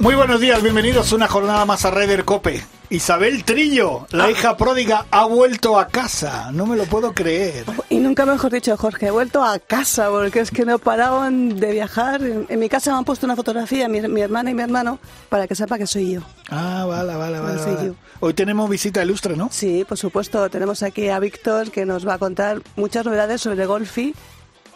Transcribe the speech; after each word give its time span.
Muy 0.00 0.14
buenos 0.14 0.40
días, 0.40 0.62
bienvenidos 0.62 1.12
a 1.12 1.16
una 1.16 1.28
jornada 1.28 1.64
más 1.66 1.84
a 1.84 1.90
Raider 1.90 2.24
Cope. 2.24 2.64
Isabel 2.88 3.44
Trillo, 3.44 4.06
la 4.10 4.24
Ah. 4.24 4.30
hija 4.30 4.56
pródiga, 4.56 5.04
ha 5.10 5.26
vuelto 5.26 5.78
a 5.78 5.86
casa. 5.88 6.50
No 6.52 6.64
me 6.66 6.74
lo 6.76 6.84
puedo 6.86 7.12
creer. 7.12 7.66
Y 7.90 7.98
nunca 7.98 8.24
mejor 8.24 8.50
dicho, 8.50 8.74
Jorge, 8.78 9.08
he 9.08 9.10
vuelto 9.10 9.44
a 9.44 9.58
casa 9.58 10.08
porque 10.08 10.40
es 10.40 10.50
que 10.50 10.64
no 10.64 10.78
paraban 10.78 11.60
de 11.60 11.70
viajar. 11.72 12.22
En, 12.22 12.46
en 12.48 12.58
mi 12.58 12.68
casa 12.70 12.90
me 12.92 12.98
han 12.98 13.04
puesto 13.04 13.26
una 13.26 13.36
fotografía, 13.36 13.88
mi, 13.88 14.00
mi 14.00 14.22
hermana 14.22 14.50
y 14.50 14.54
mi 14.54 14.62
hermano, 14.62 14.98
para 15.28 15.46
que 15.46 15.54
sepa 15.54 15.76
que 15.78 15.86
soy 15.86 16.12
yo. 16.14 16.22
Ah, 16.48 16.86
vale, 16.88 17.14
vale, 17.14 17.38
vale. 17.38 17.60
Vale. 17.62 17.86
yo. 17.88 17.94
Hoy 18.20 18.32
tenemos 18.34 18.68
visita 18.70 19.04
ilustre, 19.04 19.36
¿no? 19.36 19.50
Sí, 19.52 19.84
por 19.86 19.98
supuesto, 19.98 20.48
tenemos 20.48 20.82
aquí 20.82 21.08
a 21.10 21.18
Víctor 21.20 21.70
que 21.70 21.84
nos 21.84 22.08
va 22.08 22.14
a 22.14 22.18
contar 22.18 22.62
muchas 22.74 23.04
novedades 23.04 23.42
sobre 23.42 23.66
Golfi 23.66 24.14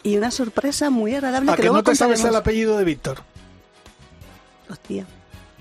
y 0.02 0.18
una 0.18 0.30
sorpresa 0.30 0.90
muy 0.90 1.14
agradable 1.14 1.50
¿A 1.50 1.54
que 1.56 1.62
que 1.62 1.68
luego 1.68 1.78
no 1.78 1.82
te 1.82 1.96
sabes 1.96 2.22
el 2.24 2.36
apellido 2.36 2.76
de 2.76 2.84
Víctor? 2.84 3.18
Hostia. 4.70 5.04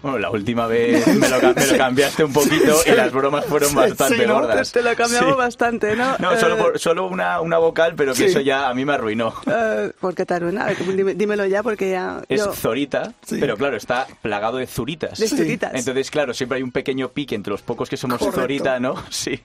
Bueno, 0.04 0.20
la 0.20 0.30
última 0.30 0.68
vez 0.68 1.08
me 1.08 1.30
lo, 1.30 1.42
me 1.42 1.66
lo 1.66 1.78
cambiaste 1.78 2.26
un 2.26 2.34
poquito 2.34 2.76
y 2.86 2.92
las 2.92 3.12
bromas 3.12 3.46
fueron 3.46 3.70
Sí, 3.70 3.76
bastante 3.76 4.18
sí, 4.18 4.24
¿no? 4.28 4.34
gordas. 4.36 4.72
Te 4.74 4.82
lo 4.84 4.94
cambiamos 4.96 5.32
Sí. 5.32 5.38
bastante, 5.38 5.96
¿no? 5.96 6.18
No, 6.20 6.38
solo, 6.38 6.56
Eh, 6.58 6.62
por- 6.62 6.80
solo 6.80 7.08
una, 7.08 7.40
una 7.40 7.58
vocal, 7.58 7.94
pero 7.96 8.12
que 8.12 8.18
Sí. 8.18 8.26
eso 8.26 8.42
ya 8.42 8.68
a 8.68 8.74
mí 8.74 8.84
me 8.84 8.94
arruinó. 8.94 9.34
eh, 9.48 9.92
¿Por 10.02 10.14
qué 10.14 10.26
te 10.26 10.34
arruina? 10.34 10.64
A 10.64 10.68
ver, 10.68 10.78
dime- 10.86 11.14
dímelo 11.16 11.46
ya 11.46 11.64
porque 11.64 11.90
ya... 11.90 12.22
Es 12.28 12.44
yo- 12.44 12.52
Zorita, 12.54 13.14
Sí. 13.26 13.38
pero 13.40 13.56
claro, 13.56 13.78
está 13.78 14.06
plagado 14.22 14.58
de 14.58 14.68
zuritas. 14.68 15.18
de 15.18 15.28
zuritas. 15.30 15.72
Entonces, 15.74 16.12
claro, 16.12 16.34
siempre 16.34 16.58
hay 16.58 16.64
un 16.64 16.72
pequeño 16.74 17.08
pique 17.10 17.34
entre 17.36 17.52
los 17.52 17.62
pocos 17.62 17.90
que 17.90 17.96
somos 17.96 18.20
Correcto. 18.20 18.42
Zorita, 18.42 18.80
¿no? 18.82 18.96
Sí. 19.10 19.40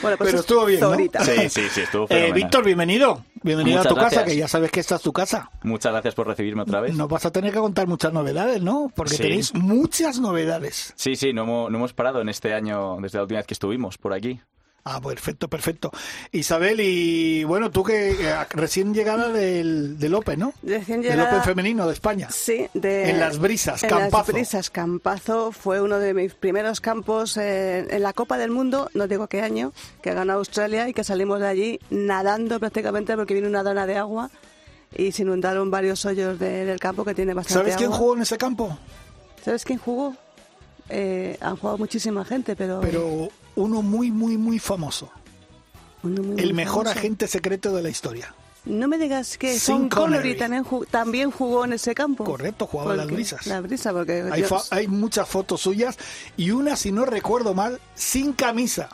Bueno, 0.00 0.16
pues 0.16 0.28
Pero 0.28 0.28
es 0.28 0.34
estuvo 0.40 0.64
bien, 0.64 0.80
¿no? 0.80 0.90
Zorita. 0.90 1.24
Sí, 1.24 1.48
sí, 1.50 1.62
sí, 1.72 1.80
estuvo 1.80 2.06
Eh. 2.08 2.30
Víctor, 2.32 2.64
bienvenido. 2.64 3.24
Bienvenido 3.42 3.78
Muchas 3.78 3.86
a 3.86 3.94
tu 3.94 3.94
casa, 3.96 4.06
gracias. 4.16 4.24
que 4.32 4.36
ya 4.36 4.48
sabes 4.48 4.70
que 4.70 4.80
esta 4.80 4.96
es 4.96 5.02
tu 5.02 5.12
casa. 5.12 5.50
Muchas 5.62 5.92
gracias 5.92 6.14
por 6.14 6.26
recibirme 6.26 6.62
otra 6.62 6.80
vez. 6.80 6.94
Nos 6.94 7.08
vas 7.08 7.24
a 7.26 7.30
tener 7.32 7.52
que 7.52 7.58
contar 7.58 7.86
muchas 7.86 8.12
novedades, 8.12 8.62
¿no? 8.62 8.90
Porque 8.94 9.14
Sí. 9.14 9.22
tenéis 9.22 9.54
muchas 9.88 10.20
novedades. 10.20 10.92
Sí, 10.96 11.16
sí, 11.16 11.32
no 11.32 11.42
hemos, 11.44 11.70
no 11.70 11.78
hemos 11.78 11.92
parado 11.94 12.20
en 12.20 12.28
este 12.28 12.52
año 12.54 12.98
desde 13.00 13.18
la 13.18 13.22
última 13.22 13.38
vez 13.40 13.46
que 13.46 13.54
estuvimos 13.54 13.96
por 13.98 14.12
aquí. 14.12 14.40
Ah, 14.84 15.00
perfecto, 15.02 15.48
perfecto. 15.48 15.90
Isabel, 16.32 16.80
y 16.80 17.44
bueno, 17.44 17.70
tú 17.70 17.82
que 17.84 18.10
eh, 18.12 18.34
recién 18.50 18.94
llegada 18.94 19.28
del, 19.30 19.98
del 19.98 20.14
Open, 20.14 20.40
¿no? 20.40 20.52
Recién 20.62 21.02
Del 21.02 21.10
llegada- 21.12 21.30
Open 21.30 21.42
femenino 21.42 21.86
de 21.86 21.92
España. 21.92 22.28
Sí, 22.30 22.66
de, 22.72 23.10
En 23.10 23.20
las 23.20 23.38
brisas, 23.38 23.82
en 23.82 23.90
campazo. 23.90 24.32
las 24.32 24.34
brisas, 24.34 24.70
campazo. 24.70 25.52
Fue 25.52 25.80
uno 25.82 25.98
de 25.98 26.14
mis 26.14 26.32
primeros 26.34 26.80
campos 26.80 27.36
eh, 27.36 27.86
en 27.90 28.02
la 28.02 28.12
Copa 28.14 28.38
del 28.38 28.50
Mundo, 28.50 28.90
no 28.94 29.08
digo 29.08 29.26
qué 29.26 29.42
año, 29.42 29.72
que 30.02 30.14
ganó 30.14 30.34
Australia 30.34 30.88
y 30.88 30.94
que 30.94 31.04
salimos 31.04 31.40
de 31.40 31.48
allí 31.48 31.80
nadando 31.90 32.58
prácticamente 32.60 33.14
porque 33.16 33.34
vino 33.34 33.48
una 33.48 33.62
dona 33.62 33.86
de 33.86 33.96
agua 33.96 34.30
y 34.96 35.12
se 35.12 35.20
inundaron 35.22 35.70
varios 35.70 36.06
hoyos 36.06 36.38
de- 36.38 36.64
del 36.64 36.78
campo 36.80 37.04
que 37.04 37.14
tiene 37.14 37.34
bastante 37.34 37.58
¿Sabes 37.60 37.76
quién 37.76 37.88
agua. 37.88 37.98
jugó 37.98 38.14
en 38.16 38.22
ese 38.22 38.38
campo? 38.38 38.78
¿Sabes 39.44 39.64
quién 39.64 39.78
jugó? 39.78 40.14
Eh, 40.88 41.36
han 41.40 41.56
jugado 41.56 41.78
muchísima 41.78 42.24
gente, 42.24 42.56
pero... 42.56 42.80
Pero 42.80 43.28
uno 43.56 43.82
muy, 43.82 44.10
muy, 44.10 44.36
muy 44.38 44.58
famoso. 44.58 45.10
uno 46.02 46.22
muy, 46.22 46.38
El 46.40 46.46
muy 46.46 46.52
mejor 46.54 46.84
famoso. 46.84 46.98
agente 46.98 47.26
secreto 47.26 47.74
de 47.74 47.82
la 47.82 47.88
historia. 47.90 48.34
No 48.64 48.86
me 48.88 48.98
digas 48.98 49.38
que 49.38 49.58
Sean 49.58 49.88
Connery 49.88 50.36
también, 50.36 50.64
también 50.90 51.30
jugó 51.30 51.64
en 51.64 51.72
ese 51.72 51.94
campo. 51.94 52.24
Correcto, 52.24 52.66
jugaba 52.66 52.94
las 52.96 53.06
brisas. 53.06 53.46
La 53.46 53.60
brisa, 53.62 53.92
porque... 53.92 54.28
Hay, 54.30 54.42
yo- 54.42 54.62
hay 54.70 54.88
muchas 54.88 55.26
fotos 55.28 55.62
suyas 55.62 55.96
y 56.36 56.50
una, 56.50 56.76
si 56.76 56.92
no 56.92 57.06
recuerdo 57.06 57.54
mal, 57.54 57.80
sin 57.94 58.32
camisa. 58.34 58.90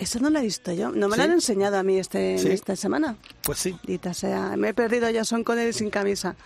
Esa 0.00 0.18
no 0.18 0.30
la 0.30 0.40
he 0.40 0.44
visto 0.44 0.72
yo. 0.72 0.90
No 0.92 1.08
me 1.08 1.14
¿Sí? 1.14 1.18
la 1.18 1.24
han 1.24 1.32
enseñado 1.32 1.76
a 1.76 1.82
mí 1.82 1.98
este, 1.98 2.38
¿Sí? 2.38 2.48
esta 2.48 2.74
semana. 2.74 3.16
Pues 3.42 3.58
sí. 3.58 3.76
Dita 3.82 4.14
sea, 4.14 4.56
me 4.56 4.70
he 4.70 4.74
perdido 4.74 5.06
a 5.06 5.12
Jason 5.12 5.44
Connery 5.44 5.74
sin 5.74 5.90
camisa. 5.90 6.36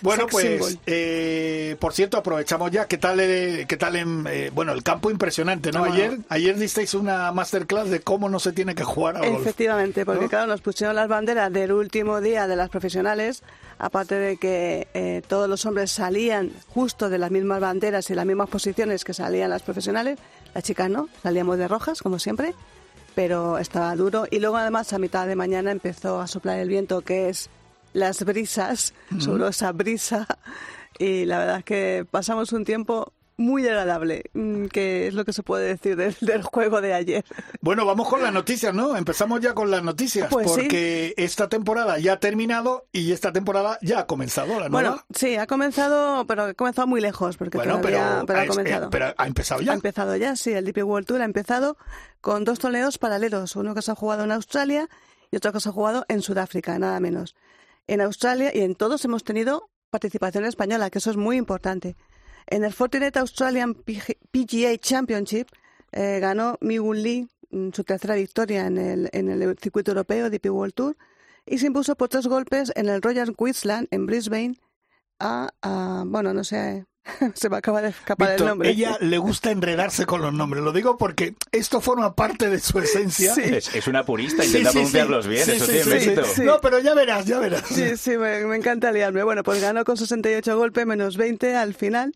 Bueno, 0.00 0.26
Sex 0.30 0.60
pues, 0.60 0.78
eh, 0.86 1.76
por 1.78 1.92
cierto, 1.92 2.16
aprovechamos 2.16 2.70
ya. 2.70 2.86
¿Qué 2.86 2.96
tal, 2.96 3.20
eh, 3.20 3.66
qué 3.68 3.76
tal 3.76 3.96
en, 3.96 4.26
eh, 4.30 4.50
bueno, 4.54 4.72
el 4.72 4.82
campo 4.82 5.10
impresionante, 5.10 5.72
¿no? 5.72 5.84
Ayer, 5.84 6.20
ayer 6.30 6.56
disteis 6.56 6.94
una 6.94 7.32
masterclass 7.32 7.90
de 7.90 8.00
cómo 8.00 8.30
no 8.30 8.40
se 8.40 8.52
tiene 8.52 8.74
que 8.74 8.84
jugar 8.84 9.18
golf. 9.18 9.42
Efectivamente, 9.42 10.06
porque 10.06 10.24
¿no? 10.24 10.30
claro, 10.30 10.46
nos 10.46 10.62
pusieron 10.62 10.96
las 10.96 11.08
banderas 11.08 11.52
del 11.52 11.72
último 11.72 12.22
día 12.22 12.46
de 12.46 12.56
las 12.56 12.70
profesionales, 12.70 13.42
aparte 13.78 14.14
de 14.14 14.38
que 14.38 14.88
eh, 14.94 15.20
todos 15.28 15.50
los 15.50 15.66
hombres 15.66 15.90
salían 15.90 16.50
justo 16.68 17.10
de 17.10 17.18
las 17.18 17.30
mismas 17.30 17.60
banderas 17.60 18.08
y 18.08 18.14
las 18.14 18.24
mismas 18.24 18.48
posiciones 18.48 19.04
que 19.04 19.12
salían 19.12 19.50
las 19.50 19.62
profesionales, 19.62 20.18
las 20.54 20.64
chicas 20.64 20.88
no, 20.88 21.10
salíamos 21.22 21.58
de 21.58 21.68
rojas, 21.68 22.00
como 22.00 22.18
siempre, 22.18 22.54
pero 23.16 23.56
estaba 23.58 23.96
duro. 23.96 24.26
Y 24.30 24.38
luego 24.38 24.58
además 24.58 24.92
a 24.92 24.98
mitad 24.98 25.26
de 25.26 25.34
mañana 25.34 25.72
empezó 25.72 26.20
a 26.20 26.26
soplar 26.26 26.58
el 26.58 26.68
viento, 26.68 27.00
que 27.00 27.30
es 27.30 27.48
las 27.94 28.22
brisas, 28.24 28.92
sobre 29.18 29.48
esa 29.48 29.72
brisa, 29.72 30.26
y 30.98 31.24
la 31.24 31.38
verdad 31.38 31.58
es 31.58 31.64
que 31.64 32.06
pasamos 32.10 32.52
un 32.52 32.66
tiempo 32.66 33.14
muy 33.38 33.66
agradable, 33.68 34.24
mm, 34.34 34.66
que 34.66 35.06
es 35.08 35.14
lo 35.14 35.24
que 35.24 35.32
se 35.32 35.42
puede 35.42 35.66
decir 35.66 35.96
del, 35.96 36.14
del 36.20 36.42
juego 36.42 36.80
de 36.80 36.94
ayer. 36.94 37.24
Bueno, 37.60 37.84
vamos 37.84 38.08
con 38.08 38.22
las 38.22 38.32
noticias, 38.32 38.74
¿no? 38.74 38.96
Empezamos 38.96 39.40
ya 39.40 39.54
con 39.54 39.70
las 39.70 39.82
noticias, 39.82 40.28
Pues 40.30 40.50
sí. 40.50 40.60
porque 40.62 41.14
esta 41.16 41.48
temporada 41.48 41.98
ya 41.98 42.14
ha 42.14 42.20
terminado 42.20 42.86
y 42.92 43.12
esta 43.12 43.32
temporada 43.32 43.78
ya 43.82 44.00
ha 44.00 44.06
comenzado 44.06 44.58
la 44.60 44.68
Bueno, 44.68 44.88
nueva. 44.90 45.04
sí, 45.14 45.36
ha 45.36 45.46
comenzado, 45.46 46.26
pero 46.26 46.44
ha 46.44 46.54
comenzado 46.54 46.86
muy 46.86 47.00
lejos, 47.00 47.36
porque 47.36 47.58
Bueno, 47.58 47.78
todavía, 47.80 48.22
pero, 48.26 48.38
ha 48.38 48.44
es- 48.44 48.48
comenzado. 48.50 48.86
eh, 48.86 48.88
pero 48.90 49.14
ha 49.16 49.26
empezado 49.26 49.60
ya. 49.60 49.72
Ha 49.72 49.74
empezado 49.74 50.16
ya, 50.16 50.36
sí, 50.36 50.52
el 50.52 50.64
DP 50.64 50.82
World 50.82 51.06
Tour 51.06 51.20
ha 51.22 51.24
empezado 51.24 51.76
con 52.20 52.44
dos 52.44 52.58
torneos 52.58 52.98
paralelos, 52.98 53.54
uno 53.56 53.74
que 53.74 53.82
se 53.82 53.90
ha 53.90 53.94
jugado 53.94 54.24
en 54.24 54.32
Australia 54.32 54.88
y 55.30 55.36
otro 55.36 55.52
que 55.52 55.60
se 55.60 55.68
ha 55.68 55.72
jugado 55.72 56.04
en 56.08 56.22
Sudáfrica, 56.22 56.78
nada 56.78 56.98
menos. 57.00 57.34
En 57.86 58.00
Australia 58.00 58.50
y 58.54 58.60
en 58.62 58.74
todos 58.74 59.04
hemos 59.04 59.22
tenido 59.24 59.68
participación 59.90 60.44
española, 60.44 60.90
que 60.90 60.98
eso 60.98 61.10
es 61.10 61.16
muy 61.16 61.36
importante. 61.36 61.96
En 62.46 62.64
el 62.64 62.72
Fortinet 62.72 63.16
Australian 63.16 63.74
PG 63.74 64.18
PGA 64.30 64.76
Championship 64.78 65.48
eh, 65.92 66.18
ganó 66.20 66.58
Migun 66.60 67.02
Lee 67.02 67.28
mm, 67.50 67.70
su 67.72 67.84
tercera 67.84 68.14
victoria 68.14 68.66
en 68.66 68.78
el, 68.78 69.08
en 69.12 69.28
el 69.28 69.56
circuito 69.58 69.90
europeo 69.92 70.30
DP 70.30 70.46
World 70.50 70.74
Tour 70.74 70.96
y 71.44 71.58
se 71.58 71.66
impuso 71.66 71.96
por 71.96 72.08
tres 72.08 72.26
golpes 72.26 72.72
en 72.76 72.88
el 72.88 73.02
Royal 73.02 73.34
Queensland 73.36 73.88
en 73.90 74.06
Brisbane 74.06 74.58
a- 75.18 76.04
bueno, 76.06 76.34
no 76.34 76.44
sé, 76.44 76.84
se 77.34 77.48
me 77.48 77.56
acaba 77.56 77.82
de 77.82 77.90
escapar 77.90 78.28
Víctor, 78.30 78.42
el 78.46 78.48
nombre. 78.50 78.70
ella 78.70 78.96
le 79.00 79.18
gusta 79.18 79.50
enredarse 79.50 80.06
con 80.06 80.22
los 80.22 80.32
nombres. 80.32 80.62
Lo 80.64 80.72
digo 80.72 80.96
porque 80.96 81.34
esto 81.52 81.80
forma 81.80 82.14
parte 82.14 82.48
de 82.50 82.58
su 82.60 82.78
esencia. 82.78 83.34
Sí. 83.34 83.42
Es, 83.44 83.74
es 83.74 83.86
una 83.86 84.04
purista, 84.04 84.44
intenta 84.44 84.70
sí, 84.70 84.72
sí. 84.72 84.72
pronunciarlos 84.78 85.26
bien, 85.26 85.44
Sí, 85.44 85.52
eso 85.52 85.66
sí, 85.66 85.72
tiene 85.72 85.84
sí, 86.00 86.06
mérito. 86.08 86.24
sí. 86.26 86.42
No, 86.42 86.58
pero 86.60 86.78
ya 86.80 86.94
verás, 86.94 87.24
ya 87.26 87.38
verás. 87.38 87.64
Sí, 87.68 87.96
sí, 87.96 88.16
me, 88.16 88.44
me 88.44 88.56
encanta 88.56 88.90
liarme. 88.92 89.22
Bueno, 89.22 89.42
pues 89.42 89.60
ganó 89.62 89.84
con 89.84 89.96
68 89.96 90.56
golpes, 90.56 90.86
menos 90.86 91.16
20 91.16 91.54
al 91.56 91.74
final. 91.74 92.12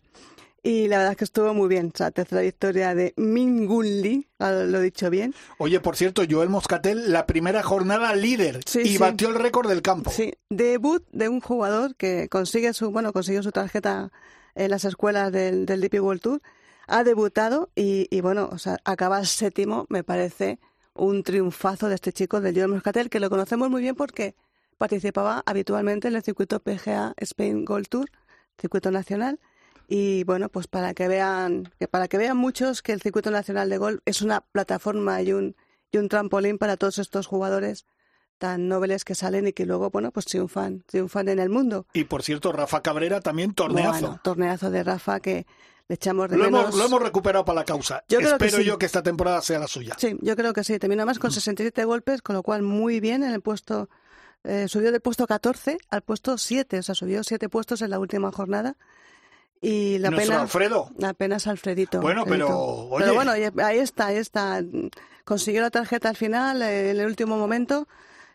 Y 0.63 0.87
la 0.89 0.97
verdad 0.97 1.13
es 1.13 1.17
que 1.17 1.23
estuvo 1.23 1.55
muy 1.55 1.67
bien. 1.69 1.91
O 1.91 1.97
sea, 1.97 2.11
tercera 2.11 2.41
victoria 2.41 2.93
de 2.93 3.15
Mingun 3.17 3.83
Lee, 4.03 4.27
lo 4.39 4.77
he 4.77 4.81
dicho 4.83 5.09
bien. 5.09 5.33
Oye, 5.57 5.79
por 5.79 5.95
cierto, 5.95 6.21
Joel 6.29 6.49
Moscatel, 6.49 7.11
la 7.11 7.25
primera 7.25 7.63
jornada 7.63 8.13
líder 8.13 8.59
Sí, 8.67 8.81
y 8.81 8.87
sí. 8.89 8.97
batió 8.99 9.29
el 9.29 9.35
récord 9.35 9.67
del 9.69 9.81
campo. 9.81 10.11
Sí, 10.11 10.33
debut 10.51 11.03
de 11.11 11.29
un 11.29 11.41
jugador 11.41 11.95
que 11.95 12.29
consigue 12.29 12.73
su, 12.73 12.91
bueno, 12.91 13.11
consiguió 13.11 13.41
su 13.41 13.51
tarjeta 13.51 14.11
en 14.55 14.71
las 14.71 14.85
escuelas 14.85 15.31
del, 15.31 15.65
del 15.65 15.81
DP 15.81 16.01
World 16.01 16.21
Tour. 16.21 16.41
Ha 16.87 17.03
debutado 17.03 17.69
y, 17.75 18.07
y 18.09 18.21
bueno, 18.21 18.49
o 18.51 18.57
sea, 18.57 18.77
acaba 18.83 19.23
séptimo, 19.25 19.85
me 19.89 20.03
parece 20.03 20.59
un 20.93 21.23
triunfazo 21.23 21.87
de 21.87 21.95
este 21.95 22.11
chico, 22.13 22.41
de 22.41 22.53
Joel 22.53 22.67
Moscatel, 22.67 23.09
que 23.09 23.19
lo 23.19 23.29
conocemos 23.29 23.69
muy 23.69 23.81
bien 23.81 23.95
porque 23.95 24.35
participaba 24.77 25.43
habitualmente 25.45 26.07
en 26.07 26.15
el 26.15 26.23
circuito 26.23 26.59
PGA 26.59 27.13
Spain 27.17 27.65
Gold 27.65 27.87
Tour, 27.87 28.09
circuito 28.59 28.91
nacional. 28.91 29.39
Y 29.87 30.23
bueno, 30.23 30.49
pues 30.49 30.67
para 30.67 30.93
que 30.93 31.07
vean, 31.07 31.71
para 31.91 32.07
que 32.07 32.17
vean 32.17 32.37
muchos 32.37 32.81
que 32.81 32.93
el 32.93 33.01
circuito 33.01 33.29
nacional 33.29 33.69
de 33.69 33.77
golf 33.77 34.01
es 34.05 34.21
una 34.21 34.41
plataforma 34.41 35.21
y 35.21 35.33
un, 35.33 35.55
y 35.91 35.97
un 35.97 36.07
trampolín 36.09 36.57
para 36.57 36.77
todos 36.77 36.97
estos 36.97 37.27
jugadores 37.27 37.85
tan 38.41 38.67
nobles 38.67 39.05
que 39.05 39.13
salen 39.13 39.47
y 39.47 39.53
que 39.53 39.67
luego, 39.67 39.91
bueno, 39.91 40.09
pues 40.09 40.25
triunfan, 40.25 40.81
triunfan 40.87 41.29
en 41.29 41.37
el 41.37 41.49
mundo. 41.49 41.85
Y 41.93 42.05
por 42.05 42.23
cierto, 42.23 42.51
Rafa 42.51 42.81
Cabrera 42.81 43.21
también 43.21 43.53
torneazo. 43.53 44.01
Bueno, 44.01 44.19
torneazo 44.23 44.71
de 44.71 44.83
Rafa 44.83 45.19
que 45.19 45.45
le 45.87 45.93
echamos 45.93 46.27
de 46.27 46.37
lo, 46.37 46.45
menos. 46.45 46.61
hemos, 46.63 46.75
lo 46.75 46.85
hemos 46.85 47.01
recuperado 47.03 47.45
para 47.45 47.59
la 47.59 47.65
causa. 47.65 48.03
Yo 48.09 48.17
que 48.17 48.25
Espero 48.25 48.57
sí. 48.57 48.63
yo 48.63 48.79
que 48.79 48.87
esta 48.87 49.03
temporada 49.03 49.41
sea 49.43 49.59
la 49.59 49.67
suya. 49.67 49.95
Sí, 49.99 50.17
yo 50.21 50.35
creo 50.35 50.53
que 50.53 50.63
sí. 50.63 50.79
Terminó 50.79 51.05
más 51.05 51.19
con 51.19 51.31
67 51.31 51.85
golpes, 51.85 52.23
con 52.23 52.35
lo 52.35 52.41
cual 52.41 52.63
muy 52.63 52.99
bien 52.99 53.21
en 53.21 53.29
el 53.31 53.41
puesto. 53.41 53.89
eh, 54.43 54.65
subió 54.67 54.91
del 54.91 55.01
puesto 55.01 55.27
14 55.27 55.77
al 55.91 56.01
puesto 56.01 56.35
7, 56.35 56.79
o 56.79 56.81
sea, 56.81 56.95
subió 56.95 57.23
7 57.23 57.47
puestos 57.47 57.83
en 57.83 57.91
la 57.91 57.99
última 57.99 58.31
jornada. 58.31 58.75
Y 59.61 59.99
la 59.99 60.09
Nuestro 60.09 60.31
pena, 60.31 60.41
Alfredo. 60.41 60.89
Apenas 61.03 61.45
Alfredito. 61.45 62.01
Bueno, 62.01 62.25
pero, 62.25 62.49
oye. 62.57 63.03
Pero 63.05 63.13
bueno, 63.13 63.33
ahí 63.33 63.77
está, 63.77 64.07
ahí 64.07 64.17
está. 64.17 64.63
Consiguió 65.25 65.61
la 65.61 65.69
tarjeta 65.69 66.09
al 66.09 66.15
final, 66.17 66.63
eh, 66.63 66.89
en 66.89 66.99
el 66.99 67.05
último 67.05 67.37
momento, 67.37 67.87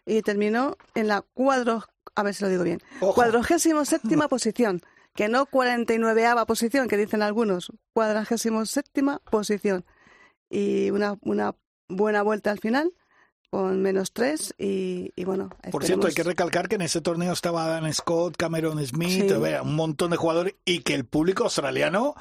y 0.07 0.23
terminó 0.23 0.77
en 0.95 1.09
la 1.09 1.23
cuadro... 1.35 1.85
A 2.15 2.23
ver 2.23 2.35
si 2.35 2.45
lo 2.45 2.49
digo 2.51 2.63
bien. 2.63 2.81
Cuadragésimo 3.01 3.85
séptima 3.85 4.29
posición. 4.29 4.81
Que 5.15 5.29
no 5.29 5.47
49ava 5.47 6.47
posición, 6.47 6.89
que 6.89 6.97
dicen 6.97 7.23
algunos. 7.23 7.73
Cuadragésimo 7.93 8.65
séptima 8.65 9.19
posición. 9.31 9.85
Y 10.49 10.91
una, 10.91 11.19
una 11.23 11.55
buena 11.89 12.23
vuelta 12.23 12.51
al 12.51 12.59
final, 12.59 12.93
con 13.51 13.83
menos 13.83 14.13
tres, 14.13 14.55
y, 14.59 15.13
y 15.17 15.25
bueno... 15.25 15.51
Por 15.71 15.85
cierto, 15.85 16.07
hay 16.07 16.15
que 16.15 16.23
recalcar 16.23 16.69
que 16.69 16.77
en 16.77 16.83
ese 16.83 17.01
torneo 17.01 17.33
estaba 17.33 17.67
Dan 17.67 17.93
Scott, 17.93 18.37
Cameron 18.37 18.85
Smith, 18.87 19.29
Sí. 19.29 19.35
un 19.63 19.75
montón 19.75 20.11
de 20.11 20.17
jugadores 20.17 20.55
y 20.65 20.81
que 20.81 20.95
el 20.95 21.05
público 21.05 21.45
australiano, 21.45 22.15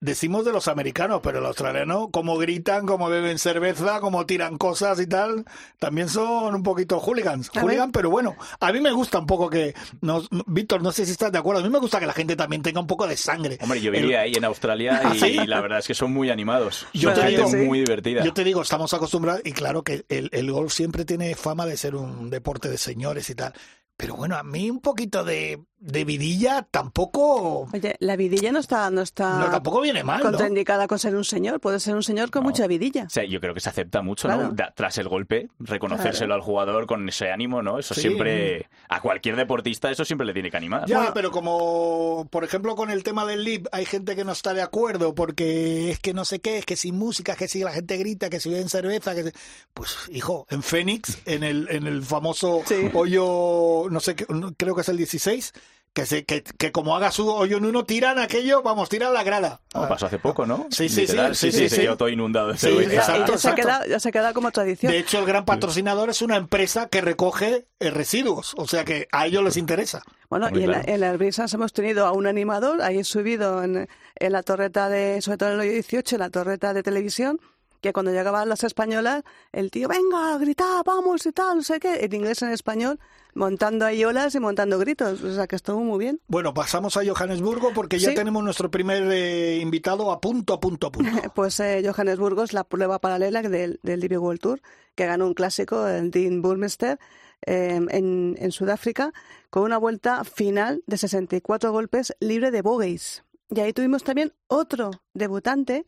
decimos 0.00 0.44
de 0.44 0.52
los 0.52 0.68
americanos, 0.68 1.20
pero 1.22 1.38
el 1.38 1.46
australiano, 1.46 2.10
como 2.10 2.36
gritan, 2.36 2.86
como 2.86 3.08
beben 3.08 3.38
cerveza, 3.38 4.00
como 4.00 4.26
tiran 4.26 4.58
cosas 4.58 5.00
y 5.00 5.06
tal, 5.06 5.44
también 5.78 6.08
son 6.08 6.54
un 6.54 6.62
poquito 6.62 7.00
hooligans. 7.00 7.50
A 7.56 7.60
Hooligan, 7.62 7.88
ver. 7.88 7.92
pero 7.92 8.10
bueno, 8.10 8.36
a 8.60 8.72
mí 8.72 8.80
me 8.80 8.92
gusta 8.92 9.18
un 9.18 9.26
poco 9.26 9.48
que, 9.48 9.74
nos- 10.02 10.28
Víctor, 10.46 10.82
no 10.82 10.92
sé 10.92 11.06
si 11.06 11.12
estás 11.12 11.32
de 11.32 11.38
acuerdo, 11.38 11.60
a 11.60 11.64
mí 11.64 11.70
me 11.70 11.78
gusta 11.78 11.98
que 11.98 12.06
la 12.06 12.12
gente 12.12 12.36
también 12.36 12.62
tenga 12.62 12.80
un 12.80 12.86
poco 12.86 13.06
de 13.06 13.16
sangre. 13.16 13.58
Hombre, 13.62 13.80
yo 13.80 13.90
El- 13.92 14.02
vivía 14.02 14.20
ahí 14.20 14.34
en 14.34 14.44
Australia 14.44 15.00
¿Ah, 15.02 15.14
y, 15.14 15.18
sí? 15.18 15.32
la 15.46 15.60
verdad 15.60 15.78
es 15.78 15.86
que 15.86 15.94
son 15.94 16.12
muy 16.12 16.30
animados. 16.30 16.86
Yo 16.92 17.10
son 17.10 17.14
te 17.14 17.30
gente 17.30 17.56
digo- 17.56 17.66
muy 17.66 17.78
divertida. 17.80 18.22
Yo 18.24 18.34
te 18.34 18.44
digo, 18.44 18.62
estamos 18.62 18.92
acostumbrados 18.92 19.40
y 19.44 19.52
claro 19.52 19.82
que 19.82 20.04
el, 20.10 20.28
el 20.32 20.52
golf 20.52 20.72
siempre 20.72 21.04
tiene 21.04 21.34
fama 21.34 21.64
de 21.66 21.76
ser 21.76 21.96
un 21.96 22.28
deporte 22.30 22.68
de 22.68 22.76
señores 22.78 23.30
y 23.30 23.34
tal. 23.34 23.54
Pero 23.96 24.14
bueno, 24.14 24.36
a 24.36 24.42
mí 24.42 24.68
un 24.68 24.80
poquito 24.80 25.24
de, 25.24 25.58
de 25.86 26.04
vidilla 26.04 26.66
tampoco, 26.70 27.68
Oye, 27.72 27.94
la 28.00 28.16
vidilla 28.16 28.50
no 28.50 28.58
está, 28.58 28.90
no 28.90 29.02
está 29.02 29.38
no, 29.38 29.50
tampoco 29.50 29.80
viene 29.80 30.02
mal, 30.02 30.18
¿no? 30.18 30.24
contraindicada 30.30 30.88
con 30.88 30.98
ser 30.98 31.14
un 31.14 31.24
señor. 31.24 31.60
Puede 31.60 31.78
ser 31.78 31.94
un 31.94 32.02
señor 32.02 32.30
con 32.30 32.42
No. 32.42 32.48
mucha 32.50 32.66
vidilla. 32.66 33.04
O 33.04 33.10
sea, 33.10 33.24
yo 33.24 33.40
creo 33.40 33.54
que 33.54 33.60
se 33.60 33.68
acepta 33.68 34.02
mucho, 34.02 34.26
Claro. 34.28 34.48
¿no? 34.48 34.50
Da- 34.52 34.72
tras 34.74 34.98
el 34.98 35.08
golpe, 35.08 35.48
reconocérselo 35.60 36.34
al 36.34 36.40
jugador 36.40 36.86
con 36.86 37.08
ese 37.08 37.30
ánimo, 37.30 37.62
¿no? 37.62 37.78
Eso 37.78 37.94
Sí. 37.94 38.00
siempre, 38.02 38.68
a 38.88 39.00
cualquier 39.00 39.36
deportista, 39.36 39.90
eso 39.90 40.04
siempre 40.04 40.26
le 40.26 40.32
tiene 40.32 40.50
que 40.50 40.56
animar. 40.56 40.86
Ya, 40.88 41.12
pero 41.14 41.30
como, 41.30 42.26
por 42.30 42.42
ejemplo, 42.44 42.74
con 42.74 42.90
el 42.90 43.04
tema 43.04 43.24
del 43.24 43.44
lip, 43.44 43.66
hay 43.72 43.84
gente 43.86 44.16
que 44.16 44.24
no 44.24 44.32
está 44.32 44.54
de 44.54 44.62
acuerdo 44.62 45.14
porque 45.14 45.90
es 45.92 46.00
que 46.00 46.14
no 46.14 46.24
sé 46.24 46.40
qué, 46.40 46.58
es 46.58 46.66
que 46.66 46.74
sin 46.76 46.96
música, 46.98 47.32
es 47.32 47.38
que 47.38 47.48
si 47.48 47.60
la 47.60 47.70
gente 47.72 47.96
grita, 47.96 48.28
que 48.28 48.40
si 48.40 48.50
beben 48.50 48.68
cerveza, 48.68 49.14
que 49.14 49.24
si- 49.24 49.30
Pues, 49.72 49.96
hijo, 50.10 50.46
en 50.50 50.62
Fénix, 50.62 51.18
en 51.26 51.44
el, 51.44 51.68
en 51.70 51.86
el 51.86 52.02
famoso 52.02 52.62
Sí. 52.66 52.90
hoyo, 52.94 53.86
no 53.90 54.00
sé, 54.00 54.16
creo 54.56 54.74
que 54.74 54.80
es 54.80 54.88
el 54.88 54.96
16, 54.96 55.52
que, 55.96 56.04
se, 56.04 56.26
que, 56.26 56.42
que 56.42 56.72
como 56.72 56.94
haga 56.94 57.10
su 57.10 57.26
hoyo 57.32 57.56
en 57.56 57.64
uno, 57.64 57.84
tiran 57.84 58.18
aquello, 58.18 58.60
vamos, 58.62 58.90
tiran 58.90 59.14
la 59.14 59.22
grada. 59.24 59.62
Como 59.72 59.88
pasó 59.88 60.04
hace 60.06 60.18
poco, 60.18 60.44
¿no? 60.44 60.66
Sí, 60.70 60.90
sí, 60.90 61.00
Literal, 61.00 61.34
sí, 61.34 61.50
sí, 61.50 61.70
sí, 61.70 61.74
se 61.74 61.80
quedó 61.80 61.96
todo 61.96 62.10
inundado 62.10 62.48
de 62.48 62.58
Sí, 62.58 62.68
exacto, 62.68 62.92
ya, 63.32 63.38
se 63.38 63.48
ha 63.48 63.52
exacto. 63.52 63.62
quedado, 63.62 63.84
ya 63.86 63.98
se 63.98 64.08
ha 64.10 64.12
quedado 64.12 64.34
como 64.34 64.50
tradición. 64.50 64.92
De 64.92 64.98
hecho, 64.98 65.18
el 65.18 65.24
gran 65.24 65.46
patrocinador 65.46 66.10
es 66.10 66.20
una 66.20 66.36
empresa 66.36 66.88
que 66.90 67.00
recoge 67.00 67.66
eh, 67.80 67.90
residuos, 67.90 68.52
o 68.58 68.68
sea 68.68 68.84
que 68.84 69.08
a 69.10 69.26
ellos 69.26 69.42
les 69.42 69.56
interesa. 69.56 70.02
Bueno, 70.28 70.48
y 70.52 70.64
en, 70.64 70.70
la- 70.70 70.80
claro. 70.82 70.92
en 70.92 71.00
las 71.00 71.16
brisas 71.18 71.54
hemos 71.54 71.72
tenido 71.72 72.04
a 72.06 72.12
un 72.12 72.26
animador 72.26 72.82
ahí 72.82 73.02
subido 73.02 73.64
en, 73.64 73.88
en 74.16 74.32
la 74.32 74.42
torreta 74.42 74.90
de, 74.90 75.22
sobre 75.22 75.38
todo 75.38 75.48
en 75.48 75.54
el 75.54 75.60
hoyo 75.62 75.72
18, 75.72 76.16
en 76.16 76.20
la 76.20 76.28
torreta 76.30 76.74
de 76.74 76.82
televisión, 76.82 77.40
que 77.86 77.92
cuando 77.92 78.12
llegaban 78.12 78.48
las 78.48 78.64
españolas, 78.64 79.22
el 79.52 79.70
tío, 79.70 79.88
venga, 79.88 80.36
grita, 80.38 80.82
vamos 80.84 81.24
y 81.26 81.32
tal, 81.32 81.56
no 81.58 81.62
sé 81.62 81.78
qué, 81.80 82.04
en 82.04 82.12
inglés 82.14 82.42
en 82.42 82.50
español, 82.50 82.98
montando 83.34 83.84
ahí 83.86 84.04
olas 84.04 84.34
y 84.34 84.40
montando 84.40 84.78
gritos. 84.78 85.22
O 85.22 85.34
sea 85.34 85.46
que 85.46 85.56
estuvo 85.56 85.78
muy 85.80 85.98
bien. 85.98 86.20
Bueno, 86.28 86.52
pasamos 86.54 86.96
a 86.96 87.02
Johannesburgo 87.06 87.72
porque 87.74 87.98
ya 87.98 88.10
Sí. 88.10 88.14
tenemos 88.14 88.42
nuestro 88.42 88.70
primer 88.70 89.04
eh, 89.12 89.58
invitado 89.60 90.10
a 90.10 90.20
punto, 90.20 90.54
a 90.54 90.60
punto, 90.60 90.86
a 90.88 90.92
punto. 90.92 91.10
Pues 91.34 91.60
eh, 91.60 91.82
Johannesburgo 91.84 92.42
es 92.42 92.52
la 92.52 92.64
prueba 92.64 92.98
paralela 93.00 93.42
del, 93.42 93.78
del 93.82 94.00
DP 94.00 94.18
World 94.18 94.40
Tour, 94.40 94.60
que 94.94 95.06
ganó 95.06 95.26
un 95.26 95.34
clásico, 95.34 95.86
el 95.86 96.10
Dean 96.10 96.42
Burmester, 96.42 96.98
eh, 97.46 97.80
en, 97.90 98.36
en 98.38 98.52
Sudáfrica, 98.52 99.12
con 99.50 99.62
una 99.62 99.78
vuelta 99.78 100.24
final 100.24 100.82
de 100.86 100.96
64 100.96 101.70
golpes 101.72 102.14
libre 102.20 102.50
de 102.50 102.62
bogeys. 102.62 103.22
Y 103.50 103.60
ahí 103.60 103.72
tuvimos 103.72 104.02
también 104.02 104.32
otro 104.48 104.90
debutante, 105.14 105.86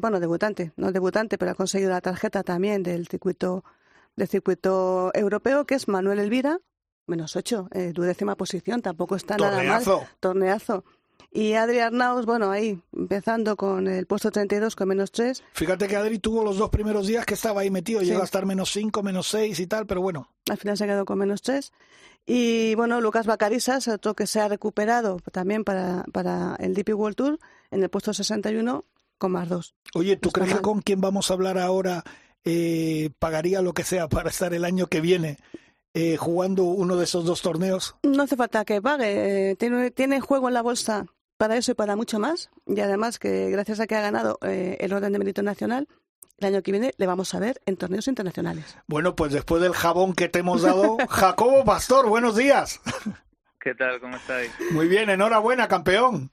bueno, 0.00 0.20
debutante, 0.20 0.72
no 0.76 0.92
debutante, 0.92 1.38
pero 1.38 1.52
ha 1.52 1.54
conseguido 1.54 1.90
la 1.90 2.00
tarjeta 2.00 2.42
también 2.42 2.82
del 2.82 3.06
circuito, 3.08 3.64
del 4.16 4.28
circuito 4.28 5.10
europeo, 5.14 5.64
que 5.66 5.74
es 5.74 5.88
Manuel 5.88 6.18
Elvira, 6.18 6.58
menos 7.06 7.36
8, 7.36 7.68
eh, 7.72 7.92
duodécima 7.94 8.34
posición, 8.36 8.82
tampoco 8.82 9.16
está 9.16 9.36
nada 9.36 9.62
mal 9.62 9.82
Torneazo. 9.84 10.06
torneazo. 10.20 10.84
Y 11.32 11.52
Adri 11.54 11.80
Arnaus, 11.80 12.24
bueno, 12.24 12.50
ahí, 12.50 12.80
empezando 12.94 13.56
con 13.56 13.88
el 13.88 14.06
puesto 14.06 14.30
32 14.30 14.74
con 14.74 14.88
menos 14.88 15.10
3. 15.12 15.42
Fíjate 15.52 15.86
que 15.86 15.96
Adri 15.96 16.18
tuvo 16.18 16.42
los 16.42 16.56
dos 16.56 16.70
primeros 16.70 17.06
días 17.06 17.26
que 17.26 17.34
estaba 17.34 17.60
ahí 17.60 17.70
metido, 17.70 18.00
Sí. 18.00 18.06
llegó 18.06 18.22
a 18.22 18.24
estar 18.24 18.46
menos 18.46 18.70
5, 18.72 19.02
menos 19.02 19.28
6 19.28 19.58
y 19.60 19.66
tal, 19.66 19.86
pero 19.86 20.00
bueno. 20.00 20.30
Al 20.48 20.56
final 20.56 20.76
se 20.78 20.86
quedó 20.86 21.04
con 21.04 21.18
menos 21.18 21.42
3. 21.42 21.72
Y 22.26 22.74
bueno, 22.74 23.00
Lucas 23.00 23.26
Bacarisas, 23.26 23.86
otro 23.88 24.14
que 24.14 24.26
se 24.26 24.40
ha 24.40 24.48
recuperado 24.48 25.18
también 25.32 25.62
para, 25.62 26.04
para 26.12 26.56
el 26.58 26.74
DP 26.74 26.94
World 26.94 27.16
Tour, 27.16 27.38
en 27.70 27.82
el 27.82 27.88
puesto 27.90 28.12
61 28.14 28.84
con 29.18 29.32
más 29.32 29.48
2. 29.48 29.74
Oye, 29.94 30.16
¿tú 30.16 30.30
crees 30.30 30.54
que 30.54 30.60
con 30.60 30.82
quien 30.82 31.00
vamos 31.00 31.30
a 31.30 31.34
hablar 31.34 31.58
ahora 31.58 32.04
eh, 32.44 33.10
pagaría 33.18 33.62
lo 33.62 33.74
que 33.74 33.84
sea 33.84 34.08
para 34.08 34.30
estar 34.30 34.54
el 34.54 34.64
año 34.64 34.86
que 34.86 35.00
viene 35.00 35.38
eh, 35.94 36.16
jugando 36.16 36.64
uno 36.64 36.96
de 36.96 37.04
esos 37.04 37.24
dos 37.24 37.42
torneos? 37.42 37.96
No 38.02 38.22
hace 38.22 38.36
falta 38.36 38.64
que 38.64 38.82
pague, 38.82 39.50
eh, 39.50 39.56
tiene, 39.56 39.90
tiene 39.90 40.20
juego 40.20 40.48
en 40.48 40.54
la 40.54 40.62
bolsa 40.62 41.06
para 41.36 41.56
eso 41.56 41.72
y 41.72 41.74
para 41.74 41.96
mucho 41.96 42.18
más. 42.18 42.50
Y 42.66 42.80
además 42.80 43.18
que 43.18 43.50
gracias 43.50 43.80
a 43.80 43.86
que 43.86 43.94
ha 43.94 44.00
ganado 44.00 44.38
eh, 44.42 44.76
el 44.80 44.92
orden 44.92 45.12
de 45.12 45.18
mérito 45.18 45.42
nacional, 45.42 45.88
el 46.38 46.46
año 46.46 46.62
que 46.62 46.72
viene 46.72 46.92
le 46.98 47.06
vamos 47.06 47.34
a 47.34 47.38
ver 47.38 47.60
en 47.66 47.76
torneos 47.76 48.08
internacionales. 48.08 48.76
Bueno, 48.86 49.16
pues 49.16 49.32
después 49.32 49.62
del 49.62 49.72
jabón 49.72 50.12
que 50.12 50.28
te 50.28 50.40
hemos 50.40 50.62
dado, 50.62 50.98
Jacobo 51.08 51.64
Pastor, 51.64 52.08
buenos 52.08 52.36
días. 52.36 52.80
¿Qué 53.60 53.74
tal? 53.74 54.00
¿Cómo 54.00 54.16
estáis? 54.16 54.50
Muy 54.70 54.86
bien, 54.86 55.10
enhorabuena, 55.10 55.66
campeón. 55.66 56.30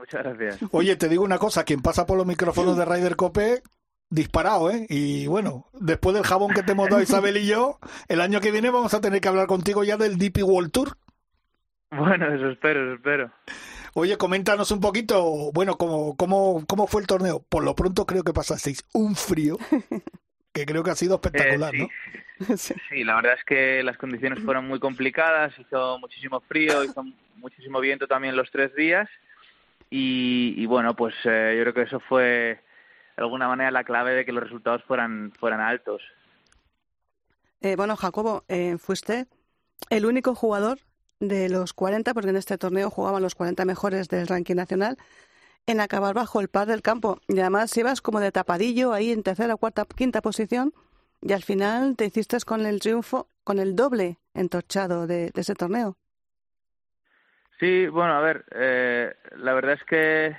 Muchas 0.00 0.24
gracias. 0.24 0.58
Oye, 0.72 0.96
te 0.96 1.08
digo 1.08 1.22
una 1.22 1.38
cosa, 1.38 1.64
quien 1.64 1.82
pasa 1.82 2.06
por 2.06 2.16
los 2.16 2.26
micrófonos 2.26 2.76
de 2.76 2.84
Ryder 2.84 3.16
Cope, 3.16 3.62
disparado, 4.08 4.70
¿eh? 4.70 4.86
Y 4.88 5.26
bueno, 5.26 5.66
después 5.74 6.14
del 6.14 6.24
jabón 6.24 6.52
que 6.52 6.62
te 6.62 6.72
hemos 6.72 6.88
dado 6.88 7.02
Isabel 7.02 7.36
y 7.36 7.46
yo, 7.46 7.78
el 8.08 8.20
año 8.20 8.40
que 8.40 8.50
viene 8.50 8.70
vamos 8.70 8.94
a 8.94 9.00
tener 9.00 9.20
que 9.20 9.28
hablar 9.28 9.46
contigo 9.46 9.84
ya 9.84 9.96
del 9.96 10.18
DP 10.18 10.42
World 10.42 10.72
Tour. 10.72 10.96
Bueno, 11.90 12.32
eso 12.34 12.48
espero, 12.50 12.84
eso 12.84 12.94
espero. 12.94 13.30
Oye, 13.94 14.16
coméntanos 14.16 14.70
un 14.70 14.80
poquito, 14.80 15.50
bueno, 15.52 15.76
cómo, 15.76 16.16
cómo, 16.16 16.64
cómo 16.66 16.86
fue 16.86 17.00
el 17.02 17.06
torneo. 17.06 17.44
Por 17.48 17.64
lo 17.64 17.74
pronto 17.74 18.06
creo 18.06 18.22
que 18.24 18.32
pasasteis 18.32 18.84
un 18.94 19.16
frío, 19.16 19.58
que 20.52 20.64
creo 20.66 20.82
que 20.82 20.90
ha 20.92 20.94
sido 20.94 21.16
espectacular, 21.16 21.74
Eh, 21.74 21.78
sí. 21.78 22.46
¿no? 22.48 22.56
Sí. 22.56 22.74
Sí, 22.88 23.04
la 23.04 23.16
verdad 23.16 23.34
es 23.38 23.44
que 23.44 23.82
las 23.82 23.98
condiciones 23.98 24.42
fueron 24.44 24.66
muy 24.66 24.78
complicadas, 24.80 25.52
hizo 25.58 25.98
muchísimo 25.98 26.40
frío, 26.40 26.82
hizo 26.84 27.04
muchísimo 27.36 27.80
viento 27.80 28.06
también 28.06 28.34
los 28.36 28.50
tres 28.50 28.74
días 28.74 29.08
y, 29.90 30.64
bueno, 30.66 30.94
pues 30.94 31.14
eh, 31.24 31.54
yo 31.56 31.62
creo 31.62 31.74
que 31.74 31.82
eso 31.82 32.00
fue 32.00 32.60
de 33.16 33.22
alguna 33.22 33.48
manera 33.48 33.72
la 33.72 33.82
clave 33.82 34.14
de 34.14 34.24
que 34.24 34.32
los 34.32 34.44
resultados 34.44 34.84
fueran, 34.84 35.32
fueran 35.38 35.60
altos. 35.60 36.00
Eh, 37.60 37.74
bueno, 37.76 37.96
Jacobo, 37.96 38.44
eh, 38.48 38.78
fuiste 38.78 39.26
el 39.90 40.06
único 40.06 40.34
jugador 40.34 40.78
de 41.18 41.48
los 41.48 41.74
40, 41.74 42.14
porque 42.14 42.30
en 42.30 42.36
este 42.36 42.56
torneo 42.56 42.88
jugaban 42.88 43.22
los 43.22 43.34
40 43.34 43.64
mejores 43.64 44.08
del 44.08 44.28
ranking 44.28 44.54
nacional, 44.54 44.96
en 45.66 45.80
acabar 45.80 46.14
bajo 46.14 46.40
el 46.40 46.48
par 46.48 46.68
del 46.68 46.82
campo. 46.82 47.20
Y 47.28 47.38
además 47.40 47.76
ibas 47.76 48.00
como 48.00 48.20
de 48.20 48.32
tapadillo 48.32 48.92
ahí 48.92 49.10
en 49.10 49.22
tercera, 49.22 49.56
cuarta, 49.56 49.84
quinta 49.84 50.22
posición 50.22 50.72
y 51.20 51.32
al 51.32 51.42
final 51.42 51.96
te 51.96 52.06
hiciste 52.06 52.38
con 52.46 52.64
el 52.64 52.80
triunfo, 52.80 53.28
con 53.44 53.58
el 53.58 53.76
doble 53.76 54.18
entorchado 54.32 55.06
de 55.06 55.32
ese 55.34 55.54
torneo. 55.54 55.99
Sí, 57.60 57.86
bueno, 57.88 58.14
a 58.14 58.20
ver, 58.20 58.44
eh, 58.52 59.14
la 59.36 59.52
verdad 59.52 59.74
es 59.74 59.84
que 59.84 60.34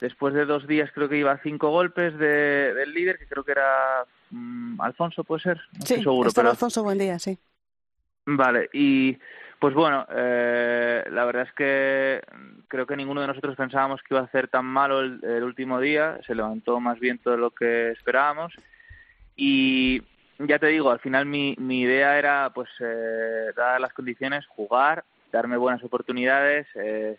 después 0.00 0.32
de 0.32 0.46
dos 0.46 0.66
días 0.66 0.90
creo 0.94 1.08
que 1.08 1.18
iba 1.18 1.30
a 1.30 1.42
cinco 1.42 1.70
golpes 1.70 2.18
de, 2.18 2.72
del 2.74 2.92
líder, 2.92 3.18
que 3.18 3.26
creo 3.26 3.44
que 3.44 3.52
era 3.52 4.04
mm, 4.30 4.80
Alfonso, 4.80 5.24
puede 5.24 5.42
ser, 5.42 5.56
no 5.78 5.84
Sí, 5.84 5.94
estoy 5.94 6.02
seguro, 6.04 6.30
pero 6.34 6.50
Alfonso 6.50 6.82
Buendía, 6.82 7.18
sí. 7.18 7.38
Vale, 8.26 8.70
y 8.72 9.16
pues 9.58 9.74
bueno, 9.74 10.06
eh, 10.10 11.04
la 11.10 11.24
verdad 11.26 11.46
es 11.46 11.52
que 11.52 12.22
creo 12.68 12.86
que 12.86 12.96
ninguno 12.96 13.20
de 13.20 13.26
nosotros 13.26 13.56
pensábamos 13.56 14.00
que 14.02 14.14
iba 14.14 14.20
a 14.20 14.24
hacer 14.24 14.48
tan 14.48 14.64
malo 14.64 15.00
el, 15.00 15.22
el 15.22 15.44
último 15.44 15.78
día, 15.80 16.18
se 16.26 16.34
levantó 16.34 16.80
más 16.80 16.98
viento 16.98 17.30
de 17.30 17.36
lo 17.36 17.50
que 17.50 17.90
esperábamos 17.90 18.54
y 19.36 20.02
ya 20.38 20.58
te 20.58 20.68
digo, 20.68 20.90
al 20.90 21.00
final 21.00 21.26
mi, 21.26 21.54
mi 21.58 21.82
idea 21.82 22.18
era, 22.18 22.50
pues, 22.54 22.68
eh, 22.80 23.52
dadas 23.56 23.80
las 23.80 23.92
condiciones, 23.92 24.46
jugar, 24.46 25.04
darme 25.34 25.56
buenas 25.56 25.82
oportunidades, 25.84 26.66
eh, 26.74 27.18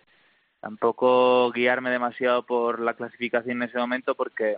tampoco 0.60 1.52
guiarme 1.52 1.90
demasiado 1.90 2.44
por 2.44 2.80
la 2.80 2.94
clasificación 2.94 3.58
en 3.58 3.70
ese 3.70 3.78
momento 3.78 4.16
porque, 4.16 4.58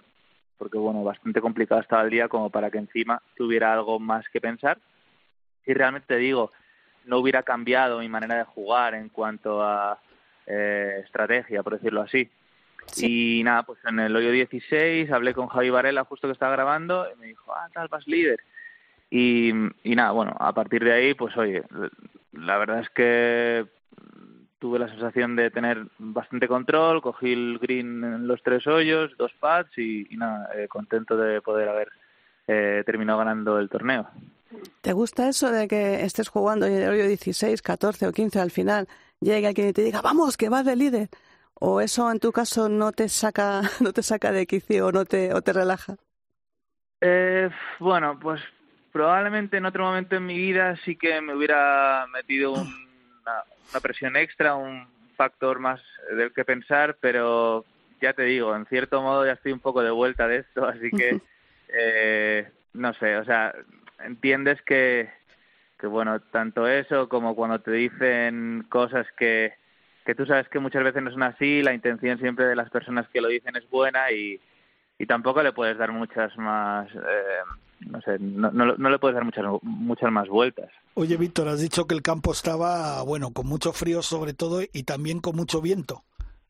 porque 0.57 0.77
bueno, 0.77 1.03
bastante 1.03 1.41
complicado 1.41 1.81
estaba 1.81 2.03
el 2.03 2.09
día 2.09 2.27
como 2.27 2.49
para 2.49 2.71
que 2.71 2.77
encima 2.77 3.21
tuviera 3.35 3.73
algo 3.73 3.99
más 3.99 4.27
que 4.29 4.39
pensar 4.39 4.77
si 5.67 5.73
realmente 5.73 6.07
te 6.07 6.17
digo, 6.17 6.51
no 7.05 7.17
hubiera 7.17 7.43
cambiado 7.43 7.99
mi 7.99 8.07
manera 8.07 8.37
de 8.37 8.43
jugar 8.45 8.95
en 8.95 9.09
cuanto 9.09 9.61
a, 9.61 9.99
eh, 10.45 11.01
estrategia, 11.03 11.61
por 11.61 11.73
decirlo 11.73 12.01
así. 12.01 12.29
Y 12.95 13.43
nada, 13.43 13.63
pues 13.63 13.79
en 13.85 13.99
el 13.99 14.15
hoyo 14.15 14.31
16 14.31 15.11
hablé 15.11 15.33
con 15.33 15.47
Javi 15.47 15.69
Varela 15.69 16.05
justo 16.05 16.27
que 16.27 16.31
estaba 16.31 16.53
grabando 16.53 17.05
y 17.13 17.19
me 17.19 17.27
dijo, 17.27 17.53
ah, 17.53 17.67
tal, 17.73 17.89
vas 17.89 18.07
líder. 18.07 18.39
Y, 19.09 19.51
y 19.83 19.95
nada, 19.95 20.11
bueno, 20.11 20.35
a 20.37 20.53
partir 20.53 20.83
de 20.83 20.93
ahí, 20.93 21.13
pues 21.13 21.35
oye, 21.37 21.63
la 22.33 22.57
verdad 22.57 22.81
es 22.81 22.89
que 22.89 23.65
tuve 24.59 24.79
la 24.79 24.89
sensación 24.89 25.35
de 25.35 25.51
tener 25.51 25.85
bastante 25.97 26.47
control, 26.47 27.01
cogí 27.01 27.33
el 27.33 27.59
green 27.59 28.03
en 28.03 28.27
los 28.27 28.41
tres 28.43 28.65
hoyos, 28.67 29.11
dos 29.17 29.31
pads 29.39 29.77
y, 29.77 30.07
nada, 30.11 30.49
eh, 30.55 30.67
contento 30.67 31.15
de 31.15 31.41
poder 31.41 31.69
haber 31.69 31.89
eh, 32.47 32.83
terminado 32.85 33.19
ganando 33.19 33.59
el 33.59 33.69
torneo. 33.69 34.07
¿Te 34.81 34.93
gusta 34.93 35.27
eso 35.27 35.51
de 35.51 35.67
que 35.67 36.03
estés 36.03 36.29
jugando 36.29 36.67
y 36.67 36.73
el 36.73 36.89
hoyo 36.89 37.07
16, 37.07 37.61
14 37.61 38.07
o 38.07 38.11
15 38.11 38.39
al 38.39 38.51
final 38.51 38.87
llegue 39.19 39.47
alguien 39.47 39.69
y 39.69 39.73
te 39.73 39.83
diga, 39.83 40.01
vamos, 40.01 40.37
que 40.37 40.49
vas 40.49 40.65
de 40.65 40.75
líder? 40.75 41.09
¿O 41.53 41.81
eso 41.81 42.09
en 42.11 42.19
tu 42.19 42.31
caso 42.31 42.69
no 42.69 42.91
te 42.91 43.09
saca, 43.09 43.61
no 43.81 43.93
te 43.93 44.03
saca 44.03 44.31
de 44.31 44.47
quicio 44.47 44.87
o, 44.87 44.91
no 44.91 45.05
te, 45.05 45.33
o 45.33 45.41
te 45.41 45.53
relaja? 45.53 45.97
Eh, 47.01 47.49
bueno, 47.79 48.17
pues 48.19 48.41
probablemente 48.97 49.57
en 49.57 49.65
otro 49.67 49.83
momento 49.83 50.15
en 50.15 50.25
mi 50.25 50.35
vida 50.35 50.75
sí 50.83 50.95
que 50.95 51.21
me 51.21 51.35
hubiera 51.35 52.07
metido 52.11 52.53
una, 52.53 53.79
presión 53.79 54.15
extra, 54.15 54.55
un 54.55 54.87
factor 55.15 55.59
más 55.59 55.79
del 56.15 56.33
que 56.33 56.43
pensar, 56.43 56.97
pero 56.99 57.63
ya 58.01 58.13
te 58.13 58.23
digo, 58.23 58.55
en 58.55 58.65
cierto 58.65 59.03
modo 59.03 59.23
ya 59.23 59.33
estoy 59.33 59.51
un 59.51 59.59
poco 59.59 59.83
de 59.83 59.91
vuelta 59.91 60.27
de 60.27 60.37
esto, 60.37 60.65
así 60.65 60.89
que 60.89 61.21
eh, 61.67 62.49
no 62.73 62.91
sé, 62.95 63.17
o 63.17 63.25
sea, 63.25 63.53
entiendes 64.03 64.59
que, 64.63 65.11
que 65.79 65.85
bueno, 65.85 66.19
tanto 66.19 66.67
eso 66.67 67.07
como 67.07 67.35
cuando 67.35 67.59
te 67.59 67.69
dicen 67.69 68.65
cosas 68.67 69.05
que, 69.15 69.53
que 70.07 70.15
tú 70.15 70.25
sabes 70.25 70.49
que 70.49 70.57
muchas 70.57 70.83
veces 70.83 71.03
no 71.03 71.11
son 71.11 71.21
así, 71.21 71.61
la 71.61 71.75
intención 71.75 72.17
siempre 72.17 72.45
de 72.45 72.55
las 72.55 72.71
personas 72.71 73.07
que 73.09 73.21
lo 73.21 73.27
dicen 73.27 73.55
es 73.57 73.69
buena 73.69 74.11
y, 74.11 74.41
y 74.97 75.05
tampoco 75.05 75.43
le 75.43 75.51
puedes 75.51 75.77
dar 75.77 75.91
muchas 75.91 76.35
más, 76.35 76.89
eh, 76.95 77.66
no 77.79 78.01
sé, 78.01 78.17
no, 78.19 78.51
no, 78.51 78.89
le 78.89 78.99
puedes 78.99 79.15
dar 79.15 79.23
muchas, 79.23 79.45
muchas 79.61 80.11
más 80.11 80.27
vueltas. 80.27 80.69
Oye, 80.95 81.17
Víctor, 81.17 81.47
has 81.47 81.59
dicho 81.59 81.85
que 81.85 81.95
el 81.95 82.01
campo 82.01 82.31
estaba, 82.31 83.01
bueno, 83.03 83.31
con 83.31 83.47
mucho 83.47 83.73
frío 83.73 84.01
sobre 84.01 84.33
todo 84.33 84.61
y 84.61 84.83
también 84.83 85.19
con 85.19 85.35
mucho 85.35 85.61
viento. 85.61 86.03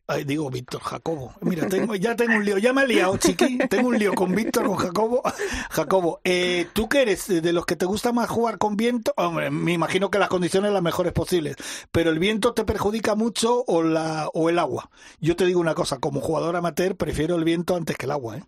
Ay, 0.10 0.24
digo 0.24 0.50
Víctor 0.50 0.80
Jacobo. 0.82 1.34
Mira, 1.42 1.68
tengo, 1.68 1.94
ya 1.94 2.16
tengo 2.16 2.38
un 2.38 2.46
lío. 2.46 2.58
Ya 2.58 2.72
me 2.72 2.84
he 2.84 2.88
liado, 2.88 3.18
chiqui. 3.18 3.58
Tengo 3.70 3.90
un 3.90 4.00
lío 4.00 4.14
con 4.14 4.34
Víctor, 4.34 4.66
con 4.66 4.78
Jacobo. 4.78 5.22
Jacobo, 5.70 6.22
eh, 6.24 6.66
¿tú 6.72 6.88
qué 6.88 7.02
eres? 7.02 7.28
¿De 7.28 7.52
los 7.52 7.66
que 7.66 7.76
te 7.76 7.86
gusta 7.86 8.14
más 8.14 8.30
jugar 8.30 8.58
con 8.58 8.78
viento? 8.78 9.14
Hombre, 9.18 9.52
me 9.52 9.74
imagino 9.74 10.10
que 10.10 10.18
las 10.18 10.30
condiciones 10.30 10.72
las 10.72 10.82
mejores 10.82 11.12
posibles. 11.12 11.58
Pero 11.92 12.10
¿el 12.10 12.20
viento 12.20 12.54
te 12.54 12.64
perjudica 12.64 13.16
mucho 13.16 13.66
o, 13.68 13.84
la, 13.84 14.30
o 14.34 14.50
el 14.50 14.60
agua? 14.60 14.90
Yo 15.20 15.36
te 15.36 15.46
digo 15.46 15.60
una 15.60 15.76
cosa, 15.76 16.00
como 16.00 16.22
jugador 16.22 16.56
amateur 16.56 16.96
prefiero 16.96 17.36
el 17.36 17.44
viento 17.44 17.76
antes 17.76 17.98
que 17.98 18.06
el 18.06 18.12
agua, 18.12 18.38
¿eh? 18.38 18.44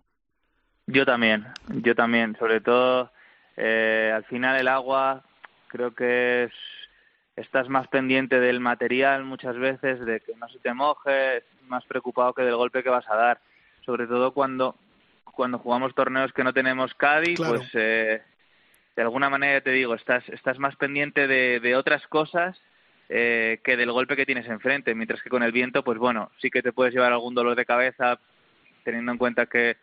Yo 0.86 1.04
también, 1.06 1.46
yo 1.68 1.94
también. 1.94 2.36
Sobre 2.38 2.60
todo, 2.60 3.10
eh, 3.56 4.12
al 4.14 4.24
final 4.24 4.58
el 4.58 4.68
agua 4.68 5.22
creo 5.68 5.94
que 5.94 6.44
es 6.44 6.52
estás 7.36 7.68
más 7.68 7.88
pendiente 7.88 8.38
del 8.38 8.60
material 8.60 9.24
muchas 9.24 9.56
veces, 9.56 10.04
de 10.04 10.20
que 10.20 10.34
no 10.36 10.48
se 10.48 10.58
te 10.58 10.74
moje, 10.74 11.44
más 11.68 11.84
preocupado 11.86 12.34
que 12.34 12.42
del 12.42 12.56
golpe 12.56 12.82
que 12.82 12.90
vas 12.90 13.08
a 13.08 13.16
dar. 13.16 13.40
Sobre 13.86 14.06
todo 14.06 14.32
cuando, 14.32 14.76
cuando 15.24 15.58
jugamos 15.58 15.94
torneos 15.94 16.32
que 16.32 16.44
no 16.44 16.52
tenemos 16.52 16.94
Cádiz, 16.94 17.38
pues 17.38 17.62
eh, 17.74 18.22
de 18.94 19.02
alguna 19.02 19.30
manera 19.30 19.60
te 19.60 19.70
digo, 19.70 19.94
estás, 19.94 20.28
estás 20.28 20.58
más 20.58 20.76
pendiente 20.76 21.26
de, 21.26 21.60
de 21.60 21.76
otras 21.76 22.06
cosas 22.08 22.60
eh, 23.08 23.58
que 23.64 23.76
del 23.76 23.90
golpe 23.90 24.16
que 24.16 24.26
tienes 24.26 24.46
enfrente, 24.46 24.94
mientras 24.94 25.22
que 25.22 25.30
con 25.30 25.42
el 25.42 25.50
viento, 25.50 25.82
pues 25.82 25.98
bueno, 25.98 26.30
sí 26.38 26.50
que 26.50 26.62
te 26.62 26.72
puedes 26.72 26.94
llevar 26.94 27.12
algún 27.12 27.34
dolor 27.34 27.56
de 27.56 27.66
cabeza, 27.66 28.20
teniendo 28.84 29.10
en 29.12 29.18
cuenta 29.18 29.46
que 29.46 29.78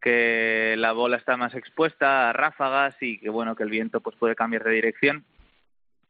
que 0.00 0.74
la 0.78 0.92
bola 0.92 1.16
está 1.16 1.36
más 1.36 1.54
expuesta 1.54 2.30
a 2.30 2.32
ráfagas 2.32 2.94
y 3.00 3.18
que 3.18 3.30
bueno 3.30 3.54
que 3.54 3.62
el 3.62 3.70
viento 3.70 4.00
pues 4.00 4.16
puede 4.16 4.34
cambiar 4.34 4.64
de 4.64 4.72
dirección 4.72 5.24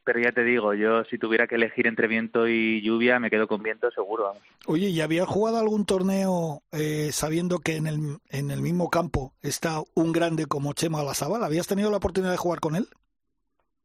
pero 0.05 0.21
ya 0.21 0.33
te 0.33 0.43
digo, 0.43 0.75
yo 0.75 1.05
si 1.05 1.19
tuviera 1.19 1.47
que 1.47 1.57
elegir 1.57 1.87
entre 1.87 2.09
viento 2.09 2.49
y 2.49 2.81
lluvia, 2.81 3.21
me 3.21 3.31
quedo 3.31 3.47
con 3.47 3.63
viento 3.63 3.91
seguro. 3.91 4.25
Vamos. 4.25 4.43
Oye, 4.67 4.89
¿y 4.89 5.01
habías 5.01 5.27
jugado 5.27 5.59
algún 5.59 5.85
torneo 5.87 6.63
eh, 6.73 7.11
sabiendo 7.13 7.59
que 7.59 7.77
en 7.77 7.87
el, 7.87 8.19
en 8.31 8.51
el 8.51 8.63
mismo 8.63 8.91
campo 8.91 9.35
está 9.43 9.83
un 9.95 10.13
grande 10.13 10.47
como 10.47 10.73
Chema 10.73 11.03
Olazábal? 11.03 11.45
¿Habías 11.45 11.69
tenido 11.69 11.91
la 11.91 11.99
oportunidad 11.99 12.33
de 12.33 12.39
jugar 12.39 12.61
con 12.61 12.77
él? 12.77 12.89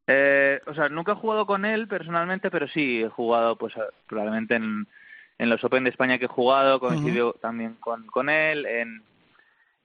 Eh, 0.07 0.61
o 0.67 0.73
sea, 0.73 0.89
nunca 0.89 1.13
he 1.13 1.15
jugado 1.15 1.45
con 1.45 1.65
él 1.65 1.87
personalmente, 1.87 2.49
pero 2.49 2.67
sí 2.67 3.03
he 3.03 3.09
jugado, 3.09 3.57
pues 3.57 3.73
probablemente 4.07 4.55
en, 4.55 4.87
en 5.37 5.49
los 5.49 5.63
Open 5.63 5.83
de 5.83 5.89
España 5.89 6.17
que 6.17 6.25
he 6.25 6.29
jugado, 6.29 6.79
coincidió 6.79 7.33
también 7.33 7.75
con, 7.79 8.05
con 8.07 8.29
él. 8.29 8.65
En, 8.65 9.03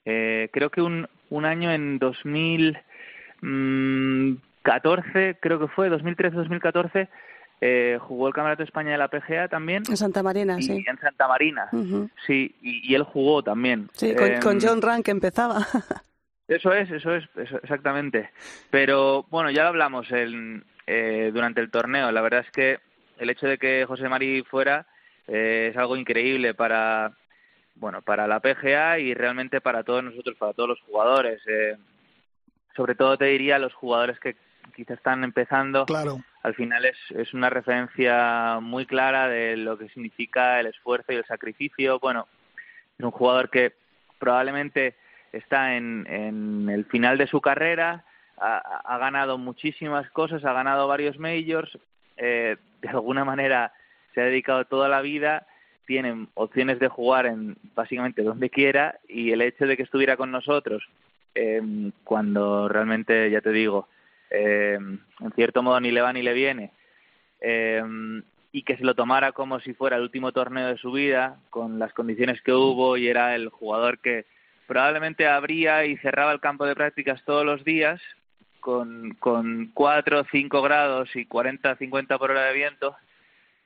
eh, 0.05 0.49
creo 0.53 0.71
que 0.71 0.83
un, 0.83 1.09
un 1.31 1.45
año 1.45 1.71
en 1.73 1.99
2000. 1.99 2.79
14, 4.63 5.39
creo 5.41 5.59
que 5.59 5.69
fue, 5.69 5.91
2013-2014, 5.91 7.09
eh, 7.63 7.99
jugó 8.01 8.29
el 8.29 8.35
Campeonato 8.35 8.59
de 8.59 8.65
España 8.65 8.93
de 8.93 8.99
la 8.99 9.09
PGA 9.09 9.49
también. 9.49 9.83
En 9.89 9.97
Santa 9.97 10.23
Marina, 10.23 10.61
sí. 10.61 10.83
En 10.87 10.99
Santa 10.99 11.29
Marina, 11.29 11.69
sí, 12.27 12.55
y, 12.63 12.95
él 12.95 13.03
jugó 13.03 13.43
también. 13.43 13.89
Sí, 13.93 14.15
con, 14.15 14.53
em, 14.53 14.61
John 14.61 14.83
Rank 14.83 15.09
empezaba. 15.09 15.59
Eso 16.49 16.73
es, 16.73 16.91
eso 16.91 17.15
es, 17.15 17.29
exactamente. 17.63 18.31
Pero 18.71 19.25
bueno, 19.31 19.53
ya 19.53 19.63
lo 19.63 19.69
hablamos 19.69 20.11
el, 20.11 20.65
eh, 20.85 21.31
durante 21.33 21.61
el 21.61 21.71
torneo. 21.71 22.11
La 22.11 22.23
verdad 22.23 22.41
es 22.45 22.51
que 22.51 22.81
el 23.19 23.31
hecho 23.31 23.47
de 23.47 23.57
que 23.57 23.85
José 23.87 24.09
Mari 24.09 24.43
fuera 24.43 24.85
eh, 25.29 25.69
es 25.71 25.77
algo 25.77 25.97
increíble 25.97 26.53
para, 26.55 27.13
bueno, 27.81 28.03
para 28.03 28.29
la 28.29 28.41
PGA 28.41 28.99
y 28.99 29.15
realmente 29.15 29.61
para 29.61 29.83
todos 29.83 30.05
nosotros, 30.05 30.37
para 30.37 30.53
todos 30.53 30.69
los 30.69 30.81
jugadores. 30.83 31.41
Eh, 31.47 31.77
sobre 32.77 32.95
todo 32.95 33.17
te 33.17 33.25
diría 33.25 33.59
los 33.59 33.75
jugadores 33.75 34.21
que 34.21 34.37
quizás 34.77 34.99
están 34.99 35.25
empezando, 35.25 35.87
claro. 35.87 36.21
al 36.43 36.55
final 36.55 36.85
es, 36.85 36.97
es 37.11 37.35
una 37.35 37.51
referencia 37.51 38.59
muy 38.61 38.87
clara 38.87 39.29
de 39.29 39.57
lo 39.57 39.77
que 39.77 39.89
significa 39.89 40.61
el 40.61 40.67
esfuerzo 40.67 41.13
y 41.13 41.17
el 41.17 41.25
sacrificio. 41.25 41.99
Bueno, 41.99 42.29
es 42.99 43.05
un 43.05 43.11
jugador 43.11 43.51
que 43.51 43.73
probablemente 44.19 44.95
está 45.33 45.75
en, 45.75 46.07
en 46.07 46.69
el 46.69 46.85
final 46.85 47.19
de 47.19 47.27
su 47.27 47.41
carrera, 47.41 48.05
ha, 48.41 48.99
ganado 48.99 49.39
muchísimas 49.39 50.09
cosas, 50.11 50.45
ha 50.45 50.53
ganado 50.53 50.89
varios 50.89 51.19
majors, 51.19 51.79
eh, 52.17 52.57
de 52.81 52.89
alguna 52.89 53.25
manera 53.25 53.73
se 54.15 54.21
ha 54.21 54.25
dedicado 54.25 54.65
toda 54.65 54.89
la 54.89 55.03
vida, 55.03 55.47
tiene 55.91 56.29
opciones 56.35 56.79
de 56.79 56.87
jugar 56.87 57.27
en 57.27 57.57
básicamente 57.75 58.23
donde 58.23 58.49
quiera 58.49 59.01
y 59.09 59.33
el 59.33 59.43
hecho 59.43 59.67
de 59.67 59.77
que 59.77 59.83
estuviera 59.83 60.17
con 60.17 60.31
nosotros 60.31 60.85
eh, 61.35 61.61
cuando 62.05 62.69
realmente, 62.69 63.29
ya 63.29 63.41
te 63.41 63.51
digo, 63.51 63.89
eh, 64.31 64.79
en 64.79 65.33
cierto 65.35 65.65
modo 65.65 65.81
ni 65.81 65.91
le 65.91 66.01
va 66.01 66.13
ni 66.13 66.23
le 66.23 66.33
viene, 66.33 66.71
eh, 67.41 67.83
y 68.53 68.63
que 68.63 68.77
se 68.77 68.85
lo 68.85 68.95
tomara 68.95 69.33
como 69.33 69.59
si 69.59 69.75
fuera 69.75 69.97
el 69.97 70.03
último 70.03 70.31
torneo 70.31 70.69
de 70.69 70.79
su 70.79 70.93
vida, 70.93 71.41
con 71.51 71.81
las 71.81 71.93
condiciones 71.93 72.41
que 72.43 72.53
hubo, 72.53 72.97
y 72.97 73.09
era 73.09 73.35
el 73.35 73.49
jugador 73.49 73.99
que 73.99 74.27
probablemente 74.69 75.27
abría 75.27 75.87
y 75.87 75.97
cerraba 75.97 76.31
el 76.31 76.39
campo 76.39 76.67
de 76.67 76.77
prácticas 76.77 77.21
todos 77.25 77.45
los 77.45 77.65
días, 77.65 78.01
con, 78.61 79.17
con 79.19 79.73
4 79.75 80.21
o 80.21 80.25
5 80.31 80.63
grados 80.63 81.17
y 81.17 81.25
40 81.25 81.75
50 81.75 82.17
por 82.17 82.31
hora 82.31 82.45
de 82.45 82.55
viento, 82.55 82.95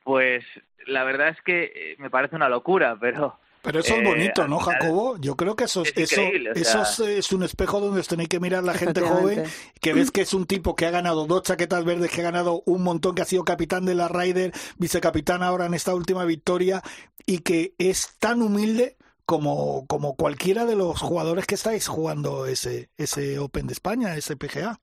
pues 0.04 0.44
la 0.87 1.02
verdad 1.04 1.30
es 1.30 1.40
que 1.42 1.64
eh, 1.75 1.96
me 1.99 2.11
parece 2.11 2.37
una 2.37 2.49
locura, 2.49 2.96
pero 3.00 3.38
pero 3.64 3.80
eso 3.80 3.94
es 3.94 4.02
eh, 4.02 4.04
bonito, 4.04 4.46
¿no, 4.46 4.58
Jacobo? 4.58 5.16
Yo 5.18 5.37
creo 5.37 5.56
que 5.56 5.64
eso, 5.64 5.82
es, 5.82 5.94
eso, 5.96 7.06
es 7.06 7.32
un 7.32 7.42
espejo 7.44 7.80
donde 7.80 8.00
os 8.00 8.08
tenéis 8.08 8.28
que 8.28 8.38
mirar 8.38 8.62
la 8.62 8.75
gente 8.75 9.00
joven, 9.00 9.44
que 9.80 9.94
ves 9.94 10.11
que 10.11 10.20
es 10.20 10.34
un 10.34 10.46
tipo 10.46 10.76
que 10.76 10.84
ha 10.84 10.90
ganado 10.90 11.25
dos 11.25 11.44
chaquetas 11.44 11.82
verdes, 11.82 12.11
que 12.11 12.20
ha 12.20 12.25
ganado 12.25 12.62
un 12.66 12.82
montón, 12.82 13.14
que 13.14 13.23
ha 13.23 13.25
sido 13.25 13.42
capitán 13.42 13.87
de 13.87 13.94
la 13.94 14.08
Ryder, 14.08 14.52
vicecapitán 14.76 15.42
ahora 15.42 15.64
en 15.64 15.73
esta 15.73 15.94
última 15.94 16.26
victoria, 16.26 16.82
y 17.25 17.38
que 17.38 17.73
es 17.78 18.18
tan 18.18 18.42
humilde 18.42 18.99
como, 19.25 19.87
como 19.87 20.14
cualquiera 20.14 20.66
de 20.66 20.76
los 20.76 21.00
jugadores 21.00 21.46
que 21.46 21.54
estáis 21.54 21.88
jugando 21.88 22.44
ese, 22.44 22.90
ese 22.99 23.38
Open 23.38 23.66
de 23.66 23.73
España, 23.73 24.14
ese 24.14 24.37
PGA. 24.37 24.78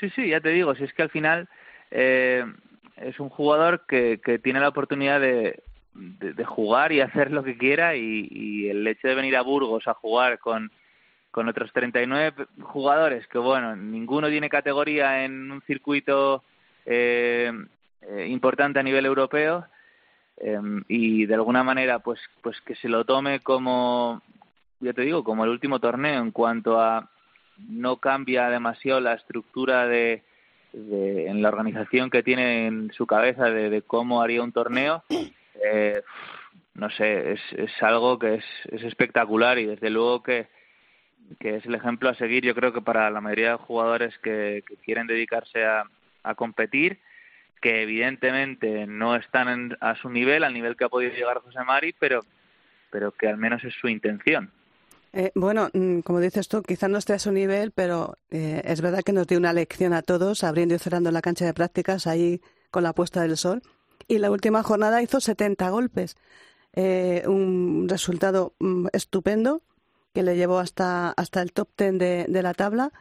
Sí, 0.00 0.10
sí, 0.10 0.28
ya 0.28 0.40
te 0.40 0.48
digo, 0.48 0.74
si 0.74 0.82
es 0.82 0.92
que 0.92 1.02
al 1.02 1.10
final 1.10 1.48
eh, 1.92 2.44
es 2.96 3.18
un 3.20 3.28
jugador 3.28 3.84
que, 3.86 4.20
que 4.24 4.38
tiene 4.38 4.60
la 4.60 4.68
oportunidad 4.68 5.20
de, 5.20 5.62
de, 5.94 6.44
jugar 6.44 6.92
y 6.92 7.00
hacer 7.00 7.30
lo 7.30 7.42
que 7.42 7.56
quiera 7.56 7.96
y, 7.96 8.68
el 8.68 8.86
hecho 8.86 9.08
de 9.08 9.14
venir 9.14 9.36
a 9.36 9.42
Burgos 9.42 9.86
a 9.86 9.94
jugar 9.94 10.38
con, 10.38 10.70
con 11.30 11.48
otros 11.48 11.72
39 11.72 12.46
jugadores 12.60 13.26
que 13.28 13.38
bueno 13.38 13.76
ninguno 13.76 14.28
tiene 14.28 14.48
categoría 14.48 15.24
en 15.24 15.50
un 15.50 15.62
circuito 15.62 16.42
eh, 16.84 17.52
eh, 18.02 18.26
importante 18.28 18.80
a 18.80 18.82
nivel 18.82 19.06
europeo 19.06 19.66
em, 20.36 20.82
y 20.88 21.26
de 21.26 21.34
alguna 21.34 21.62
manera 21.62 22.00
pues 22.00 22.20
pues 22.42 22.60
que 22.62 22.74
se 22.76 22.88
lo 22.88 23.04
tome 23.04 23.40
como 23.40 24.20
ya 24.80 24.92
te 24.92 25.02
digo 25.02 25.22
como 25.22 25.44
el 25.44 25.50
último 25.50 25.78
torneo 25.78 26.20
en 26.20 26.32
cuanto 26.32 26.80
a 26.80 27.08
no 27.68 27.98
cambia 27.98 28.48
demasiado 28.48 28.98
la 29.00 29.14
estructura 29.14 29.86
de 29.86 30.24
en 30.74 31.42
la 31.42 31.48
organización 31.48 32.10
que 32.10 32.22
tiene 32.22 32.66
en 32.66 32.92
su 32.92 33.06
cabeza 33.06 33.50
de, 33.50 33.82
cómo 33.82 34.22
haría 34.22 34.42
un 34.42 34.52
torneo, 34.52 35.04
eh, 35.64 36.02
no 36.74 36.90
sé, 36.90 37.32
es, 37.32 37.40
es 37.56 37.82
algo 37.82 38.18
que 38.18 38.34
es, 38.34 38.44
es 38.70 38.82
espectacular 38.82 39.58
y 39.58 39.66
desde 39.66 39.90
luego 39.90 40.22
que, 40.22 40.48
que 41.38 41.56
es 41.56 41.66
el 41.66 41.74
ejemplo 41.74 42.08
a 42.08 42.14
seguir, 42.14 42.44
yo 42.44 42.54
creo 42.54 42.72
que 42.72 42.80
para 42.80 43.10
la 43.10 43.20
mayoría 43.20 43.50
de 43.52 43.56
jugadores 43.56 44.18
que, 44.18 44.64
quieren 44.84 45.06
dedicarse 45.06 45.64
a, 45.64 45.84
a, 46.24 46.34
competir, 46.34 46.98
que 47.60 47.82
evidentemente 47.82 48.86
no 48.86 49.16
están 49.16 49.76
a 49.80 49.94
su 49.96 50.10
nivel, 50.10 50.44
al 50.44 50.52
nivel 50.52 50.76
que 50.76 50.84
ha 50.84 50.88
podido 50.88 51.14
llegar 51.14 51.38
José 51.38 51.62
Mari, 51.64 51.94
pero, 51.98 52.24
pero 52.90 53.12
que 53.12 53.28
al 53.28 53.36
menos 53.36 53.62
es 53.64 53.74
su 53.74 53.88
intención. 53.88 54.50
Eh, 55.16 55.30
bueno, 55.36 55.70
mm, 55.72 56.00
como 56.00 56.18
dices 56.18 56.48
tú, 56.48 56.62
quizás 56.62 56.90
no 56.90 56.98
esté 56.98 57.12
a 57.12 57.20
su 57.20 57.30
nivel, 57.30 57.70
pero 57.70 58.18
eh, 58.30 58.62
es 58.64 58.80
verdad 58.80 59.04
que 59.04 59.12
nos 59.12 59.28
dio 59.28 59.38
una 59.38 59.52
lección 59.52 59.92
a 59.92 60.02
todos, 60.02 60.42
abriendo 60.42 60.74
y 60.74 60.80
cerrando 60.80 61.12
la 61.12 61.22
cancha 61.22 61.44
de 61.44 61.54
prácticas 61.54 62.08
ahí 62.08 62.42
con 62.72 62.82
la 62.82 62.94
puesta 62.94 63.22
del 63.22 63.36
sol. 63.36 63.62
Y 64.08 64.18
la 64.18 64.32
última 64.32 64.64
jornada 64.64 65.02
hizo 65.02 65.20
70 65.20 65.70
golpes. 65.70 66.16
Eh, 66.72 67.22
un 67.28 67.86
resultado 67.88 68.54
mm, 68.58 68.88
estupendo 68.92 69.62
que 70.12 70.24
le 70.24 70.36
llevó 70.36 70.58
hasta, 70.58 71.10
hasta 71.12 71.42
el 71.42 71.52
top 71.52 71.68
10 71.78 71.98
de, 72.28 72.42
la 72.42 72.52
tabla. 72.54 72.92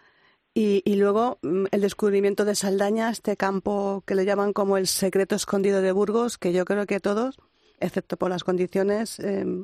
Y, 0.54 0.84
luego 0.98 1.40
mm, 1.42 1.66
el 1.72 1.82
descubrimiento 1.82 2.46
de 2.46 2.54
Saldaña, 2.54 3.10
este 3.10 3.38
campo 3.38 4.04
que 4.06 4.14
le 4.14 4.26
llaman 4.26 4.54
como 4.54 4.78
el 4.78 4.86
secreto 4.86 5.36
escondido 5.36 5.82
de 5.82 5.92
Burgos, 5.92 6.38
que 6.38 6.54
yo 6.54 6.64
creo 6.64 6.86
que 6.86 7.00
todos, 7.00 7.40
excepto 7.80 8.18
por 8.18 8.30
las 8.30 8.44
condiciones, 8.44 9.20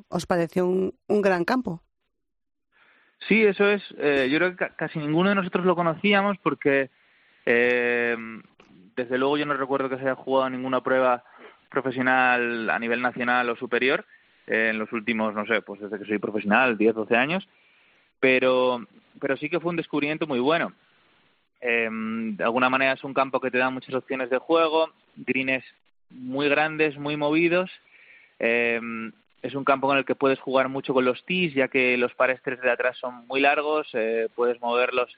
os 0.09 0.25
pareció 0.25 0.65
un, 0.65 0.95
un 1.07 1.21
gran 1.21 1.45
campo. 1.45 1.83
Sí, 3.27 3.43
eso 3.43 3.69
es. 3.69 3.83
Eh, 3.97 4.29
yo 4.31 4.37
creo 4.37 4.55
que 4.55 4.69
casi 4.75 4.99
ninguno 4.99 5.29
de 5.29 5.35
nosotros 5.35 5.65
lo 5.65 5.75
conocíamos 5.75 6.37
porque, 6.37 6.89
eh, 7.45 8.15
desde 8.95 9.17
luego, 9.17 9.37
yo 9.37 9.45
no 9.45 9.55
recuerdo 9.55 9.89
que 9.89 9.97
se 9.97 10.03
haya 10.03 10.15
jugado 10.15 10.49
ninguna 10.49 10.81
prueba 10.81 11.23
profesional 11.69 12.69
a 12.69 12.79
nivel 12.79 13.01
nacional 13.01 13.49
o 13.49 13.55
superior 13.55 14.05
eh, 14.47 14.69
en 14.71 14.79
los 14.79 14.91
últimos, 14.93 15.33
no 15.35 15.45
sé, 15.45 15.61
pues 15.61 15.81
desde 15.81 15.99
que 15.99 16.05
soy 16.05 16.17
profesional, 16.17 16.77
10, 16.77 16.95
12 16.95 17.15
años. 17.15 17.47
Pero, 18.19 18.85
pero 19.19 19.37
sí 19.37 19.49
que 19.49 19.59
fue 19.59 19.69
un 19.69 19.77
descubrimiento 19.77 20.27
muy 20.27 20.39
bueno. 20.39 20.73
de 21.61 22.43
alguna 22.43 22.69
manera 22.69 22.93
es 22.93 23.03
un 23.03 23.13
campo 23.13 23.39
que 23.39 23.51
te 23.51 23.57
da 23.57 23.69
muchas 23.69 23.93
opciones 23.93 24.29
de 24.29 24.37
juego, 24.37 24.91
greens 25.15 25.63
muy 26.09 26.49
grandes, 26.49 26.97
muy 26.97 27.17
movidos. 27.17 27.69
Eh, 28.39 28.79
es 29.41 29.55
un 29.55 29.63
campo 29.63 29.91
en 29.91 29.99
el 29.99 30.05
que 30.05 30.15
puedes 30.15 30.39
jugar 30.39 30.69
mucho 30.69 30.93
con 30.93 31.05
los 31.05 31.23
tees, 31.25 31.53
ya 31.53 31.67
que 31.67 31.97
los 31.97 32.13
pares 32.15 32.41
tres 32.43 32.61
de 32.61 32.71
atrás 32.71 32.97
son 32.97 33.25
muy 33.27 33.39
largos, 33.39 33.87
eh, 33.93 34.27
puedes 34.35 34.59
moverlos 34.61 35.09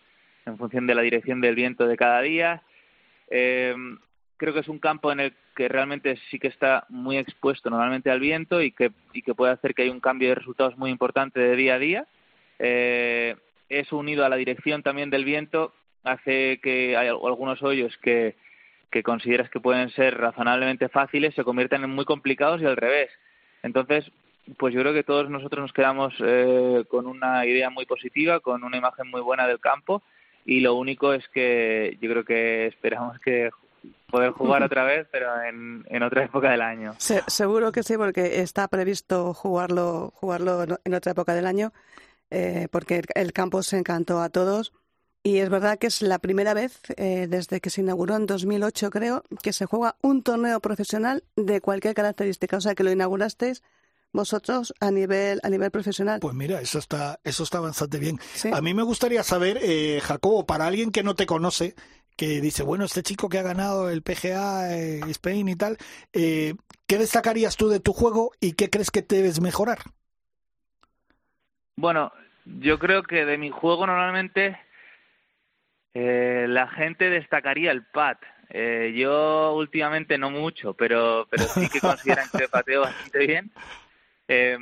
en 0.45 0.57
función 0.57 0.87
de 0.87 0.95
la 0.95 1.01
dirección 1.01 1.41
del 1.41 1.55
viento 1.55 1.87
de 1.87 1.97
cada 1.97 2.21
día. 2.21 2.61
Eh, 3.29 3.75
creo 4.37 4.53
que 4.53 4.59
es 4.59 4.67
un 4.67 4.79
campo 4.79 5.11
en 5.11 5.19
el 5.19 5.33
que 5.55 5.67
realmente 5.67 6.17
sí 6.29 6.39
que 6.39 6.47
está 6.47 6.85
muy 6.89 7.17
expuesto 7.17 7.69
normalmente 7.69 8.09
al 8.09 8.19
viento 8.19 8.61
y 8.61 8.71
que, 8.71 8.91
y 9.13 9.21
que 9.21 9.35
puede 9.35 9.53
hacer 9.53 9.73
que 9.73 9.83
haya 9.83 9.91
un 9.91 9.99
cambio 9.99 10.29
de 10.29 10.35
resultados 10.35 10.77
muy 10.77 10.89
importante 10.89 11.39
de 11.39 11.55
día 11.55 11.75
a 11.75 11.79
día. 11.79 12.07
Eh, 12.59 13.35
eso 13.69 13.97
unido 13.97 14.25
a 14.25 14.29
la 14.29 14.35
dirección 14.35 14.83
también 14.83 15.09
del 15.09 15.25
viento 15.25 15.73
hace 16.03 16.59
que 16.61 16.97
hay 16.97 17.07
algunos 17.07 17.61
hoyos 17.61 17.95
que, 17.97 18.35
que 18.91 19.03
consideras 19.03 19.49
que 19.49 19.59
pueden 19.59 19.89
ser 19.91 20.17
razonablemente 20.17 20.89
fáciles 20.89 21.33
se 21.35 21.43
conviertan 21.43 21.83
en 21.83 21.89
muy 21.89 22.05
complicados 22.05 22.61
y 22.61 22.65
al 22.65 22.77
revés. 22.77 23.09
Entonces, 23.63 24.11
pues 24.57 24.73
yo 24.73 24.81
creo 24.81 24.93
que 24.93 25.03
todos 25.03 25.29
nosotros 25.29 25.61
nos 25.61 25.73
quedamos 25.73 26.13
eh, 26.19 26.83
con 26.89 27.07
una 27.07 27.45
idea 27.45 27.69
muy 27.69 27.85
positiva, 27.85 28.39
con 28.39 28.63
una 28.63 28.77
imagen 28.77 29.09
muy 29.09 29.21
buena 29.21 29.47
del 29.47 29.59
campo 29.59 30.01
y 30.45 30.59
lo 30.61 30.75
único 30.75 31.13
es 31.13 31.27
que 31.29 31.97
yo 32.01 32.09
creo 32.09 32.25
que 32.25 32.67
esperamos 32.67 33.19
que 33.19 33.51
poder 34.09 34.31
jugar 34.31 34.63
otra 34.63 34.83
vez, 34.83 35.07
pero 35.11 35.41
en, 35.41 35.85
en 35.89 36.03
otra 36.03 36.23
época 36.25 36.51
del 36.51 36.61
año. 36.61 36.93
seguro 36.97 37.71
que 37.71 37.83
sí, 37.83 37.97
porque 37.97 38.41
está 38.41 38.67
previsto 38.67 39.33
jugarlo, 39.33 40.11
jugarlo 40.15 40.63
en 40.83 40.93
otra 40.93 41.13
época 41.13 41.33
del 41.33 41.47
año, 41.47 41.71
eh, 42.29 42.67
porque 42.71 43.01
el 43.15 43.33
campo 43.33 43.63
se 43.63 43.77
encantó 43.77 44.21
a 44.21 44.29
todos. 44.29 44.73
Y 45.23 45.37
es 45.37 45.49
verdad 45.49 45.77
que 45.77 45.87
es 45.87 46.01
la 46.01 46.19
primera 46.19 46.53
vez 46.53 46.81
eh, 46.97 47.27
desde 47.29 47.61
que 47.61 47.69
se 47.69 47.81
inauguró 47.81 48.15
en 48.15 48.25
2008, 48.25 48.89
creo, 48.89 49.23
que 49.43 49.53
se 49.53 49.67
juega 49.67 49.95
un 50.01 50.23
torneo 50.23 50.59
profesional 50.59 51.23
de 51.35 51.61
cualquier 51.61 51.93
característica. 51.93 52.57
O 52.57 52.61
sea, 52.61 52.73
que 52.73 52.83
lo 52.83 52.91
inaugurasteis 52.91 53.61
vosotros 54.13 54.73
a 54.79 54.91
nivel 54.91 55.39
a 55.43 55.49
nivel 55.49 55.71
profesional. 55.71 56.19
Pues 56.19 56.35
mira, 56.35 56.59
eso 56.61 56.79
está 56.79 57.19
eso 57.23 57.43
está 57.43 57.59
bastante 57.59 57.99
bien. 57.99 58.19
A 58.51 58.61
mí 58.61 58.73
me 58.73 58.83
gustaría 58.83 59.23
saber, 59.23 59.59
eh, 59.61 59.99
Jacobo, 60.01 60.45
para 60.45 60.67
alguien 60.67 60.91
que 60.91 61.03
no 61.03 61.15
te 61.15 61.25
conoce, 61.25 61.75
que 62.15 62.41
dice, 62.41 62.63
bueno, 62.63 62.85
este 62.85 63.03
chico 63.03 63.29
que 63.29 63.39
ha 63.39 63.43
ganado 63.43 63.89
el 63.89 64.01
PGA 64.01 64.77
eh, 64.77 65.01
Spain 65.09 65.49
y 65.49 65.55
tal, 65.55 65.77
eh, 66.13 66.55
¿qué 66.87 66.97
destacarías 66.97 67.57
tú 67.57 67.69
de 67.69 67.79
tu 67.79 67.93
juego 67.93 68.31
y 68.39 68.53
qué 68.53 68.69
crees 68.69 68.91
que 68.91 69.01
debes 69.01 69.41
mejorar? 69.41 69.79
Bueno, 71.77 72.11
yo 72.45 72.79
creo 72.79 73.03
que 73.03 73.25
de 73.25 73.37
mi 73.37 73.49
juego 73.49 73.87
normalmente 73.87 74.57
eh, 75.93 76.45
la 76.49 76.67
gente 76.67 77.09
destacaría 77.09 77.71
el 77.71 77.83
pat. 77.83 78.19
Eh, 78.49 78.93
yo 78.95 79.53
últimamente 79.55 80.17
no 80.17 80.29
mucho, 80.29 80.73
pero, 80.73 81.27
pero 81.29 81.43
sí 81.45 81.69
que 81.69 81.79
consideran 81.79 82.27
que 82.37 82.47
pateo 82.51 82.81
bastante 82.81 83.19
bien. 83.25 83.51
Eh, 84.27 84.57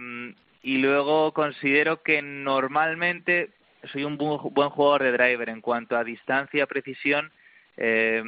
y 0.61 0.77
luego 0.77 1.33
considero 1.33 2.01
que 2.03 2.21
normalmente 2.21 3.51
soy 3.91 4.03
un 4.03 4.17
buen 4.17 4.69
jugador 4.69 5.03
de 5.03 5.11
driver 5.11 5.49
en 5.49 5.61
cuanto 5.61 5.97
a 5.97 6.03
distancia, 6.03 6.67
precisión. 6.67 7.31
Eh, 7.77 8.23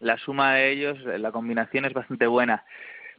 la 0.00 0.18
suma 0.18 0.54
de 0.54 0.70
ellos, 0.70 0.98
la 1.04 1.32
combinación 1.32 1.84
es 1.84 1.92
bastante 1.92 2.26
buena. 2.26 2.64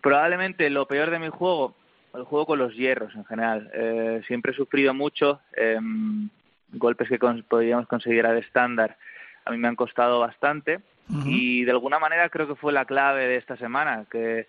Probablemente 0.02 0.70
lo 0.70 0.88
peor 0.88 1.10
de 1.10 1.20
mi 1.20 1.30
juego, 1.30 1.76
el 2.14 2.24
juego 2.24 2.46
con 2.46 2.60
los 2.60 2.76
hierros 2.76 3.16
en 3.16 3.26
general. 3.26 3.72
Eh, 3.74 4.22
siempre 4.28 4.52
he 4.52 4.56
sufrido 4.56 4.94
mucho 4.94 5.42
em, 5.56 6.30
golpes 6.74 7.08
que 7.08 7.18
podríamos 7.18 7.88
considerar 7.88 8.36
estándar 8.38 8.98
a 9.46 9.52
mí 9.52 9.58
me 9.58 9.68
han 9.68 9.76
costado 9.76 10.20
bastante. 10.20 10.80
Y 11.26 11.66
de 11.66 11.72
alguna 11.72 12.00
manera 12.00 12.30
creo 12.30 12.48
que 12.48 12.56
fue 12.56 12.72
la 12.72 12.86
clave 12.86 13.28
de 13.28 13.36
esta 13.36 13.58
semana, 13.58 14.06
que 14.10 14.48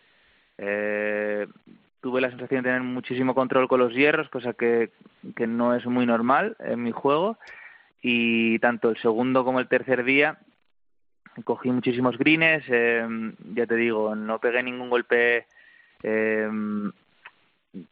eh, 0.56 1.48
tuve 2.00 2.20
la 2.20 2.30
sensación 2.30 2.62
de 2.62 2.68
tener 2.68 2.82
muchísimo 2.82 3.34
control 3.34 3.66
con 3.66 3.80
los 3.80 3.92
hierros, 3.92 4.28
cosa 4.28 4.52
que, 4.52 4.90
que 5.34 5.48
no 5.48 5.74
es 5.74 5.84
muy 5.86 6.06
normal 6.06 6.56
en 6.60 6.82
mi 6.82 6.92
juego. 6.92 7.38
Y 8.02 8.60
tanto 8.60 8.90
el 8.90 8.98
segundo 8.98 9.44
como 9.44 9.58
el 9.58 9.66
tercer 9.66 10.04
día 10.04 10.38
cogí 11.42 11.70
muchísimos 11.72 12.16
greens, 12.16 12.64
eh, 12.68 13.04
ya 13.52 13.66
te 13.66 13.74
digo, 13.74 14.14
no 14.14 14.38
pegué 14.38 14.62
ningún 14.62 14.90
golpe 14.90 15.46
eh, 16.04 16.48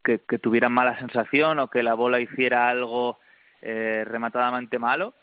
que, 0.05 0.21
que, 0.21 0.39
tuviera 0.39 0.69
mala 0.69 0.97
sensación 1.01 1.59
o 1.59 1.67
que 1.67 1.83
la 1.83 1.95
bola 1.95 2.21
hiciera 2.21 2.69
algo 2.69 3.19
eh, 3.63 4.05
rematadamente 4.05 4.79
malo 4.79 5.15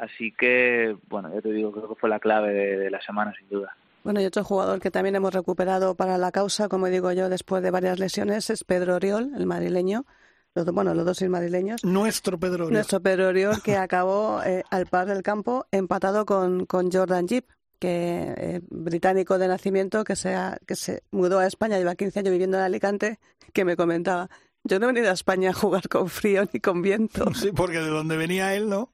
Así 0.00 0.32
que, 0.32 0.96
bueno, 1.08 1.30
ya 1.34 1.42
te 1.42 1.52
digo, 1.52 1.72
creo 1.72 1.88
que 1.90 1.94
fue 1.94 2.08
la 2.08 2.20
clave 2.20 2.54
de, 2.54 2.90
la 2.90 3.02
semana, 3.02 3.34
sin 3.38 3.50
duda. 3.50 3.76
Bueno, 4.02 4.22
y 4.22 4.24
otro 4.24 4.42
jugador 4.44 4.80
que 4.80 4.90
también 4.90 5.14
hemos 5.14 5.34
recuperado 5.34 5.94
para 5.94 6.16
la 6.16 6.32
causa, 6.32 6.68
como 6.68 6.86
digo 6.86 7.12
yo, 7.12 7.28
después 7.28 7.62
de 7.62 7.70
varias 7.70 7.98
lesiones, 7.98 8.48
es 8.48 8.64
Pedro 8.64 8.94
Oriol, 8.94 9.30
el 9.36 9.44
madrileño. 9.44 10.06
Los, 10.54 10.64
bueno, 10.72 10.94
los 10.94 11.04
dos 11.04 11.20
madrileños. 11.28 11.84
Nuestro 11.84 12.38
Pedro 12.38 12.64
Oriol. 12.64 12.72
Nuestro 12.72 13.00
Pedro 13.00 13.28
Oriol, 13.28 13.62
que 13.62 13.76
acabó 13.76 14.42
eh, 14.42 14.64
al 14.70 14.86
par 14.86 15.06
del 15.06 15.22
campo 15.22 15.66
empatado 15.70 16.24
con, 16.24 16.64
con 16.64 16.90
Jordan 16.90 17.28
Jeep, 17.28 17.44
que 17.78 18.34
eh, 18.38 18.60
británico 18.70 19.38
de 19.38 19.48
nacimiento, 19.48 20.02
que, 20.02 20.16
sea, 20.16 20.56
que 20.66 20.76
se 20.76 21.02
mudó 21.10 21.40
a 21.40 21.46
España, 21.46 21.76
lleva 21.76 21.94
15 21.94 22.20
años 22.20 22.32
viviendo 22.32 22.56
en 22.56 22.64
Alicante, 22.64 23.18
que 23.52 23.66
me 23.66 23.76
comentaba 23.76 24.30
yo 24.64 24.78
no 24.78 24.86
he 24.86 24.92
venido 24.92 25.10
a 25.10 25.14
España 25.14 25.50
a 25.50 25.54
jugar 25.54 25.88
con 25.88 26.08
frío 26.08 26.44
ni 26.52 26.60
con 26.60 26.82
viento. 26.82 27.32
Sí, 27.34 27.50
porque 27.52 27.78
de 27.78 27.88
donde 27.88 28.16
venía 28.16 28.54
él, 28.54 28.68
¿no? 28.68 28.90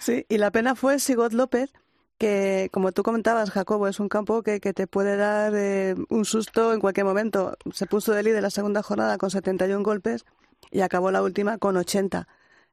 sí, 0.00 0.26
y 0.28 0.38
la 0.38 0.50
pena 0.50 0.74
fue 0.74 0.98
Sigot 0.98 1.32
López, 1.32 1.72
que 2.18 2.68
como 2.72 2.92
tú 2.92 3.02
comentabas, 3.02 3.50
Jacobo, 3.50 3.88
es 3.88 4.00
un 4.00 4.08
campo 4.08 4.42
que, 4.42 4.60
que 4.60 4.72
te 4.72 4.86
puede 4.86 5.16
dar 5.16 5.52
eh, 5.54 5.94
un 6.08 6.24
susto 6.24 6.72
en 6.72 6.80
cualquier 6.80 7.06
momento. 7.06 7.56
Se 7.72 7.86
puso 7.86 8.12
de 8.12 8.22
líder 8.22 8.42
la 8.42 8.50
segunda 8.50 8.82
jornada 8.82 9.18
con 9.18 9.30
71 9.30 9.82
golpes 9.82 10.24
y 10.70 10.80
acabó 10.80 11.10
la 11.10 11.22
última 11.22 11.58
con 11.58 11.76
80. 11.76 12.28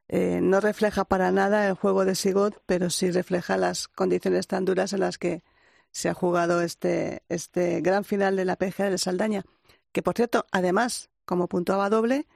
Eh, 0.08 0.40
no 0.42 0.60
refleja 0.60 1.04
para 1.04 1.30
nada 1.32 1.66
el 1.66 1.74
juego 1.74 2.04
de 2.04 2.14
Sigot, 2.14 2.62
pero 2.66 2.90
sí 2.90 3.10
refleja 3.10 3.56
las 3.56 3.88
condiciones 3.88 4.46
tan 4.46 4.64
duras 4.64 4.92
en 4.92 5.00
las 5.00 5.18
que 5.18 5.42
se 5.90 6.08
ha 6.08 6.14
jugado 6.14 6.60
este, 6.62 7.22
este 7.28 7.80
gran 7.80 8.04
final 8.04 8.36
de 8.36 8.44
la 8.44 8.56
PGA 8.56 8.90
de 8.90 8.98
Saldaña. 8.98 9.44
Que 9.92 10.02
por 10.02 10.14
cierto, 10.14 10.46
además, 10.50 11.10
como 11.24 11.48
puntuaba 11.48 11.88
doble, 11.90 12.26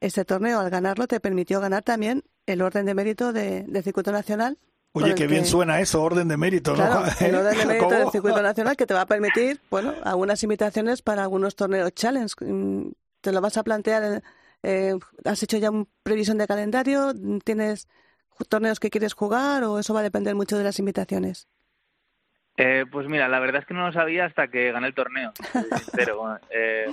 este 0.00 0.24
torneo 0.24 0.60
al 0.60 0.70
ganarlo 0.70 1.06
te 1.06 1.20
permitió 1.20 1.60
ganar 1.60 1.82
también 1.82 2.24
el 2.46 2.62
orden 2.62 2.86
de 2.86 2.94
mérito 2.94 3.32
de, 3.32 3.66
circuito 3.82 4.12
nacional. 4.12 4.58
Oye, 4.92 5.14
qué 5.14 5.26
bien 5.26 5.44
suena 5.44 5.80
eso, 5.80 6.02
orden 6.02 6.28
de 6.28 6.36
mérito, 6.36 6.76
¿no? 6.76 6.84
El 7.20 7.34
orden 7.34 7.58
de 7.58 7.66
mérito 7.66 7.90
del 7.90 8.10
circuito 8.10 8.40
nacional 8.42 8.76
que 8.76 8.86
te 8.86 8.94
va 8.94 9.00
a 9.00 9.06
permitir, 9.06 9.60
bueno, 9.68 9.92
algunas 10.04 10.40
invitaciones 10.44 11.02
para 11.02 11.22
algunos 11.22 11.56
torneos 11.56 11.92
challenge. 11.94 12.34
Mm, 12.40 12.92
¿Te 13.20 13.32
lo 13.32 13.40
vas 13.40 13.56
a 13.56 13.64
plantear? 13.64 14.22
Eh, 14.62 14.96
¿Has 15.24 15.42
hecho 15.42 15.56
ya 15.56 15.70
una 15.70 15.86
previsión 16.04 16.38
de 16.38 16.46
calendario? 16.46 17.12
¿Tienes 17.42 17.88
torneos 18.48 18.78
que 18.78 18.90
quieres 18.90 19.14
jugar 19.14 19.64
o 19.64 19.80
eso 19.80 19.94
va 19.94 20.00
a 20.00 20.04
depender 20.04 20.36
mucho 20.36 20.56
de 20.56 20.64
las 20.64 20.78
invitaciones? 20.78 21.48
Eh, 22.56 22.84
pues 22.90 23.08
mira, 23.08 23.28
la 23.28 23.40
verdad 23.40 23.62
es 23.62 23.66
que 23.66 23.74
no 23.74 23.86
lo 23.86 23.92
sabía 23.92 24.26
hasta 24.26 24.46
que 24.48 24.70
gané 24.70 24.86
el 24.86 24.94
torneo, 24.94 25.32
sincero. 25.32 26.38
eh, 26.50 26.86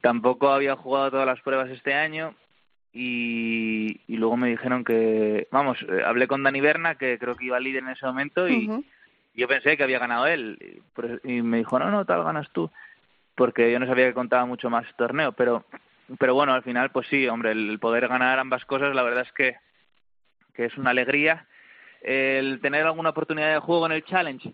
tampoco 0.00 0.50
había 0.50 0.74
jugado 0.74 1.10
todas 1.10 1.26
las 1.26 1.40
pruebas 1.42 1.68
este 1.70 1.92
año 1.92 2.34
y, 2.92 4.00
y 4.06 4.16
luego 4.16 4.38
me 4.38 4.48
dijeron 4.48 4.84
que, 4.84 5.48
vamos, 5.50 5.78
eh, 5.82 6.02
hablé 6.04 6.26
con 6.26 6.42
Dani 6.42 6.60
Berna, 6.62 6.94
que 6.94 7.18
creo 7.18 7.36
que 7.36 7.44
iba 7.44 7.60
líder 7.60 7.82
en 7.82 7.90
ese 7.90 8.06
momento 8.06 8.48
y 8.48 8.70
yo 9.34 9.48
pensé 9.48 9.76
que 9.76 9.82
había 9.82 9.98
ganado 9.98 10.26
él 10.26 10.80
y, 11.24 11.42
me 11.42 11.58
dijo, 11.58 11.78
no, 11.78 11.90
no, 11.90 12.06
tal, 12.06 12.24
ganas 12.24 12.48
tú, 12.50 12.70
porque 13.34 13.70
yo 13.70 13.78
no 13.78 13.86
sabía 13.86 14.06
que 14.06 14.14
contaba 14.14 14.46
mucho 14.46 14.70
más 14.70 14.86
torneo, 14.96 15.32
pero, 15.32 15.66
pero 16.18 16.32
bueno, 16.32 16.54
al 16.54 16.62
final, 16.62 16.90
pues 16.90 17.06
sí, 17.08 17.28
hombre, 17.28 17.52
el, 17.52 17.68
el 17.68 17.78
poder 17.78 18.08
ganar 18.08 18.38
ambas 18.38 18.64
cosas, 18.64 18.94
la 18.94 19.02
verdad 19.02 19.26
es 19.26 19.32
que, 19.32 19.56
que 20.54 20.64
es 20.64 20.78
una 20.78 20.90
alegría 20.90 21.46
el 22.02 22.60
tener 22.60 22.86
alguna 22.86 23.10
oportunidad 23.10 23.52
de 23.52 23.60
juego 23.60 23.86
en 23.86 23.92
el 23.92 24.04
Challenge, 24.04 24.52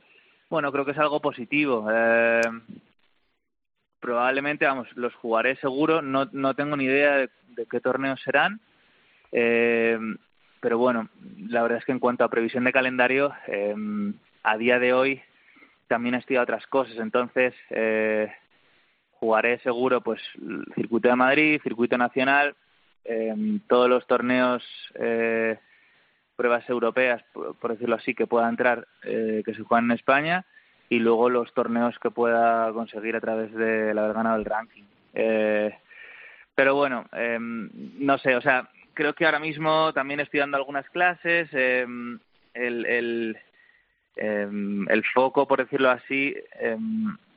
bueno, 0.50 0.70
creo 0.72 0.85
que 0.85 0.92
es 0.92 0.98
algo 0.98 1.20
positivo. 1.20 1.88
Eh, 1.92 2.40
probablemente, 4.00 4.66
vamos, 4.66 4.88
los 4.94 5.14
jugaré 5.14 5.57
seguro. 5.57 6.02
No, 6.02 6.28
no 6.33 6.54
tengo 6.54 6.76
ni 6.76 6.85
idea 6.85 7.16
de, 7.16 7.30
qué 7.70 7.80
torneos 7.80 8.20
serán. 8.22 8.61
Eh, 9.33 9.98
pero 10.61 10.78
bueno, 10.78 11.09
la 11.48 11.62
verdad 11.62 11.78
es 11.78 11.85
que 11.85 11.92
en 11.92 11.98
cuanto 11.98 12.24
a 12.24 12.30
previsión 12.30 12.64
de 12.64 12.72
calendario, 12.72 13.35
eh, 13.48 13.74
a 14.42 14.57
día 14.57 14.78
de 14.78 14.92
hoy 14.92 15.22
también 15.88 16.14
he 16.14 16.18
estudiado 16.18 16.44
otras 16.44 16.66
cosas. 16.66 16.96
Entonces, 16.98 17.54
eh, 17.70 18.33
jugaré 19.12 19.59
seguro 19.61 20.00
pues 20.00 20.20
el 20.40 20.64
circuito 20.74 21.09
de 21.09 21.16
Madrid, 21.16 21.61
circuito 21.62 21.96
nacional, 21.98 22.54
eh, 23.04 23.35
todos 23.68 23.88
los 23.88 24.07
torneos 24.07 24.62
eh, 24.94 25.59
pruebas 26.37 26.68
europeas, 26.68 27.23
por, 27.33 27.55
por 27.57 27.73
decirlo 27.73 27.97
así, 27.97 28.14
que 28.14 28.27
pueda 28.27 28.49
entrar, 28.49 28.87
eh, 29.03 29.42
que 29.44 29.55
se 29.55 29.62
juegan 29.62 29.87
en 29.87 29.97
España, 29.97 30.44
y 30.88 30.99
luego 30.99 31.31
los 31.31 31.53
torneos 31.55 31.99
que 31.99 32.11
pueda 32.11 32.73
conseguir 32.73 33.16
a 33.16 33.20
través 33.20 33.53
de 33.55 33.90
haber 33.90 34.12
ganado 34.12 34.37
el 34.37 34.44
ranking. 34.44 34.85
Eh, 35.14 35.75
pero 36.55 36.75
bueno, 36.75 37.07
eh, 37.12 37.38
no 37.40 38.18
sé, 38.18 38.37
o 38.37 38.40
sea, 38.40 38.68
creo 38.92 39.14
que 39.14 39.25
ahora 39.25 39.38
mismo 39.38 39.92
también 39.92 40.20
estoy 40.20 40.40
dando 40.40 40.57
algunas 40.57 40.88
clases, 40.90 41.49
eh, 41.53 41.87
el, 42.55 42.87
el, 42.87 43.38
eh, 44.16 44.49
el 44.88 45.05
foco, 45.12 45.49
por 45.49 45.59
decirlo 45.59 45.90
así, 45.90 46.35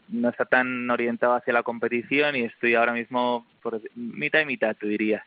no 0.10 0.30
está 0.30 0.46
tan 0.46 0.90
orientado 0.90 1.34
hacia 1.34 1.54
la 1.54 1.64
competición 1.64 2.36
y 2.36 2.44
estoy 2.44 2.76
ahora 2.76 2.94
mismo 2.94 3.46
por 3.62 3.82
mitad 3.96 4.42
y 4.42 4.46
mitad, 4.46 4.76
te 4.76 4.88
diría. 4.88 5.26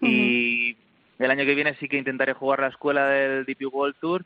Y 0.00 0.76
el 1.18 1.30
año 1.30 1.44
que 1.44 1.54
viene 1.54 1.74
sí 1.76 1.88
que 1.88 1.98
intentaré 1.98 2.32
jugar 2.32 2.60
la 2.60 2.68
escuela 2.68 3.06
del 3.08 3.44
DP 3.44 3.72
World 3.72 3.96
Tour, 4.00 4.24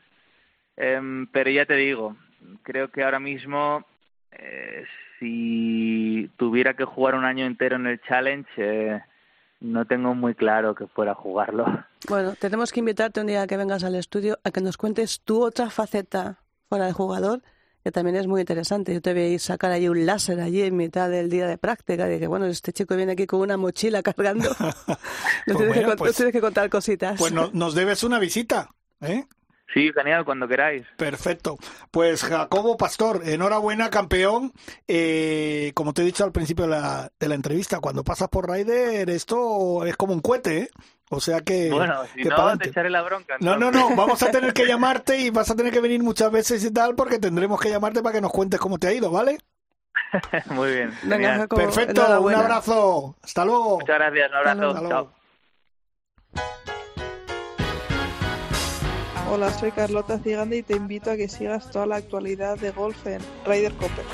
em, 0.77 1.27
pero 1.27 1.49
ya 1.49 1.65
te 1.65 1.75
digo, 1.75 2.15
creo 2.63 2.89
que 2.89 3.03
ahora 3.03 3.19
mismo 3.19 3.85
eh, 4.31 4.83
si 5.19 6.29
tuviera 6.37 6.73
que 6.75 6.85
jugar 6.85 7.15
un 7.15 7.25
año 7.25 7.45
entero 7.45 7.75
en 7.75 7.87
el 7.87 8.01
Challenge, 8.01 8.49
eh, 8.57 9.01
no 9.61 9.85
tengo 9.85 10.13
muy 10.13 10.35
claro 10.35 10.75
que 10.75 10.87
fuera 10.87 11.11
a 11.11 11.15
jugarlo. 11.15 11.65
Bueno, 12.09 12.33
tenemos 12.39 12.71
que 12.71 12.81
invitarte 12.81 13.21
un 13.21 13.27
día 13.27 13.47
que 13.47 13.57
vengas 13.57 13.83
al 13.83 13.95
estudio 13.95 14.37
a 14.43 14.51
que 14.51 14.61
nos 14.61 14.77
cuentes 14.77 15.21
tu 15.21 15.41
otra 15.41 15.69
faceta 15.69 16.39
fuera 16.67 16.85
de 16.85 16.93
jugador, 16.93 17.41
que 17.83 17.91
también 17.91 18.15
es 18.15 18.27
muy 18.27 18.41
interesante. 18.41 18.93
Yo 18.93 19.01
te 19.01 19.13
veis 19.13 19.43
sacar 19.43 19.71
allí 19.71 19.89
un 19.89 20.05
láser 20.05 20.39
allí 20.39 20.61
en 20.61 20.75
mitad 20.77 21.09
del 21.09 21.29
día 21.29 21.47
de 21.47 21.57
práctica. 21.57 22.07
Y 22.07 22.13
dije, 22.13 22.27
bueno, 22.27 22.45
este 22.45 22.71
chico 22.73 22.95
viene 22.95 23.11
aquí 23.13 23.25
con 23.27 23.41
una 23.41 23.57
mochila 23.57 24.01
cargando. 24.01 24.49
nos, 24.59 24.77
Pues 25.45 25.57
tienes, 25.57 25.67
bueno, 25.75 25.95
pues- 25.97 26.09
nos 26.09 26.15
tienes 26.15 26.31
que 26.33 26.41
contar 26.41 26.69
cositas. 26.69 27.19
Pues 27.19 27.33
no- 27.33 27.49
nos 27.53 27.75
debes 27.75 28.03
una 28.03 28.19
visita, 28.19 28.69
¿eh? 29.01 29.25
Sí, 29.73 29.89
genial, 29.91 30.23
cuando 30.23 30.47
queráis. 30.47 30.85
Perfecto. 30.97 31.57
Pues 31.89 32.23
Jacobo 32.23 32.77
Pastor, 32.77 33.21
enhorabuena, 33.25 33.89
campeón. 33.89 34.53
Eh, 34.87 35.71
como 35.73 35.93
te 35.93 36.03
he 36.03 36.05
dicho 36.05 36.23
al 36.23 36.31
principio 36.31 36.65
de 36.65 36.71
la, 36.71 37.11
de 37.19 37.27
la 37.27 37.33
entrevista, 37.33 37.79
cuando 37.79 38.03
pasas 38.03 38.29
por 38.29 38.47
Ryder, 38.47 39.09
esto 39.09 39.83
es 39.85 39.97
como 39.97 40.13
un 40.13 40.19
cohete, 40.19 40.57
¿eh? 40.59 40.69
O 41.15 41.19
sea 41.21 41.41
que. 41.41 41.69
Bueno, 41.71 42.03
si 42.13 42.23
que 42.23 42.29
no, 42.29 42.35
pa'lante. 42.35 42.65
te 42.65 42.69
echaré 42.71 42.89
la 42.89 43.01
bronca. 43.01 43.35
No, 43.39 43.55
no, 43.57 43.71
no, 43.71 43.95
vamos 43.95 44.21
a 44.23 44.31
tener 44.31 44.53
que 44.53 44.65
llamarte 44.67 45.17
y 45.19 45.29
vas 45.29 45.49
a 45.51 45.55
tener 45.55 45.71
que 45.71 45.79
venir 45.79 46.01
muchas 46.01 46.31
veces 46.31 46.63
y 46.63 46.71
tal, 46.71 46.95
porque 46.95 47.19
tendremos 47.19 47.59
que 47.59 47.69
llamarte 47.69 48.01
para 48.01 48.13
que 48.13 48.21
nos 48.21 48.31
cuentes 48.31 48.59
cómo 48.59 48.77
te 48.77 48.87
ha 48.87 48.93
ido, 48.93 49.11
¿vale? 49.11 49.37
Muy 50.49 50.71
bien. 50.71 50.93
Venga, 51.03 51.47
Perfecto, 51.47 52.21
un 52.21 52.33
abrazo. 52.33 53.15
Hasta 53.23 53.45
luego. 53.45 53.79
Muchas 53.79 53.97
gracias, 53.97 54.29
un 54.29 54.35
abrazo. 54.37 54.59
luego. 54.61 54.73
Hasta 54.75 54.89
Chao. 54.89 55.01
luego. 55.01 55.23
Hola, 59.31 59.51
soy 59.51 59.71
Carlota 59.71 60.19
Ciganda 60.19 60.55
y 60.55 60.61
te 60.63 60.75
invito 60.75 61.09
a 61.09 61.15
que 61.15 61.27
sigas 61.27 61.71
toda 61.71 61.87
la 61.87 61.95
actualidad 61.95 62.57
de 62.57 62.69
golf 62.71 63.07
en 63.07 63.19
Ryder 63.45 63.73
Copper. 63.73 64.05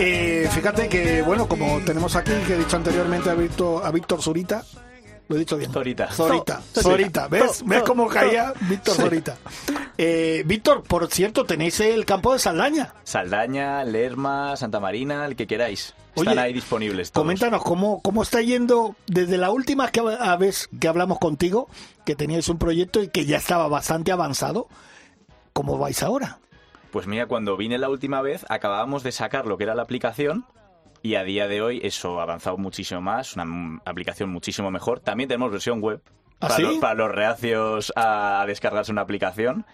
Eh, 0.00 0.48
fíjate 0.52 0.88
que, 0.88 1.22
bueno, 1.22 1.48
como 1.48 1.80
tenemos 1.80 2.14
aquí, 2.16 2.30
que 2.46 2.54
he 2.54 2.58
dicho 2.58 2.76
anteriormente 2.76 3.30
a 3.30 3.34
Víctor, 3.34 3.84
a 3.84 3.90
Víctor 3.90 4.22
Zurita, 4.22 4.64
lo 5.28 5.36
he 5.36 5.40
dicho 5.40 5.56
bien. 5.56 5.72
Zorita. 5.72 6.08
Zorita, 6.12 6.60
Zo- 6.74 6.82
Zorita, 6.82 7.28
¿ves? 7.28 7.62
¿Ves 7.66 7.82
cómo 7.82 8.06
caía 8.08 8.54
Víctor 8.68 8.94
Zorita? 8.94 9.36
Eh, 9.98 10.42
Víctor, 10.46 10.84
por 10.84 11.08
cierto, 11.08 11.44
tenéis 11.44 11.80
el 11.80 12.04
campo 12.04 12.32
de 12.32 12.38
Saldaña. 12.38 12.94
Saldaña, 13.04 13.82
Lerma, 13.84 14.56
Santa 14.56 14.78
Marina, 14.80 15.26
el 15.26 15.34
que 15.36 15.46
queráis. 15.46 15.94
Oye, 16.14 16.30
Están 16.30 16.44
ahí 16.44 16.52
disponibles 16.52 17.12
todos. 17.12 17.24
Coméntanos 17.24 17.62
cómo, 17.62 18.00
cómo 18.00 18.22
está 18.22 18.40
yendo 18.40 18.94
desde 19.06 19.36
la 19.36 19.50
última 19.50 19.90
que, 19.90 20.00
a 20.00 20.36
vez 20.36 20.68
que 20.80 20.88
hablamos 20.88 21.18
contigo, 21.18 21.68
que 22.06 22.14
teníais 22.16 22.48
un 22.48 22.58
proyecto 22.58 23.02
y 23.02 23.08
que 23.08 23.26
ya 23.26 23.36
estaba 23.36 23.68
bastante 23.68 24.12
avanzado. 24.12 24.68
¿Cómo 25.52 25.76
vais 25.78 26.02
ahora? 26.02 26.38
Pues 26.90 27.06
mira, 27.06 27.26
cuando 27.26 27.56
vine 27.56 27.78
la 27.78 27.88
última 27.88 28.22
vez, 28.22 28.46
acabábamos 28.48 29.02
de 29.02 29.12
sacar 29.12 29.46
lo 29.46 29.58
que 29.58 29.64
era 29.64 29.74
la 29.74 29.82
aplicación 29.82 30.46
y 31.02 31.14
a 31.16 31.22
día 31.22 31.46
de 31.46 31.60
hoy 31.60 31.80
eso 31.82 32.18
ha 32.18 32.22
avanzado 32.22 32.56
muchísimo 32.56 33.00
más, 33.00 33.36
una 33.36 33.80
aplicación 33.84 34.30
muchísimo 34.30 34.70
mejor. 34.70 35.00
También 35.00 35.28
tenemos 35.28 35.50
versión 35.50 35.80
web 35.80 36.00
¿Ah, 36.40 36.48
para, 36.48 36.56
sí? 36.56 36.62
los, 36.62 36.76
para 36.78 36.94
los 36.94 37.10
reacios 37.10 37.92
a, 37.94 38.40
a 38.40 38.46
descargarse 38.46 38.90
una 38.90 39.02
aplicación. 39.02 39.66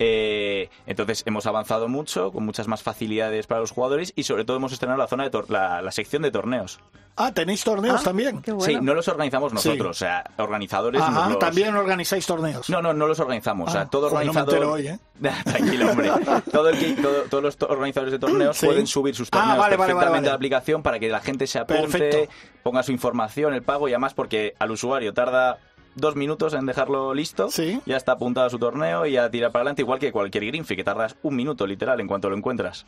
Eh, 0.00 0.70
entonces 0.86 1.22
hemos 1.26 1.46
avanzado 1.46 1.88
mucho, 1.88 2.32
con 2.32 2.44
muchas 2.44 2.66
más 2.66 2.82
facilidades 2.82 3.46
para 3.46 3.60
los 3.60 3.70
jugadores 3.70 4.12
y 4.16 4.24
sobre 4.24 4.44
todo 4.44 4.56
hemos 4.56 4.72
estrenado 4.72 4.98
la 4.98 5.06
zona 5.06 5.24
de 5.24 5.30
tor- 5.30 5.48
la, 5.48 5.82
la 5.82 5.92
sección 5.92 6.22
de 6.22 6.30
torneos. 6.32 6.80
Ah, 7.16 7.30
tenéis 7.32 7.62
torneos 7.62 8.00
Ah, 8.00 8.04
también. 8.04 8.42
bueno. 8.44 8.60
Sí, 8.60 8.76
no 8.82 8.92
los 8.92 9.06
organizamos 9.06 9.52
Sí. 9.52 9.54
nosotros, 9.68 9.90
o 9.90 9.94
sea, 9.98 10.24
organizadores 10.36 11.00
nos 11.00 11.10
Ajá, 11.10 11.28
los- 11.28 11.38
también 11.38 11.76
organizáis 11.76 12.26
torneos. 12.26 12.68
No, 12.68 12.82
no, 12.82 12.92
no 12.92 13.06
los 13.06 13.20
organizamos. 13.20 13.68
o 13.68 13.72
sea, 13.72 13.82
Ah, 13.82 13.88
todo 13.88 14.10
no 14.10 14.16
organizador. 14.16 14.54
entero 14.54 14.72
hoy, 14.72 14.88
¿eh? 14.88 14.98
Tranquilo, 15.44 15.90
hombre. 15.92 16.10
Todo 16.50 16.70
el 16.70 16.78
que- 16.78 17.00
todo- 17.00 17.22
todos 17.30 17.44
los 17.44 17.56
organizadores 17.70 18.10
de 18.10 18.18
torneos 18.18 18.56
Sí. 18.58 18.66
pueden 18.66 18.88
subir 18.88 19.14
sus 19.14 19.28
Ah, 19.28 19.38
torneos 19.38 19.58
vale, 19.58 19.76
vale, 19.76 19.92
perfectamente 19.92 20.16
vale. 20.16 20.28
a 20.28 20.30
la 20.32 20.34
aplicación 20.36 20.82
para 20.82 20.98
que 20.98 21.08
la 21.08 21.20
gente 21.20 21.46
se 21.46 21.60
apunte, 21.60 21.82
Perfecto. 21.98 22.32
ponga 22.64 22.82
su 22.82 22.90
información, 22.90 23.54
el 23.54 23.62
pago 23.62 23.88
y 23.88 23.92
además 23.92 24.12
porque 24.14 24.54
al 24.58 24.72
usuario 24.72 25.14
tarda 25.14 25.58
dos 25.94 26.16
minutos 26.16 26.54
en 26.54 26.66
dejarlo 26.66 27.14
listo, 27.14 27.50
Sí. 27.50 27.80
ya 27.86 27.96
está 27.96 28.12
apuntado 28.12 28.46
a 28.46 28.50
su 28.50 28.58
torneo 28.58 29.06
y 29.06 29.16
a 29.16 29.30
tirar 29.30 29.52
para 29.52 29.62
adelante, 29.62 29.82
igual 29.82 29.98
que 29.98 30.12
cualquier 30.12 30.46
Greenfee, 30.46 30.76
que 30.76 30.84
tardas 30.84 31.16
un 31.22 31.36
minuto 31.36 31.66
literal 31.66 32.00
en 32.00 32.06
cuanto 32.08 32.28
lo 32.30 32.36
encuentras. 32.36 32.84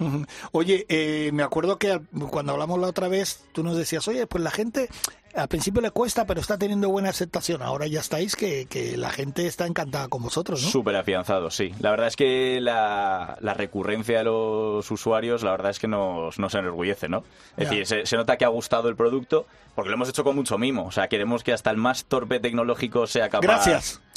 Oye, 0.52 0.86
eh, 0.88 1.30
me 1.32 1.42
acuerdo 1.42 1.78
que 1.78 2.00
cuando 2.30 2.52
hablamos 2.52 2.78
la 2.80 2.88
otra 2.88 3.08
vez, 3.08 3.44
tú 3.52 3.62
nos 3.62 3.76
decías, 3.76 4.06
oye, 4.08 4.26
pues 4.26 4.42
la 4.42 4.50
gente 4.50 4.88
al 5.36 5.48
principio 5.48 5.80
le 5.82 5.90
cuesta, 5.90 6.24
pero 6.26 6.40
está 6.40 6.56
teniendo 6.58 6.88
buena 6.88 7.10
aceptación. 7.10 7.62
Ahora 7.62 7.86
ya 7.86 8.00
estáis 8.00 8.34
que, 8.36 8.66
que 8.66 8.96
la 8.96 9.10
gente 9.10 9.46
está 9.46 9.66
encantada 9.66 10.08
con 10.08 10.22
vosotros, 10.22 10.62
¿no? 10.62 10.68
Súper 10.68 10.96
afianzado, 10.96 11.50
sí. 11.50 11.74
La 11.80 11.90
verdad 11.90 12.08
es 12.08 12.16
que 12.16 12.58
la, 12.60 13.36
la 13.40 13.54
recurrencia 13.54 14.18
de 14.18 14.24
los 14.24 14.90
usuarios, 14.90 15.42
la 15.42 15.52
verdad 15.52 15.70
es 15.70 15.78
que 15.78 15.88
nos, 15.88 16.38
nos 16.38 16.54
enorgullece, 16.54 17.08
¿no? 17.08 17.24
Es 17.56 17.64
Ya. 17.64 17.70
decir, 17.70 17.86
se, 17.86 18.06
se 18.06 18.16
nota 18.16 18.36
que 18.36 18.44
ha 18.44 18.48
gustado 18.48 18.88
el 18.88 18.96
producto 18.96 19.46
porque 19.74 19.90
lo 19.90 19.96
hemos 19.96 20.08
hecho 20.08 20.24
con 20.24 20.34
mucho 20.36 20.56
mimo. 20.58 20.86
O 20.86 20.90
sea, 20.90 21.08
queremos 21.08 21.44
que 21.44 21.52
hasta 21.52 21.70
el 21.70 21.76
más 21.76 22.06
torpe 22.06 22.40
tecnológico 22.40 23.06
sea 23.06 23.28
capaz... 23.28 23.42
Gracias. 23.46 24.00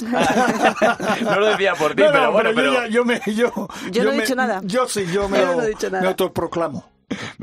no 1.22 1.38
lo 1.40 1.46
decía 1.46 1.74
por 1.74 1.94
ti, 1.94 2.02
No, 2.02 2.08
no, 2.08 2.12
pero 2.12 2.32
bueno, 2.32 2.50
yo, 2.50 2.56
pero... 2.56 2.72
ya- 2.72 2.86
yo 2.88 3.04
me, 3.04 3.20
yo, 3.34 3.68
Yo 3.90 4.04
no 4.04 4.12
he 4.12 4.20
dicho 4.20 4.34
nada. 4.34 4.60
Yo 4.64 4.88
sí, 4.88 5.06
yo 5.12 5.28
me, 5.28 5.38
Yo 5.38 5.46
lo- 5.46 5.54
no 5.56 5.62
he 5.62 5.68
dicho 5.68 5.90
nada. 5.90 6.02
me 6.02 6.08
autoproclamo. 6.08 6.88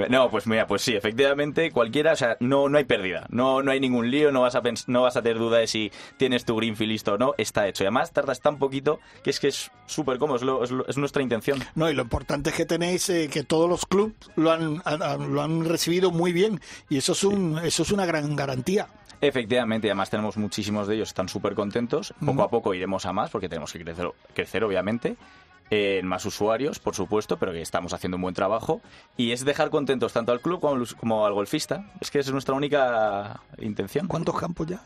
No, 0.09 0.29
pues 0.29 0.47
mira, 0.47 0.65
pues 0.67 0.81
sí, 0.81 0.95
efectivamente, 0.95 1.71
cualquiera, 1.71 2.13
o 2.13 2.15
sea, 2.15 2.37
no, 2.39 2.69
no 2.69 2.77
hay 2.77 2.85
pérdida, 2.85 3.25
no, 3.29 3.61
no 3.61 3.71
hay 3.71 3.79
ningún 3.79 4.09
lío, 4.09 4.31
no 4.31 4.41
vas, 4.41 4.55
a 4.55 4.61
no 4.87 5.01
vas 5.01 5.17
a 5.17 5.21
tener 5.21 5.37
duda 5.39 5.57
de 5.57 5.67
si 5.67 5.91
tienes 6.17 6.45
tu 6.45 6.55
Greenfield 6.55 6.91
listo 6.91 7.13
o 7.13 7.17
no, 7.17 7.33
está 7.37 7.67
hecho. 7.67 7.83
Y 7.83 7.87
además 7.87 8.11
tardas 8.11 8.39
tan 8.41 8.57
poquito 8.57 8.99
que 9.23 9.29
es 9.31 9.39
que 9.39 9.47
es 9.49 9.71
súper 9.85 10.17
cómodo, 10.19 10.37
es, 10.37 10.43
lo- 10.43 10.63
es 10.63 10.71
lo- 10.71 10.87
es 10.87 10.97
nuestra 10.97 11.21
intención. 11.21 11.59
No, 11.75 11.89
y 11.89 11.93
lo 11.93 12.03
importante 12.03 12.51
es 12.51 12.55
que 12.55 12.65
tenéis 12.65 13.09
eh, 13.09 13.29
que 13.31 13.43
todos 13.43 13.69
los 13.69 13.85
clubes 13.85 14.13
lo 14.35 14.51
han, 14.51 14.81
lo 15.33 15.41
han 15.41 15.65
recibido 15.65 16.11
muy 16.11 16.31
bien 16.31 16.61
y 16.89 16.97
eso 16.97 17.11
es 17.13 17.23
un 17.23 17.59
eso 17.63 17.83
es 17.83 17.91
una 17.91 18.05
gran 18.05 18.35
garantía. 18.35 18.87
Efectivamente, 19.19 19.87
y 19.87 19.89
además 19.89 20.11
tenemos 20.11 20.37
muchísimos 20.37 20.87
de 20.87 20.95
ellos, 20.95 21.09
están 21.09 21.27
súper 21.27 21.55
contentos. 21.55 22.13
Poco 22.23 22.43
a 22.43 22.49
poco 22.51 22.73
iremos 22.75 23.03
a 23.07 23.13
más, 23.13 23.31
porque 23.31 23.49
tenemos 23.49 23.73
que 23.73 23.79
crecer, 23.83 24.11
crecer 24.35 24.63
obviamente. 24.63 25.15
Eh, 25.69 25.99
En 25.99 26.07
más 26.07 26.25
usuarios, 26.25 26.79
por 26.79 26.95
supuesto, 26.95 27.37
pero 27.37 27.51
que 27.51 27.61
estamos 27.61 27.93
haciendo 27.93 28.15
un 28.17 28.21
buen 28.21 28.33
trabajo. 28.35 28.81
Y 29.17 29.31
es 29.31 29.43
dejar 29.45 29.69
contentos 29.69 30.13
tanto 30.13 30.31
al 30.31 30.39
club 30.41 30.59
como, 30.61 30.75
al- 30.75 30.95
como 30.95 31.25
al 31.25 31.33
golfista. 31.33 31.91
Es 31.99 32.09
que 32.11 32.19
esa 32.19 32.29
es 32.29 32.33
nuestra 32.33 32.55
única 32.55 33.41
intención. 33.59 34.07
¿Cuántos 34.07 34.39
campos 34.39 34.67
ya? 34.67 34.81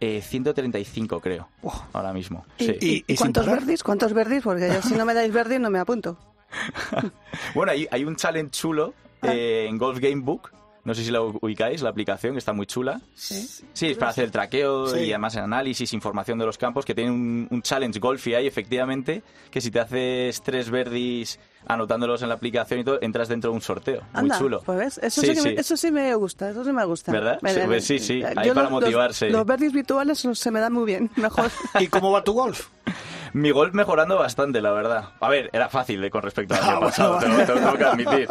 Eh, 0.00 0.20
135 0.20 1.20
creo, 1.20 1.48
Oh. 1.62 1.84
ahora 1.94 2.12
mismo. 2.12 2.44
¿Y, 2.58 2.64
Sí. 2.66 2.76
y- 2.80 2.86
Y- 2.86 3.04
y 3.06 3.16
sin 3.16 3.32
cuántos 3.32 3.46
verdis? 3.46 3.82
¿Cuántos 3.82 4.12
verdis? 4.12 4.42
Porque 4.42 4.68
yo 4.68 4.82
si 4.82 4.94
no 4.94 5.04
me 5.06 5.14
dais 5.14 5.32
verdis 5.32 5.58
no 5.60 5.70
me 5.70 5.78
apunto. 5.78 6.18
Bueno, 7.54 7.72
hay, 7.72 7.86
hay 7.90 8.04
un 8.04 8.16
challenge 8.16 8.50
chulo 8.50 8.94
Ah. 9.22 9.28
eh, 9.32 9.66
en 9.68 9.78
Golf 9.78 9.98
Game 9.98 10.22
Book. 10.22 10.50
No 10.86 10.94
sé 10.94 11.04
si 11.04 11.10
la 11.10 11.20
ubicáis, 11.20 11.82
la 11.82 11.90
aplicación, 11.90 12.32
que 12.34 12.38
está 12.38 12.52
muy 12.52 12.64
chula. 12.64 13.00
Sí. 13.14 13.46
Sí, 13.72 13.86
es 13.88 13.98
para 13.98 14.12
hacer 14.12 14.24
el 14.24 14.30
traqueo 14.30 14.86
Sí. 14.86 15.00
y 15.00 15.10
además 15.10 15.34
el 15.34 15.42
análisis, 15.42 15.92
información 15.92 16.38
de 16.38 16.46
los 16.46 16.56
campos, 16.56 16.84
que 16.84 16.94
tiene 16.94 17.10
un, 17.10 17.48
un 17.50 17.60
challenge 17.60 17.98
golfi 17.98 18.34
ahí, 18.34 18.46
efectivamente, 18.46 19.22
que 19.50 19.60
si 19.60 19.70
te 19.72 19.80
haces 19.80 20.40
tres 20.42 20.70
verdis 20.70 21.40
anotándolos 21.66 22.22
en 22.22 22.28
la 22.28 22.36
aplicación 22.36 22.78
y 22.78 22.84
todo, 22.84 22.98
entras 23.02 23.28
dentro 23.28 23.50
de 23.50 23.56
un 23.56 23.60
sorteo. 23.62 24.00
Muy 24.12 24.20
Anda, 24.20 24.38
chulo. 24.38 24.62
pues 24.64 24.78
ves, 24.78 24.98
eso 25.02 25.20
Sí, 25.20 25.26
sí, 25.26 25.34
que 25.34 25.40
sí. 25.40 25.48
Me, 25.48 25.60
eso 25.60 25.76
sí 25.76 25.90
me 25.90 26.14
gusta, 26.14 26.50
eso 26.50 26.64
sí 26.64 26.72
me 26.72 26.84
gusta. 26.84 27.10
¿Verdad? 27.10 27.40
Me- 27.42 27.52
Sí, 27.52 27.58
me- 27.58 27.66
pues 27.66 27.84
sí, 27.84 27.98
sí, 27.98 28.20
yo 28.20 28.28
ahí 28.28 28.34
para 28.50 28.62
los- 28.62 28.70
motivarse. 28.70 29.28
Los, 29.28 29.44
verdis 29.44 29.72
virtuales 29.72 30.24
se 30.32 30.50
me 30.52 30.60
dan 30.60 30.72
muy 30.72 30.84
bien, 30.86 31.10
mejor. 31.16 31.50
¿Y 31.80 31.88
cómo 31.88 32.12
va 32.12 32.22
tu 32.22 32.32
golf? 32.32 32.68
Mi 33.36 33.50
golf 33.50 33.74
mejorando 33.74 34.16
bastante, 34.18 34.62
la 34.62 34.70
verdad. 34.70 35.10
A 35.20 35.28
ver, 35.28 35.50
era 35.52 35.68
fácil 35.68 36.00
de 36.00 36.10
con 36.10 36.22
respecto 36.22 36.54
al 36.54 36.60
Ah, 36.62 36.64
año 36.64 36.72
bueno, 36.76 36.86
pasado, 36.88 37.12
vale. 37.16 37.26
tengo, 37.26 37.44
tengo- 37.44 37.60
tengo 37.60 37.76
que 37.78 37.84
admitir. 37.84 38.28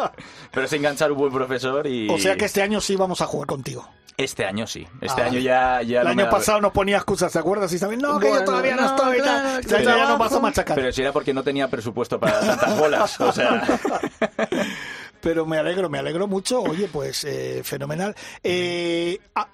Pero 0.51 0.65
es 0.65 0.73
enganchar 0.73 1.11
un 1.11 1.17
buen 1.19 1.31
profesor 1.31 1.85
y... 1.85 2.09
O 2.09 2.17
sea 2.17 2.35
que 2.35 2.45
este 2.45 2.61
año 2.63 2.81
sí 2.81 2.95
vamos 2.95 3.21
a 3.21 3.27
jugar 3.27 3.47
contigo. 3.47 3.87
Este 4.17 4.45
año 4.45 4.65
sí. 4.65 4.87
Este 5.01 5.21
Ah, 5.21 5.25
año 5.25 5.39
ya... 5.39 5.81
ya 5.83 5.99
El 5.99 6.05
no 6.05 6.11
año 6.11 6.23
da- 6.25 6.29
pasado 6.31 6.59
nos 6.61 6.71
ponía 6.71 6.95
excusas, 6.97 7.31
¿te 7.31 7.37
acuerdas? 7.37 7.71
Y 7.73 7.77
saben, 7.77 7.99
no, 7.99 8.17
que 8.19 8.29
yo 8.29 8.43
todavía 8.43 8.75
no, 8.75 8.81
no, 8.81 8.87
estoy. 8.95 9.17
claro, 9.19 9.47
año 9.49 9.61
que 9.61 9.83
ya 9.83 10.07
nos 10.09 10.17
vas 10.17 10.33
a 10.33 10.39
machacar. 10.39 10.75
Pero 10.75 10.91
si 10.91 11.01
era 11.03 11.11
porque 11.11 11.33
no 11.33 11.43
tenía 11.43 11.67
presupuesto 11.67 12.19
para 12.19 12.39
tantas 12.39 12.79
bolas. 12.79 13.21
O 13.21 13.31
sea... 13.31 13.61
Pero 15.21 15.45
me 15.45 15.57
alegro, 15.57 15.89
me 15.89 15.99
alegro 15.99 16.27
mucho. 16.27 16.61
Oye, 16.61 16.87
pues 16.91 17.23
eh, 17.25 17.61
fenomenal. 17.63 18.15
Eh, 18.43 19.19
ah, 19.35 19.47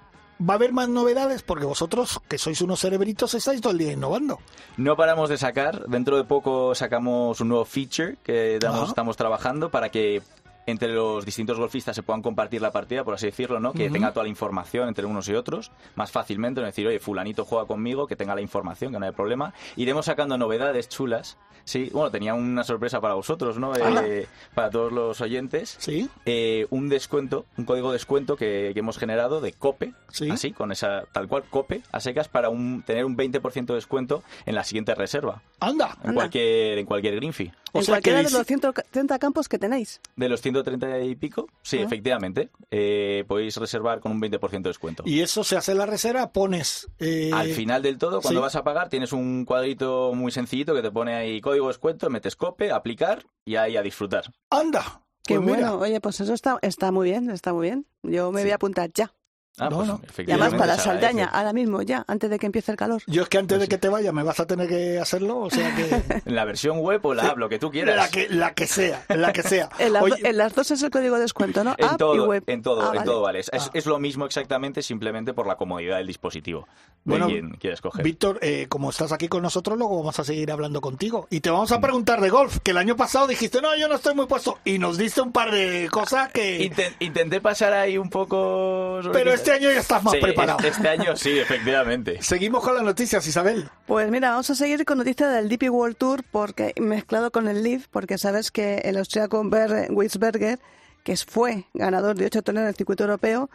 ¿Va 0.48 0.54
a 0.54 0.56
haber 0.56 0.72
más 0.72 0.88
novedades? 0.88 1.42
Porque 1.42 1.64
vosotros, 1.64 2.20
que 2.28 2.36
sois 2.38 2.60
unos 2.62 2.80
cerebritos, 2.80 3.34
estáis 3.34 3.60
todo 3.60 3.72
el 3.72 3.78
día 3.78 3.92
innovando. 3.92 4.38
No 4.76 4.96
paramos 4.96 5.28
de 5.28 5.38
sacar. 5.38 5.86
Dentro 5.86 6.16
de 6.16 6.24
poco 6.24 6.74
sacamos 6.74 7.40
un 7.40 7.48
nuevo 7.48 7.64
feature 7.64 8.16
que 8.24 8.58
damos- 8.60 8.88
estamos 8.88 9.16
trabajando 9.16 9.70
para 9.70 9.90
que 9.90 10.20
entre 10.66 10.88
los 10.88 11.24
distintos 11.24 11.58
golfistas 11.58 11.96
se 11.96 12.02
puedan 12.02 12.22
compartir 12.22 12.62
la 12.62 12.70
partida, 12.70 13.04
por 13.04 13.14
así 13.14 13.26
decirlo, 13.26 13.60
¿no? 13.60 13.72
Que 13.72 13.90
tenga 13.90 14.12
toda 14.12 14.24
la 14.24 14.28
información 14.30 14.88
entre 14.88 15.06
unos 15.06 15.28
y 15.28 15.34
otros, 15.34 15.72
más 15.96 16.10
fácilmente, 16.10 16.60
no 16.60 16.66
decir, 16.66 16.86
oye, 16.86 17.00
fulanito 17.00 17.44
juega 17.44 17.66
conmigo, 17.66 18.06
que 18.06 18.16
tenga 18.16 18.34
la 18.34 18.40
información, 18.40 18.92
que 18.92 18.98
no 18.98 19.06
hay 19.06 19.12
problema. 19.12 19.52
Iremos 19.76 20.06
sacando 20.06 20.38
novedades 20.38 20.88
chulas. 20.88 21.36
Sí, 21.64 21.90
bueno, 21.92 22.10
tenía 22.10 22.34
una 22.34 22.64
sorpresa 22.64 23.00
para 23.00 23.14
vosotros, 23.14 23.56
¿no? 23.56 23.72
Eh, 23.76 24.26
para 24.52 24.68
todos 24.68 24.90
los 24.92 25.20
oyentes. 25.20 25.76
¿Sí? 25.78 26.08
Eh, 26.26 26.66
un 26.70 26.88
descuento, 26.88 27.46
un 27.56 27.64
código 27.64 27.90
de 27.90 27.94
descuento 27.94 28.36
que, 28.36 28.72
que 28.74 28.80
hemos 28.80 28.98
generado 28.98 29.40
de 29.40 29.52
COPE, 29.52 29.94
Sí. 30.08 30.28
así, 30.28 30.50
con 30.52 30.72
esa, 30.72 31.04
tal 31.12 31.28
cual, 31.28 31.44
COPE, 31.48 31.82
a 31.92 32.00
secas, 32.00 32.26
para 32.28 32.48
un, 32.48 32.82
tener 32.84 33.04
un 33.04 33.16
20% 33.16 33.66
de 33.66 33.74
descuento 33.74 34.24
en 34.44 34.56
la 34.56 34.64
siguiente 34.64 34.94
reserva. 34.96 35.40
Anda. 35.60 35.96
En 36.02 36.10
Anda. 36.10 36.14
cualquier, 36.14 36.78
en 36.78 36.86
cualquier 36.86 37.14
green 37.14 37.32
fee. 37.32 37.52
O 37.74 37.78
en 37.78 37.84
sea 37.84 37.94
que 37.96 38.10
cualquiera 38.10 38.18
de 38.28 38.30
los 38.36 38.46
130 38.46 39.18
campos 39.18 39.48
que 39.48 39.58
tenéis. 39.58 40.00
De 40.16 40.28
los 40.28 40.40
130 40.42 41.00
y 41.00 41.14
pico, 41.16 41.48
sí, 41.62 41.78
Ah. 41.78 41.82
efectivamente. 41.84 42.50
eh, 42.70 43.24
podéis 43.28 43.56
reservar 43.56 44.00
con 44.00 44.12
un 44.12 44.20
20% 44.20 44.68
de 44.68 44.70
descuento. 44.70 45.02
Y 45.06 45.20
eso 45.20 45.42
se 45.44 45.56
hace 45.56 45.74
la 45.74 45.84
reserva, 45.86 46.32
pones. 46.32 46.88
eh, 46.98 47.30
Al 47.34 47.48
final 47.50 47.82
del 47.82 47.98
todo, 47.98 48.20
cuando 48.22 48.40
sí. 48.40 48.42
vas 48.42 48.56
a 48.56 48.64
pagar, 48.64 48.88
tienes 48.88 49.12
un 49.12 49.44
cuadrito 49.44 50.12
muy 50.14 50.32
sencillito 50.32 50.74
que 50.74 50.82
te 50.82 50.90
pone 50.90 51.14
ahí 51.14 51.40
código 51.40 51.66
de 51.66 51.70
descuento, 51.72 52.08
metes 52.10 52.36
COPE, 52.36 52.70
aplicar 52.70 53.24
y 53.44 53.56
ahí 53.56 53.76
a 53.76 53.82
disfrutar. 53.82 54.32
¡Anda! 54.50 55.02
Qué 55.24 55.36
Pues 55.36 55.46
mira, 55.46 55.70
bueno, 55.70 55.78
oye, 55.78 56.00
pues 56.00 56.20
eso 56.20 56.34
está, 56.34 56.58
está 56.62 56.90
muy 56.92 57.10
bien, 57.10 57.30
está 57.30 57.52
muy 57.52 57.68
bien. 57.68 57.86
Yo 58.02 58.32
me 58.32 58.40
Sí. 58.40 58.46
voy 58.46 58.52
a 58.52 58.56
apuntar 58.56 58.90
ya. 58.92 59.12
Ah, 59.58 59.68
No, 59.68 59.76
pues, 59.76 59.88
no. 59.88 60.00
Y 60.26 60.30
además 60.30 60.54
para 60.54 60.76
se 60.76 60.84
Saldaña, 60.84 61.26
ahora 61.26 61.52
mismo, 61.52 61.82
ya, 61.82 62.04
antes 62.08 62.30
de 62.30 62.38
que 62.38 62.46
empiece 62.46 62.70
el 62.72 62.78
calor. 62.78 63.02
Yo 63.06 63.22
es 63.22 63.28
que 63.28 63.36
antes 63.36 63.58
Pues 63.58 63.68
de 63.68 63.74
que 63.74 63.78
te 63.78 63.90
vaya 63.90 64.10
me 64.10 64.22
vas 64.22 64.40
a 64.40 64.46
tener 64.46 64.66
que 64.66 64.98
hacerlo, 64.98 65.40
o 65.40 65.50
sea 65.50 65.74
que. 65.76 65.82
En 66.26 66.34
la 66.34 66.44
versión 66.46 66.78
web 66.78 67.04
o 67.04 67.12
la 67.12 67.24
app, 67.28 67.36
lo 67.38 67.48
que 67.50 67.58
tú 67.58 67.70
quieras. 67.70 67.94
la, 67.96 68.08
que 68.08 68.28
la 68.30 68.54
que 68.54 68.66
sea, 68.66 69.04
la 69.10 69.32
que 69.32 69.42
sea. 69.42 69.68
En 69.78 69.94
Oye, 69.96 70.26
en 70.26 70.38
las 70.38 70.54
dos 70.54 70.70
es 70.70 70.82
el 70.82 70.90
código 70.90 71.16
de 71.16 71.22
descuento, 71.22 71.64
¿no? 71.64 71.74
En 71.76 71.84
App 71.84 71.94
y 71.94 71.96
todo, 71.98 72.26
web. 72.28 72.42
en 72.46 72.62
todo, 72.62 72.80
Ah, 72.80 72.86
en 72.88 72.94
vale. 72.94 73.04
todo 73.04 73.20
vale. 73.20 73.40
Es, 73.40 73.50
Ah. 73.52 73.70
es 73.74 73.84
lo 73.86 73.98
mismo 73.98 74.24
exactamente, 74.24 74.82
simplemente 74.82 75.34
por 75.34 75.46
la 75.46 75.56
comodidad 75.56 75.98
del 75.98 76.06
dispositivo. 76.06 76.66
De 77.04 77.10
Bueno, 77.10 77.26
quien 77.26 77.50
quieres 77.56 77.80
coger. 77.82 78.02
Víctor, 78.04 78.38
eh, 78.42 78.66
como 78.70 78.88
estás 78.90 79.12
aquí 79.12 79.28
con 79.28 79.42
nosotros, 79.42 79.76
luego 79.76 79.98
vamos 79.98 80.18
a 80.18 80.24
seguir 80.24 80.50
hablando 80.50 80.80
contigo. 80.80 81.26
Y 81.30 81.40
te 81.40 81.50
vamos 81.50 81.72
a 81.72 81.80
preguntar 81.80 82.20
de 82.22 82.30
golf, 82.30 82.58
que 82.62 82.70
el 82.70 82.78
año 82.78 82.96
pasado 82.96 83.26
dijiste, 83.26 83.60
no, 83.60 83.76
yo 83.76 83.86
no 83.88 83.96
estoy 83.96 84.14
muy 84.14 84.26
puesto. 84.26 84.58
Y 84.64 84.78
nos 84.78 84.96
diste 84.96 85.20
un 85.20 85.32
par 85.32 85.50
de 85.50 85.88
cosas 85.90 86.30
que... 86.32 86.60
Inten- 86.70 86.94
intenté 87.00 87.40
pasar 87.42 87.72
ahí 87.74 87.98
un 87.98 88.08
poco... 88.08 89.00
sobre 89.02 89.18
Pero 89.18 89.32
este 89.42 89.52
año 89.52 89.70
ya 89.72 89.80
estás 89.80 90.02
más 90.02 90.14
Sí, 90.14 90.20
preparado. 90.20 90.58
Este, 90.66 90.88
año 90.88 91.16
sí, 91.16 91.38
efectivamente. 91.38 92.18
Seguimos 92.22 92.62
con 92.62 92.74
las 92.74 92.82
noticias, 92.84 93.26
Isabel. 93.26 93.68
Pues 93.86 94.10
mira, 94.10 94.30
vamos 94.30 94.48
a 94.50 94.54
seguir 94.54 94.84
con 94.84 94.98
noticias 94.98 95.32
del 95.32 95.48
DP 95.48 95.70
World 95.70 95.96
Tour 95.96 96.24
porque 96.30 96.72
mezclado 96.80 97.30
con 97.30 97.48
el 97.48 97.62
Leaf, 97.62 97.86
porque 97.90 98.18
sabes 98.18 98.50
que 98.50 98.76
el 98.84 98.96
austríaco 98.98 99.42
Ber 99.44 99.88
Wiesberger, 99.90 100.58
que 101.04 101.16
fue 101.16 101.64
ganador 101.74 102.16
de 102.16 102.26
ocho 102.26 102.42
torneos 102.42 102.66
del 102.66 102.74
circuito 102.76 103.04
europeo 103.04 103.50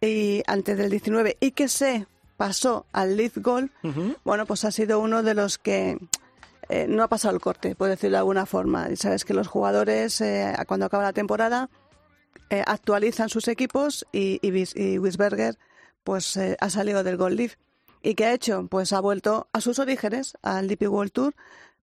y 0.00 0.42
antes 0.46 0.76
del 0.76 0.90
19 0.90 1.36
y 1.40 1.52
que 1.52 1.68
se 1.68 2.06
pasó 2.36 2.86
al 2.92 3.16
Leaf 3.16 3.38
Golf, 3.38 3.70
bueno, 4.24 4.46
pues 4.46 4.64
ha 4.64 4.72
sido 4.72 4.98
uno 4.98 5.22
de 5.22 5.34
los 5.34 5.58
que 5.58 5.96
eh, 6.68 6.86
no 6.88 7.02
ha 7.04 7.08
pasado 7.08 7.34
el 7.34 7.40
corte, 7.40 7.74
por 7.76 7.88
decirlo 7.88 8.16
de 8.16 8.18
alguna 8.18 8.46
forma. 8.46 8.88
Y 8.90 8.96
sabes 8.96 9.24
que 9.24 9.32
los 9.34 9.46
jugadores, 9.46 10.20
eh, 10.20 10.52
cuando 10.66 10.86
acaba 10.86 11.04
la 11.04 11.12
temporada, 11.12 11.68
eh, 12.52 12.62
actualizan 12.66 13.28
sus 13.28 13.48
equipos 13.48 14.06
y, 14.12 14.38
y, 14.46 14.64
y 14.76 14.98
Wiesberger 14.98 15.58
pues 16.04 16.36
eh, 16.36 16.56
ha 16.60 16.68
salido 16.70 17.02
del 17.02 17.16
Gold 17.16 17.36
Leaf. 17.38 17.54
¿Y 18.02 18.14
qué 18.14 18.26
ha 18.26 18.32
hecho? 18.34 18.66
Pues 18.68 18.92
ha 18.92 19.00
vuelto 19.00 19.48
a 19.52 19.60
sus 19.60 19.78
orígenes, 19.78 20.36
al 20.42 20.66
DP 20.68 20.88
World 20.88 21.12
Tour, 21.12 21.34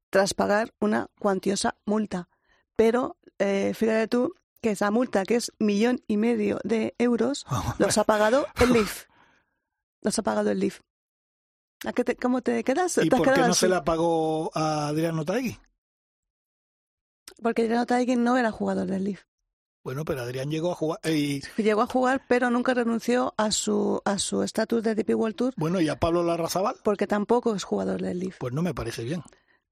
tras 0.10 0.34
pagar 0.34 0.74
una 0.80 1.08
cuantiosa 1.20 1.76
multa. 1.86 2.28
Pero 2.76 3.16
eh, 3.40 3.74
fíjate 3.74 4.08
tú 4.10 4.36
que 4.62 4.72
esa 4.72 4.92
multa, 4.92 5.24
que 5.24 5.36
es 5.36 5.54
millón 5.60 6.02
y 6.08 6.18
medio 6.18 6.60
de 6.66 6.94
euros, 6.98 7.46
los 7.80 7.98
ha 7.98 8.04
pagado 8.04 8.46
el 8.60 8.74
Leaf. 8.74 9.06
Los 10.02 10.20
ha 10.20 10.24
pagado 10.24 10.52
el 10.52 10.60
Leaf. 10.60 10.82
¿A 11.86 11.94
qué 11.94 12.04
te- 12.04 12.18
¿Cómo 12.18 12.42
te 12.42 12.62
quedas? 12.66 12.98
¿Y 12.98 13.08
¿Te 13.10 13.16
has 13.16 13.22
por 13.22 13.34
qué 13.34 13.40
no 13.40 13.48
así? 13.54 13.62
se 13.62 13.68
la 13.70 13.86
pagó 13.86 14.52
a 14.54 14.90
Adriano 14.90 15.24
Taegui? 15.24 15.58
Porque 17.42 17.62
Adriano 17.62 17.86
Taegui 17.86 18.18
no 18.18 18.36
era 18.38 18.52
jugador 18.52 18.88
del 18.88 19.06
Leaf. 19.06 19.22
Bueno, 19.84 20.04
pero 20.06 20.22
Adrián 20.22 20.50
llegó 20.52 20.72
a 20.72 20.76
jugar... 20.76 21.00
Y, 21.06 21.42
Llegó 21.58 21.82
a 21.82 21.88
jugar, 21.88 22.22
pero 22.28 22.50
nunca 22.50 22.74
renunció 22.74 23.34
a 23.38 23.52
su 23.52 24.02
a 24.06 24.20
su 24.20 24.44
estatus 24.44 24.84
de 24.84 24.96
DP 24.96 25.16
World 25.16 25.36
Tour 25.36 25.54
bueno, 25.58 25.80
¿y 25.82 25.90
a 25.90 25.98
Pablo 26.00 26.24
Larrazabal? 26.24 26.76
porque 26.84 27.08
tampoco 27.08 27.56
es 27.56 27.64
jugador 27.64 28.02
del 28.02 28.20
Leaf. 28.20 28.38
Pues 28.40 28.54
no 28.54 28.62
me 28.62 28.74
parece 28.74 29.04
bien. 29.04 29.22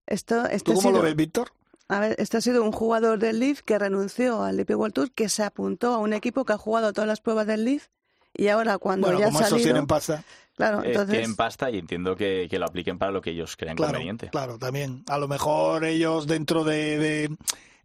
Esto, 0.05 0.45
este 0.45 0.71
¿Tú 0.73 0.79
cómo 0.81 0.91
lo 0.91 1.01
ves, 1.01 1.15
Víctor? 1.15 1.49
A 1.89 1.99
ver, 1.99 2.15
este 2.19 2.37
ha 2.37 2.41
sido 2.41 2.63
un 2.63 2.71
jugador 2.71 3.19
del 3.19 3.39
Leaf 3.39 3.61
que 3.61 3.77
renunció 3.79 4.43
al 4.43 4.57
DP 4.57 4.71
World 4.75 4.93
Tour, 4.93 5.11
que 5.11 5.29
se 5.29 5.43
apuntó 5.43 5.93
a 5.93 5.97
un 5.99 6.13
equipo 6.13 6.43
que 6.45 6.53
ha 6.53 6.57
jugado 6.57 6.91
todas 6.93 7.07
las 7.07 7.19
pruebas 7.21 7.47
del 7.47 7.65
Leaf 7.65 7.87
y 8.33 8.47
ahora 8.49 8.77
cuando 8.77 9.07
Bueno, 9.07 9.19
ya 9.19 9.25
como 9.27 9.39
ha 9.39 9.41
esos 9.41 9.49
salido, 9.51 9.65
tienen 9.67 9.87
pasta. 9.87 10.23
claro, 10.55 10.83
Eh, 10.83 10.87
entonces 10.87 11.11
tienen 11.17 11.35
pasta 11.35 11.69
y 11.71 11.77
entiendo 11.79 12.15
que, 12.15 12.47
que 12.49 12.59
lo 12.59 12.65
apliquen 12.65 12.97
para 12.97 13.11
lo 13.11 13.21
que 13.21 13.31
ellos 13.31 13.55
crean 13.57 13.75
Claro, 13.75 13.93
conveniente. 13.93 14.29
claro, 14.29 14.57
también. 14.57 15.03
A 15.07 15.17
lo 15.17 15.27
mejor 15.27 15.83
ellos 15.85 16.27
dentro 16.27 16.63
de, 16.63 16.97
de, 16.97 17.37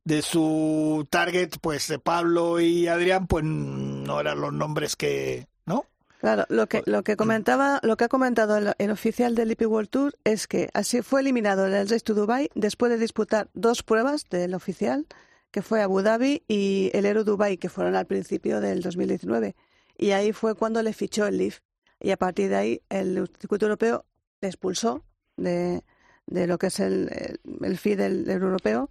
de 0.04 0.22
su 0.22 1.06
target, 1.10 1.50
pues 1.60 1.88
de 1.88 1.98
Pablo 1.98 2.60
y 2.60 2.88
Adrián, 2.88 3.26
pues 3.26 3.44
no 3.44 4.20
eran 4.20 4.40
los 4.40 4.52
nombres 4.52 4.96
que... 4.96 5.46
¿No? 5.64 5.86
Claro, 6.20 6.44
lo 6.48 6.66
que, 6.68 6.82
lo 6.86 7.02
que 7.02 7.16
comentaba, 7.16 7.80
lo 7.82 7.96
que 7.96 8.04
ha 8.04 8.08
comentado 8.08 8.56
el, 8.56 8.72
el 8.78 8.90
oficial 8.90 9.34
del 9.34 9.52
IP 9.52 9.62
World 9.66 9.88
Tour 9.90 10.14
es 10.24 10.46
que 10.46 10.70
así 10.74 11.02
fue 11.02 11.20
eliminado 11.20 11.64
del 11.64 11.88
Race 11.88 12.00
to 12.00 12.14
Dubai 12.14 12.48
después 12.54 12.90
de 12.90 12.98
disputar 12.98 13.48
dos 13.54 13.82
pruebas 13.82 14.28
del 14.30 14.54
oficial, 14.54 15.06
que 15.50 15.62
fue 15.62 15.82
Abu 15.82 16.00
Dhabi 16.00 16.42
y 16.48 16.90
el 16.94 17.06
Aero 17.06 17.24
Dubai, 17.24 17.58
que 17.58 17.68
fueron 17.68 17.94
al 17.94 18.06
principio 18.06 18.60
del 18.60 18.82
2019. 18.82 19.54
Y 19.98 20.12
ahí 20.12 20.32
fue 20.32 20.54
cuando 20.54 20.82
le 20.82 20.92
fichó 20.92 21.26
el 21.26 21.38
Leaf. 21.38 21.60
Y 22.00 22.10
a 22.10 22.16
partir 22.16 22.48
de 22.48 22.56
ahí 22.56 22.82
el 22.88 23.28
circuito 23.38 23.66
europeo 23.66 24.04
le 24.40 24.48
expulsó 24.48 25.04
de, 25.36 25.84
de 26.26 26.46
lo 26.46 26.58
que 26.58 26.68
es 26.68 26.80
el, 26.80 27.08
el, 27.12 27.40
el 27.64 27.78
fee 27.78 27.96
del, 27.96 28.24
del 28.24 28.42
europeo. 28.42 28.90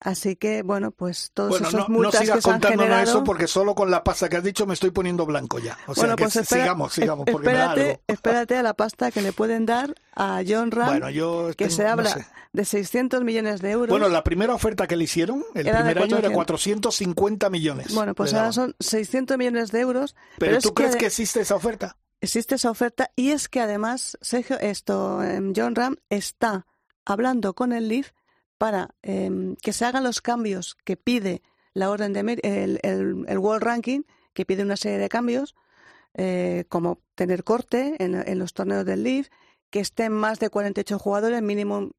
Así 0.00 0.36
que, 0.36 0.62
bueno, 0.62 0.90
pues 0.92 1.30
todos 1.34 1.50
Bueno, 1.50 1.68
esos 1.68 1.80
no, 1.80 1.88
no 1.88 1.94
multas 2.02 2.20
sigas 2.20 2.36
que 2.36 2.42
se 2.42 2.48
han 2.50 2.54
contándonos 2.54 2.84
generado... 2.86 3.10
eso 3.10 3.24
porque 3.24 3.46
solo 3.48 3.74
con 3.74 3.90
la 3.90 4.04
pasta 4.04 4.28
que 4.28 4.36
has 4.36 4.44
dicho 4.44 4.64
me 4.66 4.74
estoy 4.74 4.90
poniendo 4.90 5.26
blanco 5.26 5.58
ya. 5.58 5.76
O 5.88 5.94
sea 5.94 6.02
bueno, 6.04 6.16
que 6.16 6.24
pues 6.24 6.36
espera- 6.36 6.62
sigamos, 6.62 6.92
sigamos, 6.92 7.26
es- 7.26 7.32
porque 7.32 7.48
me 7.48 7.52
da 7.54 7.64
espérate, 7.70 7.90
algo. 7.90 8.02
espérate 8.06 8.56
a 8.56 8.62
la 8.62 8.74
pasta 8.74 9.10
que 9.10 9.22
le 9.22 9.32
pueden 9.32 9.66
dar 9.66 9.94
a 10.14 10.42
John 10.46 10.70
Ram, 10.70 10.88
Bueno, 10.88 11.10
yo 11.10 11.48
que 11.56 11.64
tengo- 11.66 11.70
se 11.76 11.82
no 11.84 11.90
habla 11.90 12.10
sé. 12.10 12.26
de 12.52 12.64
600 12.64 13.24
millones 13.24 13.60
de 13.60 13.70
euros. 13.72 13.88
Bueno, 13.90 14.08
la 14.08 14.22
primera 14.22 14.54
oferta 14.54 14.86
que 14.86 14.96
le 14.96 15.04
hicieron, 15.04 15.44
el 15.54 15.66
Era 15.66 15.78
primer 15.78 15.98
año 15.98 16.16
era 16.18 16.30
400. 16.30 16.94
450 16.94 17.50
millones. 17.50 17.94
Bueno, 17.94 18.14
pues 18.14 18.34
ahora 18.34 18.52
son 18.52 18.76
600 18.78 19.36
millones 19.36 19.72
de 19.72 19.80
euros. 19.80 20.14
Pero, 20.38 20.58
es 20.58 20.62
¿tú 20.62 20.74
crees 20.74 20.94
ade- 20.94 20.98
que 20.98 21.06
existe 21.06 21.40
esa 21.40 21.56
oferta? 21.56 21.96
existe 22.20 22.56
esa 22.56 22.70
oferta 22.70 23.10
y 23.14 23.30
es 23.30 23.48
que 23.48 23.60
además 23.60 24.18
Sergio 24.20 24.58
esto 24.58 25.22
em, 25.22 25.52
John 25.56 25.74
Ram 25.76 25.96
está 26.10 26.66
hablando 27.04 27.54
con 27.54 27.72
el 27.72 27.86
Leaf 27.88 28.10
para 28.58 28.94
em, 29.02 29.56
que 29.56 29.72
se 29.72 29.84
hagan 29.84 30.04
los 30.04 30.20
cambios 30.20 30.76
que 30.84 30.96
pide 30.96 31.42
la 31.74 31.90
orden 31.90 32.12
de 32.12 32.20
el, 32.20 32.80
el, 32.82 33.24
el 33.26 33.38
World 33.38 33.62
Ranking 33.62 34.02
que 34.34 34.44
pide 34.44 34.62
una 34.62 34.76
serie 34.76 34.98
de 34.98 35.08
cambios 35.08 35.54
eh, 36.14 36.64
como 36.68 37.00
tener 37.14 37.44
corte 37.44 37.94
en, 37.98 38.14
en 38.14 38.38
los 38.38 38.52
torneos 38.52 38.84
del 38.84 39.04
Leaf, 39.04 39.28
que 39.70 39.80
estén 39.80 40.12
más 40.12 40.38
de 40.40 40.50
48 40.50 40.98
jugadores, 40.98 41.42
mínimo 41.42 41.90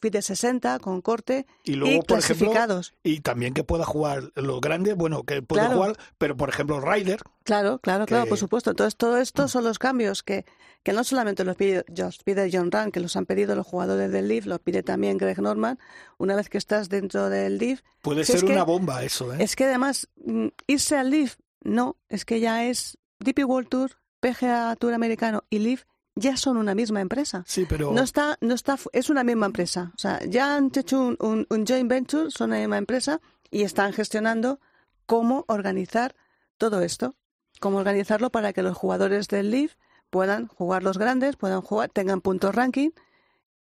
de 0.00 0.22
60 0.22 0.78
con 0.80 1.00
corte 1.00 1.46
Y 1.64 1.74
luego, 1.74 2.02
por 2.02 2.18
ejemplo, 2.18 2.46
clasificados. 2.50 2.94
y 3.02 3.20
también 3.20 3.54
que 3.54 3.64
pueda 3.64 3.84
jugar 3.84 4.32
los 4.34 4.60
grandes, 4.60 4.96
bueno, 4.96 5.22
que 5.24 5.42
pueda 5.42 5.62
Claro. 5.66 5.76
jugar, 5.76 5.96
pero 6.18 6.36
por 6.36 6.48
ejemplo, 6.48 6.80
Ryder, 6.80 7.20
Claro, 7.44 7.78
claro, 7.80 8.06
claro, 8.06 8.24
que- 8.24 8.28
por 8.30 8.38
supuesto. 8.38 8.70
Entonces, 8.70 8.96
todo 8.96 9.18
esto 9.18 9.48
son 9.48 9.64
los 9.64 9.78
cambios 9.78 10.22
que, 10.22 10.44
que 10.84 10.92
no 10.92 11.02
solamente 11.04 11.44
los 11.44 11.56
pide, 11.56 11.84
los 11.96 12.18
pide 12.18 12.48
John 12.52 12.70
Rand, 12.70 12.92
que 12.92 13.00
los 13.00 13.16
han 13.16 13.26
pedido 13.26 13.54
los 13.56 13.66
jugadores 13.66 14.10
del 14.12 14.28
Leaf, 14.28 14.46
los 14.46 14.60
pide 14.60 14.82
también 14.82 15.18
Greg 15.18 15.40
Norman. 15.40 15.78
Una 16.18 16.36
vez 16.36 16.48
que 16.48 16.58
estás 16.58 16.88
dentro 16.88 17.28
del 17.30 17.58
Leaf, 17.58 17.80
puede 18.00 18.24
Si 18.24 18.32
ser 18.32 18.44
que- 18.44 18.52
una 18.52 18.64
bomba 18.64 19.02
eso, 19.02 19.32
¿eh? 19.34 19.38
es 19.40 19.56
que 19.56 19.64
además 19.64 20.08
mm, 20.24 20.46
irse 20.68 20.96
al 20.96 21.10
Leaf, 21.10 21.36
no, 21.62 21.96
es 22.08 22.24
que 22.24 22.40
ya 22.40 22.64
es 22.66 22.98
DP 23.20 23.44
World 23.44 23.68
Tour, 23.68 23.90
PGA 24.20 24.74
Tour 24.76 24.94
americano 24.94 25.42
y 25.50 25.58
Leaf 25.58 25.82
ya 26.14 26.36
son 26.36 26.56
una 26.56 26.74
misma 26.74 27.00
empresa. 27.00 27.44
Sí, 27.46 27.66
pero 27.68 27.92
No 27.92 28.02
está, 28.02 28.36
no 28.40 28.54
está, 28.54 28.78
es 28.92 29.10
una 29.10 29.24
misma 29.24 29.46
empresa. 29.46 29.92
O 29.94 29.98
sea, 29.98 30.20
ya 30.24 30.56
han 30.56 30.70
hecho 30.74 31.00
un, 31.00 31.16
un, 31.20 31.46
un 31.48 31.66
joint 31.66 31.88
venture, 31.88 32.30
son 32.30 32.50
una 32.50 32.60
misma 32.60 32.78
empresa 32.78 33.20
y 33.50 33.62
están 33.62 33.92
gestionando 33.92 34.60
cómo 35.06 35.44
organizar 35.48 36.14
todo 36.58 36.82
esto, 36.82 37.16
cómo 37.60 37.78
organizarlo 37.78 38.30
para 38.30 38.52
que 38.52 38.62
los 38.62 38.76
jugadores 38.76 39.28
del 39.28 39.50
Leaf 39.50 39.74
puedan 40.10 40.46
jugar 40.46 40.82
los 40.82 40.98
grandes, 40.98 41.36
puedan 41.36 41.62
jugar, 41.62 41.88
tengan 41.88 42.20
puntos 42.20 42.54
ranking. 42.54 42.90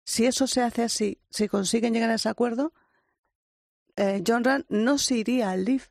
Si 0.04 0.26
eso 0.26 0.48
se 0.48 0.62
hace 0.62 0.84
así, 0.84 1.20
si 1.30 1.48
consiguen 1.48 1.94
llegar 1.94 2.10
a 2.10 2.16
ese 2.16 2.30
acuerdo, 2.30 2.74
eh, 3.96 4.24
John 4.26 4.44
Rand 4.44 4.66
no 4.70 4.98
se 4.98 5.16
iría 5.16 5.52
al 5.52 5.66
Leaf, 5.66 5.90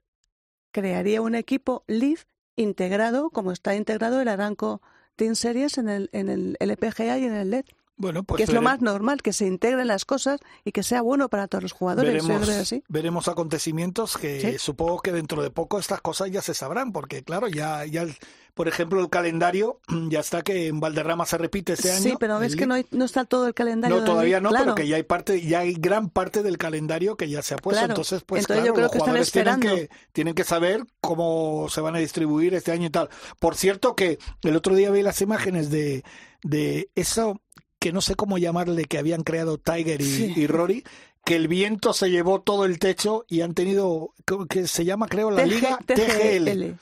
crearía 0.73 1.23
un 1.23 1.35
equipo 1.35 1.85
Leaf 1.87 2.25
integrado, 2.57 3.31
como 3.31 3.53
está 3.53 3.77
integrado 3.77 4.21
el 4.21 4.29
Aranco 4.29 4.83
Team 5.19 5.35
Series 5.35 5.79
en 5.79 5.89
el, 5.89 6.09
en 6.13 6.29
el 6.29 6.57
LPGA 6.61 7.19
y 7.19 7.25
en 7.25 7.35
el 7.35 7.51
LED 7.51 7.65
bueno, 7.99 8.23
pues 8.23 8.39
que 8.39 8.45
es 8.45 8.53
lo 8.53 8.63
más 8.63 8.81
normal, 8.81 9.21
que 9.23 9.33
se 9.33 9.47
integren 9.47 9.87
las 9.89 10.05
cosas 10.05 10.41
y 10.65 10.73
que 10.73 10.83
sea 10.83 11.03
bueno 11.03 11.29
para 11.29 11.49
todos 11.49 11.63
los 11.63 11.73
jugadores. 11.73 12.13
Veremos, 12.25 12.47
veo 12.49 12.61
así. 12.61 12.83
veremos 12.89 13.29
acontecimientos 13.29 14.17
que 14.17 14.41
Sí. 14.41 14.59
supongo 14.59 15.01
que 15.01 15.13
dentro 15.13 15.43
de 15.43 15.51
poco 15.51 15.79
estas 15.79 16.01
cosas 16.01 16.31
ya 16.31 16.41
se 16.41 16.55
sabrán, 16.55 16.93
porque 16.93 17.23
claro, 17.23 17.49
ya, 17.49 17.85
ya 17.85 18.07
por 18.55 18.67
ejemplo, 18.67 19.01
el 19.01 19.09
calendario 19.09 19.81
ya 20.11 20.21
está 20.21 20.43
que 20.43 20.67
en 20.69 20.81
Valderrama 20.81 21.27
se 21.27 21.39
repite 21.39 21.75
este 21.75 21.93
año. 21.93 22.03
Sí, 22.03 22.15
pero 22.19 22.39
ves 22.41 22.57
que 22.57 22.67
no, 22.67 22.75
hay- 22.75 22.87
no 22.91 23.05
está 23.05 23.25
todo 23.25 23.47
el 23.47 23.55
calendario. 23.55 23.99
No, 23.99 24.05
todavía 24.05 24.41
no, 24.41 24.49
claro. 24.51 24.65
pero 24.65 24.75
que 24.75 24.89
ya 24.89 24.97
hay 24.97 25.03
parte, 25.05 25.41
ya 25.43 25.61
hay 25.61 25.75
gran 25.75 26.09
parte 26.11 26.43
del 26.43 26.59
calendario 26.59 27.17
que 27.17 27.29
ya 27.29 27.43
se 27.43 27.55
ha 27.55 27.57
puesto. 27.59 27.79
Claro. 27.81 27.93
Entonces, 27.93 28.23
pues 28.25 28.43
Entonces 28.43 28.63
claro, 28.63 28.67
yo 28.67 28.75
creo 28.75 28.83
los 28.85 28.93
que 28.93 28.99
están 28.99 29.15
jugadores 29.15 29.33
tienen 29.33 29.61
que, 29.61 29.91
tienen 30.13 30.35
que 30.35 30.45
saber 30.45 30.85
cómo 31.01 31.69
se 31.69 31.81
van 31.81 31.95
a 31.95 31.99
distribuir 31.99 32.55
este 32.55 32.73
año 32.73 32.87
y 32.87 32.91
tal. 32.91 33.09
Por 33.39 33.55
cierto, 33.55 33.95
que 33.95 34.19
el 34.43 34.57
otro 34.57 34.75
día 34.75 34.91
vi 34.91 35.03
las 35.03 35.21
imágenes 35.23 35.71
de, 35.71 36.03
de 36.43 36.91
eso 36.97 37.41
que 37.79 37.93
no 37.93 38.01
sé 38.01 38.15
cómo 38.15 38.39
llamarle 38.39 38.85
que 38.85 38.99
habían 38.99 39.23
creado 39.23 39.59
Tiger 39.59 40.01
y, 40.01 40.05
Sí. 40.05 40.33
y 40.37 40.47
Rory. 40.47 40.85
Que 41.25 41.37
el 41.37 41.47
viento 41.49 41.93
se 41.93 42.11
llevó 42.11 42.41
todo 42.41 42.65
el 42.65 42.79
techo 42.79 43.25
y 43.29 43.43
han 43.43 43.53
tenido, 43.55 44.15
que- 44.49 44.67
se 44.67 44.85
llama 44.87 45.09
creo 45.09 45.31
la 45.31 45.45
liga 45.45 45.79
TGL 45.85 46.75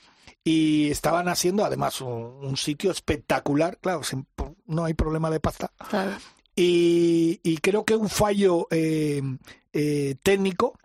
y 0.45 0.89
estaban 0.91 1.27
haciendo 1.29 1.65
además 1.65 2.01
un, 2.01 2.09
un 2.45 2.57
sitio 2.57 2.93
espectacular, 2.93 3.79
claro, 3.79 4.05
sin- 4.05 4.27
no 4.67 4.85
hay 4.85 4.95
problema 4.95 5.31
de 5.31 5.41
pasta, 5.41 5.73
Claro. 5.91 6.13
y, 6.55 7.41
y 7.43 7.59
creo 7.59 7.85
que 7.85 7.97
un 7.97 8.09
fallo 8.09 8.69
eh, 8.71 9.21
eh, 9.73 10.15
técnico 10.23 10.79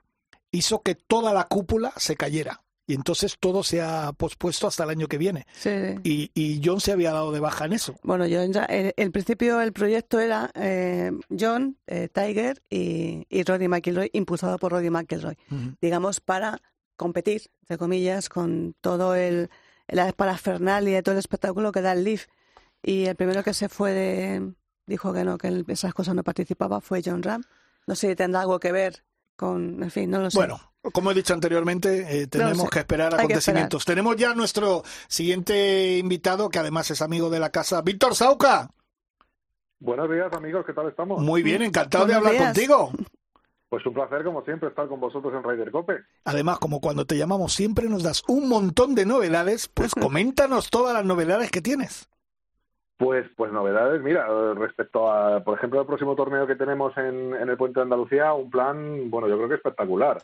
hizo 0.52 0.82
que 0.82 0.95
toda 0.95 1.32
la 1.34 1.43
cúpula 1.47 1.93
se 1.97 2.15
cayera. 2.15 2.63
Y 2.88 2.96
entonces 2.96 3.38
todo 3.39 3.63
se 3.63 3.82
ha 3.82 4.12
pospuesto 4.13 4.67
hasta 4.67 4.84
el 4.84 4.89
año 4.89 5.08
que 5.08 5.17
viene. 5.17 5.46
Sí. 5.54 5.70
Y, 6.04 6.32
y 6.34 6.62
John 6.63 6.82
se 6.82 6.91
había 6.91 7.12
dado 7.12 7.32
de 7.32 7.39
baja 7.39 7.65
en 7.65 7.74
eso. 7.74 7.96
Bueno, 8.04 8.26
yo 8.26 8.44
ya, 8.46 8.65
el 8.65 9.12
principio 9.12 9.62
el 9.62 9.72
proyecto 9.72 10.20
era 10.20 10.52
eh, 10.56 11.12
John, 11.39 11.78
eh, 11.88 12.10
Tiger 12.12 12.62
y, 12.70 13.26
y 13.30 13.44
Rory 13.44 13.67
McIlroy, 13.67 14.10
impulsado 14.13 14.58
por 14.58 14.72
Rory 14.72 14.89
McIlroy, 14.89 15.38
digamos, 15.80 16.20
para 16.20 16.60
competir, 16.98 17.50
entre 17.62 17.78
comillas, 17.78 18.30
con 18.30 18.76
todo 18.82 19.15
el 19.15 19.50
la 19.88 20.12
parafernalia 20.13 21.00
y 21.00 21.02
todo 21.02 21.13
el 21.13 21.20
espectáculo 21.20 21.72
que 21.72 21.82
da 21.82 21.94
el 21.94 22.04
Leaf. 22.04 22.28
Y 22.82 23.06
el 23.06 23.15
primero 23.15 23.44
que 23.44 23.54
se 23.54 23.70
fue 23.70 23.91
de, 23.91 24.54
dijo 24.88 25.13
que 25.13 25.24
no, 25.24 25.38
que 25.38 25.63
esas 25.67 25.94
cosas 25.94 26.15
no 26.15 26.24
participaba, 26.24 26.82
fue 26.82 27.02
John 27.04 27.22
Ram. 27.24 27.44
No 27.88 27.96
sé 27.96 28.10
si 28.10 28.15
tendrá 28.15 28.41
algo 28.41 28.60
que 28.60 28.72
ver 28.72 29.04
con, 29.36 29.84
en 29.84 29.91
fin, 29.91 30.10
no 30.10 30.20
lo 30.20 30.32
sé. 30.32 30.38
Bueno, 30.38 30.71
como 30.91 31.12
he 31.12 31.13
dicho 31.13 31.34
anteriormente, 31.34 32.22
eh, 32.22 32.28
tenemos 32.28 32.70
que 32.70 32.80
esperar 32.80 33.10
que 33.10 33.15
acontecimientos. 33.15 33.86
Tenemos 33.86 34.15
ya 34.15 34.34
nuestro 34.34 34.84
siguiente 35.08 35.98
invitado, 35.98 36.50
que 36.50 36.60
además 36.60 36.89
es 36.91 37.02
amigo 37.02 37.30
de 37.30 37.39
la 37.39 37.52
casa, 37.52 37.82
Víctor 37.82 38.15
Sauca. 38.15 38.70
Buenos 39.80 40.10
días, 40.12 40.32
amigos, 40.34 40.65
¿qué 40.65 40.74
tal 40.74 40.88
estamos? 40.88 41.22
Muy 41.22 41.44
bien, 41.44 41.62
encantado 41.62 42.06
de 42.06 42.13
hablar 42.13 42.34
días. 42.34 42.46
contigo. 42.46 42.91
Pues 43.70 43.86
un 43.86 43.94
placer, 43.94 44.24
como 44.24 44.44
siempre, 44.44 44.70
estar 44.70 44.88
con 44.88 45.00
vosotros 45.00 45.34
en 45.34 45.44
Ryder 45.44 45.72
Cope. 45.72 46.00
Además, 46.26 46.60
como 46.60 46.82
cuando 46.82 47.06
te 47.06 47.17
llamamos 47.17 47.54
siempre 47.54 47.88
nos 47.88 48.04
das 48.04 48.24
un 48.28 48.50
montón 48.50 48.96
de 48.96 49.06
novedades, 49.06 49.67
pues 49.70 49.96
coméntanos 50.00 50.70
todas 50.70 50.94
las 50.94 51.06
novedades 51.06 51.52
que 51.52 51.62
tienes. 51.62 52.10
Pues, 52.98 53.26
pues 53.36 53.52
novedades, 53.52 54.02
mira, 54.04 54.28
eh, 54.30 54.54
respecto 54.56 55.12
a, 55.12 55.44
por 55.44 55.58
ejemplo, 55.58 55.82
el 55.82 55.88
próximo 55.88 56.15
torneo 56.15 56.46
que 56.46 56.56
tenemos 56.56 56.96
en, 56.98 57.34
en 57.34 57.50
el 57.50 57.58
Puente 57.58 57.80
de 57.80 57.86
Andalucía, 57.86 58.34
un 58.34 58.52
plan, 58.52 59.10
bueno, 59.10 59.28
yo 59.28 59.38
creo 59.38 59.50
que 59.50 59.56
espectacular. 59.56 60.22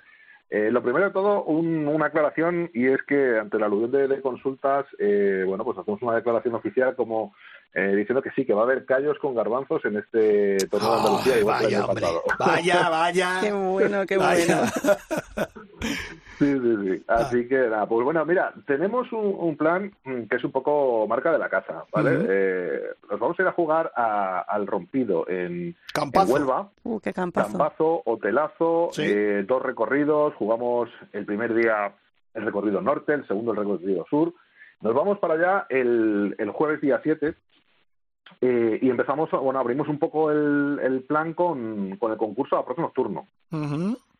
Eh, 0.50 0.72
lo 0.72 0.82
primero 0.82 1.06
de 1.06 1.12
todo, 1.12 1.44
un- 1.44 1.88
una 1.88 2.06
aclaración, 2.06 2.70
y 2.74 2.88
es 2.88 3.02
que 3.04 3.38
ante 3.38 3.60
la 3.60 3.66
alusión 3.66 3.92
de, 3.92 4.08
de 4.08 4.22
consultas, 4.22 4.86
eh, 4.98 5.44
bueno, 5.46 5.66
pues 5.66 5.78
hacemos 5.78 6.02
una 6.02 6.16
declaración 6.16 6.56
oficial 6.56 6.96
como 6.96 7.34
eh, 7.74 7.96
diciendo 7.96 8.22
que 8.22 8.32
sí, 8.32 8.46
que 8.46 8.54
va 8.54 8.62
a 8.62 8.66
haber 8.66 8.86
callos 8.86 9.18
con 9.20 9.36
garbanzos 9.36 9.84
en 9.86 9.98
este 9.98 10.58
torneo 10.68 10.92
de 10.92 10.98
Andalucía, 10.98 11.40
igual 11.40 11.64
vaya, 11.64 11.86
hombre. 11.86 12.06
Vaya, 12.40 12.90
vaya. 12.90 13.40
Qué 13.42 13.52
bueno, 13.52 14.06
qué 14.08 14.18
Vaya. 14.18 14.72
bueno. 14.80 14.98
Sí, 16.40 16.46
sí, 16.54 16.76
sí. 16.84 17.04
Así 17.08 17.48
que 17.48 17.58
nada, 17.58 17.88
pues 17.88 18.04
bueno, 18.06 18.24
mira, 18.24 18.54
tenemos 18.68 19.12
un, 19.12 19.36
un 19.40 19.58
plan 19.58 19.92
mm, 20.04 20.24
que 20.24 20.36
es 20.36 20.44
un 20.44 20.52
poco 20.52 21.08
marca 21.08 21.32
de 21.32 21.40
la 21.40 21.50
casa, 21.50 21.86
¿vale? 21.92 22.12
Eh, 22.30 22.82
nos 23.10 23.20
vamos 23.20 23.40
a 23.40 23.42
ir 23.42 23.48
a 23.48 23.54
jugar 23.54 23.92
a- 23.96 24.42
al 24.42 24.68
rompido 24.68 25.28
en, 25.28 25.38
en 25.68 25.76
Campazo. 25.94 26.34
Huelva, 26.34 26.70
Uh, 26.84 27.00
qué 27.00 27.12
campazo. 27.12 27.50
campazo, 27.58 28.02
hotelazo, 28.06 28.90
Sí. 28.92 29.02
eh, 29.04 29.44
dos 29.48 29.64
recorridos, 29.64 30.36
jugamos 30.36 30.90
el 31.12 31.26
primer 31.26 31.56
día 31.56 31.92
el 32.36 32.46
recorrido 32.46 32.82
norte, 32.82 33.14
el 33.14 33.28
segundo 33.28 33.52
el 33.52 33.58
recorrido 33.58 34.06
sur. 34.08 34.32
Nos 34.82 34.94
vamos 34.94 35.18
para 35.18 35.34
allá 35.34 35.66
el, 35.70 36.36
el 36.38 36.52
jueves 36.52 36.82
día 36.82 37.00
7 37.02 37.34
eh, 38.42 38.80
y 38.82 38.90
empezamos, 38.90 39.30
bueno, 39.32 39.60
abrimos 39.60 39.88
un 39.88 40.00
poco 40.00 40.32
el, 40.32 40.80
el 40.84 41.02
plan 41.02 41.34
con, 41.34 41.98
con 41.98 42.12
el 42.12 42.18
concurso 42.18 42.58
a 42.58 42.66
próximo 42.66 42.88
nocturno. 42.88 43.28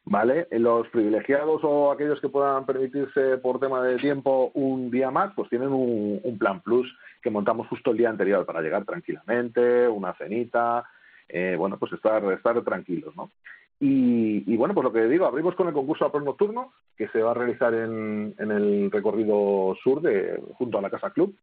¿Vale? 0.10 0.48
Los 0.52 0.88
privilegiados 0.88 1.62
o 1.64 1.92
aquellos 1.92 2.22
que 2.22 2.30
puedan 2.30 2.66
permitirse 2.66 3.38
por 3.40 3.60
tema 3.60 3.82
de 3.82 3.98
tiempo 3.98 4.52
un 4.54 4.90
día 4.90 5.12
más, 5.12 5.34
pues 5.36 5.50
tienen 5.50 5.70
un, 5.70 6.22
un 6.24 6.38
plan 6.38 6.62
plus 6.62 6.88
que 7.22 7.30
montamos 7.30 7.68
justo 7.68 7.92
el 7.92 7.98
día 7.98 8.10
anterior 8.10 8.46
para 8.46 8.62
llegar 8.62 8.86
tranquilamente, 8.86 9.88
una 9.90 10.14
cenita, 10.14 10.86
eh, 11.28 11.56
bueno, 11.58 11.78
pues 11.78 11.92
estar, 11.92 12.24
estar 12.32 12.62
tranquilos, 12.64 13.14
¿no? 13.18 13.32
Y, 13.82 14.52
y 14.52 14.56
bueno, 14.58 14.74
pues 14.74 14.86
lo 14.86 14.94
que 14.94 15.06
digo, 15.08 15.26
abrimos 15.26 15.56
con 15.56 15.68
el 15.68 15.74
concurso 15.74 16.06
a 16.06 16.12
pro 16.12 16.22
nocturno 16.22 16.72
que 16.98 17.10
se 17.10 17.22
va 17.22 17.32
a 17.32 17.36
realizar 17.36 17.74
en, 17.74 18.34
en 18.40 18.52
el 18.52 18.90
recorrido 18.90 19.76
sur 19.84 20.02
de 20.02 20.42
junto 20.54 20.78
a 20.78 20.82
la 20.82 20.90
Casa 20.90 21.12
Club. 21.12 21.36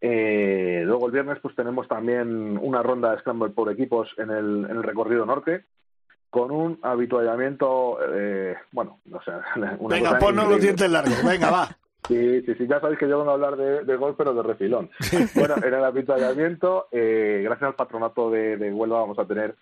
Eh, 0.00 0.82
luego 0.86 1.06
el 1.06 1.12
viernes 1.12 1.38
pues 1.42 1.54
tenemos 1.54 1.86
también 1.86 2.58
una 2.58 2.82
ronda 2.82 3.12
de 3.12 3.18
Scramble 3.18 3.50
por 3.50 3.70
equipos 3.70 4.08
en 4.16 4.30
el, 4.30 4.64
en 4.64 4.76
el 4.76 4.82
recorrido 4.82 5.26
norte 5.26 5.64
con 6.30 6.52
un 6.52 6.78
habituallamiento, 6.82 7.98
eh, 8.14 8.54
bueno, 8.70 9.00
o 9.12 9.20
sea, 9.22 9.42
una 9.78 9.96
Venga, 9.96 10.18
ponnos 10.18 10.48
los 10.48 10.60
dientes 10.60 10.90
largos. 10.90 11.22
Venga, 11.24 11.50
va. 11.50 11.68
Sí, 12.08 12.42
sí, 12.42 12.54
sí, 12.54 12.66
ya 12.66 12.80
sabéis 12.80 12.98
que 12.98 13.08
yo 13.08 13.18
vengo 13.18 13.30
a 13.30 13.34
hablar 13.34 13.56
de, 13.56 13.84
de 13.84 13.96
golf, 13.96 14.16
pero 14.18 14.34
de 14.34 14.42
refilón. 14.42 14.90
Bueno, 15.34 15.54
en 15.62 15.74
el 15.74 15.84
habituallamiento, 15.84 16.88
eh, 16.90 17.42
gracias 17.44 17.68
al 17.68 17.74
patronato 17.76 18.30
de, 18.30 18.56
de 18.56 18.72
Huelva, 18.72 19.00
vamos 19.00 19.18
a 19.20 19.26
tener 19.26 19.54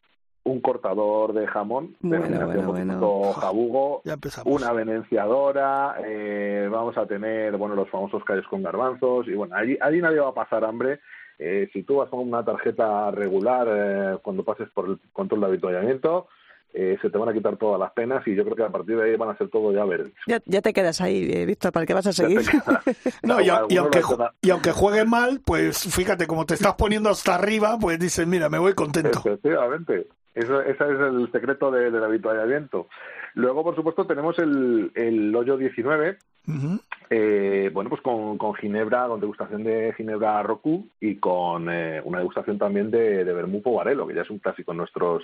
un 0.51 0.61
cortador 0.61 1.32
de 1.32 1.46
jamón, 1.46 1.94
Bueno, 2.01 2.24
denominación, 2.26 2.66
bueno, 3.01 3.32
jabugo, 3.34 4.03
Ya 4.05 4.16
una 4.44 4.72
venenciadora, 4.72 5.96
eh, 6.05 6.68
vamos 6.70 6.96
a 6.96 7.07
tener, 7.07 7.57
bueno, 7.57 7.74
los 7.74 7.88
famosos 7.90 8.24
callos 8.24 8.46
con 8.49 8.62
garbanzos, 8.62 9.26
y 9.28 9.34
bueno, 9.34 9.55
allí, 9.57 9.76
allí 9.80 10.01
nadie 10.01 10.20
va 10.20 10.28
a 10.28 10.34
pasar 10.34 10.64
hambre. 10.64 11.01
Eh, 11.38 11.68
si 11.72 11.82
tú 11.84 11.96
vas 11.96 12.09
con 12.11 12.20
una 12.20 12.44
tarjeta 12.44 13.11
regular, 13.12 13.68
eh, 13.70 14.18
cuando 14.22 14.42
pases 14.44 14.68
por 14.70 14.86
el 14.88 14.99
control 15.12 15.40
de 15.40 15.46
habituallamiento, 15.46 16.26
eh, 16.74 16.99
se 17.01 17.09
te 17.09 17.16
van 17.16 17.28
a 17.30 17.32
quitar 17.32 17.57
todas 17.57 17.80
las 17.80 17.92
penas 17.92 18.26
y 18.26 18.34
yo 18.34 18.44
creo 18.44 18.55
que 18.55 18.62
a 18.62 18.68
partir 18.68 18.96
de 18.99 19.05
ahí 19.05 19.16
van 19.16 19.30
a 19.30 19.38
ser 19.38 19.49
todo 19.49 19.72
ya 19.72 19.84
ver. 19.86 20.12
Ya, 20.26 20.40
ya 20.44 20.61
te 20.61 20.72
quedas 20.74 21.01
ahí, 21.01 21.30
eh, 21.32 21.46
Víctor, 21.46 21.72
¿para 21.72 21.86
qué 21.86 21.94
vas 21.94 22.07
a 22.09 22.12
seguir? 22.12 22.40
No, 23.22 23.40
y, 23.40 23.49
a- 23.49 23.62
y 23.68 23.76
aunque, 23.76 24.01
y 24.42 24.51
aunque 24.51 24.72
juegues 24.72 25.07
mal, 25.07 25.40
pues 25.44 25.78
fíjate, 25.94 26.26
como 26.26 26.44
te 26.44 26.55
estás 26.55 26.74
poniendo 26.74 27.09
hasta 27.09 27.34
arriba, 27.36 27.78
pues 27.80 27.99
dices, 27.99 28.26
mira, 28.26 28.49
me 28.49 28.59
voy 28.59 28.74
contento. 28.74 29.18
Efectivamente. 29.20 30.09
Eso, 30.39 30.61
ese 30.62 30.84
es 30.84 31.01
el 31.01 31.30
secreto 31.32 31.70
de- 31.70 31.91
del 31.91 32.05
habituallamiento. 32.05 32.89
Luego, 33.34 33.64
por 33.64 33.74
supuesto, 33.74 34.07
tenemos 34.07 34.39
el, 34.39 34.93
el 34.95 35.34
hoyo 35.34 35.57
19, 35.57 36.16
Ujú. 36.47 36.80
eh, 37.11 37.70
bueno, 37.72 37.91
pues 37.91 38.01
con, 38.03 38.39
con 38.39 38.55
ginebra, 38.55 39.07
con 39.09 39.20
degustación 39.20 39.64
de 39.64 39.93
ginebra 39.97 40.43
Roku 40.43 40.86
y 41.01 41.16
con 41.16 41.68
eh, 41.70 42.01
una 42.05 42.18
degustación 42.18 42.59
también 42.59 42.91
de, 42.91 43.24
de 43.24 43.61
Povarelo, 43.61 44.07
que 44.07 44.14
ya 44.14 44.22
es 44.22 44.30
un 44.30 44.39
clásico 44.39 44.72
en 44.72 44.78
nuestros, 44.78 45.22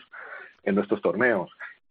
en 0.65 0.75
nuestros 0.75 1.01
torneos. 1.01 1.51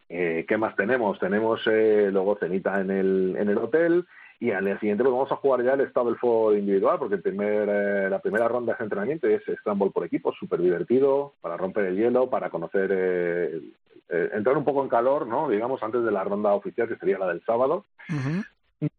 Eh, 0.10 0.46
¿Qué 0.48 0.58
más 0.58 0.76
tenemos? 0.76 1.18
Tenemos 1.20 1.62
eh, 1.66 2.10
luego 2.12 2.38
cenita 2.38 2.80
en 2.82 2.92
el, 2.92 3.36
en 3.40 3.50
el 3.50 3.58
hotel 3.58 4.06
y 4.40 4.52
al 4.52 4.66
día 4.66 4.80
siguiente 4.80 5.04
pues 5.04 5.14
vamos 5.14 5.32
a 5.32 5.38
jugar 5.38 5.64
ya 5.64 5.74
el 5.74 5.90
Stableford 5.90 6.58
individual 6.58 7.00
porque 7.00 7.16
el 7.16 7.22
primer, 7.22 7.70
eh, 7.70 8.10
la 8.10 8.20
primera 8.20 8.48
ronda 8.48 8.76
de 8.78 8.84
entrenamiento 8.84 9.28
es 9.28 9.42
Scramble 9.60 9.92
por 9.92 10.06
equipo, 10.06 10.34
súper 10.34 10.62
divertido, 10.62 11.34
para 11.42 11.58
romper 11.58 11.86
el 11.86 11.98
hielo, 11.98 12.30
para 12.30 12.50
conocer, 12.50 12.90
eh, 12.94 13.62
eh, 14.10 14.30
entrar 14.34 14.58
un 14.58 14.66
poco 14.66 14.84
en 14.84 14.90
calor, 14.90 15.28
¿no? 15.28 15.50
digamos, 15.50 15.82
antes 15.82 16.04
de 16.04 16.12
la 16.12 16.24
ronda 16.24 16.54
oficial 16.54 16.88
que 16.88 16.98
sería 16.98 17.18
la 17.18 17.28
del 17.28 17.44
sábado. 17.46 17.86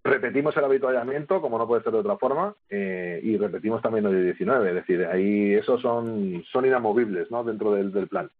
Repetimos 0.02 0.56
el 0.56 0.64
habituallamiento, 0.64 1.40
como 1.40 1.58
no 1.58 1.66
puede 1.66 1.82
ser 1.82 1.92
de 1.92 1.98
otra 1.98 2.16
forma, 2.16 2.54
eh, 2.70 3.20
y 3.22 3.36
repetimos 3.36 3.82
también 3.82 4.06
el 4.06 4.12
de 4.12 4.24
19, 4.24 4.68
es 4.68 4.74
decir, 4.74 5.04
ahí 5.06 5.54
esos 5.54 5.80
son, 5.82 6.42
son 6.50 6.64
inamovibles 6.64 7.30
¿no? 7.30 7.44
dentro 7.44 7.72
del, 7.72 7.92
del 7.92 8.08
plan. 8.08 8.30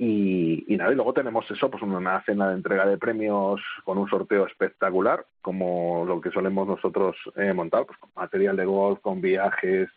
Y, 0.00 0.64
y 0.72 0.76
nada, 0.76 0.92
y 0.92 0.94
luego 0.94 1.12
tenemos 1.12 1.44
eso, 1.50 1.68
pues 1.70 1.82
una 1.82 2.22
cena 2.24 2.48
de 2.48 2.54
entrega 2.54 2.86
de 2.86 2.98
premios 2.98 3.60
con 3.84 3.98
un 3.98 4.08
sorteo 4.08 4.46
espectacular, 4.46 5.26
como 5.42 6.04
lo 6.06 6.20
que 6.20 6.30
solemos 6.30 6.68
nosotros 6.68 7.16
eh, 7.34 7.52
montar, 7.52 7.84
pues 7.84 7.98
con 7.98 8.10
material 8.14 8.56
de 8.56 8.64
golf, 8.64 9.00
con 9.00 9.20
viajes, 9.20 9.88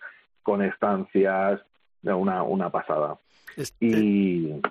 con 0.41 0.63
estancias, 0.63 1.61
una, 2.03 2.41
una 2.41 2.71
pasada. 2.71 3.19
Este, 3.55 3.85
Y 3.85 4.61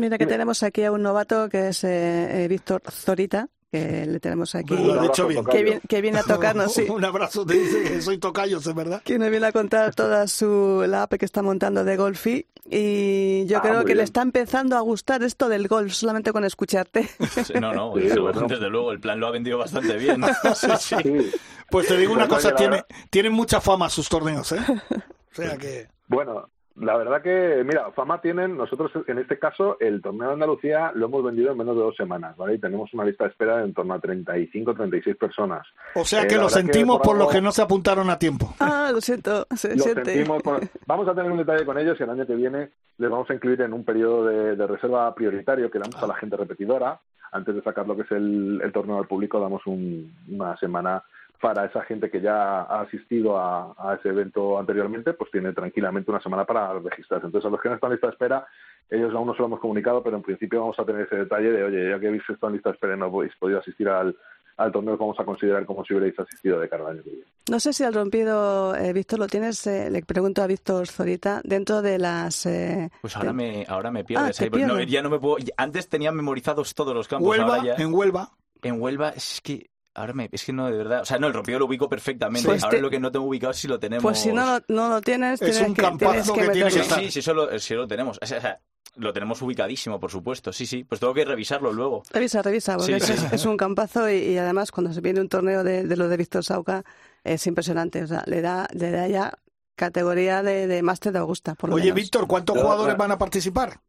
Mira 0.00 0.16
que 0.16 0.26
tenemos 0.26 0.62
aquí 0.62 0.82
a 0.82 0.92
un 0.92 1.02
novato 1.02 1.50
que 1.50 1.68
es 1.68 1.84
eh, 1.84 2.44
eh, 2.44 2.48
Víctor 2.48 2.80
Zorita, 2.90 3.48
que 3.70 4.06
le 4.06 4.20
tenemos 4.20 4.54
aquí. 4.54 4.74
Lo 4.76 4.94
has 4.94 5.02
dicho 5.02 5.26
bien. 5.28 5.44
Que 5.44 5.62
viene, 5.62 5.80
que 5.88 6.00
viene 6.00 6.18
a 6.18 6.22
tocarnos, 6.22 6.72
sí. 6.74 6.86
Un 6.88 7.04
abrazo, 7.04 7.44
te 7.46 7.54
dice 7.54 7.82
que 7.84 8.02
soy 8.02 8.18
tocayos, 8.18 8.66
¿es 8.66 8.74
verdad? 8.74 9.02
Que 9.02 9.18
nos 9.18 9.30
viene 9.30 9.46
a 9.46 9.52
contar 9.52 9.94
toda 9.94 10.26
su 10.28 10.84
la 10.88 11.02
app 11.04 11.14
que 11.14 11.24
está 11.24 11.42
montando 11.42 11.84
de 11.84 11.96
Golfi 11.96 12.46
y 12.68 13.46
yo 13.46 13.58
Ah, 13.58 13.62
creo 13.62 13.80
que 13.82 13.88
le 13.88 13.94
bien. 13.94 14.04
está 14.04 14.22
empezando 14.22 14.76
a 14.76 14.80
gustar 14.80 15.22
esto 15.22 15.48
del 15.48 15.68
golf 15.68 15.92
solamente 15.92 16.32
con 16.32 16.44
escucharte. 16.44 17.08
Sí, 17.44 17.52
No, 17.60 17.72
no, 17.72 17.94
Sí, 17.98 18.06
eso, 18.06 18.22
bueno. 18.22 18.46
desde 18.48 18.68
luego, 18.68 18.92
el 18.92 19.00
plan 19.00 19.20
lo 19.20 19.26
ha 19.26 19.30
vendido 19.30 19.58
bastante 19.58 19.96
bien. 19.96 20.22
Sí, 20.54 20.66
sí. 20.78 20.94
sí, 21.02 21.30
Pues 21.70 21.86
te 21.86 21.96
digo 21.96 22.12
una 22.12 22.26
Pues, 22.26 22.42
cosa, 22.44 22.54
oye, 22.56 22.64
la 22.68 22.70
tiene, 22.70 22.84
tienen 23.10 23.32
mucha 23.32 23.60
fama 23.60 23.88
sus 23.88 24.08
torneos, 24.08 24.50
¿eh? 24.52 24.58
O 24.68 25.34
sea 25.34 25.56
que... 25.56 25.88
Bueno, 26.08 26.50
la 26.80 26.96
verdad 26.96 27.22
que, 27.22 27.62
mira, 27.64 27.90
fama 27.92 28.20
tienen, 28.20 28.56
nosotros 28.56 28.90
en 29.06 29.18
este 29.18 29.38
caso, 29.38 29.76
el 29.80 30.00
torneo 30.02 30.28
de 30.28 30.34
Andalucía 30.34 30.92
lo 30.94 31.06
hemos 31.06 31.22
vendido 31.24 31.52
en 31.52 31.58
menos 31.58 31.76
de 31.76 31.82
dos 31.82 31.96
semanas, 31.96 32.36
¿vale? 32.36 32.54
Y 32.54 32.58
tenemos 32.58 32.92
una 32.94 33.04
lista 33.04 33.24
de 33.24 33.30
espera 33.30 33.58
de 33.58 33.64
en 33.64 33.74
torno 33.74 33.94
a 33.94 34.00
35, 34.00 34.74
36 34.74 35.16
personas. 35.16 35.66
O 35.94 36.04
sea 36.04 36.22
Eh, 36.22 36.26
que 36.26 36.36
lo 36.36 36.44
que 36.48 36.54
sentimos 36.54 37.00
por 37.00 37.16
los 37.16 37.28
que 37.30 37.40
no 37.40 37.52
se 37.52 37.62
apuntaron 37.62 38.10
a 38.10 38.18
tiempo. 38.18 38.54
ah, 38.60 38.90
lo 38.92 39.00
siento, 39.00 39.46
se 39.54 39.76
Lo 39.76 39.82
siente. 39.84 40.04
sentimos 40.04 40.42
por- 40.42 40.60
Vamos 40.86 41.06
a 41.08 41.14
tener 41.14 41.30
un 41.30 41.38
detalle 41.38 41.64
con 41.64 41.78
ellos 41.78 41.96
y 41.98 42.02
el 42.02 42.10
año 42.10 42.26
que 42.26 42.34
viene 42.34 42.70
les 42.98 43.10
vamos 43.10 43.28
a 43.30 43.34
incluir 43.34 43.60
en 43.62 43.72
un 43.72 43.84
periodo 43.84 44.26
de, 44.26 44.56
de 44.56 44.66
reserva 44.66 45.14
prioritario 45.14 45.70
que 45.70 45.78
damos 45.78 46.02
a 46.02 46.06
la 46.06 46.14
gente 46.14 46.36
repetidora. 46.36 46.98
Antes 47.32 47.54
de 47.54 47.62
sacar 47.62 47.86
lo 47.86 47.94
que 47.94 48.02
es 48.02 48.10
el, 48.10 48.60
el 48.62 48.72
torneo 48.72 48.98
al 48.98 49.06
público, 49.06 49.38
damos 49.38 49.64
un- 49.66 50.12
una 50.28 50.56
semana 50.56 51.02
para 51.40 51.64
esa 51.64 51.82
gente 51.82 52.10
que 52.10 52.20
ya 52.20 52.62
ha 52.62 52.82
asistido 52.82 53.38
a, 53.38 53.74
a 53.78 53.94
ese 53.94 54.10
evento 54.10 54.58
anteriormente, 54.58 55.14
pues 55.14 55.30
tiene 55.30 55.52
tranquilamente 55.52 56.10
una 56.10 56.20
semana 56.20 56.44
para 56.44 56.74
registrarse. 56.78 57.26
Entonces, 57.26 57.46
a 57.48 57.50
los 57.50 57.60
que 57.60 57.68
no 57.70 57.76
están 57.76 57.88
en 57.88 57.92
lista 57.94 58.08
de 58.08 58.12
espera, 58.12 58.46
ellos 58.90 59.14
aún 59.14 59.26
no 59.26 59.32
se 59.34 59.38
lo 59.40 59.46
hemos 59.46 59.60
comunicado, 59.60 60.02
pero 60.02 60.16
en 60.16 60.22
principio 60.22 60.60
vamos 60.60 60.78
a 60.78 60.84
tener 60.84 61.02
ese 61.06 61.16
detalle 61.16 61.50
de, 61.50 61.64
oye, 61.64 61.90
ya 61.90 61.98
que 61.98 62.08
habéis 62.08 62.22
estado 62.28 62.48
en 62.48 62.54
lista 62.54 62.70
de 62.70 62.74
espera 62.74 62.94
y 62.94 62.98
no 62.98 63.06
habéis 63.06 63.34
podido 63.36 63.58
asistir 63.60 63.88
al, 63.88 64.14
al 64.58 64.70
torneo, 64.72 64.98
vamos 64.98 65.18
a 65.18 65.24
considerar 65.24 65.64
como 65.64 65.82
si 65.84 65.94
hubierais 65.94 66.18
asistido 66.18 66.60
de 66.60 66.68
cara 66.68 66.84
al 66.84 66.90
año 66.96 67.02
que 67.04 67.10
viene. 67.10 67.24
No 67.50 67.58
sé 67.58 67.72
si 67.72 67.84
al 67.84 67.94
rompido, 67.94 68.74
eh, 68.76 68.92
Víctor, 68.92 69.18
lo 69.20 69.26
tienes, 69.26 69.66
eh, 69.66 69.90
le 69.90 70.02
pregunto 70.02 70.42
a 70.42 70.46
Víctor 70.46 70.86
Zorita, 70.88 71.40
dentro 71.42 71.80
de 71.80 71.98
las... 71.98 72.44
eh, 72.44 72.90
Pues 73.00 73.16
ahora 73.16 73.32
me, 73.32 73.64
ahora 73.66 73.90
me 73.90 74.04
pierdes 74.04 74.38
Ah, 74.40 74.44
ahí, 74.44 74.50
pues 74.50 74.62
no, 74.66 74.74
pierdes. 74.74 74.92
ya 74.92 75.00
no 75.02 75.08
me 75.08 75.18
puedo. 75.18 75.36
Antes 75.56 75.88
tenía 75.88 76.12
memorizados 76.12 76.74
todos 76.74 76.94
los 76.94 77.08
campos, 77.08 77.28
Huelva, 77.30 77.56
ahora 77.56 77.76
ya. 77.78 77.82
en 77.82 77.94
Huelva. 77.94 78.28
En 78.62 78.78
Huelva 78.82 79.08
es 79.10 79.40
que 79.40 79.69
ahora 79.94 80.12
me 80.12 80.28
es 80.32 80.44
que 80.44 80.52
no 80.52 80.66
de 80.70 80.76
verdad, 80.76 81.02
o 81.02 81.04
sea, 81.04 81.18
no 81.18 81.26
el 81.26 81.34
rompido 81.34 81.58
lo 81.58 81.66
ubico 81.66 81.88
perfectamente. 81.88 82.46
Pues 82.48 82.62
ahora 82.64 82.76
te- 82.76 82.82
lo 82.82 82.90
que 82.90 83.00
no 83.00 83.10
tengo 83.12 83.26
ubicado 83.26 83.52
sí 83.52 83.68
lo 83.68 83.78
tenemos. 83.80 84.02
Pues 84.02 84.18
si 84.18 84.32
no, 84.32 84.44
lo- 84.58 84.64
no 84.68 84.88
lo 84.88 85.00
tienes, 85.00 85.40
Es 85.42 85.50
tienes 85.52 85.68
un 85.68 85.74
que, 85.74 85.82
campazo 85.82 86.12
tienes 86.12 86.26
que 86.30 86.32
tiene 86.32 86.52
que 86.52 86.64
meterlo. 86.64 86.70
Sí, 86.70 86.80
estar. 86.80 87.00
sí, 87.00 87.10
sí, 87.10 87.18
eso 87.20 87.34
lo, 87.34 87.58
sí 87.58 87.74
lo 87.74 87.86
tenemos. 87.88 88.18
O 88.22 88.26
sea, 88.26 88.38
o 88.38 88.40
sea, 88.40 88.60
lo 88.96 89.12
tenemos 89.12 89.40
ubicadísimo, 89.42 90.00
por 90.00 90.10
supuesto. 90.10 90.52
Sí, 90.52 90.66
sí. 90.66 90.84
Pues 90.84 91.00
tengo 91.00 91.14
que 91.14 91.24
revisarlo 91.24 91.72
luego. 91.72 92.02
Revisa, 92.10 92.42
revisa, 92.42 92.76
porque 92.76 93.00
Sí, 93.00 93.12
es, 93.12 93.18
sí. 93.20 93.26
es- 93.26 93.32
es 93.32 93.44
un 93.46 93.56
campazo 93.56 94.08
y, 94.10 94.14
y 94.16 94.38
además 94.38 94.72
cuando 94.72 94.92
se 94.92 95.00
viene 95.00 95.20
un 95.20 95.28
torneo 95.28 95.62
de, 95.64 95.84
de 95.84 95.96
lo 95.96 96.08
de 96.08 96.16
Víctor 96.16 96.44
Sauca 96.44 96.84
es 97.24 97.46
impresionante. 97.46 98.02
O 98.02 98.06
sea, 98.06 98.22
le 98.26 98.40
da, 98.42 98.66
le 98.72 98.90
da 98.90 99.06
ya 99.08 99.32
categoría 99.76 100.42
de, 100.42 100.66
de 100.66 100.82
máster 100.82 101.12
de 101.12 101.20
Augusta, 101.20 101.54
por 101.54 101.70
lo 101.70 101.76
Oye, 101.76 101.84
menos. 101.84 101.96
Víctor, 101.96 102.26
¿cuántos 102.26 102.56
No, 102.56 102.62
jugadores 102.62 102.94
no. 102.94 102.98
van 102.98 103.12
a 103.12 103.18
participar? 103.18 103.80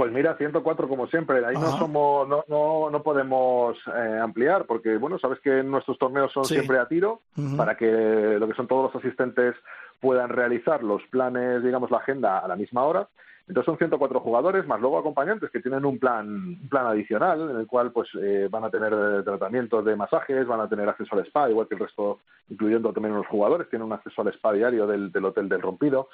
Pues 0.00 0.12
mira, 0.12 0.34
104 0.34 0.88
como 0.88 1.06
siempre. 1.08 1.44
Ahí 1.44 1.56
no 1.56 1.76
somos, 1.76 2.26
no, 2.26 2.42
no, 2.48 2.88
no 2.88 3.02
podemos 3.02 3.76
eh, 3.94 4.18
ampliar 4.22 4.64
porque, 4.64 4.96
bueno, 4.96 5.18
sabes 5.18 5.40
que 5.40 5.62
nuestros 5.62 5.98
torneos 5.98 6.32
son 6.32 6.46
Sí. 6.46 6.54
siempre 6.54 6.78
a 6.78 6.88
tiro 6.88 7.20
para 7.58 7.76
que 7.76 8.36
lo 8.40 8.48
que 8.48 8.54
son 8.54 8.66
todos 8.66 8.90
los 8.90 9.04
asistentes 9.04 9.54
puedan 10.00 10.30
realizar 10.30 10.82
los 10.82 11.02
planes, 11.10 11.62
digamos, 11.62 11.90
la 11.90 11.98
agenda 11.98 12.38
a 12.38 12.48
la 12.48 12.56
misma 12.56 12.84
hora. 12.84 13.08
Entonces 13.46 13.66
son 13.66 13.76
104 13.76 14.20
jugadores, 14.20 14.66
más 14.66 14.80
luego 14.80 14.98
acompañantes 14.98 15.50
que 15.50 15.60
tienen 15.60 15.84
un 15.84 15.98
plan, 15.98 16.26
un 16.62 16.68
plan 16.70 16.86
adicional 16.86 17.50
en 17.50 17.56
el 17.58 17.66
cual 17.66 17.92
pues 17.92 18.08
eh, 18.22 18.48
van 18.50 18.64
a 18.64 18.70
tener 18.70 18.94
eh, 18.94 19.22
tratamientos 19.22 19.84
de 19.84 19.96
masajes, 19.96 20.46
van 20.46 20.60
a 20.60 20.68
tener 20.68 20.88
acceso 20.88 21.14
al 21.14 21.26
spa, 21.26 21.50
igual 21.50 21.68
que 21.68 21.74
el 21.74 21.80
resto, 21.80 22.20
incluyendo 22.48 22.90
también 22.94 23.14
los 23.14 23.26
jugadores, 23.26 23.68
tienen 23.68 23.86
un 23.86 23.92
acceso 23.92 24.22
al 24.22 24.28
spa 24.28 24.52
diario 24.54 24.86
del, 24.86 25.12
del 25.12 25.24
hotel 25.26 25.46
del 25.48 25.60
rompido. 25.60 26.08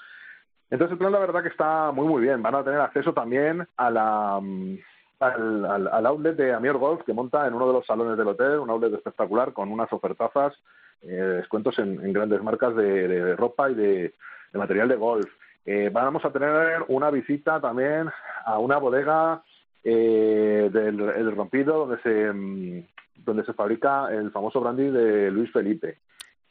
Entonces 0.70 0.92
el 0.92 0.98
plan 0.98 1.12
la 1.12 1.18
verdad 1.20 1.42
que 1.42 1.48
está 1.48 1.92
muy 1.92 2.06
muy 2.06 2.22
bien. 2.22 2.42
Van 2.42 2.54
a 2.54 2.64
tener 2.64 2.80
acceso 2.80 3.12
también 3.12 3.66
a 3.76 3.90
la 3.90 4.40
mm, 4.42 4.76
al, 5.20 5.64
al- 5.64 6.06
outlet 6.06 6.36
de 6.36 6.52
Amior 6.52 6.78
Golf 6.78 7.02
que 7.04 7.12
monta 7.12 7.46
en 7.46 7.54
uno 7.54 7.66
de 7.68 7.72
los 7.74 7.86
salones 7.86 8.18
del 8.18 8.28
hotel, 8.28 8.58
un 8.58 8.70
outlet 8.70 8.92
espectacular 8.94 9.52
con 9.52 9.70
unas 9.70 9.92
ofertazas, 9.92 10.54
eh, 11.02 11.06
descuentos 11.06 11.78
en, 11.78 12.12
grandes 12.12 12.42
marcas 12.42 12.74
de, 12.76 13.34
ropa 13.36 13.70
y 13.70 13.74
de, 13.74 14.14
material 14.52 14.88
de 14.88 14.96
golf. 14.96 15.30
Eh, 15.64 15.90
vamos 15.92 16.24
a 16.24 16.30
tener 16.30 16.84
una 16.88 17.10
visita 17.10 17.60
también 17.60 18.08
a 18.44 18.58
una 18.58 18.78
bodega 18.78 19.42
eh, 19.84 20.68
del 20.72 21.00
el 21.00 21.36
rompido 21.36 21.86
donde 21.86 22.02
se 22.02 22.32
mm, 22.32 22.84
donde 23.24 23.44
se 23.44 23.52
fabrica 23.54 24.08
el 24.12 24.30
famoso 24.30 24.60
brandy 24.60 24.90
de 24.90 25.30
Luis 25.30 25.50
Felipe. 25.52 25.98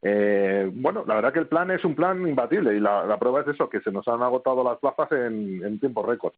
Eh, 0.08 0.70
bueno, 0.72 1.04
la 1.08 1.16
verdad 1.16 1.34
que 1.34 1.40
el 1.40 1.48
plan 1.48 1.72
es 1.72 1.84
un 1.84 1.96
plan 1.96 2.28
imbatible 2.28 2.76
y 2.76 2.80
la, 2.80 3.06
la 3.06 3.18
prueba 3.18 3.42
es 3.42 3.48
eso, 3.48 3.68
que 3.70 3.80
se 3.82 3.92
nos 3.92 4.08
han 4.08 4.22
agotado 4.22 4.64
las 4.64 4.78
plazas 4.78 5.12
en, 5.14 5.64
en 5.66 5.80
tiempo 5.80 6.04
récord. 6.06 6.34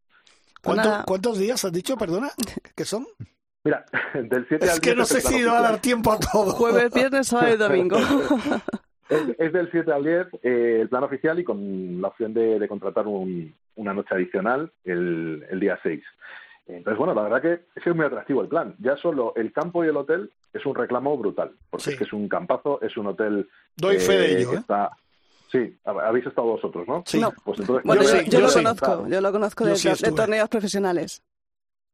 ¿Cuánto-. 0.63 1.03
¿Cuántos 1.05 1.37
días 1.37 1.65
has 1.65 1.73
dicho, 1.73 1.97
perdona? 1.97 2.29
¿Que 2.75 2.85
son? 2.85 3.05
Mira, 3.65 3.83
del 4.13 4.45
7 4.47 4.65
Es 4.65 4.71
al 4.71 4.79
que 4.79 4.91
10 4.91 4.97
no 4.97 5.03
es 5.03 5.11
el 5.11 5.21
sé 5.21 5.27
plan 5.27 5.33
si 5.39 5.43
va 5.43 5.51
a 5.51 5.55
dar 5.55 5.63
oficial. 5.73 5.81
tiempo 5.81 6.11
a 6.13 6.19
todo. 6.19 6.51
Jueves, 6.51 6.93
viernes, 6.93 7.27
sábado 7.27 7.53
y 7.53 7.57
domingo. 7.57 7.97
Es, 9.09 9.21
es 9.39 9.53
del 9.53 9.71
7 9.71 9.89
al 9.93 10.03
10 10.03 10.27
eh, 10.43 10.79
el 10.81 10.89
plan 10.89 11.01
oficial 11.05 11.39
y 11.39 11.45
con 11.45 12.01
la 12.01 12.09
opción 12.09 12.33
de, 12.33 12.59
de 12.59 12.67
contratar 12.67 13.07
un- 13.07 13.55
una 13.75 13.93
noche 13.93 14.13
adicional 14.13 14.69
el, 14.83 15.45
el 15.49 15.59
día 15.61 15.79
6. 15.81 16.03
Entonces, 16.67 16.97
bueno, 16.97 17.13
la 17.13 17.21
verdad 17.23 17.41
que 17.41 17.79
es 17.79 17.95
muy 17.95 18.05
atractivo 18.05 18.41
el 18.41 18.47
plan. 18.49 18.75
Ya 18.79 18.97
solo 18.97 19.33
el 19.35 19.53
campo 19.53 19.83
y 19.85 19.87
el 19.87 19.95
hotel 19.97 20.31
es 20.53 20.65
un 20.65 20.75
reclamo 20.75 21.17
brutal, 21.17 21.51
porque 21.69 21.83
Sí. 21.85 21.89
es 21.91 21.97
que 21.97 22.03
es 22.03 22.13
un 22.13 22.27
campazo, 22.27 22.81
es 22.81 22.95
un 22.97 23.07
hotel... 23.07 23.47
Doy 23.75 23.99
fe 23.99 24.17
de 24.17 24.25
eh, 24.33 24.37
ello, 24.39 24.49
que 24.51 24.55
¿eh? 24.57 24.59
está- 24.59 24.91
Sí, 25.49 25.77
hab- 25.85 26.01
habéis 26.05 26.25
estado 26.25 26.47
vosotros, 26.47 26.85
¿no? 26.89 27.03
Sí. 27.05 27.21
No. 27.21 27.31
Pues 27.45 27.57
entonces, 27.61 27.85
Bueno, 27.85 28.01
Yo 28.03 28.09
yo, 28.09 28.15
sí, 28.17 28.25
yo 28.25 28.31
yo 28.31 28.39
lo 28.41 28.49
sí. 28.49 28.59
conozco, 28.63 29.07
yo 29.07 29.21
lo 29.21 29.31
conozco 29.31 29.63
Yo 29.63 29.69
de, 29.69 29.75
sí 29.77 29.87
de 29.87 29.93
estuve. 29.93 30.11
torneos 30.11 30.49
profesionales. 30.49 31.23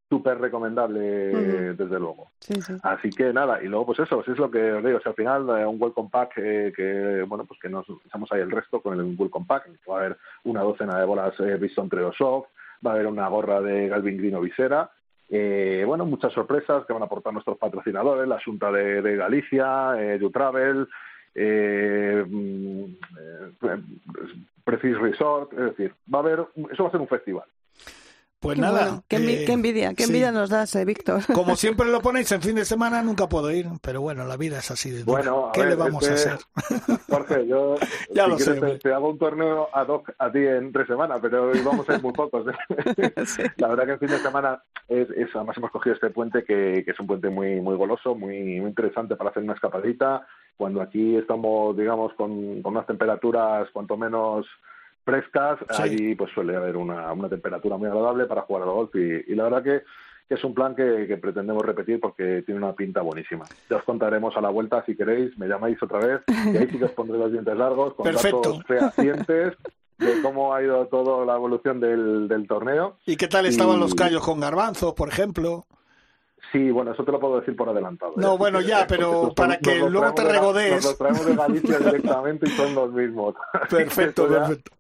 Súper 0.10 0.40
recomendable, 0.40 1.00
desde 1.74 2.00
luego. 2.00 2.32
Sí, 2.40 2.60
sí. 2.62 2.74
Así 2.84 3.10
que 3.10 3.32
nada, 3.34 3.62
y 3.64 3.68
luego 3.68 3.88
pues 3.88 4.00
eso, 4.00 4.22
eso 4.22 4.32
es 4.32 4.38
lo 4.38 4.50
que 4.52 4.72
os 4.74 4.84
digo, 4.84 4.98
o 4.98 5.02
sea, 5.02 5.12
al 5.12 5.16
final 5.16 5.50
eh, 5.60 5.66
un 5.66 5.82
welcome 5.82 6.10
pack 6.12 6.34
eh, 6.38 6.74
que, 6.76 7.24
bueno, 7.28 7.46
pues 7.46 7.60
que 7.60 7.70
nos 7.70 7.86
echamos 8.06 8.32
ahí 8.32 8.42
el 8.42 8.52
resto 8.52 8.80
con 8.82 9.00
el 9.00 9.16
welcome 9.18 9.46
pack, 9.48 9.70
va 9.90 9.96
a 9.96 10.00
haber 10.00 10.18
una 10.44 10.62
docena 10.62 11.00
de 11.00 11.06
bolas 11.06 11.34
eh, 11.40 11.58
Bison 11.60 11.90
Treosov, 11.90 12.46
va 12.86 12.92
a 12.92 12.94
haber 12.96 13.08
una 13.08 13.28
gorra 13.28 13.62
de 13.62 13.88
Galvin 13.88 14.18
Grino 14.18 14.42
Visera, 14.42 14.92
eh, 15.30 15.84
bueno, 15.86 16.06
muchas 16.06 16.32
sorpresas 16.34 16.86
que 16.86 16.94
van 16.94 17.02
a 17.02 17.06
aportar 17.06 17.34
nuestros 17.34 17.58
patrocinadores, 17.58 18.28
la 18.28 18.40
Junta 18.44 18.72
de, 18.72 19.16
Galicia, 19.16 19.96
eh, 19.98 20.20
eh, 21.36 22.26
mm, 22.28 22.84
eh, 22.84 23.82
Precis 24.64 24.98
Resort, 25.00 25.52
es 25.54 25.60
decir, 25.76 25.94
va 26.14 26.20
a 26.20 26.22
haber, 26.22 26.46
eso 26.72 26.84
va 26.84 26.90
a 26.90 26.92
ser 26.92 27.02
un 27.02 27.08
festival. 27.08 27.46
Pues 28.44 28.56
Qué 28.56 28.62
nada. 28.62 28.82
bueno. 28.84 29.04
Qué, 29.08 29.18
envi- 29.18 29.42
eh, 29.42 29.46
qué 29.46 29.54
envidia, 29.54 29.94
qué 29.96 30.04
sí. 30.04 30.10
envidia 30.12 30.32
nos 30.32 30.50
das, 30.50 30.76
eh, 30.76 30.84
Víctor. 30.86 31.22
Como 31.34 31.56
siempre 31.56 31.88
lo 31.90 32.02
ponéis 32.02 32.32
en 32.34 32.42
fin 32.42 32.56
de 32.56 32.66
semana, 32.66 33.02
nunca 33.02 33.28
puedo 33.28 33.50
ir. 33.52 33.68
Pero 33.82 34.02
bueno, 34.02 34.26
la 34.26 34.36
vida 34.38 34.60
es 34.60 34.70
así 34.70 34.92
de 34.92 35.00
dura. 35.04 35.20
Bueno, 35.22 35.48
a 35.48 35.52
¿Qué 35.54 35.62
ver, 35.62 35.70
le 35.70 35.76
vamos 35.78 36.08
a 36.08 36.14
este- 36.14 36.30
hacer? 36.30 37.00
Jorge, 37.10 37.48
yo 37.48 37.76
Ya 38.14 38.26
si 38.26 38.30
lo 38.32 38.36
quieres, 38.38 38.60
sé, 38.60 38.80
te, 38.80 38.94
hago 38.94 39.10
un 39.10 39.18
torneo 39.18 39.70
ad 39.74 39.88
hoc 39.88 40.12
a 40.20 40.32
ti 40.32 40.40
en 40.40 40.72
tres 40.74 40.88
semanas, 40.88 41.20
pero 41.22 41.50
hoy 41.52 41.62
vamos 41.64 41.90
a 41.90 41.96
ir 41.96 42.02
muy 42.04 42.12
pocos. 42.14 42.46
¿eh? 42.48 43.14
La 43.58 43.70
verdad 43.70 43.86
que 43.86 43.92
el 43.94 44.00
fin 44.00 44.10
de 44.10 44.20
semana 44.20 44.62
es, 44.90 45.10
es- 45.12 45.34
además 45.36 45.58
hemos 45.58 45.72
cogido 45.72 45.96
este 45.96 46.10
puente 46.10 46.44
que, 46.44 46.84
que 46.86 46.92
es 46.92 47.00
un 47.00 47.08
puente 47.08 47.30
muy 47.30 47.62
muy 47.62 47.76
goloso, 47.76 48.14
muy, 48.14 48.60
muy 48.60 48.70
interesante 48.70 49.16
para 49.16 49.30
hacer 49.30 49.44
una 49.44 49.54
escapadita. 49.54 50.28
cuando 50.58 50.82
aquí 50.82 51.16
estamos, 51.16 51.76
digamos, 51.78 52.14
con, 52.14 52.62
con 52.62 52.74
unas 52.76 52.86
temperaturas 52.88 53.70
cuanto 53.72 53.96
menos 53.98 54.46
frescas, 55.04 55.60
Sí. 55.72 55.82
allí 55.84 56.16
pues 56.16 56.32
suele 56.34 56.56
haber 56.56 56.78
una, 56.78 57.12
una 57.14 57.30
temperatura 57.30 57.78
muy 57.78 57.88
agradable 57.88 58.26
para 58.26 58.42
jugar 58.44 58.64
al 58.64 58.70
golf 58.70 58.96
y, 58.96 59.24
y 59.32 59.36
la 59.36 59.44
verdad 59.46 59.64
que, 59.64 59.84
que 60.28 60.36
es 60.36 60.44
un 60.44 60.54
plan 60.54 60.76
que, 60.76 61.06
que 61.08 61.18
pretendemos 61.18 61.64
repetir 61.66 62.00
porque 62.00 62.42
tiene 62.46 62.60
una 62.64 62.74
pinta 62.74 63.02
buenísima. 63.02 63.46
Ya 63.70 63.78
os 63.78 63.84
contaremos 63.84 64.36
a 64.38 64.42
la 64.42 64.50
vuelta 64.50 64.84
si 64.86 64.96
queréis, 64.96 65.38
me 65.38 65.48
llamáis 65.48 65.82
otra 65.84 66.00
vez 66.00 66.22
y 66.28 66.58
ahí 66.58 66.68
sí 66.72 66.78
que 66.80 66.86
os 66.86 66.92
pondré 66.92 67.18
los 67.18 67.32
dientes 67.32 67.56
largos 67.58 67.94
con 67.96 68.06
Perfecto. 68.06 68.38
datos 68.42 68.64
fehacientes 68.66 69.54
de 70.00 70.22
cómo 70.22 70.54
ha 70.54 70.64
ido 70.64 70.88
toda 70.88 71.26
la 71.26 71.36
evolución 71.36 71.80
del, 71.80 72.28
del 72.28 72.48
torneo. 72.48 72.98
¿Y 73.06 73.16
qué 73.16 73.28
tal 73.28 73.46
estaban 73.46 73.78
Y- 73.78 73.80
los 73.82 73.94
callos 73.96 74.24
con 74.24 74.40
garbanzos, 74.40 74.94
por 74.94 75.10
ejemplo? 75.10 75.66
Sí, 76.52 76.70
bueno, 76.72 76.92
eso 76.92 77.04
te 77.04 77.12
lo 77.12 77.20
puedo 77.20 77.40
decir 77.40 77.56
por 77.56 77.70
adelantado. 77.70 78.14
No, 78.18 78.34
¿eh? 78.34 78.38
bueno, 78.38 78.62
Si 78.62 78.68
ya, 78.68 78.86
pero 78.88 79.34
para 79.36 79.58
que 79.58 79.80
luego 79.80 80.14
te 80.14 80.24
regodees. 80.24 80.76
Nos 80.76 80.86
los 80.86 80.98
traemos 80.98 81.26
de 81.26 81.36
Galicia 81.36 81.80
directamente 81.80 82.46
y 82.48 82.50
son 82.52 82.76
los 82.76 82.92
mismos. 82.94 83.34
Perfecto, 83.70 84.28
perfecto. 84.28 84.72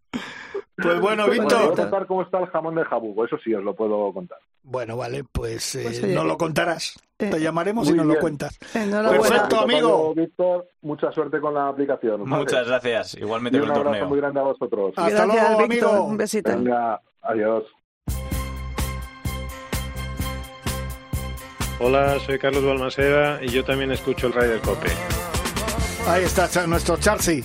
Pues 0.75 0.99
bueno, 0.99 1.25
Pero 1.27 1.31
os 1.31 1.31
Víctor. 1.31 1.59
puedo 1.67 1.75
contar 1.75 2.07
cómo 2.07 2.21
está 2.23 2.39
el 2.39 2.47
jamón 2.47 2.75
de 2.75 2.83
jabugo, 2.83 3.25
eso 3.25 3.37
sí 3.43 3.53
os 3.53 3.63
lo 3.63 3.75
puedo 3.75 4.11
contar. 4.11 4.39
Bueno, 4.63 4.97
vale, 4.97 5.23
pues, 5.23 5.75
eh, 5.75 5.81
Pues 5.83 6.03
nos 6.03 6.25
lo 6.25 6.35
contarás. 6.37 6.95
eh, 7.19 7.29
Te 7.29 7.39
llamaremos 7.39 7.85
muy 7.85 7.93
y 7.93 7.97
nos 7.97 8.05
lo 8.07 8.19
cuentas. 8.19 8.57
Perfecto, 8.57 9.59
amigo. 9.61 10.13
Víctor, 10.15 10.67
mucha 10.81 11.11
suerte 11.11 11.39
con 11.39 11.53
la 11.53 11.67
aplicación. 11.67 12.23
¿vale? 12.27 12.43
Muchas 12.43 12.67
gracias. 12.67 13.13
Igualmente 13.15 13.59
un 13.59 13.65
con 13.67 13.71
el 13.71 13.77
abrazo 13.77 13.89
torneo. 13.91 14.09
muy 14.09 14.17
grande 14.19 14.39
a 14.39 14.43
vosotros. 14.43 14.93
Hasta 14.97 15.09
Gracias, 15.25 15.27
luego, 15.49 15.67
Víctor. 15.67 15.89
amigo. 15.89 16.03
Un 16.05 16.17
besito. 16.17 16.49
Venga, 16.51 17.01
adiós. 17.21 17.63
Hola, 21.79 22.19
soy 22.19 22.39
Carlos 22.39 22.63
Balmaseda 22.65 23.43
y 23.43 23.49
yo 23.49 23.63
también 23.63 23.91
escucho 23.91 24.27
el 24.27 24.33
Ryder 24.33 24.59
Cope. 24.61 24.89
Ahí 26.07 26.23
está 26.23 26.47
nuestro 26.67 26.97
Charcy. 26.97 27.43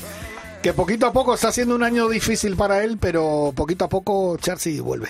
Que 0.69 0.75
poquito 0.75 1.07
a 1.07 1.13
poco 1.15 1.33
está 1.33 1.51
siendo 1.51 1.75
un 1.75 1.83
año 1.83 2.11
difícil 2.11 2.55
para 2.55 2.85
él, 2.85 2.99
pero 3.01 3.55
poquito 3.57 3.87
a 3.87 3.89
poco 3.89 4.37
Charcy 4.37 4.81
vuelve. 4.81 5.09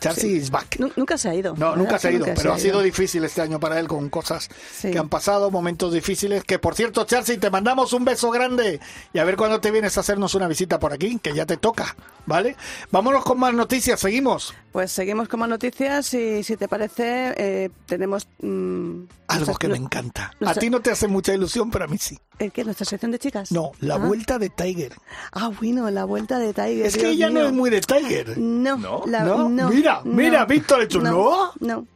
Charcy 0.00 0.28
is 0.34 0.50
back. 0.50 0.78
Nu- 0.78 0.92
Nunca 0.96 1.16
se 1.16 1.30
ha 1.30 1.34
ido. 1.34 1.54
No, 1.56 1.74
nunca 1.76 1.98
se 1.98 2.08
ha 2.08 2.10
ido, 2.10 2.26
Nunca 2.26 2.34
pero 2.38 2.52
ha 2.52 2.58
sido 2.58 2.82
difícil 2.82 3.24
este 3.24 3.40
año 3.40 3.58
para 3.58 3.80
él 3.80 3.88
con 3.88 4.10
cosas 4.10 4.50
Sí. 4.78 4.90
que 4.90 4.98
han 4.98 5.08
pasado, 5.08 5.50
momentos 5.50 5.94
difíciles. 5.94 6.44
Que 6.44 6.58
por 6.58 6.74
cierto, 6.74 7.04
Charcy, 7.06 7.38
te 7.38 7.48
mandamos 7.48 7.94
un 7.94 8.04
beso 8.04 8.30
grande 8.30 8.80
y 9.14 9.18
a 9.18 9.24
ver 9.24 9.36
cuándo 9.38 9.62
te 9.62 9.70
vienes 9.70 9.96
a 9.96 10.00
hacernos 10.00 10.34
una 10.34 10.46
visita 10.46 10.78
por 10.78 10.92
aquí, 10.92 11.18
que 11.22 11.32
ya 11.34 11.46
te 11.46 11.56
toca, 11.56 11.96
¿vale? 12.26 12.54
Vámonos 12.90 13.24
con 13.24 13.40
más 13.40 13.54
noticias, 13.54 13.98
seguimos. 13.98 14.52
Pues 14.72 14.92
seguimos 14.92 15.26
con 15.26 15.40
más 15.40 15.48
noticias 15.48 16.12
y 16.12 16.44
si 16.44 16.58
te 16.58 16.68
parece, 16.68 17.32
eh, 17.38 17.70
tenemos... 17.86 18.28
mm, 18.42 19.04
Algo 19.28 19.54
que 19.56 19.68
me 19.68 19.78
encanta. 19.78 20.32
A 20.44 20.52
ti 20.54 20.68
no 20.68 20.80
te 20.80 20.90
hace 20.90 21.08
mucha 21.08 21.32
ilusión, 21.32 21.70
pero 21.70 21.86
a 21.86 21.88
mí 21.88 21.96
sí. 21.96 22.18
¿El 22.38 22.52
qué? 22.52 22.64
¿Nuestra 22.64 22.84
sección 22.86 23.10
de 23.10 23.18
chicas? 23.18 23.50
No, 23.50 23.72
la 23.80 23.94
Ah. 23.94 23.98
vuelta 23.98 24.38
de 24.38 24.48
Tiger. 24.48 24.92
Ah, 25.32 25.50
bueno, 25.60 25.90
la 25.90 26.04
vuelta 26.04 26.38
de 26.38 26.52
Tiger. 26.54 26.86
Es 26.86 26.96
que 26.96 27.08
ella 27.10 27.30
no 27.30 27.40
es 27.40 27.52
muy 27.52 27.68
de 27.70 27.80
Tiger. 27.80 28.38
No, 28.38 28.76
¿No? 28.76 29.02
la- 29.06 29.24
¿No? 29.24 29.48
no, 29.48 29.70
Mira, 29.70 30.02
no, 30.04 30.12
mira, 30.12 30.44
Víctor 30.44 30.80
ha 30.80 30.84
hecho, 30.84 31.00
¿no? 31.00 31.52
No, 31.58 31.86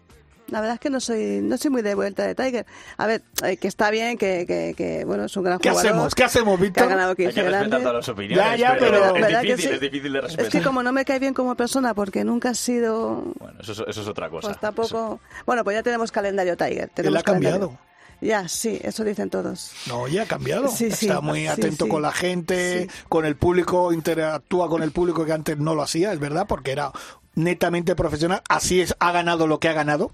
la 0.48 0.60
verdad 0.60 0.74
es 0.74 0.80
que 0.80 0.90
no 0.90 0.98
soy, 1.00 1.40
no 1.42 1.56
soy 1.56 1.70
muy 1.70 1.82
de 1.82 1.94
vuelta 1.94 2.26
de 2.26 2.34
Tiger. 2.34 2.66
A 2.96 3.06
ver, 3.06 3.22
eh, 3.44 3.56
que 3.56 3.68
está 3.68 3.90
bien, 3.90 4.18
que, 4.18 4.44
que, 4.46 4.74
que, 4.76 5.04
bueno, 5.04 5.24
es 5.26 5.36
un 5.36 5.44
gran 5.44 5.58
¿Qué 5.60 5.70
jugador. 5.70 5.90
hacemos? 5.92 6.14
¿Qué 6.14 6.24
hacemos, 6.24 6.56
Que 6.58 6.60
ha 6.60 6.66
Víctor? 6.66 6.88
ganado 6.88 7.10
Hay 7.10 7.16
15 7.16 7.34
que 7.34 7.40
respetar 7.42 7.60
grandes. 7.60 7.80
todas 7.80 7.94
las 7.94 8.08
opiniones, 8.08 8.44
Ya, 8.44 8.56
ya, 8.56 8.76
pero, 8.78 8.90
pero- 8.90 9.06
es, 9.16 9.22
¿Verdad 9.22 9.40
que 9.42 9.46
difícil, 9.46 9.68
sí? 9.70 9.74
es 9.76 9.80
difícil 9.80 10.12
de 10.12 10.20
respetar. 10.22 10.44
Es 10.46 10.52
que 10.52 10.60
como 10.62 10.82
no 10.82 10.92
me 10.92 11.04
cae 11.04 11.18
bien 11.20 11.32
como 11.34 11.54
persona, 11.54 11.94
porque 11.94 12.24
nunca 12.24 12.50
ha 12.50 12.54
sido, 12.54 13.22
Bueno, 13.38 13.60
eso, 13.60 13.72
es- 13.72 13.84
eso 13.86 14.02
es 14.02 14.08
otra 14.08 14.28
cosa. 14.28 14.48
pues 14.48 14.60
tampoco... 14.60 15.20
Bueno, 15.46 15.62
pues 15.64 15.76
ya 15.76 15.82
tenemos 15.84 16.10
calectario 16.10 16.56
Tiger. 16.56 16.82
Él 16.82 16.90
Tenemos 16.94 17.20
ha 17.20 17.22
cambiado. 17.22 17.58
calendario. 17.60 17.91
Ya, 18.22 18.46
sí, 18.48 18.78
eso 18.82 19.02
dicen 19.02 19.30
todos. 19.30 19.72
No, 19.88 20.06
ya 20.06 20.22
ha 20.22 20.26
cambiado. 20.26 20.68
Sí, 20.68 20.90
sí. 20.92 21.06
Está 21.06 21.20
muy 21.20 21.48
atento 21.48 21.86
sí. 21.86 21.90
con 21.90 22.02
la 22.02 22.12
gente, 22.12 22.88
con 23.08 23.26
el 23.26 23.34
público, 23.34 23.92
interactúa 23.92 24.68
con 24.68 24.82
el 24.84 24.92
público 24.92 25.24
que 25.26 25.32
antes 25.32 25.58
no 25.58 25.74
lo 25.74 25.82
hacía, 25.82 26.12
es 26.12 26.20
verdad, 26.20 26.46
porque 26.46 26.70
era 26.70 26.92
netamente 27.34 27.96
profesional. 27.96 28.40
Así 28.48 28.80
es, 28.80 28.94
ha 29.00 29.10
ganado 29.10 29.48
lo 29.48 29.58
que 29.58 29.68
ha 29.68 29.72
ganado, 29.72 30.12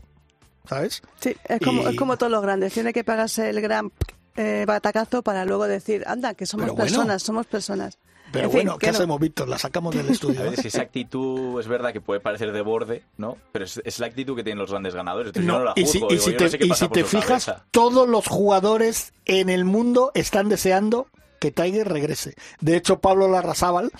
¿sabes? 0.67 1.03
Sí, 1.21 1.37
es 1.45 1.61
como, 1.61 1.83
Y- 1.83 1.87
es 1.93 1.97
como 1.97 2.17
todos 2.17 2.33
los 2.33 2.43
grandes. 2.43 2.73
Tiene 2.73 2.95
que 2.95 3.05
pagarse 3.05 3.51
el 3.51 3.61
gran 3.61 3.93
eh, 4.37 4.65
batacazo 4.67 5.23
para 5.23 5.45
luego 5.45 5.67
decir, 5.69 6.05
anda, 6.07 6.33
que 6.33 6.47
somos 6.47 6.69
bueno. 6.69 6.83
personas, 6.83 7.23
somos 7.23 7.47
personas. 7.47 7.99
Pero 8.33 8.45
En 8.47 8.51
fin, 8.51 8.59
bueno, 8.61 8.79
¿qué 8.79 8.87
no. 8.89 8.93
hacemos, 8.93 9.21
Víctor? 9.21 9.49
La 9.49 9.59
sacamos 9.59 9.95
del 9.95 10.09
estudio. 10.11 10.45
¿eh? 10.45 10.51
es 10.55 10.63
que 10.63 10.69
esa 10.69 10.83
actitud 10.83 11.59
es 11.61 11.67
verdad 11.69 11.93
que 11.93 12.01
puede 12.01 12.21
parecer 12.21 12.53
de 12.53 12.61
borde, 12.63 13.03
¿no? 13.17 13.37
Pero 13.53 13.65
es, 13.65 13.81
es 13.85 13.99
la 14.01 14.07
actitud 14.07 14.37
que 14.37 14.45
tienen 14.45 14.59
los 14.59 14.71
grandes 14.71 14.95
ganadores. 14.95 15.29
Entonces 15.29 15.47
No, 15.47 15.65
la 15.65 15.73
y 15.77 15.87
si, 15.87 15.99
juzgo, 16.01 16.13
y 16.15 16.19
digo, 16.19 16.25
si 16.25 16.31
yo 16.33 16.37
te, 16.37 16.45
no 16.45 16.51
sé 16.51 16.59
qué 16.59 16.67
y 16.67 16.75
si 16.75 16.89
te 16.89 17.05
fijas, 17.05 17.45
cabeza. 17.47 17.65
todos 17.71 18.09
los 18.09 18.27
jugadores 18.27 19.13
en 19.25 19.49
el 19.49 19.65
mundo 19.65 20.11
están 20.15 20.49
deseando 20.49 21.07
que 21.41 21.53
Tiger 21.53 21.89
regrese. 21.89 22.35
De 22.61 22.77
hecho, 22.77 22.99
Pablo 22.99 23.29
Larrazábal, 23.29 23.93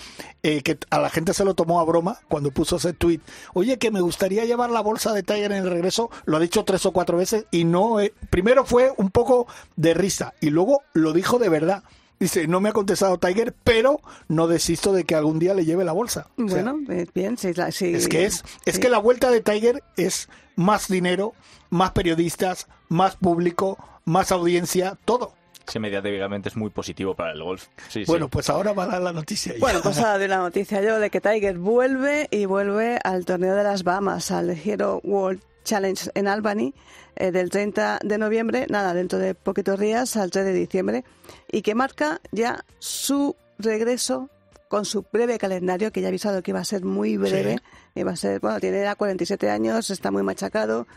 eh, 0.43 0.61
que 0.61 0.77
a 0.89 0.99
la 0.99 1.09
gente 1.09 1.33
se 1.33 1.45
lo 1.45 1.53
tomó 1.53 1.79
a 1.79 1.85
broma 1.85 2.19
cuando 2.27 2.51
puso 2.51 2.75
ese 2.75 2.91
tweet, 2.91 3.21
oye, 3.53 3.77
que 3.77 3.91
me 3.91 4.01
gustaría 4.01 4.43
llevar 4.43 4.69
la 4.71 4.81
bolsa 4.81 5.13
de 5.13 5.23
Tiger 5.23 5.53
en 5.53 5.63
el 5.63 5.69
regreso, 5.69 6.09
lo 6.25 6.35
ha 6.35 6.41
dicho 6.41 6.65
tres 6.65 6.85
o 6.85 6.91
cuatro 6.91 7.17
veces 7.17 7.45
y 7.49 7.63
no, 7.63 8.01
eh, 8.01 8.13
primero 8.29 8.65
fue 8.65 8.91
un 8.97 9.09
poco 9.09 9.47
de 9.77 9.93
risa 9.93 10.33
y 10.41 10.49
luego 10.49 10.81
lo 10.91 11.13
dijo 11.13 11.39
de 11.39 11.47
verdad. 11.47 11.83
Dice, 12.19 12.47
no 12.47 12.59
me 12.59 12.69
ha 12.69 12.73
contestado 12.73 13.17
Tiger, 13.17 13.53
pero 13.63 14.01
no 14.27 14.47
desisto 14.47 14.91
de 14.91 15.05
que 15.05 15.15
algún 15.15 15.39
día 15.39 15.53
le 15.53 15.63
lleve 15.65 15.85
la 15.85 15.93
bolsa. 15.93 16.27
O 16.37 16.47
sea, 16.49 16.63
Bueno, 16.63 16.79
eh, 16.91 17.05
bien, 17.15 17.37
sí, 17.37 17.49
es 17.49 18.07
que 18.09 18.25
es, 18.25 18.43
es 18.65 18.75
sí. 18.75 18.81
que 18.81 18.89
la 18.89 18.97
vuelta 18.97 19.31
de 19.31 19.39
Tiger 19.41 19.81
es 19.95 20.27
más 20.55 20.89
dinero, 20.89 21.33
más 21.69 21.91
periodistas, 21.91 22.67
más 22.89 23.15
público, 23.15 23.77
más 24.03 24.31
audiencia, 24.33 24.97
todo. 25.05 25.33
Ese 25.65 25.79
mediáticamente 25.79 26.49
es 26.49 26.57
muy 26.57 26.71
positivo 26.71 27.13
para 27.15 27.31
el 27.31 27.43
golf. 27.43 27.67
Sí, 27.89 28.03
sí. 28.03 28.05
Bueno, 28.07 28.27
pues 28.27 28.49
ahora 28.49 28.73
va 28.73 28.83
a 28.85 28.87
dar 28.87 29.01
la 29.01 29.13
noticia. 29.13 29.53
ya. 29.53 29.59
Bueno, 29.59 29.79
pues 29.83 29.97
ahora 29.99 30.17
doy 30.17 30.27
la 30.27 30.37
noticia 30.39 30.81
yo 30.81 30.99
de 30.99 31.09
que 31.11 31.21
Tiger 31.21 31.57
vuelve 31.59 32.27
y 32.31 32.45
vuelve 32.45 32.99
al 33.03 33.23
torneo 33.25 33.55
de 33.55 33.63
las 33.63 33.83
Bahamas, 33.83 34.31
al 34.31 34.49
Hero 34.49 34.99
World 35.03 35.41
Challenge 35.69 36.09
en 36.15 36.27
Albany, 36.27 36.73
eh, 37.15 37.31
del 37.31 37.51
30 37.51 37.99
de 38.03 38.17
noviembre, 38.17 38.65
nada, 38.69 38.95
dentro 38.95 39.19
de 39.19 39.35
poquitos 39.35 39.79
días, 39.79 40.17
al 40.17 40.31
3 40.31 40.45
de 40.45 40.53
diciembre, 40.53 41.03
y 41.51 41.61
que 41.61 41.75
marca 41.75 42.21
ya 42.31 42.65
su 42.79 43.35
regreso 43.59 44.29
con 44.67 44.85
su 44.85 45.05
breve 45.11 45.37
calendario, 45.37 45.91
que 45.91 46.01
ya 46.01 46.07
ha 46.07 46.09
avisado 46.09 46.41
que 46.41 46.51
iba 46.51 46.59
a 46.59 46.65
ser 46.65 46.83
muy 46.83 47.17
breve. 47.17 47.57
Iba 47.93 48.11
a 48.13 48.15
ser, 48.15 48.39
bueno, 48.39 48.59
tiene 48.59 48.81
ya 48.81 48.95
47 48.95 49.49
años, 49.51 49.91
está 49.91 50.09
muy 50.09 50.23
machacado. 50.23 50.87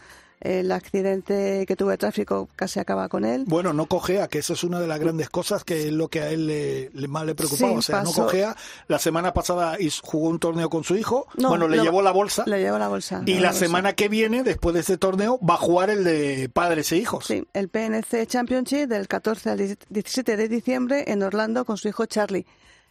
El 0.44 0.72
accidente 0.72 1.64
que 1.68 1.76
tuvo 1.76 1.90
de 1.90 1.98
tráfico 1.98 2.48
casi 2.56 2.80
acaba 2.80 3.08
con 3.08 3.24
él. 3.24 3.44
Bueno, 3.46 3.72
no 3.72 3.86
cojea, 3.86 4.26
que 4.26 4.40
eso 4.40 4.54
es 4.54 4.64
una 4.64 4.80
de 4.80 4.88
las 4.88 4.98
grandes 4.98 5.30
cosas 5.30 5.62
que 5.62 5.86
es 5.86 5.92
lo 5.92 6.08
que 6.08 6.20
a 6.20 6.30
él 6.30 6.48
le, 6.48 6.90
le- 6.94 7.06
más 7.08 7.24
le 7.24 7.36
preocupaba. 7.36 7.70
Sí, 7.72 7.78
o 7.78 7.82
sea, 7.82 7.98
no 8.02 8.10
pasó- 8.10 8.24
cojea. 8.24 8.56
La 8.88 8.98
semana 8.98 9.32
pasada 9.32 9.76
jugó 10.02 10.28
un 10.28 10.40
torneo 10.40 10.68
con 10.68 10.82
su 10.82 10.96
hijo. 10.96 11.28
No, 11.36 11.50
bueno, 11.50 11.68
le 11.68 11.76
no, 11.76 11.84
llevó 11.84 12.02
la 12.02 12.10
bolsa. 12.10 12.42
Le 12.46 12.58
llevó 12.60 12.76
la 12.78 12.88
bolsa. 12.88 13.22
y 13.24 13.34
la 13.38 13.50
bolsa. 13.50 13.60
semana 13.66 13.92
que 13.92 14.08
viene, 14.08 14.42
después 14.42 14.74
de 14.74 14.80
ese 14.80 14.98
torneo, 14.98 15.38
va 15.48 15.54
a 15.54 15.58
jugar 15.58 15.90
el 15.90 16.02
de 16.02 16.50
padres 16.52 16.90
e 16.90 16.96
hijos. 16.96 17.24
Sí, 17.26 17.46
el 17.52 17.68
PNC 17.68 18.26
Championship 18.26 18.88
del 18.88 19.06
14 19.06 19.50
al 19.50 19.58
17 19.90 20.36
de 20.36 20.48
diciembre 20.48 21.04
en 21.06 21.22
Orlando 21.22 21.64
con 21.64 21.76
su 21.76 21.86
hijo 21.86 22.06
Charlie. 22.06 22.46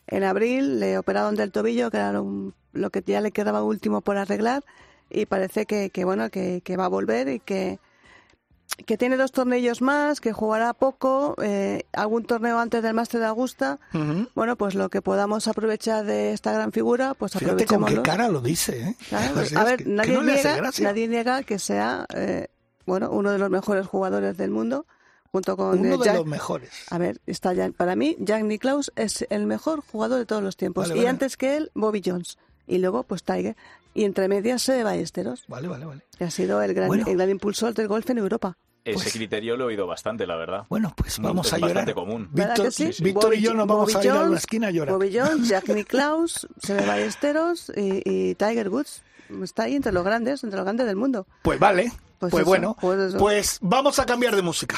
En 0.07 0.23
abril 0.23 0.79
le 0.79 0.97
operaron 0.97 1.35
del 1.35 1.51
tobillo, 1.51 1.91
que 1.91 1.97
era 1.97 2.21
un- 2.21 2.53
lo 2.73 2.89
que 2.91 3.03
ya 3.05 3.19
le 3.19 3.31
quedaba 3.31 3.61
último 3.61 3.99
por 4.01 4.17
arreglar, 4.17 4.63
y 5.13 5.25
parece 5.25 5.65
que, 5.65 5.89
que 5.89 6.05
bueno, 6.05 6.29
que, 6.29 6.61
que 6.63 6.77
va 6.77 6.85
a 6.85 6.89
volver 6.89 7.27
y 7.29 7.39
que, 7.39 7.79
que 8.85 8.97
tiene 8.97 9.17
dos 9.17 9.31
torneos 9.31 9.81
más, 9.81 10.21
que 10.21 10.33
jugará 10.33 10.73
poco, 10.73 11.35
eh, 11.41 11.83
algún 11.93 12.23
torneo 12.23 12.59
antes 12.59 12.81
del 12.81 12.93
Máster 12.93 13.19
de 13.19 13.27
Augusta. 13.27 13.79
Bueno, 14.35 14.55
pues 14.55 14.75
lo 14.75 14.89
que 14.89 15.01
podamos 15.01 15.47
aprovechar 15.47 16.05
de 16.05 16.33
esta 16.33 16.51
gran 16.53 16.71
figura, 16.71 17.13
pues 17.13 17.33
Fíjate 17.33 17.65
con 17.65 17.85
qué 17.85 18.01
cara 18.01 18.29
lo 18.29 18.41
dice, 18.41 18.81
¿eh? 18.81 18.95
Claro, 19.09 19.41
a 19.55 19.63
ver, 19.63 19.87
nadie, 19.87 20.13
no 20.13 20.23
niega, 20.23 20.61
nadie 20.79 21.07
niega 21.07 21.43
que 21.43 21.59
sea 21.59 22.05
eh, 22.15 22.47
bueno 22.85 23.11
uno 23.11 23.31
de 23.31 23.37
los 23.37 23.49
mejores 23.49 23.85
jugadores 23.85 24.37
del 24.37 24.51
mundo, 24.51 24.85
junto 25.31 25.55
con 25.57 25.79
Uno 25.79 25.95
eh, 25.95 25.97
de 25.97 26.05
Jack. 26.05 26.15
los 26.15 26.25
mejores. 26.25 26.71
A 26.89 26.97
ver, 26.97 27.21
está 27.25 27.53
ya, 27.53 27.69
para 27.71 27.95
mí, 27.95 28.15
Jack 28.19 28.43
Nicklaus 28.43 28.91
es 28.95 29.25
el 29.29 29.45
mejor 29.45 29.81
jugador 29.81 30.19
de 30.19 30.25
todos 30.25 30.43
los 30.43 30.57
tiempos. 30.57 30.87
Vale, 30.87 30.95
y 30.95 30.97
vale. 30.99 31.09
antes 31.09 31.37
que 31.37 31.57
él, 31.57 31.71
Bobby 31.73 32.01
Jones. 32.03 32.37
Y 32.67 32.77
luego, 32.77 33.03
pues 33.03 33.23
Tiger. 33.23 33.55
Y 33.93 34.05
entre 34.05 34.27
medias, 34.27 34.61
Seve 34.61 34.83
Ballesteros, 34.83 35.43
Vale, 35.47 35.67
vale, 35.67 35.85
vale. 35.85 36.01
que 36.17 36.23
ha 36.23 36.31
sido 36.31 36.61
el 36.61 36.73
gran, 36.73 36.87
Bueno. 36.87 37.05
el 37.07 37.15
gran 37.17 37.29
impulsor 37.29 37.73
del 37.73 37.87
golf 37.87 38.09
en 38.09 38.19
Europa. 38.19 38.57
Ese 38.83 38.95
pues- 38.95 39.13
criterio 39.13 39.57
lo 39.57 39.65
he 39.65 39.67
oído 39.67 39.85
bastante, 39.85 40.25
la 40.25 40.35
verdad. 40.37 40.65
Bueno, 40.69 40.91
pues 40.95 41.19
Muy- 41.19 41.27
vamos 41.27 41.47
es 41.47 41.53
a 41.53 41.57
llorar. 41.57 41.75
bastante 41.75 41.93
común. 41.93 42.29
¿Verdad 42.31 42.55
Víctor, 42.55 42.65
que 42.65 42.93
sí? 42.93 43.03
Víctor 43.03 43.35
y 43.35 43.41
yo 43.41 43.53
nos 43.53 43.67
vamos 43.67 43.93
Bobby 43.93 43.99
a 44.01 44.03
ir 44.05 44.09
a 44.11 44.13
Jones, 44.15 44.29
una 44.29 44.37
esquina 44.39 44.67
a 44.67 44.71
llorar. 44.71 44.95
Bobby 44.95 45.11
Jones, 45.15 45.47
Jack 45.49 45.69
Nicklaus, 45.75 46.47
Seve 46.63 46.85
Ballesteros 46.85 47.71
y, 47.75 48.01
y 48.05 48.35
Tiger 48.35 48.69
Woods. 48.69 49.03
Está 49.43 49.63
ahí 49.63 49.75
entre 49.75 49.91
los 49.91 50.03
grandes, 50.03 50.43
entre 50.43 50.57
los 50.57 50.65
grandes 50.65 50.87
del 50.87 50.95
mundo. 50.95 51.27
Pues 51.43 51.59
vale, 51.59 51.91
pues, 52.17 52.31
Pues 52.31 52.41
eso, 52.41 52.45
bueno, 52.45 52.75
pues 52.81 53.15
pues 53.19 53.59
vamos 53.61 53.99
a 53.99 54.05
cambiar 54.05 54.35
de 54.35 54.41
música. 54.41 54.77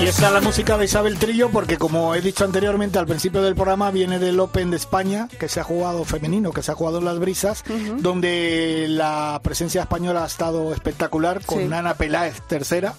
Y 0.00 0.06
esta 0.06 0.28
es 0.28 0.32
la 0.32 0.40
música 0.40 0.78
de 0.78 0.86
Isabel 0.86 1.18
Trillo 1.18 1.50
porque 1.50 1.76
como 1.76 2.14
he 2.14 2.22
dicho 2.22 2.44
anteriormente 2.44 2.98
al 2.98 3.06
principio 3.06 3.42
del 3.42 3.54
programa 3.54 3.90
viene 3.90 4.18
del 4.18 4.40
Open 4.40 4.70
de 4.70 4.78
España 4.78 5.28
que 5.38 5.46
se 5.48 5.60
ha 5.60 5.64
jugado 5.64 6.04
femenino, 6.04 6.52
que 6.52 6.62
se 6.62 6.72
ha 6.72 6.74
jugado 6.74 6.98
en 6.98 7.04
las 7.04 7.18
brisas, 7.18 7.62
donde 7.98 8.86
la 8.88 9.40
presencia 9.44 9.82
española 9.82 10.24
ha 10.24 10.26
estado 10.26 10.72
espectacular 10.72 11.44
con 11.44 11.58
Sí. 11.68 11.72
Ana 11.72 11.94
Peláez 11.94 12.40
tercera, 12.48 12.94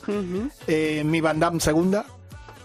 eh, 0.68 1.02
mi 1.04 1.22
Van 1.22 1.40
Damme 1.40 1.60
segunda 1.60 2.06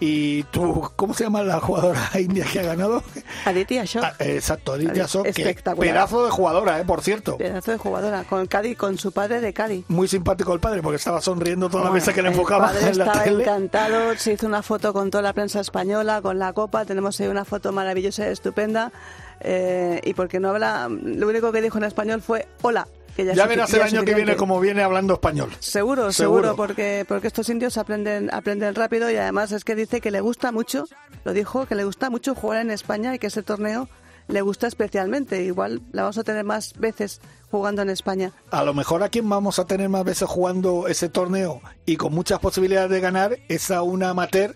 y 0.01 0.43
tú, 0.45 0.91
¿cómo 0.97 1.15
se 1.15 1.25
llama 1.25 1.43
la 1.43 1.61
jugadora 1.61 2.11
india 2.19 2.45
que 2.51 2.61
ha 2.61 2.63
ganado? 2.63 3.03
Aditya 3.45 3.85
Shock. 3.85 4.05
Ah, 4.05 4.15
exacto, 4.19 4.73
Aditya 4.75 5.07
que 5.07 5.29
espectacular. 5.31 5.93
pedazo 5.93 6.25
de 6.25 6.31
jugadora, 6.31 6.81
eh, 6.81 6.85
por 6.85 7.03
cierto. 7.03 7.37
Pedazo 7.37 7.73
de 7.73 7.79
jugadora, 7.79 8.25
con 8.25 8.47
Cádiz, 8.47 8.77
con 8.77 8.99
su 8.99 9.13
padre 9.13 9.41
de 9.41 9.53
Cádiz. 9.53 9.85
Muy 9.89 10.09
simpático 10.09 10.53
el 10.53 10.61
padre 10.61 10.83
porque 10.83 10.97
estaba 10.97 11.21
sonriendo 11.21 11.69
toda 11.71 11.85
la 11.85 11.91
vez 11.91 12.09
que 12.09 12.23
le 12.23 12.29
enfocaba 12.29 12.67
padre 12.69 12.91
en 12.91 12.99
la 12.99 13.05
estaba 13.05 13.25
tele. 13.25 13.43
encantado, 13.43 14.17
se 14.17 14.33
hizo 14.35 14.47
una 14.47 14.63
foto 14.63 14.93
con 14.93 15.11
toda 15.11 15.23
la 15.23 15.33
prensa 15.33 15.61
española, 15.61 16.21
con 16.23 16.39
la 16.39 16.53
copa, 16.53 16.85
tenemos 16.85 17.21
ahí 17.21 17.29
una 17.29 17.45
foto 17.45 17.73
maravillosa, 17.73 18.29
estupenda, 18.29 18.93
eh, 19.41 20.01
y 20.05 20.15
porque 20.15 20.41
no 20.41 20.51
habla, 20.51 20.89
lo 20.89 21.29
único 21.29 21.53
que 21.53 21.63
dijo 21.63 21.79
en 21.79 21.85
español 21.85 22.23
fue 22.23 22.47
hola. 22.63 22.87
Que 23.17 23.25
ya, 23.25 23.33
Ya 23.33 23.47
verás 23.47 23.73
el 23.73 23.83
año 23.83 24.05
que 24.05 24.15
viene 24.15 24.37
como 24.37 24.61
viene 24.61 24.83
hablando 24.83 25.15
español. 25.15 25.51
Seguro, 25.61 26.13
Seguro. 26.13 26.13
seguro, 26.13 26.57
porque, 26.57 27.05
porque 27.09 27.27
estos 27.27 27.49
indios 27.49 27.79
aprenden, 27.79 28.33
aprenden 28.33 28.75
rápido 28.75 29.11
y 29.11 29.17
además 29.17 29.53
es 29.53 29.65
que 29.65 29.75
dice 29.75 30.01
que 30.03 30.11
le 30.11 30.21
gusta 30.21 30.53
mucho, 30.53 30.85
lo 31.25 31.33
dijo, 31.33 31.65
que 31.67 31.75
le 31.75 31.85
gusta 31.85 32.11
mucho 32.11 32.35
jugar 32.35 32.61
en 32.61 32.71
España 32.71 33.15
y 33.15 33.19
que 33.19 33.29
ese 33.29 33.43
torneo 33.43 33.89
le 34.29 34.41
gusta 34.43 34.67
especialmente. 34.67 35.43
Igual 35.43 35.81
la 35.93 36.03
vamos 36.03 36.19
a 36.19 36.25
tener 36.25 36.45
más 36.45 36.75
veces 36.79 37.21
jugando 37.51 37.81
en 37.83 37.91
España. 37.91 38.33
A 38.51 38.63
lo 38.65 38.75
mejor 38.75 39.03
a 39.03 39.09
quien 39.09 39.29
vamos 39.29 39.59
a 39.59 39.65
tener 39.67 39.89
más 39.89 40.05
veces 40.05 40.29
jugando 40.29 40.87
ese 40.89 41.09
torneo 41.09 41.63
y 41.87 41.97
con 41.97 42.13
muchas 42.13 42.39
posibilidades 42.41 42.91
de 42.91 43.01
ganar 43.01 43.39
es 43.49 43.71
a 43.71 43.83
una 43.83 44.11
amateur 44.11 44.55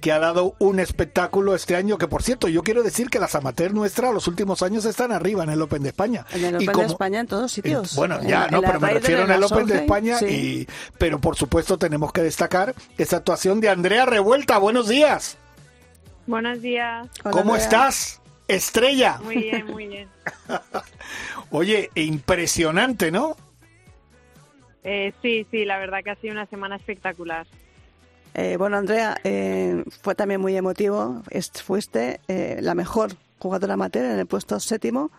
que 0.00 0.12
ha 0.12 0.18
dado 0.18 0.54
un 0.58 0.78
espectáculo 0.80 1.54
este 1.54 1.74
año, 1.76 1.98
que 1.98 2.06
por 2.08 2.22
cierto, 2.22 2.48
yo 2.48 2.62
quiero 2.62 2.82
decir 2.82 3.10
que 3.10 3.18
las 3.18 3.34
amateurs 3.34 3.74
nuestras 3.74 4.12
los 4.14 4.28
últimos 4.28 4.62
años 4.62 4.84
están 4.84 5.12
arriba 5.12 5.42
en 5.44 5.50
el 5.50 5.60
Open 5.60 5.82
de 5.82 5.88
España. 5.88 6.24
En 6.32 6.44
el 6.44 6.52
Y 6.54 6.56
Open 6.56 6.66
como- 6.68 6.86
de 6.86 6.92
España 6.92 7.20
en 7.20 7.26
todos 7.26 7.50
sitios. 7.52 7.94
Bueno, 7.96 8.18
En 8.20 8.28
ya, 8.28 8.48
no, 8.48 8.58
en 8.58 8.64
pero 8.64 8.80
me 8.80 8.90
refiero 8.94 9.24
en 9.24 9.30
el 9.30 9.42
Open 9.42 9.66
de 9.66 9.76
España 9.76 10.18
sí. 10.18 10.26
y 10.26 10.68
pero 10.98 11.18
por 11.20 11.36
supuesto 11.36 11.78
tenemos 11.78 12.12
que 12.12 12.22
destacar 12.22 12.74
esta 12.96 13.16
actuación 13.16 13.60
de 13.60 13.68
Andrea 13.70 14.06
Revuelta. 14.06 14.58
Buenos 14.58 14.88
días. 14.88 15.36
Buenos 16.26 16.60
días. 16.62 17.08
¿Cómo 17.30 17.56
estás? 17.56 18.20
Estrella. 18.46 19.18
Muy 19.22 19.36
bien, 19.36 19.66
muy 19.66 19.86
bien. 19.88 20.08
Oye, 21.50 21.90
impresionante, 21.94 23.10
¿no? 23.10 23.36
Eh, 24.84 25.12
sí, 25.22 25.46
sí, 25.50 25.64
la 25.64 25.78
verdad 25.78 25.98
que 26.04 26.10
ha 26.10 26.16
sido 26.16 26.32
una 26.32 26.46
semana 26.46 26.76
espectacular. 26.76 27.46
Eh, 28.40 28.56
bueno, 28.56 28.76
Andrea, 28.76 29.16
eh, 29.24 29.82
fue 30.00 30.14
también 30.14 30.40
muy 30.40 30.56
emotivo. 30.56 31.22
Fuiste 31.64 32.20
eh, 32.28 32.58
la 32.62 32.76
mejor 32.76 33.10
jugadora 33.40 33.74
amateur 33.74 34.04
en 34.04 34.16
el 34.20 34.26
puesto 34.26 34.60
séptimo. 34.60 35.10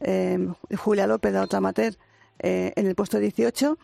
eh, 0.00 0.38
Julia 0.78 1.06
López, 1.06 1.34
la 1.34 1.42
otra 1.42 1.58
amateur, 1.58 1.92
eh, 2.38 2.72
en 2.74 2.86
el 2.86 2.94
puesto 2.94 3.18
18. 3.18 3.76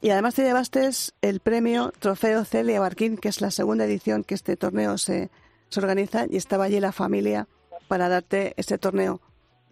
Y 0.00 0.10
además 0.10 0.34
te 0.34 0.42
llevaste 0.42 0.90
el 1.22 1.38
premio 1.38 1.92
Trofeo 2.00 2.44
Celia 2.44 2.80
Barquín, 2.80 3.16
que 3.16 3.28
es 3.28 3.40
la 3.40 3.52
segunda 3.52 3.84
edición 3.84 4.24
que 4.24 4.34
este 4.34 4.56
torneo 4.56 4.98
se, 4.98 5.30
se 5.68 5.78
organiza. 5.78 6.26
Y 6.28 6.36
estaba 6.36 6.64
allí 6.64 6.80
la 6.80 6.90
familia 6.90 7.46
para 7.86 8.08
darte 8.08 8.54
este 8.56 8.76
torneo. 8.76 9.20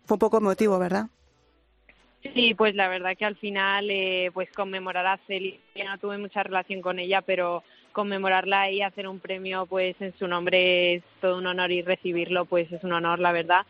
Fue 0.04 0.14
un 0.14 0.20
poco 0.20 0.38
emotivo, 0.38 0.78
¿verdad? 0.78 1.08
Sí, 2.22 2.54
pues 2.54 2.76
la 2.76 2.88
verdad 2.88 3.16
que 3.18 3.24
al 3.24 3.36
final, 3.36 3.90
eh, 3.90 4.30
pues 4.32 4.48
conmemorar 4.52 5.06
a 5.06 5.18
Celia, 5.26 5.58
no 5.84 5.98
tuve 5.98 6.18
mucha 6.18 6.44
relación 6.44 6.82
con 6.82 6.98
ella, 7.00 7.22
pero 7.22 7.64
conmemorarla 7.92 8.70
y 8.70 8.82
hacer 8.82 9.08
un 9.08 9.20
premio, 9.20 9.66
pues 9.66 9.96
en 10.00 10.16
su 10.18 10.26
nombre 10.26 10.94
es 10.94 11.02
todo 11.20 11.38
un 11.38 11.46
honor 11.46 11.70
y 11.70 11.82
recibirlo, 11.82 12.44
pues 12.44 12.70
es 12.72 12.82
un 12.84 12.92
honor, 12.92 13.18
la 13.18 13.32
verdad. 13.32 13.66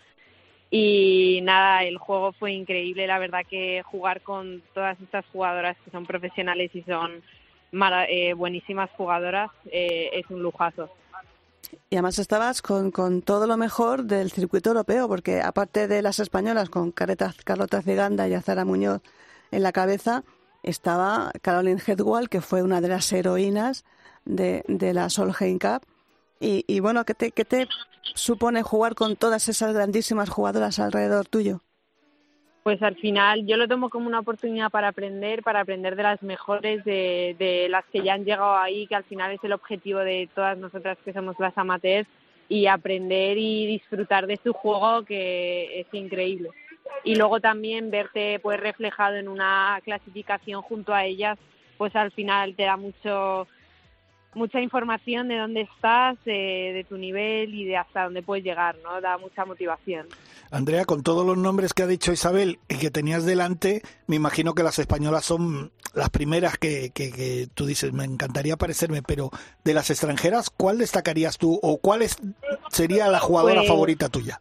Y 0.70 1.40
nada, 1.42 1.82
el 1.82 1.98
juego 1.98 2.32
fue 2.32 2.52
increíble, 2.52 3.06
la 3.06 3.18
verdad 3.18 3.40
que 3.48 3.82
jugar 3.82 4.20
con 4.20 4.62
todas 4.72 5.00
estas 5.00 5.26
jugadoras 5.26 5.76
que 5.84 5.90
son 5.90 6.06
profesionales 6.06 6.70
y 6.74 6.82
son 6.82 7.22
eh, 8.08 8.34
buenísimas 8.34 8.90
jugadoras 8.96 9.50
eh, 9.72 10.10
es 10.12 10.24
un 10.30 10.42
lujazo. 10.42 10.90
Y 11.88 11.96
además 11.96 12.18
estabas 12.18 12.62
con, 12.62 12.90
con 12.90 13.22
todo 13.22 13.46
lo 13.46 13.56
mejor 13.56 14.04
del 14.04 14.30
circuito 14.30 14.70
europeo, 14.70 15.08
porque 15.08 15.40
aparte 15.40 15.88
de 15.88 16.02
las 16.02 16.18
españolas 16.18 16.68
con 16.70 16.92
Careta, 16.92 17.32
Carlota 17.44 17.82
Ciganda 17.82 18.28
y 18.28 18.34
Azara 18.34 18.64
Muñoz 18.64 19.02
en 19.50 19.62
la 19.62 19.72
cabeza, 19.72 20.22
estaba 20.62 21.32
Caroline 21.42 21.80
Hedwall, 21.84 22.28
que 22.28 22.40
fue 22.40 22.62
una 22.62 22.80
de 22.80 22.88
las 22.88 23.12
heroínas 23.12 23.84
de, 24.24 24.62
de 24.68 24.94
la 24.94 25.08
Solheim 25.08 25.58
Cup. 25.58 25.82
Y, 26.40 26.64
y 26.66 26.80
bueno, 26.80 27.04
¿qué 27.04 27.14
te, 27.14 27.32
¿qué 27.32 27.44
te 27.44 27.68
supone 28.02 28.62
jugar 28.62 28.94
con 28.94 29.16
todas 29.16 29.48
esas 29.48 29.74
grandísimas 29.74 30.30
jugadoras 30.30 30.78
alrededor 30.78 31.26
tuyo? 31.26 31.60
Pues 32.62 32.82
al 32.82 32.96
final 32.96 33.46
yo 33.46 33.56
lo 33.56 33.66
tomo 33.68 33.88
como 33.88 34.06
una 34.06 34.20
oportunidad 34.20 34.70
para 34.70 34.88
aprender, 34.88 35.42
para 35.42 35.60
aprender 35.60 35.96
de 35.96 36.02
las 36.02 36.22
mejores, 36.22 36.84
de, 36.84 37.34
de 37.38 37.68
las 37.68 37.84
que 37.86 38.02
ya 38.02 38.14
han 38.14 38.24
llegado 38.24 38.56
ahí, 38.56 38.86
que 38.86 38.94
al 38.94 39.04
final 39.04 39.32
es 39.32 39.42
el 39.42 39.52
objetivo 39.52 40.00
de 40.00 40.28
todas 40.34 40.58
nosotras 40.58 40.98
que 41.04 41.12
somos 41.12 41.36
las 41.38 41.56
amateurs, 41.56 42.08
y 42.50 42.66
aprender 42.66 43.38
y 43.38 43.66
disfrutar 43.66 44.26
de 44.26 44.36
su 44.42 44.52
juego 44.52 45.04
que 45.04 45.80
es 45.80 45.86
increíble. 45.92 46.50
Y 47.04 47.14
luego 47.14 47.40
también 47.40 47.90
verte 47.90 48.40
pues 48.40 48.58
reflejado 48.58 49.16
en 49.16 49.28
una 49.28 49.80
clasificación 49.84 50.60
junto 50.60 50.92
a 50.92 51.04
ellas, 51.04 51.38
pues 51.78 51.94
al 51.94 52.10
final 52.10 52.56
te 52.56 52.64
da 52.64 52.76
mucho 52.76 53.46
mucha 54.34 54.60
información 54.60 55.28
de 55.28 55.38
dónde 55.38 55.62
estás, 55.62 56.16
eh, 56.26 56.72
de 56.72 56.84
tu 56.88 56.96
nivel 56.96 57.54
y 57.54 57.64
de 57.64 57.76
hasta 57.76 58.04
dónde 58.04 58.22
puedes 58.22 58.44
llegar, 58.44 58.76
¿no? 58.82 59.00
Da 59.00 59.18
mucha 59.18 59.44
motivación. 59.44 60.06
Andrea, 60.50 60.84
con 60.84 61.02
todos 61.02 61.26
los 61.26 61.36
nombres 61.36 61.74
que 61.74 61.82
ha 61.82 61.86
dicho 61.86 62.12
Isabel 62.12 62.58
y 62.68 62.76
que 62.78 62.90
tenías 62.90 63.24
delante, 63.24 63.82
me 64.06 64.16
imagino 64.16 64.54
que 64.54 64.62
las 64.62 64.78
españolas 64.78 65.24
son 65.24 65.72
las 65.94 66.10
primeras 66.10 66.58
que, 66.58 66.90
que, 66.94 67.10
que 67.10 67.48
tú 67.54 67.66
dices, 67.66 67.92
me 67.92 68.04
encantaría 68.04 68.56
parecerme, 68.56 69.02
pero 69.02 69.30
de 69.64 69.74
las 69.74 69.90
extranjeras, 69.90 70.50
¿cuál 70.50 70.78
destacarías 70.78 71.36
tú 71.38 71.58
o 71.62 71.78
cuál 71.78 72.02
es, 72.02 72.16
sería 72.70 73.08
la 73.08 73.18
jugadora 73.20 73.56
Pues- 73.60 73.68
favorita 73.68 74.08
tuya? 74.08 74.40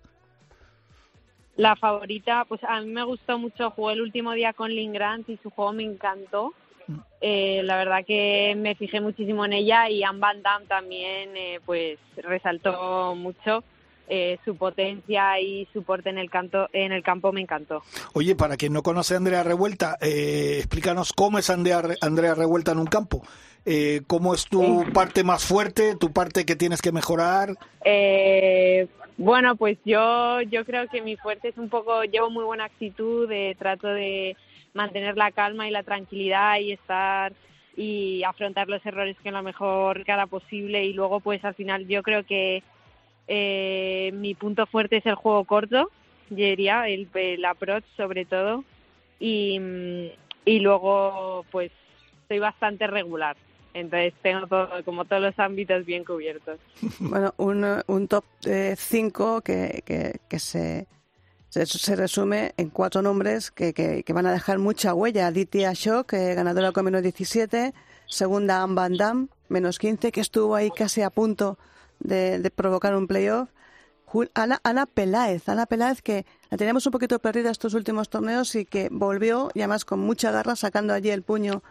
La 1.56 1.76
favorita, 1.76 2.46
pues 2.46 2.64
a 2.64 2.80
mí 2.80 2.88
me 2.88 3.04
gustó 3.04 3.38
mucho, 3.38 3.70
jugué 3.72 3.94
el 3.94 4.02
último 4.02 4.32
día 4.32 4.54
con 4.54 4.72
Lynn 4.72 4.94
Grant 4.94 5.28
y 5.28 5.36
su 5.44 5.50
juego 5.50 5.74
me 5.74 5.84
encantó. 5.84 6.54
Eh, 7.22 7.62
la 7.64 7.78
verdad 7.78 8.06
que 8.06 8.56
me 8.58 8.76
fijé 8.76 9.02
muchísimo 9.02 9.46
en 9.46 9.54
ella 9.54 9.90
y 9.90 10.04
Anne 10.04 10.20
Van 10.20 10.42
Damme 10.42 10.66
también 10.68 11.36
eh, 11.36 11.60
pues 11.66 12.00
resaltó 12.18 13.16
mucho. 13.16 13.64
Eh, 14.12 14.40
su 14.44 14.56
potencia 14.56 15.40
y 15.40 15.68
su 15.72 15.84
porte 15.84 16.10
en 16.10 16.18
el, 16.18 16.32
canto, 16.32 16.68
en 16.74 16.92
el 16.92 17.04
campo 17.04 17.32
me 17.32 17.42
encantó. 17.42 17.84
Oye, 18.14 18.36
para 18.36 18.58
quien 18.58 18.74
no 18.74 18.82
conoce 18.82 19.14
a 19.14 19.18
Andrea 19.18 19.44
Revuelta, 19.44 19.98
eh, 20.02 20.56
explícanos 20.58 21.14
cómo 21.14 21.38
es 21.38 21.52
Andrea, 21.52 21.84
Andrea 22.02 22.34
Revuelta 22.34 22.72
en 22.72 22.80
un 22.80 22.88
campo. 22.88 23.22
Eh, 23.66 24.02
¿Cómo 24.08 24.34
es 24.34 24.48
tu 24.48 24.84
parte 24.94 25.24
más 25.24 25.46
fuerte, 25.46 25.96
tu 25.96 26.12
parte 26.12 26.44
que 26.44 26.56
tienes 26.56 26.82
que 26.82 26.92
mejorar? 26.92 27.56
Eh, 27.86 28.88
bueno, 29.18 29.56
pues 29.58 29.78
yo, 29.86 30.42
yo 30.42 30.66
creo 30.66 30.88
que 30.88 31.02
mi 31.02 31.16
fuerte 31.18 31.50
es 31.50 31.58
un 31.58 31.70
poco, 31.70 32.04
llevo 32.04 32.32
muy 32.32 32.44
buena 32.44 32.66
actitud, 32.66 33.30
eh, 33.32 33.56
trato 33.60 33.88
de 33.90 34.36
mantener 34.74 35.18
la 35.18 35.32
calma 35.32 35.68
y 35.68 35.72
la 35.72 35.84
tranquilidad 35.84 36.60
y 36.60 36.72
estar 36.72 37.34
y 37.76 38.24
afrontar 38.24 38.68
los 38.68 38.86
errores 38.86 39.16
con 39.24 39.34
la 39.34 39.42
mejor 39.42 40.04
cara 40.04 40.28
posible 40.28 40.84
y 40.86 40.94
luego 40.94 41.20
pues 41.22 41.44
al 41.46 41.56
final 41.56 41.88
yo 41.88 42.04
creo 42.04 42.26
que 42.26 42.62
eh, 43.28 44.12
mi 44.16 44.34
punto 44.34 44.66
fuerte 44.66 44.98
es 44.98 45.06
el 45.06 45.16
juego 45.16 45.46
corto, 45.46 45.90
diría, 46.30 46.88
el, 46.88 47.08
el 47.14 47.46
approach 47.46 47.86
sobre 47.96 48.26
todo 48.26 48.64
y, 49.20 50.12
y 50.46 50.60
luego 50.60 51.46
pues 51.52 51.72
soy 52.28 52.40
bastante 52.40 52.88
regular. 52.88 53.38
Entonces 53.74 54.14
tengo 54.22 54.48
todo, 54.48 54.84
como 54.84 55.06
todos 55.06 55.22
los 55.22 55.40
ámbitos 55.40 55.86
bien 55.86 56.04
cubiertos. 56.04 56.60
Bueno, 57.00 57.34
un, 57.38 57.64
eh, 57.64 57.82
un 57.88 58.08
top 58.08 58.26
5 58.76 59.42
que, 59.42 59.84
que, 59.86 60.20
que 60.28 60.40
se, 60.40 60.88
se, 61.50 61.66
se 61.66 61.96
resume 61.96 62.54
en 62.58 62.70
cuatro 62.70 63.02
nombres 63.02 63.52
que, 63.52 63.74
que, 63.74 64.14
van 64.14 64.26
a 64.26 64.32
dejar 64.32 64.60
mucha 64.60 64.94
huella. 64.94 65.28
Aditya 65.28 65.72
Ashok, 65.72 66.14
eh, 66.14 66.36
ganadora 66.36 66.72
con 66.72 66.86
menos 66.86 67.02
17. 67.02 67.74
Segunda, 68.08 68.64
Anne 68.64 68.76
Van 68.76 68.98
Damme, 68.98 69.28
menos 69.50 69.80
15, 69.80 70.12
que 70.12 70.22
estuvo 70.22 70.56
ahí 70.56 70.72
casi 70.72 71.02
a 71.02 71.10
punto 71.10 71.58
de, 72.00 72.40
de 72.40 72.52
provocar 72.52 72.96
un 72.96 73.08
playoff. 73.08 73.50
Ana, 74.34 74.60
Ana 74.64 74.88
Peláez, 74.88 75.48
Ana 75.50 75.68
Peláez 75.68 76.02
que 76.02 76.26
la 76.50 76.58
teníamos 76.58 76.86
un 76.88 76.92
poquito 76.92 77.20
perdida 77.20 77.52
estos 77.52 77.76
últimos 77.76 78.10
torneos 78.10 78.56
y 78.56 78.66
que 78.66 78.90
volvió, 78.92 79.52
y 79.54 79.60
además 79.60 79.86
con 79.86 80.00
mucha 80.00 80.32
garra, 80.32 80.56
sacando 80.56 80.94
allí 80.94 81.12
el 81.12 81.22
puño 81.22 81.62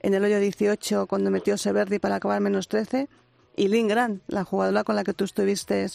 en 0.00 0.12
el 0.12 0.22
hoyo 0.22 0.38
18 0.38 1.06
cuando 1.06 1.30
metió 1.30 1.56
Severdi 1.56 1.98
para 1.98 2.16
acabar 2.16 2.40
menos 2.40 2.68
13. 2.68 3.08
Y 3.56 3.68
Lynn 3.68 3.88
Grant, 3.88 4.22
la 4.26 4.44
jugadora 4.44 4.84
con 4.84 4.96
la 4.96 5.04
que 5.04 5.14
tú 5.14 5.24
estuviste 5.24 5.86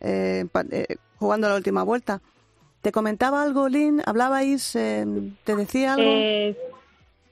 eh, 0.00 0.44
eh, 0.70 0.96
jugando 1.16 1.48
la 1.48 1.54
última 1.54 1.84
vuelta. 1.84 2.20
¿Te 2.84 2.92
comentaba 2.92 3.42
algo, 3.42 3.70
Lynn? 3.70 4.02
¿Hablabais? 4.04 4.76
eh, 4.76 5.06
¿Te 5.44 5.56
decía 5.56 5.94
algo? 5.94 6.10
Eh, 6.10 6.54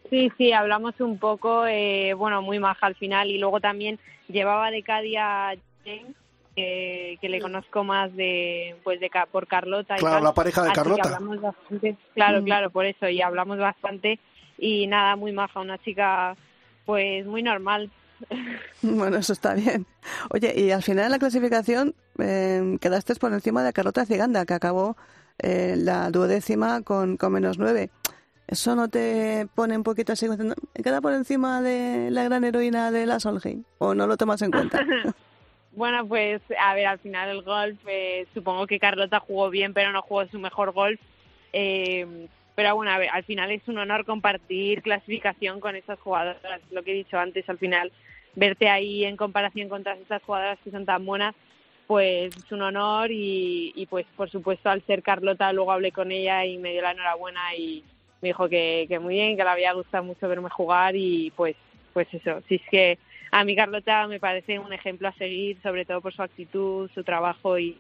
sí, 0.09 0.33
sí, 0.39 0.51
hablamos 0.55 0.99
un 0.99 1.19
poco, 1.19 1.67
eh, 1.67 2.15
bueno, 2.15 2.41
muy 2.41 2.59
maja 2.59 2.87
al 2.87 2.95
final 2.95 3.29
y 3.29 3.37
luego 3.37 3.61
también 3.61 3.99
llevaba 4.29 4.71
de 4.71 4.83
Cádiz 4.83 5.19
a 5.21 5.53
James, 5.85 6.17
que, 6.57 7.19
que 7.21 7.29
le 7.29 7.43
conozco 7.43 7.85
más 7.85 8.17
de, 8.17 8.77
pues 8.83 8.99
de 8.99 9.11
Ca- 9.11 9.27
por 9.27 9.47
Carlota. 9.47 9.97
y 9.97 10.01
Claro, 10.01 10.17
tal. 10.17 10.25
la 10.25 10.33
pareja 10.33 10.63
de 10.63 10.69
Así 10.71 10.75
Carlota. 10.77 11.03
hablamos 11.03 11.39
bastante, 11.43 11.97
claro, 12.15 12.41
Mm. 12.41 12.45
claro, 12.47 12.71
por 12.71 12.87
eso, 12.87 13.07
y 13.11 13.21
hablamos 13.21 13.59
bastante 13.59 14.19
y 14.57 14.87
nada, 14.87 15.17
muy 15.17 15.33
maja, 15.33 15.61
una 15.61 15.77
chica 15.77 16.35
pues 16.87 17.27
muy 17.27 17.43
normal. 17.43 17.91
Bueno, 18.85 19.19
eso 19.19 19.33
está 19.35 19.55
bien. 19.55 19.87
Oye, 20.31 20.53
y 20.59 20.73
al 20.73 20.83
final 20.83 21.05
de 21.05 21.11
la 21.11 21.19
clasificación 21.21 21.95
eh, 22.19 22.79
quedaste 22.81 23.15
por 23.15 23.33
encima 23.33 23.63
de 23.63 23.73
Carlota 23.73 24.05
Ciganda, 24.07 24.45
que 24.45 24.55
acabó 24.55 24.97
eh, 25.39 25.75
la 25.77 26.11
duodécima 26.11 26.83
con, 26.83 27.17
con 27.17 27.33
menos 27.33 27.59
nueve. 27.59 27.91
¿Eso 28.47 28.77
no 28.77 28.89
te 28.89 29.47
pone 29.55 29.77
un 29.77 29.83
poquito 29.83 30.13
así? 30.13 30.27
¿Queda 30.83 31.01
por 31.01 31.15
encima 31.15 31.63
de 31.63 32.11
la 32.11 32.25
gran 32.25 32.45
heroína 32.45 32.91
de 32.91 33.07
la 33.07 33.19
Solheim? 33.21 33.65
¿O 33.79 33.95
no 33.95 34.07
lo 34.07 34.17
tomas 34.17 34.43
en 34.43 34.51
cuenta? 34.51 34.85
Bueno, 35.75 36.07
pues 36.07 36.43
a 36.61 36.75
ver, 36.75 36.87
al 36.87 36.99
final 36.99 37.31
el 37.31 37.43
golf, 37.43 37.79
eh, 37.87 38.27
supongo 38.35 38.67
que 38.67 38.79
Carlota 38.79 39.21
jugó 39.21 39.49
bien, 39.49 39.73
pero 39.73 39.91
no 39.91 40.03
jugó 40.03 40.27
su 40.27 40.39
mejor 40.39 40.73
golf. 40.73 41.01
Eh, 41.55 42.29
pero 42.55 42.77
bueno, 42.77 42.93
a 42.93 42.99
ver, 42.99 43.09
al 43.11 43.25
final 43.25 43.51
es 43.51 43.67
un 43.67 43.79
honor 43.79 44.05
compartir 44.05 44.83
clasificación 44.83 45.61
con 45.61 45.75
esas 45.75 45.99
jugadoras. 45.99 46.61
Lo 46.71 46.83
que 46.83 46.93
he 46.93 46.95
dicho 46.95 47.19
antes, 47.19 47.49
al 47.49 47.57
final, 47.57 47.91
verte 48.35 48.69
ahí 48.69 49.05
en 49.05 49.17
comparación 49.17 49.71
con 49.71 49.83
todas 49.83 49.99
estas 49.99 50.23
jugadoras 50.23 50.59
que 50.63 50.71
son 50.71 50.85
tan 50.85 51.07
buenas, 51.07 51.35
pues 51.87 52.37
es 52.37 52.53
un 52.53 52.63
honor 52.63 53.11
y, 53.11 53.73
y 53.75 53.87
pues 53.87 54.07
por 54.17 54.31
supuesto 54.31 54.71
al 54.71 54.85
ser 54.87 55.03
Carlota 55.03 55.53
luego 55.53 55.73
hablé 55.73 55.93
con 55.93 56.11
ella 56.11 56.45
y 56.45 56.59
me 56.59 56.73
dio 56.73 56.83
la 56.83 56.93
enhorabuena 56.93 57.55
y 57.55 57.85
me 58.21 58.29
dijo 58.29 58.49
que, 58.49 58.87
muy 59.01 59.15
bien, 59.15 59.37
que 59.37 59.45
le 59.45 59.51
había 59.51 59.73
gustado 59.73 60.05
mucho 60.05 60.29
verme 60.29 60.49
jugar 60.49 60.95
y 60.97 61.33
pues 61.37 61.57
pues 61.93 62.09
eso, 62.15 62.41
si 62.49 62.55
es 62.55 62.63
que 62.71 62.99
a 63.31 63.45
mí 63.45 63.55
Carlota 63.55 64.07
me 64.07 64.19
parece 64.19 64.59
un 64.59 64.73
ejemplo 64.73 65.09
a 65.09 65.13
seguir, 65.13 65.61
sobre 65.63 65.85
todo 65.85 66.01
por 66.01 66.15
su 66.15 66.23
actitud, 66.23 66.91
su 66.95 67.05
trabajo 67.05 67.59
y, 67.59 67.79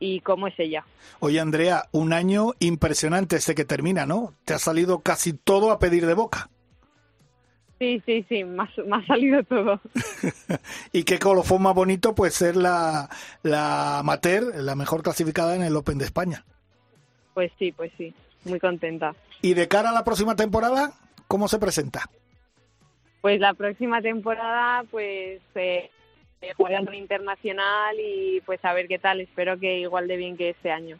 y 0.00 0.20
cómo 0.20 0.48
es 0.48 0.58
ella. 0.58 0.84
Oye, 1.20 1.38
Andrea, 1.38 1.84
un 1.92 2.12
año 2.12 2.52
impresionante 2.58 3.36
este 3.36 3.54
que 3.54 3.64
termina, 3.64 4.06
¿no? 4.06 4.34
Te 4.44 4.54
ha 4.54 4.58
salido 4.58 5.00
casi 5.00 5.32
todo 5.32 5.70
a 5.70 5.78
pedir 5.78 6.06
de 6.06 6.14
boca. 6.14 6.50
Sí, 7.82 8.00
sí, 8.06 8.24
sí, 8.28 8.44
me 8.44 8.62
ha, 8.62 9.06
salido 9.08 9.42
todo. 9.42 9.80
Y 10.92 11.02
qué 11.02 11.18
colofón 11.18 11.62
más 11.62 11.74
bonito, 11.74 12.14
pues 12.14 12.32
ser 12.32 12.54
la, 12.54 13.08
la 13.42 13.98
amateur, 13.98 14.54
la 14.54 14.76
mejor 14.76 15.02
clasificada 15.02 15.56
en 15.56 15.62
el 15.62 15.74
Open 15.74 15.98
de 15.98 16.04
España. 16.04 16.44
Pues 17.34 17.50
sí, 17.58 17.72
pues 17.72 17.90
sí, 17.98 18.14
muy 18.44 18.60
contenta. 18.60 19.16
Y 19.40 19.54
de 19.54 19.66
cara 19.66 19.90
a 19.90 19.92
la 19.92 20.04
próxima 20.04 20.36
temporada, 20.36 20.92
¿cómo 21.26 21.48
se 21.48 21.58
presenta? 21.58 22.08
Pues 23.20 23.40
la 23.40 23.52
próxima 23.52 24.00
temporada, 24.00 24.84
pues 24.88 25.40
eh, 25.56 25.90
eh, 26.40 26.52
jugando 26.56 26.92
internacional 26.92 27.96
y 27.98 28.42
pues 28.46 28.64
a 28.64 28.74
ver 28.74 28.86
qué 28.86 29.00
tal. 29.00 29.20
Espero 29.20 29.58
que 29.58 29.80
igual 29.80 30.06
de 30.06 30.18
bien 30.18 30.36
que 30.36 30.50
este 30.50 30.70
año. 30.70 30.98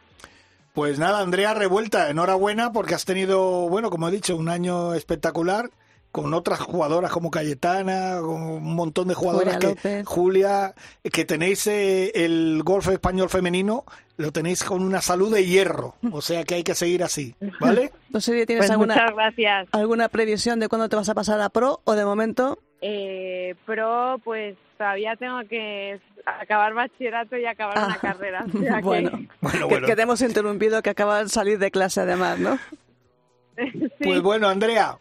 Pues 0.72 0.98
nada, 0.98 1.20
Andrea 1.20 1.54
Revuelta, 1.54 2.10
enhorabuena 2.10 2.72
porque 2.72 2.94
has 2.94 3.04
tenido, 3.04 3.68
bueno, 3.68 3.88
como 3.88 4.08
he 4.08 4.10
dicho, 4.10 4.34
un 4.34 4.48
año 4.48 4.94
espectacular 4.94 5.70
con 6.12 6.34
otras 6.34 6.60
jugadoras 6.60 7.10
como 7.10 7.30
Cayetana, 7.30 8.18
con 8.20 8.42
un 8.42 8.74
montón 8.74 9.08
de 9.08 9.14
jugadoras 9.14 9.54
Julia 9.54 9.58
que 9.60 9.66
López. 9.88 10.06
Julia, 10.06 10.74
que 11.10 11.24
tenéis 11.24 11.66
eh, 11.66 12.12
el 12.14 12.60
golf 12.64 12.86
español 12.88 13.30
femenino, 13.30 13.84
lo 14.18 14.30
tenéis 14.30 14.62
con 14.62 14.82
una 14.82 15.00
salud 15.00 15.32
de 15.34 15.46
hierro, 15.46 15.96
o 16.12 16.20
sea 16.20 16.44
que 16.44 16.56
hay 16.56 16.62
que 16.62 16.74
seguir 16.74 17.02
así, 17.02 17.34
¿vale? 17.60 17.90
No 18.10 18.20
sé 18.20 18.38
si 18.38 18.44
tienes 18.46 18.62
Pues 18.66 18.70
alguna, 18.70 19.10
gracias. 19.10 19.68
alguna 19.72 20.08
previsión 20.10 20.60
de 20.60 20.68
cuándo 20.68 20.88
te 20.90 20.96
vas 20.96 21.08
a 21.08 21.14
pasar 21.14 21.40
a 21.40 21.48
pro 21.48 21.80
o 21.84 21.94
de 21.94 22.04
momento. 22.04 22.58
Eh, 22.82 23.54
pro, 23.64 24.20
pues 24.22 24.56
todavía 24.76 25.16
tengo 25.16 25.38
que 25.48 25.98
acabar 26.26 26.74
bachillerato 26.74 27.36
y 27.38 27.46
acabar 27.46 27.78
una 27.78 27.94
Ah, 27.94 27.98
carrera. 28.02 28.44
o 28.54 28.58
sea 28.60 28.76
que- 28.76 28.82
bueno, 28.82 29.10
Bueno, 29.40 29.58
que, 29.60 29.64
bueno. 29.64 29.86
que 29.86 29.96
te 29.96 30.02
hemos 30.02 30.20
interrumpido, 30.20 30.82
que 30.82 30.90
acabas 30.90 31.24
de 31.24 31.28
salir 31.30 31.58
de 31.58 31.70
clase 31.70 32.02
además, 32.02 32.38
¿no? 32.38 32.58
sí. 33.56 33.88
Pues 34.04 34.20
bueno, 34.20 34.48
Andrea, 34.48 34.98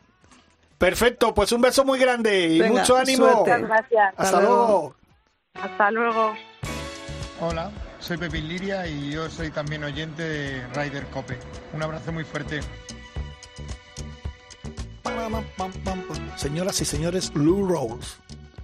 perfecto, 0.82 1.34
pues 1.34 1.52
un 1.52 1.62
beso 1.62 1.86
muy 1.86 2.00
grande 2.00 2.48
y 2.48 2.60
Venga, 2.60 2.82
mucho 2.82 2.98
ánimo. 2.98 3.26
suerte. 3.26 3.40
Muchas 3.52 3.62
gracias. 3.62 4.14
Hasta 4.18 4.42
luego. 4.42 4.96
Hasta 5.54 5.92
luego. 5.92 6.34
Hola, 7.40 7.72
soy 8.00 8.18
Pepe 8.18 8.40
Liria 8.42 8.88
y 8.88 9.12
yo 9.12 9.30
soy 9.30 9.52
también 9.52 9.84
oyente 9.84 10.24
de 10.24 10.68
Ryder 10.74 11.06
Cope. 11.08 11.38
Un 11.74 11.84
abrazo 11.84 12.12
muy 12.12 12.24
fuerte. 12.24 12.62
Señoras 16.36 16.82
y 16.82 16.86
señores, 16.86 17.32
Lou 17.36 17.68
Rawls, 17.68 18.18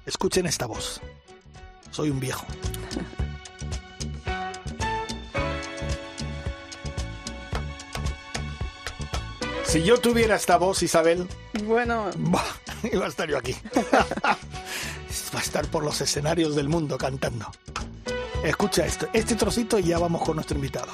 escuchen 0.05 0.47
esta 0.47 0.65
voz. 0.65 1.01
Soy 1.91 2.09
un 2.09 2.20
viejo. 2.20 2.47
Si 9.68 9.84
yo 9.84 9.97
tuviera 9.97 10.36
esta 10.36 10.57
voz, 10.57 10.82
Isabel, 10.82 11.28
Bueno, 11.65 12.09
bah, 12.18 12.45
iba 12.91 13.05
a 13.05 13.09
estar 13.09 13.28
yo 13.30 13.38
aquí. 13.38 13.55
Va 15.36 15.39
a 15.39 15.41
estar 15.41 15.68
por 15.68 15.84
los 15.84 15.99
escenarios 15.99 16.55
del 16.55 16.70
mundo 16.70 16.97
cantando. 16.97 17.47
Escucha 18.43 18.86
esto, 18.86 19.07
este 19.11 19.36
trocito 19.36 19.78
y 19.78 19.84
ya 19.84 19.99
vamos 19.99 20.22
con 20.22 20.36
nuestro 20.36 20.55
invitado. 20.55 20.93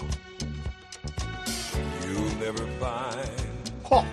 You'll 2.03 2.39
never 2.39 2.65
find 2.79 3.83
¡Jo! 3.83 4.03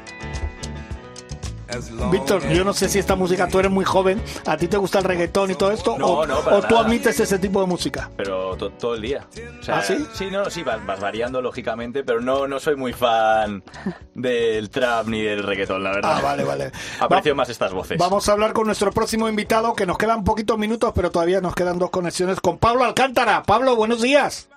Víctor, 2.10 2.46
yo 2.48 2.64
no 2.64 2.72
sé 2.72 2.88
si 2.88 2.98
esta 2.98 3.14
música, 3.16 3.48
tú 3.48 3.58
eres 3.58 3.70
muy 3.70 3.84
joven, 3.84 4.22
¿a 4.46 4.56
ti 4.56 4.68
te 4.68 4.76
gusta 4.76 4.98
el 4.98 5.04
reggaetón 5.04 5.50
y 5.50 5.54
todo 5.54 5.70
esto? 5.72 5.96
No, 5.98 6.06
o, 6.06 6.26
no, 6.26 6.40
para 6.40 6.56
o 6.56 6.60
tú 6.62 6.74
nada. 6.74 6.86
admites 6.86 7.20
ese 7.20 7.38
tipo 7.38 7.60
de 7.60 7.66
música? 7.66 8.10
Pero 8.16 8.56
to- 8.56 8.70
todo 8.70 8.94
el 8.94 9.02
día. 9.02 9.26
O 9.60 9.62
sea, 9.62 9.78
¿Ah, 9.78 9.82
sí? 9.82 10.04
Sí, 10.14 10.28
no, 10.30 10.48
sí, 10.50 10.62
vas, 10.62 10.84
vas 10.84 11.00
variando, 11.00 11.40
lógicamente, 11.40 12.02
pero 12.04 12.20
no, 12.20 12.46
no 12.48 12.58
soy 12.60 12.76
muy 12.76 12.92
fan 12.92 13.62
del 14.14 14.70
trap 14.70 15.06
ni 15.08 15.22
del 15.22 15.42
reggaetón, 15.42 15.82
la 15.82 15.90
verdad. 15.92 16.16
Ah, 16.16 16.20
vale, 16.22 16.44
vale. 16.44 16.72
Aprecio 16.98 17.32
Va- 17.32 17.36
más 17.36 17.48
estas 17.48 17.72
voces. 17.72 17.98
Vamos 17.98 18.28
a 18.28 18.32
hablar 18.32 18.52
con 18.52 18.66
nuestro 18.66 18.90
próximo 18.92 19.28
invitado, 19.28 19.74
que 19.74 19.86
nos 19.86 19.98
quedan 19.98 20.24
poquitos 20.24 20.58
minutos, 20.58 20.92
pero 20.94 21.10
todavía 21.10 21.40
nos 21.40 21.54
quedan 21.54 21.78
dos 21.78 21.90
conexiones 21.90 22.40
con 22.40 22.58
Pablo 22.58 22.84
Alcántara. 22.84 23.42
Pablo, 23.44 23.76
buenos 23.76 24.00
días. 24.02 24.48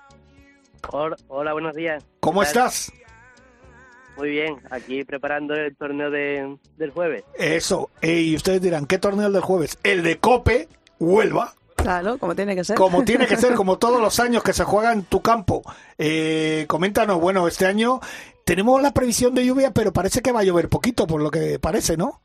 Hola, 0.90 1.16
hola, 1.28 1.52
buenos 1.52 1.74
días. 1.74 2.04
¿Cómo 2.20 2.42
estás? 2.42 2.92
Muy 4.16 4.30
bien, 4.30 4.56
aquí 4.70 5.04
preparando 5.04 5.54
el 5.54 5.74
torneo 5.76 6.10
de, 6.10 6.56
del 6.76 6.90
jueves. 6.90 7.24
Eso. 7.38 7.90
Y 8.02 8.34
ustedes 8.36 8.62
dirán, 8.62 8.86
¿qué 8.86 8.98
torneo 8.98 9.26
el 9.26 9.32
del 9.32 9.42
jueves? 9.42 9.78
El 9.82 10.02
de 10.02 10.18
Cope, 10.18 10.68
Huelva. 11.00 11.52
claro, 11.76 12.16
como 12.18 12.34
tiene 12.34 12.54
que 12.54 12.64
ser. 12.64 12.76
Como 12.76 13.04
tiene 13.04 13.26
que 13.26 13.36
ser, 13.36 13.54
como 13.56 13.78
todos 13.78 14.00
los 14.00 14.20
años 14.20 14.42
que 14.42 14.52
se 14.52 14.64
juega 14.64 14.92
en 14.92 15.04
tu 15.04 15.20
campo. 15.20 15.62
Eh, 15.98 16.64
coméntanos, 16.68 17.20
bueno, 17.20 17.48
este 17.48 17.66
año 17.66 18.00
tenemos 18.44 18.80
la 18.82 18.92
previsión 18.92 19.34
de 19.34 19.44
lluvia, 19.46 19.72
pero 19.72 19.92
parece 19.92 20.22
que 20.22 20.32
va 20.32 20.40
a 20.40 20.44
llover 20.44 20.68
poquito, 20.68 21.06
por 21.06 21.20
lo 21.20 21.30
que 21.30 21.58
parece, 21.58 21.96
¿no? 21.96 22.20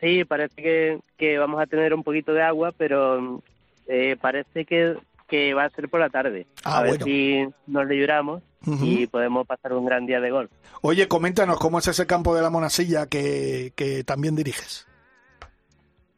Sí, 0.00 0.24
parece 0.24 0.62
que, 0.62 1.00
que 1.16 1.38
vamos 1.38 1.60
a 1.60 1.66
tener 1.66 1.94
un 1.94 2.02
poquito 2.02 2.32
de 2.32 2.42
agua, 2.42 2.72
pero 2.76 3.42
eh, 3.86 4.16
parece 4.20 4.64
que, 4.64 4.96
que 5.26 5.54
va 5.54 5.64
a 5.64 5.70
ser 5.70 5.88
por 5.88 6.00
la 6.00 6.08
tarde. 6.10 6.46
Ah, 6.64 6.78
a 6.78 6.82
ver 6.82 6.90
bueno. 6.90 7.04
si 7.04 7.46
nos 7.66 7.86
libramos 7.86 8.42
Ujú. 8.66 8.84
y 8.84 9.06
podemos 9.06 9.46
pasar 9.46 9.72
un 9.72 9.86
gran 9.86 10.06
día 10.06 10.20
de 10.20 10.30
golf. 10.30 10.50
Oye, 10.82 11.08
coméntanos 11.08 11.58
cómo 11.58 11.78
es 11.78 11.88
ese 11.88 12.06
campo 12.06 12.34
de 12.34 12.42
la 12.42 12.50
Monasilla 12.50 13.06
que, 13.06 13.72
que 13.76 14.04
también 14.04 14.36
diriges. 14.36 14.86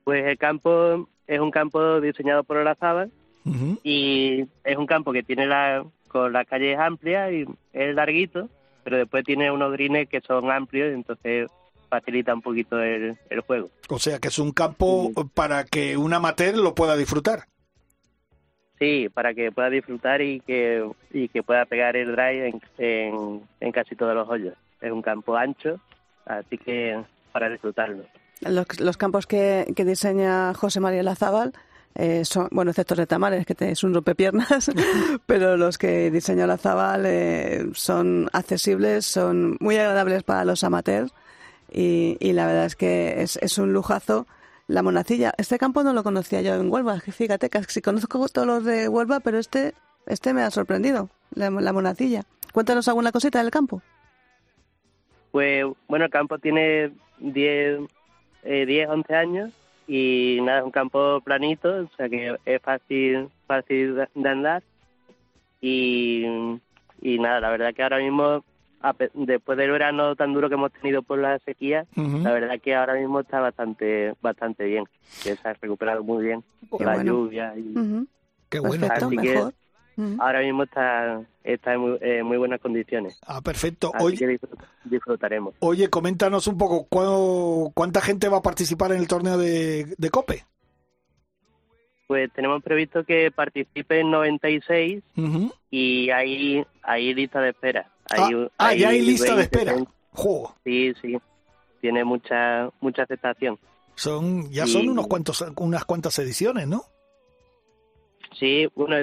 Pues 0.04 0.24
el 0.26 0.38
campo 0.38 1.08
es 1.26 1.40
un 1.40 1.50
campo 1.50 2.00
diseñado 2.00 2.44
por 2.44 2.56
Olazábal 2.56 3.10
Ujú. 3.44 3.78
y 3.82 4.46
es 4.64 4.76
un 4.76 4.86
campo 4.86 5.12
que 5.12 5.22
tiene 5.22 5.46
la 5.46 5.84
con 6.08 6.32
las 6.32 6.46
calles 6.46 6.78
amplias 6.78 7.30
y 7.32 7.44
es 7.74 7.94
larguito, 7.94 8.48
pero 8.82 8.96
después 8.96 9.24
tiene 9.24 9.50
unos 9.50 9.70
greens 9.72 10.08
que 10.08 10.22
son 10.22 10.50
amplios, 10.50 10.94
entonces 10.94 11.50
facilita 11.90 12.32
un 12.34 12.40
poquito 12.42 12.80
el, 12.82 13.16
el 13.28 13.40
juego. 13.40 13.68
O 13.90 13.98
sea, 13.98 14.18
que 14.18 14.28
es 14.28 14.38
un 14.38 14.52
campo 14.52 15.10
para 15.34 15.64
que 15.64 15.96
un 15.98 16.12
amateur 16.14 16.56
lo 16.56 16.74
pueda 16.74 16.96
disfrutar. 16.96 17.44
Sí, 18.78 19.08
para 19.12 19.34
que 19.34 19.50
pueda 19.50 19.70
disfrutar 19.70 20.22
y 20.22 20.40
que, 20.40 20.88
y 21.12 21.28
que 21.28 21.42
pueda 21.42 21.64
pegar 21.64 21.96
el 21.96 22.12
drive 22.12 22.60
en, 22.78 23.42
en, 23.60 23.72
casi 23.72 23.96
todos 23.96 24.14
los 24.14 24.28
hoyos. 24.28 24.54
Es 24.80 24.92
un 24.92 25.02
campo 25.02 25.36
ancho, 25.36 25.80
así 26.24 26.58
que 26.58 27.02
para 27.32 27.48
disfrutarlo. 27.48 28.04
Los, 28.40 28.78
los 28.78 28.96
campos 28.96 29.26
que, 29.26 29.72
que 29.74 29.84
diseña 29.84 30.54
José 30.54 30.78
María 30.78 31.02
Lazábal 31.02 31.52
eh, 31.96 32.24
son, 32.24 32.46
bueno, 32.52 32.70
excepto 32.70 32.94
de 32.94 33.06
Tamares, 33.06 33.44
que 33.44 33.56
es 33.58 33.82
un 33.82 33.92
rompepiernas, 33.92 34.70
pero 35.26 35.56
los 35.56 35.76
que 35.76 36.12
diseña 36.12 36.46
Lazábal 36.46 37.04
eh, 37.06 37.66
son 37.74 38.28
accesibles, 38.32 39.04
son 39.04 39.56
muy 39.58 39.76
agradables 39.76 40.22
para 40.22 40.44
los 40.44 40.62
amateurs 40.62 41.12
y, 41.72 42.16
y 42.20 42.32
la 42.32 42.46
verdad 42.46 42.66
es 42.66 42.76
que 42.76 43.20
es, 43.22 43.36
es 43.42 43.58
un 43.58 43.72
lujazo. 43.72 44.28
La 44.68 44.82
Monacilla, 44.82 45.32
este 45.38 45.58
campo 45.58 45.82
no 45.82 45.92
lo 45.94 46.02
conocía 46.04 46.42
yo 46.42 46.54
en 46.54 46.70
Huelva, 46.70 47.00
fíjate, 47.00 47.48
casi 47.48 47.80
conozco 47.80 48.28
todos 48.28 48.46
los 48.46 48.64
de 48.64 48.86
Huelva, 48.88 49.18
pero 49.20 49.38
este, 49.38 49.72
este 50.06 50.32
me 50.34 50.42
ha 50.42 50.50
sorprendido, 50.50 51.08
la, 51.34 51.50
la 51.50 51.72
Monacilla. 51.72 52.22
Cuéntanos 52.52 52.86
alguna 52.86 53.10
cosita 53.10 53.42
del 53.42 53.50
campo. 53.50 53.82
Pues 55.32 55.64
bueno, 55.88 56.04
el 56.04 56.10
campo 56.10 56.38
tiene 56.38 56.92
10, 57.18 57.80
eh, 58.44 58.66
10 58.66 58.88
11 58.88 59.14
años 59.14 59.50
y 59.86 60.38
nada, 60.42 60.58
es 60.60 60.64
un 60.66 60.70
campo 60.70 61.20
planito, 61.22 61.84
o 61.84 61.90
sea 61.96 62.08
que 62.08 62.36
es 62.44 62.62
fácil, 62.62 63.28
fácil 63.46 63.96
de- 63.96 64.28
andar. 64.30 64.62
Y, 65.60 66.24
y 67.00 67.18
nada, 67.18 67.40
la 67.40 67.50
verdad 67.50 67.74
que 67.74 67.82
ahora 67.82 67.98
mismo, 67.98 68.44
después 69.14 69.58
del 69.58 69.70
verano 69.70 70.14
tan 70.16 70.32
duro 70.32 70.48
que 70.48 70.54
hemos 70.54 70.72
tenido 70.72 71.02
por 71.02 71.18
la 71.18 71.38
sequía, 71.40 71.86
la 71.96 72.32
verdad 72.32 72.60
que 72.62 72.74
ahora 72.74 72.94
mismo 72.94 73.20
está 73.20 73.40
bastante 73.40 74.14
bastante 74.22 74.64
bien, 74.64 74.84
que 75.22 75.34
se 75.36 75.48
ha 75.48 75.52
recuperado 75.54 76.02
muy 76.04 76.24
bien 76.24 76.44
por 76.70 76.82
la 76.84 76.94
bueno. 76.94 77.12
lluvia. 77.12 77.54
Y, 77.56 77.76
Ujú. 77.76 78.06
Qué 78.48 78.60
bueno. 78.60 78.86
Perfecto, 78.86 79.06
Así 79.06 79.16
que- 79.16 79.34
mejor. 79.34 79.54
Ujú. 79.96 80.16
Ahora 80.22 80.40
mismo 80.42 80.62
está, 80.62 81.20
está 81.42 81.74
en 81.74 81.80
muy, 81.80 81.98
en 82.00 82.24
muy 82.24 82.36
buenas 82.36 82.60
condiciones. 82.60 83.18
Ah, 83.26 83.40
perfecto. 83.40 83.90
Así 83.92 84.04
Oye, 84.04 84.16
que 84.16 84.26
disfrut- 84.28 84.64
disfrutaremos. 84.84 85.54
oye, 85.58 85.90
coméntanos 85.90 86.46
un 86.46 86.56
poco 86.56 86.86
¿cuá- 86.88 87.72
cuánta 87.74 88.00
gente 88.00 88.28
va 88.28 88.36
a 88.38 88.42
participar 88.42 88.92
en 88.92 88.98
el 88.98 89.08
torneo 89.08 89.36
de, 89.36 89.92
de 89.98 90.10
Cope. 90.10 90.44
Pues 92.06 92.32
tenemos 92.32 92.62
previsto 92.62 93.04
que 93.04 93.30
participen 93.30 94.10
96 94.10 95.02
Ujú. 95.16 95.52
y 95.70 96.08
hay, 96.10 96.64
hay 96.82 97.12
lista 97.12 97.40
de 97.40 97.50
espera. 97.50 97.90
Hay, 98.10 98.48
Ah, 98.58 98.74
ya 98.74 98.88
hay 98.90 99.00
lista 99.02 99.30
de 99.34 99.36
20, 99.36 99.42
espera. 99.44 99.72
30. 99.74 99.92
Jo, 100.12 100.54
Sí, 100.64 100.94
sí. 101.00 101.18
Tiene 101.80 102.04
mucha 102.04 102.70
mucha 102.80 103.02
aceptación. 103.02 103.58
son, 103.94 104.50
ya 104.50 104.64
Y- 104.64 104.68
son 104.68 104.88
unos 104.88 105.06
cuantos, 105.06 105.44
unas 105.56 105.84
cuantas 105.84 106.18
ediciones, 106.18 106.66
¿no? 106.68 106.84
Sí, 108.38 108.68
bueno, 108.74 108.96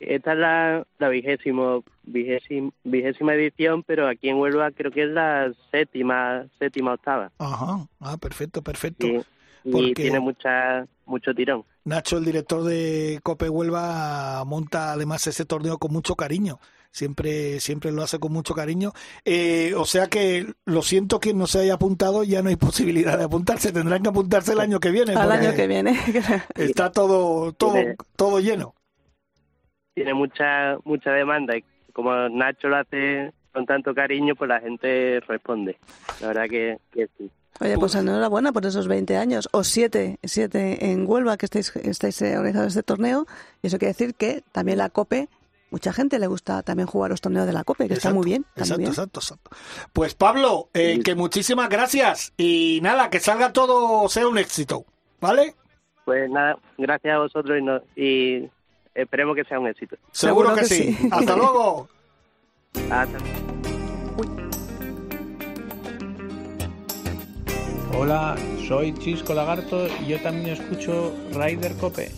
esta 0.00 0.32
es 0.34 0.38
la, 0.38 0.84
la 0.98 1.08
vigésimo, 1.08 1.84
vigésima, 2.02 2.70
vigésima 2.84 3.34
edición, 3.34 3.82
pero 3.84 4.08
aquí 4.08 4.28
en 4.28 4.36
Huelva 4.38 4.70
creo 4.72 4.90
que 4.90 5.04
es 5.04 5.10
la 5.10 5.52
séptima, 5.70 6.46
séptima 6.58 6.94
octava. 6.94 7.30
Ajá, 7.38 7.86
ah, 8.00 8.16
perfecto, 8.16 8.62
perfecto. 8.62 9.06
Sí. 9.06 9.20
Y 9.64 9.94
tiene 9.94 10.18
mucha 10.20 10.86
mucho 11.06 11.34
tirón. 11.34 11.64
Nacho, 11.84 12.18
el 12.18 12.24
director 12.24 12.64
de 12.64 13.20
Cope 13.22 13.48
Huelva, 13.48 14.42
monta 14.46 14.92
además 14.92 15.26
ese 15.26 15.44
torneo 15.44 15.78
con 15.78 15.92
mucho 15.92 16.14
cariño. 16.16 16.58
Siempre, 16.92 17.60
siempre 17.60 17.92
lo 17.92 18.02
hace 18.02 18.18
con 18.18 18.32
mucho 18.32 18.52
cariño. 18.54 18.92
Eh, 19.24 19.74
o 19.76 19.84
sea 19.84 20.08
que 20.08 20.52
lo 20.64 20.82
siento 20.82 21.20
quien 21.20 21.38
no 21.38 21.46
se 21.46 21.60
haya 21.60 21.74
apuntado, 21.74 22.24
ya 22.24 22.42
no 22.42 22.48
hay 22.48 22.56
posibilidad 22.56 23.16
de 23.16 23.24
apuntarse. 23.24 23.72
Tendrán 23.72 24.02
que 24.02 24.08
apuntarse 24.08 24.52
el 24.52 24.60
año 24.60 24.80
que 24.80 24.90
viene. 24.90 25.14
Al 25.14 25.30
año 25.30 25.54
que 25.54 25.66
viene. 25.66 25.96
Está 26.56 26.90
todo, 26.90 27.52
todo, 27.52 27.74
Tiene- 27.74 27.96
todo 28.16 28.40
lleno. 28.40 28.74
tiene 29.94 30.14
mucha 30.14 30.76
mucha 30.84 31.10
demanda 31.12 31.56
y 31.56 31.64
como 31.92 32.28
Nacho 32.28 32.68
lo 32.68 32.76
hace 32.76 33.32
con 33.52 33.66
tanto 33.66 33.94
cariño, 33.94 34.34
pues 34.36 34.48
la 34.48 34.60
gente 34.60 35.20
responde. 35.26 35.76
La 36.20 36.28
verdad 36.28 36.44
que, 36.48 36.78
que 36.92 37.08
sí. 37.18 37.30
Oye, 37.60 37.76
pues 37.76 37.94
enhorabuena 37.94 38.52
por 38.52 38.64
esos 38.64 38.86
20 38.88 39.16
años, 39.16 39.48
o 39.52 39.64
7, 39.64 40.18
siete 40.22 40.90
en 40.92 41.04
Huelva 41.06 41.36
que 41.36 41.44
estáis, 41.46 41.74
estáis 41.76 42.22
eh, 42.22 42.36
organizando 42.38 42.68
este 42.68 42.82
torneo. 42.84 43.26
Y 43.60 43.66
eso 43.66 43.78
quiere 43.78 43.92
decir 43.92 44.14
que 44.14 44.42
también 44.52 44.78
la 44.78 44.88
COPE, 44.88 45.28
mucha 45.70 45.92
gente 45.92 46.18
le 46.18 46.26
gusta 46.26 46.62
también 46.62 46.86
jugar 46.86 47.10
los 47.10 47.20
torneos 47.20 47.46
de 47.46 47.52
la 47.52 47.64
COPE, 47.64 47.88
que 47.88 47.94
está 47.94 48.12
muy 48.12 48.24
bien. 48.24 48.44
está 48.56 48.60
muy 48.60 48.62
Exacto, 48.62 48.78
bien. 48.78 48.90
exacto, 48.90 49.20
exacto. 49.20 49.50
Pues 49.92 50.14
Pablo, 50.14 50.68
eh, 50.74 51.00
que 51.04 51.14
muchísimas 51.14 51.68
gracias. 51.68 52.32
Y 52.36 52.80
nada, 52.82 53.10
que 53.10 53.20
salga 53.20 53.52
todo, 53.52 54.08
sea 54.08 54.26
un 54.28 54.38
éxito. 54.38 54.84
¿Vale? 55.20 55.54
Pues 56.04 56.30
nada, 56.30 56.56
gracias 56.78 57.14
a 57.14 57.18
vosotros 57.18 57.58
y, 57.58 57.62
no- 57.62 57.82
y 57.94 58.50
esperemos 58.94 59.36
que 59.36 59.44
sea 59.44 59.58
un 59.60 59.68
éxito. 59.68 59.96
Seguro, 60.12 60.54
que, 60.54 60.64
sí. 60.64 60.96
Hasta 61.12 61.36
luego. 61.36 61.88
Hasta 62.90 63.18
Hola, 67.98 68.36
soy 68.66 68.94
Chisco 68.94 69.34
Lagarto 69.34 69.86
y 70.02 70.06
yo 70.06 70.20
también 70.22 70.50
escucho 70.50 71.12
Rider 71.32 71.74
Cope. 71.76 72.10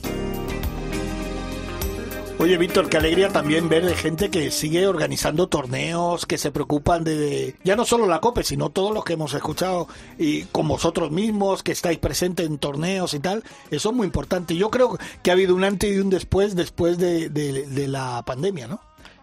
Oye, 2.39 2.59
Víctor, 2.59 2.89
qué 2.89 2.97
alegría 2.97 3.29
también 3.29 3.69
ver 3.69 3.85
de 3.85 3.95
gente 3.95 4.29
que 4.29 4.51
sigue 4.51 4.89
organizando 4.89 5.47
torneos, 5.47 6.27
que 6.27 6.39
se 6.39 6.51
preocupan 6.51 7.05
de, 7.05 7.17
de- 7.17 7.55
ya 7.63 7.77
no 7.77 7.85
solo 7.85 8.07
la 8.09 8.19
COPE, 8.21 8.43
sino 8.43 8.71
todos 8.71 8.93
los 8.93 9.05
que 9.05 9.13
hemos 9.13 9.33
escuchado 9.35 9.87
y 10.19 10.43
con 10.47 10.67
vosotros 10.67 11.13
mismos, 11.13 11.63
que 11.63 11.71
estáis 11.71 11.99
presentes 11.99 12.47
en 12.47 12.59
torneos 12.59 13.15
y 13.15 13.21
tal. 13.21 13.45
Eso 13.71 13.91
es 13.91 13.95
muy 13.95 14.07
importante. 14.07 14.57
Yo 14.57 14.71
creo 14.71 14.99
que 15.23 15.31
ha 15.31 15.35
habido 15.35 15.55
un 15.55 15.63
antes 15.63 15.93
y 15.95 15.99
un 16.01 16.11
después 16.11 16.57
después 16.57 16.99
de, 16.99 17.29
de- 17.29 17.67
de 17.69 17.89
la 17.89 18.25
pandemia, 18.27 18.67
¿no? 18.67 18.81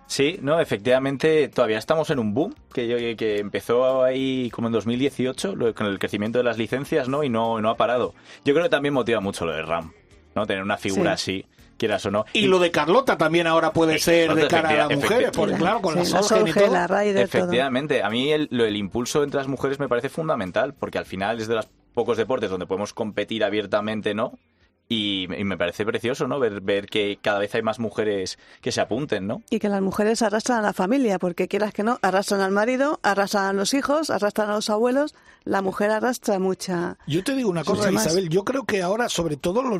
Sí, 0.07 0.39
no, 0.41 0.59
efectivamente 0.61 1.49
todavía 1.49 1.77
estamos 1.77 2.09
en 2.11 2.19
un 2.19 2.33
boom 2.33 2.55
que, 2.73 3.15
que 3.17 3.39
empezó 3.39 4.01
ahí 4.03 4.49
como 4.49 4.69
en 4.69 4.71
2018 4.73 5.55
lo- 5.57 5.75
con 5.75 5.87
el 5.87 5.99
crecimiento 5.99 6.37
de 6.37 6.45
las 6.45 6.57
licencias, 6.57 7.09
¿no? 7.09 7.25
Y 7.25 7.29
no, 7.29 7.59
no 7.59 7.69
ha 7.69 7.75
parado. 7.75 8.13
Yo 8.45 8.53
creo 8.53 8.63
que 8.63 8.69
también 8.69 8.93
motiva 8.93 9.19
mucho 9.19 9.45
lo 9.45 9.51
de 9.51 9.61
RAM, 9.63 9.91
¿no? 10.35 10.47
Tener 10.47 10.63
una 10.63 10.77
figura 10.77 11.11
así, 11.13 11.45
quieras 11.79 12.05
o 12.05 12.11
no. 12.11 12.25
Y 12.33 12.45
lo 12.45 12.59
de 12.59 12.69
Carlota 12.69 13.17
también 13.17 13.47
ahora 13.47 13.73
puede 13.73 13.97
ser 13.97 14.35
de 14.35 14.47
cara 14.47 14.69
a 14.69 14.87
las 14.87 14.95
mujeres, 14.95 15.31
porque 15.33 15.55
claro, 15.55 15.81
con 15.81 15.93
Sí, 16.05 16.11
la 16.13 16.19
la 16.21 16.23
Solgen 16.27 16.47
y 16.47 16.53
todo. 16.53 16.73
la 16.73 16.87
todo. 16.87 16.99
Efectivamente, 16.99 18.03
a 18.03 18.09
mí 18.11 18.31
el, 18.31 18.47
lo- 18.51 18.65
el 18.65 18.75
impulso 18.77 19.23
entre 19.23 19.39
las 19.39 19.47
mujeres 19.47 19.79
me 19.79 19.89
parece 19.89 20.09
fundamental, 20.09 20.75
porque 20.75 20.99
al 20.99 21.05
final 21.07 21.39
es 21.39 21.47
de 21.47 21.55
los 21.55 21.67
pocos 21.95 22.17
deportes 22.17 22.51
donde 22.51 22.67
podemos 22.67 22.93
competir 22.93 23.43
abiertamente, 23.43 24.13
¿no? 24.13 24.33
Y, 24.91 25.27
y 25.35 25.43
me 25.43 25.55
parece 25.55 25.85
precioso, 25.85 26.27
¿no? 26.27 26.39
Ver, 26.39 26.61
ver 26.61 26.87
que 26.87 27.19
cada 27.21 27.37
vez 27.37 27.53
hay 27.53 27.61
más 27.61 27.77
mujeres 27.77 28.39
que 28.59 28.71
se 28.71 28.81
apunten, 28.81 29.27
¿no? 29.27 29.43
Y 29.51 29.59
que 29.59 29.69
las 29.69 29.81
mujeres 29.83 30.23
arrastran 30.23 30.57
a 30.59 30.61
la 30.63 30.73
familia, 30.73 31.19
porque 31.19 31.47
quieras 31.47 31.73
que 31.73 31.83
no, 31.83 31.99
arrastran 32.01 32.41
al 32.41 32.51
marido, 32.51 32.99
arrastran 33.03 33.45
a 33.45 33.53
los 33.53 33.75
hijos, 33.75 34.09
arrastran 34.09 34.49
a 34.49 34.55
los 34.55 34.69
abuelos. 34.71 35.13
La 35.43 35.61
mujer 35.61 35.91
arrastra 35.91 36.39
mucha. 36.39 36.97
Yo 37.05 37.23
te 37.23 37.35
digo 37.35 37.51
una 37.51 37.63
cosa. 37.63 37.91
Isabel, 37.91 38.29
yo 38.29 38.43
creo 38.43 38.63
que 38.63 38.81
ahora, 38.81 39.09
sobre 39.09 39.37
todo 39.37 39.61
los, 39.61 39.79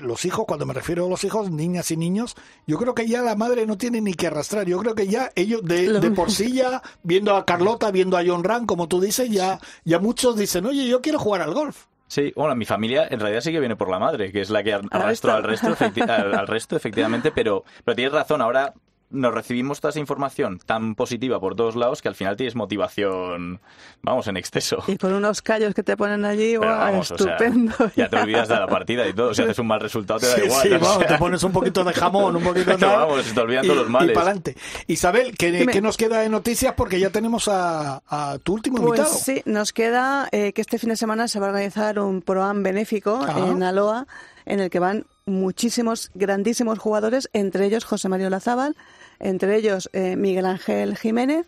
los 0.00 0.24
hijos, 0.24 0.44
cuando 0.46 0.66
me 0.66 0.74
refiero 0.74 1.06
a 1.06 1.08
los 1.08 1.24
hijos, 1.24 1.50
niñas 1.50 1.90
y 1.90 1.96
niños, 1.96 2.36
yo 2.66 2.78
creo 2.78 2.94
que 2.94 3.06
ya 3.06 3.22
la 3.22 3.36
madre 3.36 3.66
no 3.66 3.78
tiene 3.78 4.00
ni 4.00 4.14
que 4.14 4.26
arrastrar. 4.26 4.66
Yo 4.66 4.78
creo 4.78 4.94
que 4.94 5.06
ya 5.06 5.30
ellos, 5.34 5.62
de, 5.62 6.10
por 6.16 6.30
sí 6.30 6.52
ya, 6.52 6.82
viendo 7.02 7.36
a 7.36 7.44
Carlota, 7.44 7.90
viendo 7.90 8.16
a 8.16 8.22
John 8.26 8.44
Ran, 8.44 8.66
como 8.66 8.88
tú 8.88 9.00
dices, 9.00 9.30
ya, 9.30 9.58
ya 9.84 9.98
muchos 9.98 10.36
dicen, 10.36 10.66
oye, 10.66 10.86
yo 10.86 11.00
quiero 11.00 11.18
jugar 11.18 11.42
al 11.42 11.54
golf. 11.54 11.86
Sí, 12.06 12.32
bueno, 12.36 12.54
mi 12.54 12.64
familia 12.64 13.08
en 13.10 13.18
realidad 13.18 13.40
sí 13.40 13.50
que 13.50 13.60
viene 13.60 13.76
por 13.76 13.88
la 13.88 13.98
madre, 13.98 14.30
que 14.30 14.40
es 14.40 14.50
la 14.50 14.62
que 14.62 14.74
arrastró 14.74 15.32
al 15.32 15.42
resto, 15.42 15.68
al 15.68 16.46
resto, 16.46 16.76
efectivamente, 16.76 17.32
pero, 17.32 17.64
pero 17.84 17.96
tienes 17.96 18.12
razón, 18.12 18.42
ahora 18.42 18.74
nos 19.10 19.32
recibimos 19.32 19.80
toda 19.80 19.90
esa 19.90 20.00
información 20.00 20.58
tan 20.64 20.94
positiva 20.94 21.38
por 21.38 21.54
todos 21.54 21.76
lados 21.76 22.02
que 22.02 22.08
al 22.08 22.14
final 22.14 22.36
tienes 22.36 22.54
motivación, 22.56 23.60
vamos, 24.02 24.26
en 24.26 24.36
exceso. 24.36 24.82
Y 24.86 24.96
con 24.96 25.12
unos 25.12 25.40
callos 25.42 25.72
que 25.74 25.82
te 25.82 25.96
ponen 25.96 26.24
allí, 26.24 26.56
¡guau! 26.56 26.68
vamos, 26.68 27.10
o 27.12 27.18
sea, 27.18 27.36
estupendo. 27.36 27.74
ya 27.96 28.08
te 28.08 28.16
olvidas 28.16 28.48
de 28.48 28.54
la 28.56 28.66
partida 28.66 29.06
y 29.06 29.12
todo, 29.12 29.32
si 29.34 29.42
haces 29.42 29.58
un 29.58 29.66
mal 29.68 29.80
resultado 29.80 30.20
te 30.20 30.26
da 30.26 30.34
Sí, 30.36 30.42
igual. 30.44 30.62
sí, 30.62 30.68
vamos, 30.72 30.98
sea. 30.98 31.06
te 31.06 31.18
pones 31.18 31.42
un 31.42 31.52
poquito 31.52 31.84
de 31.84 31.92
jamón, 31.92 32.36
un 32.36 32.42
poquito 32.42 32.70
de 32.72 32.76
Pero 32.78 32.92
vamos, 32.92 33.24
se 33.24 33.34
te 33.34 33.40
olvidan 33.40 33.64
y, 33.64 33.68
todos 33.68 33.80
los 33.82 33.90
males. 33.90 34.10
Y 34.10 34.14
para 34.14 34.26
adelante. 34.26 34.56
Isabel, 34.88 35.36
¿qué, 35.36 35.66
qué 35.70 35.80
nos 35.80 35.96
queda 35.96 36.20
de 36.20 36.28
noticias? 36.28 36.74
Porque 36.74 36.98
ya 36.98 37.10
tenemos 37.10 37.48
a, 37.48 38.02
a 38.08 38.38
tu 38.42 38.54
último 38.54 38.78
Pues 38.78 38.98
invitado. 39.00 39.14
sí, 39.18 39.42
nos 39.44 39.72
queda 39.72 40.28
eh, 40.32 40.52
que 40.52 40.60
este 40.60 40.78
fin 40.78 40.88
de 40.90 40.96
semana 40.96 41.28
se 41.28 41.38
va 41.40 41.46
a 41.46 41.50
organizar 41.50 41.98
un 42.00 42.20
ProAm 42.22 42.62
benéfico 42.62 43.20
Ajá. 43.22 43.38
en 43.46 43.62
Aloa, 43.62 44.06
en 44.44 44.60
el 44.60 44.70
que 44.70 44.78
van 44.78 45.06
muchísimos, 45.26 46.10
grandísimos 46.14 46.78
jugadores, 46.78 47.28
entre 47.32 47.66
ellos 47.66 47.84
José 47.84 48.08
Mario 48.08 48.30
Lazábal, 48.30 48.76
entre 49.20 49.56
ellos 49.56 49.88
eh, 49.92 50.16
Miguel 50.16 50.46
Ángel 50.46 50.96
Jiménez, 50.96 51.46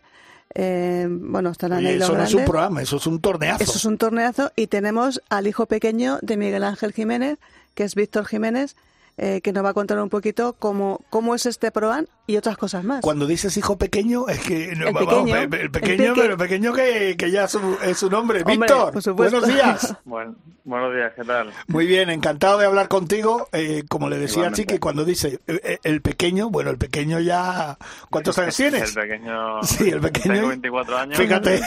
eh, 0.55 1.07
bueno, 1.11 1.51
estarán 1.51 1.79
Oye, 1.81 1.89
ahí 1.89 1.99
los 1.99 2.09
eso 2.09 2.17
no 2.17 2.23
es 2.23 2.31
un 2.31 2.37
grandes. 2.37 2.51
programa, 2.51 2.83
eso 2.83 2.97
es 2.97 3.07
un 3.07 3.21
torneazo. 3.21 3.63
Eso 3.63 3.77
es 3.77 3.85
un 3.85 3.99
torneazo 3.99 4.53
y 4.57 4.69
tenemos 4.69 5.21
al 5.29 5.47
hijo 5.47 5.67
pequeño 5.67 6.19
de 6.23 6.37
Miguel 6.37 6.65
Ángel 6.65 6.93
Jiménez, 6.93 7.39
que 7.75 7.85
es 7.85 7.95
Víctor 7.95 8.25
Jiménez, 8.27 8.77
eh, 9.19 9.41
que 9.43 9.53
nos 9.53 9.65
va 9.65 9.71
a 9.71 9.75
contar 9.75 9.99
un 10.01 10.09
poquito 10.11 10.55
cómo, 10.59 11.01
cómo 11.11 11.35
es 11.35 11.47
este 11.47 11.71
ProAm 11.71 12.07
y 12.27 12.37
otras 12.37 12.57
cosas 12.57 12.85
más. 12.85 13.01
Cuando 13.03 13.27
dices 13.27 13.57
hijo 13.57 13.79
pequeño, 13.79 14.29
es 14.29 14.41
que 14.41 14.75
no, 14.77 14.89
El 14.89 14.93
vamos, 14.95 15.09
pequeño, 15.15 15.37
el, 15.37 15.55
el 15.55 15.61
el 15.61 15.71
pequeño, 15.71 15.97
peque- 16.15 16.21
pero 16.21 16.33
el 16.33 16.39
pequeño 16.39 16.73
que, 16.73 17.17
que 17.17 17.31
ya 17.31 17.45
es 17.45 17.51
su, 17.53 17.79
es 17.83 17.97
su 17.99 18.11
nombre. 18.11 18.41
Hombre, 18.41 18.57
Víctor, 18.57 19.15
buenos 19.15 19.47
días. 19.47 19.95
Buen- 20.05 20.37
buenos 20.65 20.93
días, 20.95 21.13
¿qué 21.15 21.25
tal? 21.25 21.53
Muy 21.69 21.87
bien, 21.87 22.11
encantado 22.11 22.59
de 22.59 22.67
hablar 22.67 22.89
contigo. 22.89 23.49
Eh, 23.53 23.85
como 23.89 24.09
le 24.09 24.17
decía 24.19 24.35
a 24.43 24.47
Igualmente. 24.47 24.63
Chiqui, 24.63 24.79
cuando 24.81 25.05
dice 25.05 25.41
eh, 25.47 25.61
eh, 25.63 25.79
el 25.85 26.03
pequeño, 26.03 26.51
bueno, 26.51 26.71
el 26.71 26.79
pequeño 26.79 27.21
ya... 27.21 27.79
¿Cuántos 28.11 28.37
años 28.39 28.59
El 28.61 28.71
tienes? 28.73 28.93
pequeño. 28.95 29.63
Sí, 29.63 29.89
el 29.91 30.01
pequeño. 30.01 30.35
Tengo 30.35 30.49
24 30.49 30.97
años. 30.99 31.19
Fíjate. 31.19 31.61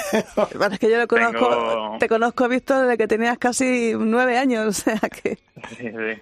Bueno, 0.55 0.73
es 0.73 0.79
que 0.79 0.89
yo 0.91 0.97
lo 0.97 1.07
conozco, 1.07 1.49
Tengo- 1.49 1.97
te 1.99 2.09
conozco, 2.09 2.47
Víctor, 2.49 2.81
desde 2.83 2.97
que 2.97 3.07
tenías 3.07 3.37
casi 3.37 3.93
nueve 3.97 4.37
años, 4.37 4.67
o 4.67 4.73
sea 4.73 4.99
que... 4.99 5.39
Sí, 5.69 5.91
sí. 5.91 6.21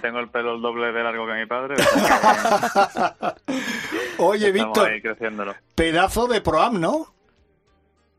Tengo 0.00 0.18
el 0.20 0.28
pelo 0.28 0.54
el 0.56 0.62
doble 0.62 0.92
de 0.92 1.02
largo 1.02 1.26
que 1.26 1.34
mi 1.34 1.46
padre. 1.46 1.76
Oye, 4.18 4.52
Víctor, 4.52 4.88
pedazo 5.74 6.26
de 6.26 6.40
proam, 6.40 6.80
¿no? 6.80 7.06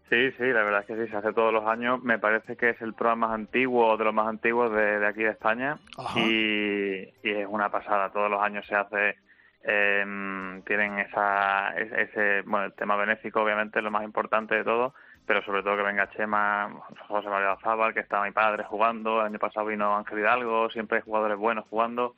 Sí, 0.10 0.32
sí, 0.38 0.44
la 0.44 0.62
verdad 0.64 0.82
es 0.82 0.86
que 0.86 0.96
sí, 1.06 1.10
se 1.12 1.18
hace 1.18 1.34
todos 1.34 1.52
los 1.52 1.66
años. 1.66 2.04
Me 2.04 2.20
parece 2.20 2.56
que 2.56 2.70
es 2.70 2.82
el 2.82 2.94
programa 2.94 3.28
más 3.30 3.36
antiguo 3.36 3.94
o 3.94 3.98
de 3.98 4.04
los 4.04 4.14
más 4.14 4.28
antiguos 4.28 4.72
de, 4.72 5.00
de 5.00 5.08
aquí 5.08 5.24
de 5.24 5.32
España 5.32 5.78
y, 6.16 7.28
y 7.28 7.32
es 7.32 7.48
una 7.50 7.70
pasada. 7.70 8.12
Todos 8.12 8.30
los 8.30 8.42
años 8.42 8.66
se 8.68 8.76
hace 8.76 9.16
eh, 9.64 10.62
tienen 10.68 11.00
esa, 11.00 11.70
ese, 11.78 12.02
ese- 12.04 12.42
bueno, 12.46 12.66
el 12.66 12.74
tema 12.74 12.96
benéfico 12.98 13.42
obviamente 13.42 13.80
es 13.80 13.84
lo 13.84 13.92
más 13.92 14.04
importante 14.04 14.56
de 14.56 14.64
todo, 14.66 14.94
pero 15.26 15.44
sobre 15.44 15.64
todo 15.64 15.78
que 15.78 15.84
venga 15.84 16.10
Chema, 16.12 16.70
José 17.08 17.30
María 17.30 17.58
Zábal, 17.64 17.94
que 17.94 18.02
está 18.02 18.22
mi 18.24 18.32
padre 18.32 18.64
jugando, 18.64 19.22
el 19.22 19.28
año 19.28 19.40
pasado 19.40 19.66
vino 19.68 19.96
Ángel 19.96 20.20
Hidalgo, 20.20 20.70
siempre 20.70 20.98
hay 20.98 21.04
jugadores 21.04 21.38
buenos 21.38 21.66
jugando, 21.70 22.16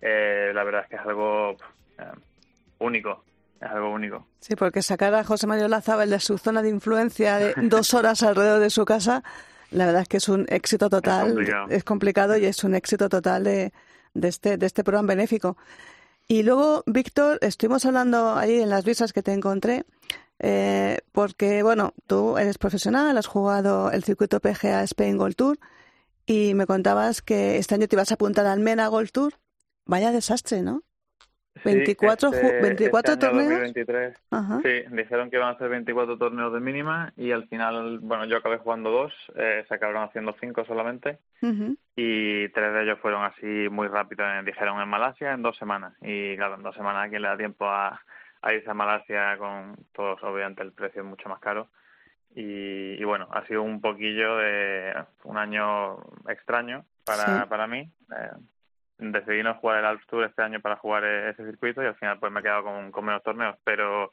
eh, 0.00 0.52
la 0.54 0.64
verdad 0.64 0.82
es 0.84 0.88
que 0.88 0.96
es 0.96 1.02
algo 1.02 1.56
eh, 1.98 2.04
único, 2.78 3.24
es 3.60 3.68
algo 3.68 3.90
único. 3.90 4.26
Sí, 4.40 4.56
porque 4.56 4.82
sacar 4.82 5.14
a 5.14 5.24
José 5.24 5.46
Mario 5.46 5.68
Lazábal 5.68 6.10
de 6.10 6.20
su 6.20 6.38
zona 6.38 6.62
de 6.62 6.70
influencia 6.70 7.36
de 7.36 7.54
dos 7.68 7.92
horas 7.94 8.22
alrededor 8.22 8.60
de 8.60 8.70
su 8.70 8.84
casa, 8.84 9.22
la 9.70 9.86
verdad 9.86 10.02
es 10.02 10.08
que 10.08 10.16
es 10.16 10.28
un 10.28 10.46
éxito 10.48 10.88
total. 10.88 11.28
complicado. 11.28 11.66
Es 11.68 11.84
complicado 11.84 12.36
y 12.36 12.46
es 12.46 12.64
un 12.64 12.74
éxito 12.74 13.08
total 13.08 13.44
de, 13.44 13.72
de 14.14 14.28
este, 14.28 14.56
de 14.56 14.66
este 14.66 14.82
programa 14.82 15.08
benéfico. 15.08 15.56
Y 16.26 16.44
luego, 16.44 16.84
Víctor, 16.86 17.38
estuvimos 17.40 17.84
hablando 17.84 18.36
ahí 18.36 18.60
en 18.60 18.70
las 18.70 18.84
visas 18.84 19.12
que 19.12 19.22
te 19.22 19.32
encontré, 19.32 19.84
eh, 20.40 20.98
porque, 21.12 21.62
bueno, 21.62 21.92
tú 22.06 22.36
eres 22.38 22.58
profesional, 22.58 23.16
has 23.16 23.26
jugado 23.26 23.90
el 23.92 24.02
circuito 24.04 24.40
PGA 24.40 24.82
Spain 24.84 25.16
Gold 25.16 25.36
Tour 25.36 25.58
y 26.26 26.54
me 26.54 26.66
contabas 26.66 27.22
que 27.22 27.56
este 27.58 27.74
año 27.74 27.86
te 27.88 27.96
ibas 27.96 28.10
a 28.10 28.14
apuntar 28.14 28.46
al 28.46 28.60
MENA 28.60 28.88
Gold 28.88 29.10
Tour. 29.12 29.34
Vaya 29.86 30.12
desastre, 30.12 30.62
¿no? 30.62 30.82
24 31.64 32.30
Sí, 32.30 32.36
ju- 32.36 32.46
este- 32.46 32.60
24 32.62 33.12
este 33.14 33.26
torneos. 33.26 33.48
2023, 33.50 34.16
Ajá. 34.30 34.60
Sí, 34.62 34.68
dijeron 34.92 35.28
que 35.30 35.36
iban 35.36 35.48
a 35.48 35.52
hacer 35.52 35.68
24 35.68 36.16
torneos 36.16 36.52
de 36.54 36.60
mínima 36.60 37.12
y 37.16 37.32
al 37.32 37.48
final, 37.48 37.98
bueno, 37.98 38.24
yo 38.24 38.36
acabé 38.38 38.58
jugando 38.58 38.90
dos, 38.90 39.12
eh, 39.34 39.64
se 39.68 39.74
acabaron 39.74 40.04
haciendo 40.04 40.34
cinco 40.40 40.64
solamente 40.64 41.18
y 41.96 42.48
tres 42.50 42.72
de 42.72 42.82
ellos 42.84 42.98
fueron 43.00 43.24
así 43.24 43.68
muy 43.70 43.88
rápido, 43.88 44.24
eh, 44.24 44.42
dijeron 44.44 44.80
en 44.80 44.88
Malasia 44.88 45.32
en 45.32 45.42
dos 45.42 45.56
semanas 45.58 45.92
y 46.00 46.36
claro, 46.36 46.54
en 46.54 46.62
dos 46.62 46.74
semanas 46.76 47.04
a 47.12 47.18
le 47.18 47.28
da 47.28 47.36
tiempo 47.36 47.66
a, 47.66 48.00
a 48.42 48.52
irse 48.52 48.70
a 48.70 48.74
Malasia 48.74 49.36
con 49.38 49.76
todos, 49.92 50.22
obviamente 50.22 50.62
el 50.62 50.72
precio 50.72 51.02
es 51.02 51.08
mucho 51.08 51.28
más 51.28 51.40
caro 51.40 51.68
y, 52.34 52.94
y 53.00 53.04
bueno, 53.04 53.28
ha 53.32 53.44
sido 53.46 53.62
un 53.62 53.80
poquillo 53.80 54.36
de 54.36 54.94
un 55.24 55.36
año 55.36 55.98
extraño 56.28 56.84
para, 57.04 57.42
Sí. 57.42 57.48
para 57.48 57.66
mí. 57.66 57.80
Eh, 58.12 58.30
decidí 58.98 59.42
no 59.42 59.54
jugar 59.54 59.78
el 59.78 59.86
Alps 59.86 60.06
Tour 60.06 60.24
este 60.24 60.42
año 60.42 60.60
para 60.60 60.76
jugar 60.76 61.04
eh, 61.04 61.30
ese 61.30 61.44
circuito 61.44 61.82
y 61.82 61.86
al 61.86 61.94
final 61.96 62.18
pues 62.18 62.30
me 62.30 62.40
he 62.40 62.42
quedado 62.42 62.64
con, 62.64 62.92
con 62.92 63.04
menos 63.04 63.22
torneos, 63.22 63.56
pero 63.64 64.12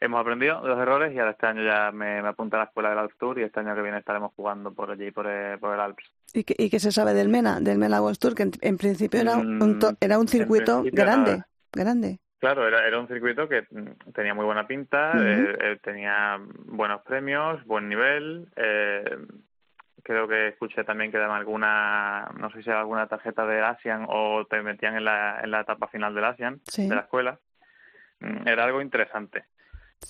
hemos 0.00 0.20
aprendido 0.20 0.60
de 0.62 0.68
los 0.68 0.78
errores 0.78 1.12
y 1.14 1.18
ahora 1.18 1.32
este 1.32 1.46
año 1.46 1.62
ya 1.64 1.90
me, 1.92 2.22
me 2.22 2.28
apunté 2.28 2.56
a 2.56 2.60
la 2.60 2.64
escuela 2.66 2.90
del 2.90 2.98
Alps 2.98 3.16
Tour 3.18 3.38
y 3.38 3.42
este 3.42 3.60
año 3.60 3.74
que 3.74 3.82
viene 3.82 3.98
estaremos 3.98 4.32
jugando 4.36 4.72
por 4.72 4.90
allí, 4.90 5.10
por, 5.10 5.26
por 5.58 5.74
el 5.74 5.80
Alps. 5.80 6.04
¿Y 6.34 6.44
qué, 6.44 6.54
y 6.58 6.68
qué 6.70 6.78
se 6.78 6.92
sabe 6.92 7.14
del 7.14 7.28
MENA, 7.30 7.58
del 7.60 7.78
MENA 7.78 7.98
Gold 8.00 8.18
Tour? 8.18 8.34
Que 8.34 8.42
en, 8.44 8.52
en 8.60 8.76
principio 8.76 9.20
era 9.20 9.36
un, 9.36 9.58
Mm, 9.58 9.78
to- 9.78 9.96
era 10.00 10.18
un 10.18 10.28
circuito 10.28 10.82
grande, 10.92 11.30
nada. 11.32 11.48
grande. 11.72 12.18
Claro, 12.40 12.68
era, 12.68 12.86
era 12.86 13.00
un 13.00 13.08
circuito 13.08 13.48
que 13.48 13.62
mm, 13.70 14.12
tenía 14.14 14.32
muy 14.34 14.44
buena 14.44 14.66
pinta, 14.66 15.12
eh, 15.16 15.56
eh, 15.60 15.78
tenía 15.82 16.38
buenos 16.66 17.02
premios, 17.02 17.64
buen 17.64 17.88
nivel. 17.88 18.46
eh, 18.56 19.04
creo 20.04 20.26
que 20.28 20.48
escuché 20.48 20.84
también 20.84 21.10
que 21.10 21.18
daban 21.18 21.36
alguna, 21.36 22.30
no 22.38 22.50
sé 22.50 22.62
si 22.62 22.70
era 22.70 22.78
alguna 22.80 23.08
tarjeta 23.08 23.44
de 23.44 23.60
ASEAN 23.60 24.06
o 24.08 24.46
te 24.48 24.62
metían 24.62 24.96
en 24.96 25.04
la, 25.04 25.40
en 25.42 25.50
la 25.50 25.60
etapa 25.60 25.88
final 25.88 26.14
del 26.14 26.24
ASEAN, 26.24 26.60
Sí. 26.64 26.88
de 26.88 26.94
la 26.94 27.02
escuela. 27.02 27.38
Mm, 28.20 28.48
Era 28.48 28.64
algo 28.64 28.80
interesante. 28.80 29.44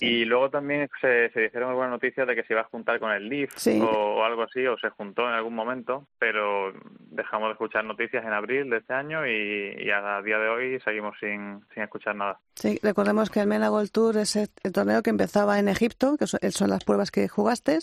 Y 0.00 0.24
luego 0.26 0.48
también 0.50 0.88
se, 1.00 1.30
se 1.30 1.40
dijeron 1.40 1.70
algunas 1.70 1.90
noticias 1.90 2.26
de 2.26 2.36
que 2.36 2.44
se 2.44 2.52
iba 2.52 2.60
a 2.60 2.64
juntar 2.68 3.00
con 3.00 3.10
el 3.10 3.28
LIF 3.28 3.52
Sí. 3.56 3.80
o, 3.80 3.86
o 3.86 4.24
algo 4.24 4.42
así, 4.42 4.64
o 4.66 4.78
se 4.78 4.90
juntó 4.90 5.22
en 5.28 5.34
algún 5.34 5.54
momento, 5.54 6.06
pero 6.18 6.72
dejamos 7.10 7.48
de 7.48 7.52
escuchar 7.52 7.84
noticias 7.84 8.24
en 8.24 8.32
abril 8.32 8.70
de 8.70 8.76
este 8.78 8.94
año 8.94 9.26
y, 9.26 9.74
y 9.78 9.90
a 9.90 10.22
día 10.22 10.38
de 10.38 10.48
hoy 10.48 10.80
seguimos 10.84 11.16
sin, 11.18 11.60
sin 11.74 11.82
escuchar 11.82 12.14
nada. 12.14 12.38
Sí, 12.54 12.78
recordemos 12.82 13.30
que 13.30 13.40
el 13.40 13.46
MENA 13.48 13.68
Gold 13.70 13.90
Tour 13.90 14.16
es 14.18 14.36
el, 14.36 14.48
el 14.62 14.72
torneo 14.72 15.02
que 15.02 15.10
empezaba 15.10 15.58
en 15.58 15.68
Egipto, 15.68 16.16
que 16.16 16.26
son, 16.26 16.38
son 16.52 16.70
las 16.70 16.84
pruebas 16.84 17.10
que 17.10 17.26
jugaste, 17.26 17.78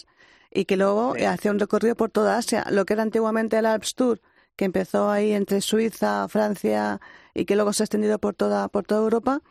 y 0.51 0.65
que 0.65 0.77
luego 0.77 1.17
eh, 1.17 1.27
hacía 1.27 1.51
un 1.51 1.59
recorrido 1.59 1.95
por 1.95 2.11
toda 2.11 2.37
Asia. 2.37 2.63
Lo 2.71 2.85
que 2.85 2.93
era 2.93 3.03
antiguamente 3.03 3.57
el 3.57 3.65
Alps 3.65 3.93
Tour, 3.95 4.21
que 4.55 4.63
empezó 4.63 5.09
ahí 5.11 5.33
entre 5.33 5.59
Suiza, 5.59 6.29
Francia, 6.29 7.01
y 7.33 7.43
que 7.43 7.55
luego 7.55 7.73
se 7.73 7.83
ha 7.83 7.85
extendido 7.85 8.19
por 8.19 8.35
toda, 8.35 8.69
por 8.69 8.85
toda 8.85 9.01
Europa. 9.01 9.41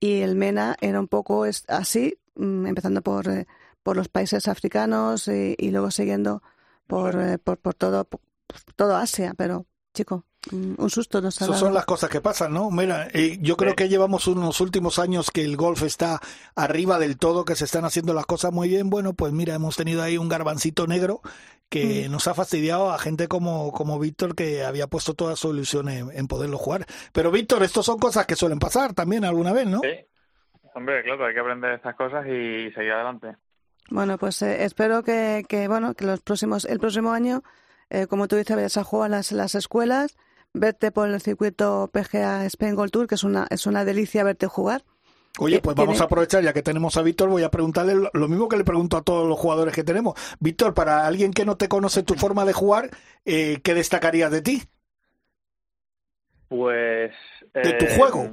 Y 0.00 0.20
el 0.20 0.36
MENA 0.36 0.76
era 0.80 1.00
un 1.00 1.08
poco 1.08 1.44
así, 1.68 2.18
mm, 2.36 2.66
empezando 2.66 3.02
por, 3.02 3.28
eh, 3.28 3.46
por 3.82 3.96
los 3.96 4.08
países 4.08 4.48
africanos 4.48 5.28
y, 5.28 5.54
y 5.58 5.70
luego 5.70 5.90
siguiendo 5.90 6.42
por, 6.86 7.20
eh, 7.20 7.38
por, 7.38 7.58
por 7.58 7.74
todo, 7.74 8.04
por 8.04 8.20
todo 8.76 8.96
Asia. 8.96 9.34
Pero, 9.36 9.66
chico, 9.94 10.24
un 10.52 10.90
susto 10.90 11.20
nos 11.20 11.40
ha 11.42 11.46
dado. 11.46 11.58
son 11.58 11.74
las 11.74 11.84
cosas 11.84 12.10
que 12.10 12.20
pasan, 12.20 12.52
¿no? 12.52 12.70
Mira, 12.70 13.08
eh, 13.12 13.38
yo 13.40 13.56
creo 13.56 13.74
que 13.74 13.88
llevamos 13.88 14.26
unos 14.26 14.60
últimos 14.60 14.98
años 14.98 15.30
que 15.30 15.44
el 15.44 15.56
golf 15.56 15.82
está 15.82 16.20
arriba 16.54 16.98
del 16.98 17.18
todo, 17.18 17.44
que 17.44 17.56
se 17.56 17.64
están 17.64 17.84
haciendo 17.84 18.14
las 18.14 18.26
cosas 18.26 18.52
muy 18.52 18.68
bien. 18.68 18.90
Bueno, 18.90 19.12
pues 19.14 19.32
mira, 19.32 19.54
hemos 19.54 19.76
tenido 19.76 20.02
ahí 20.02 20.18
un 20.18 20.28
garbancito 20.28 20.86
negro 20.86 21.20
que 21.68 22.06
Mm. 22.08 22.12
nos 22.12 22.26
ha 22.28 22.34
fastidiado 22.34 22.90
a 22.92 22.98
gente 22.98 23.28
como, 23.28 23.72
como 23.72 23.98
Víctor, 23.98 24.34
que 24.34 24.64
había 24.64 24.86
puesto 24.86 25.14
toda 25.14 25.36
su 25.36 25.52
ilusión 25.52 25.88
en, 25.88 26.10
en 26.12 26.26
poderlo 26.26 26.56
jugar. 26.56 26.86
Pero 27.12 27.30
Víctor, 27.30 27.62
estos 27.62 27.84
son 27.84 27.98
cosas 27.98 28.24
que 28.26 28.36
suelen 28.36 28.58
pasar 28.58 28.94
también 28.94 29.24
alguna 29.24 29.52
vez, 29.52 29.66
¿no? 29.66 29.80
Sí, 29.80 29.90
hombre, 30.74 31.02
claro, 31.04 31.26
hay 31.26 31.34
que 31.34 31.40
aprender 31.40 31.72
estas 31.74 31.94
cosas 31.94 32.24
y 32.26 32.70
seguir 32.72 32.92
adelante. 32.92 33.36
Bueno, 33.90 34.16
pues 34.18 34.40
eh, 34.42 34.64
espero 34.64 35.02
que, 35.02 35.44
que, 35.48 35.68
bueno, 35.68 35.94
que 35.94 36.06
los 36.06 36.20
próximos, 36.20 36.64
el 36.64 36.78
próximo 36.78 37.12
año, 37.12 37.42
eh, 37.90 38.06
como 38.06 38.28
tú 38.28 38.36
dices, 38.36 38.54
vayas 38.56 38.76
a 38.76 38.84
jugar 38.84 39.10
las, 39.10 39.32
las 39.32 39.54
escuelas, 39.54 40.16
verte 40.54 40.90
por 40.92 41.08
el 41.08 41.20
circuito 41.20 41.90
PGA 41.92 42.44
Spain 42.46 42.74
Gold 42.74 42.90
Tour, 42.90 43.06
que 43.06 43.14
es 43.16 43.24
una, 43.24 43.46
es 43.50 43.66
una 43.66 43.84
delicia 43.84 44.24
verte 44.24 44.46
jugar. 44.46 44.82
Oye, 45.40 45.56
Eh, 45.56 45.60
pues 45.62 45.76
vamos 45.76 46.00
a 46.00 46.04
aprovechar, 46.04 46.42
ya 46.42 46.52
que 46.52 46.62
tenemos 46.62 46.96
a 46.96 47.02
Víctor, 47.02 47.28
voy 47.28 47.44
a 47.44 47.50
preguntarle 47.50 47.94
lo- 47.94 48.10
lo 48.12 48.28
mismo 48.28 48.48
que 48.48 48.56
le 48.56 48.64
pregunto 48.64 48.96
a 48.96 49.02
todos 49.02 49.28
los 49.28 49.38
jugadores 49.38 49.72
que 49.74 49.84
tenemos. 49.84 50.14
Víctor, 50.40 50.74
para 50.74 51.06
alguien 51.06 51.32
que 51.32 51.44
no 51.44 51.56
te 51.56 51.68
conoce 51.68 52.02
tu 52.02 52.14
forma 52.14 52.44
de 52.44 52.52
jugar, 52.52 52.90
eh, 53.24 53.60
¿qué 53.62 53.74
destacarías 53.74 54.32
de 54.32 54.42
ti? 54.42 54.62
Pues... 56.48 57.12
De 57.54 57.72
tu 57.74 57.84
eh, 57.84 57.96
juego. 57.96 58.30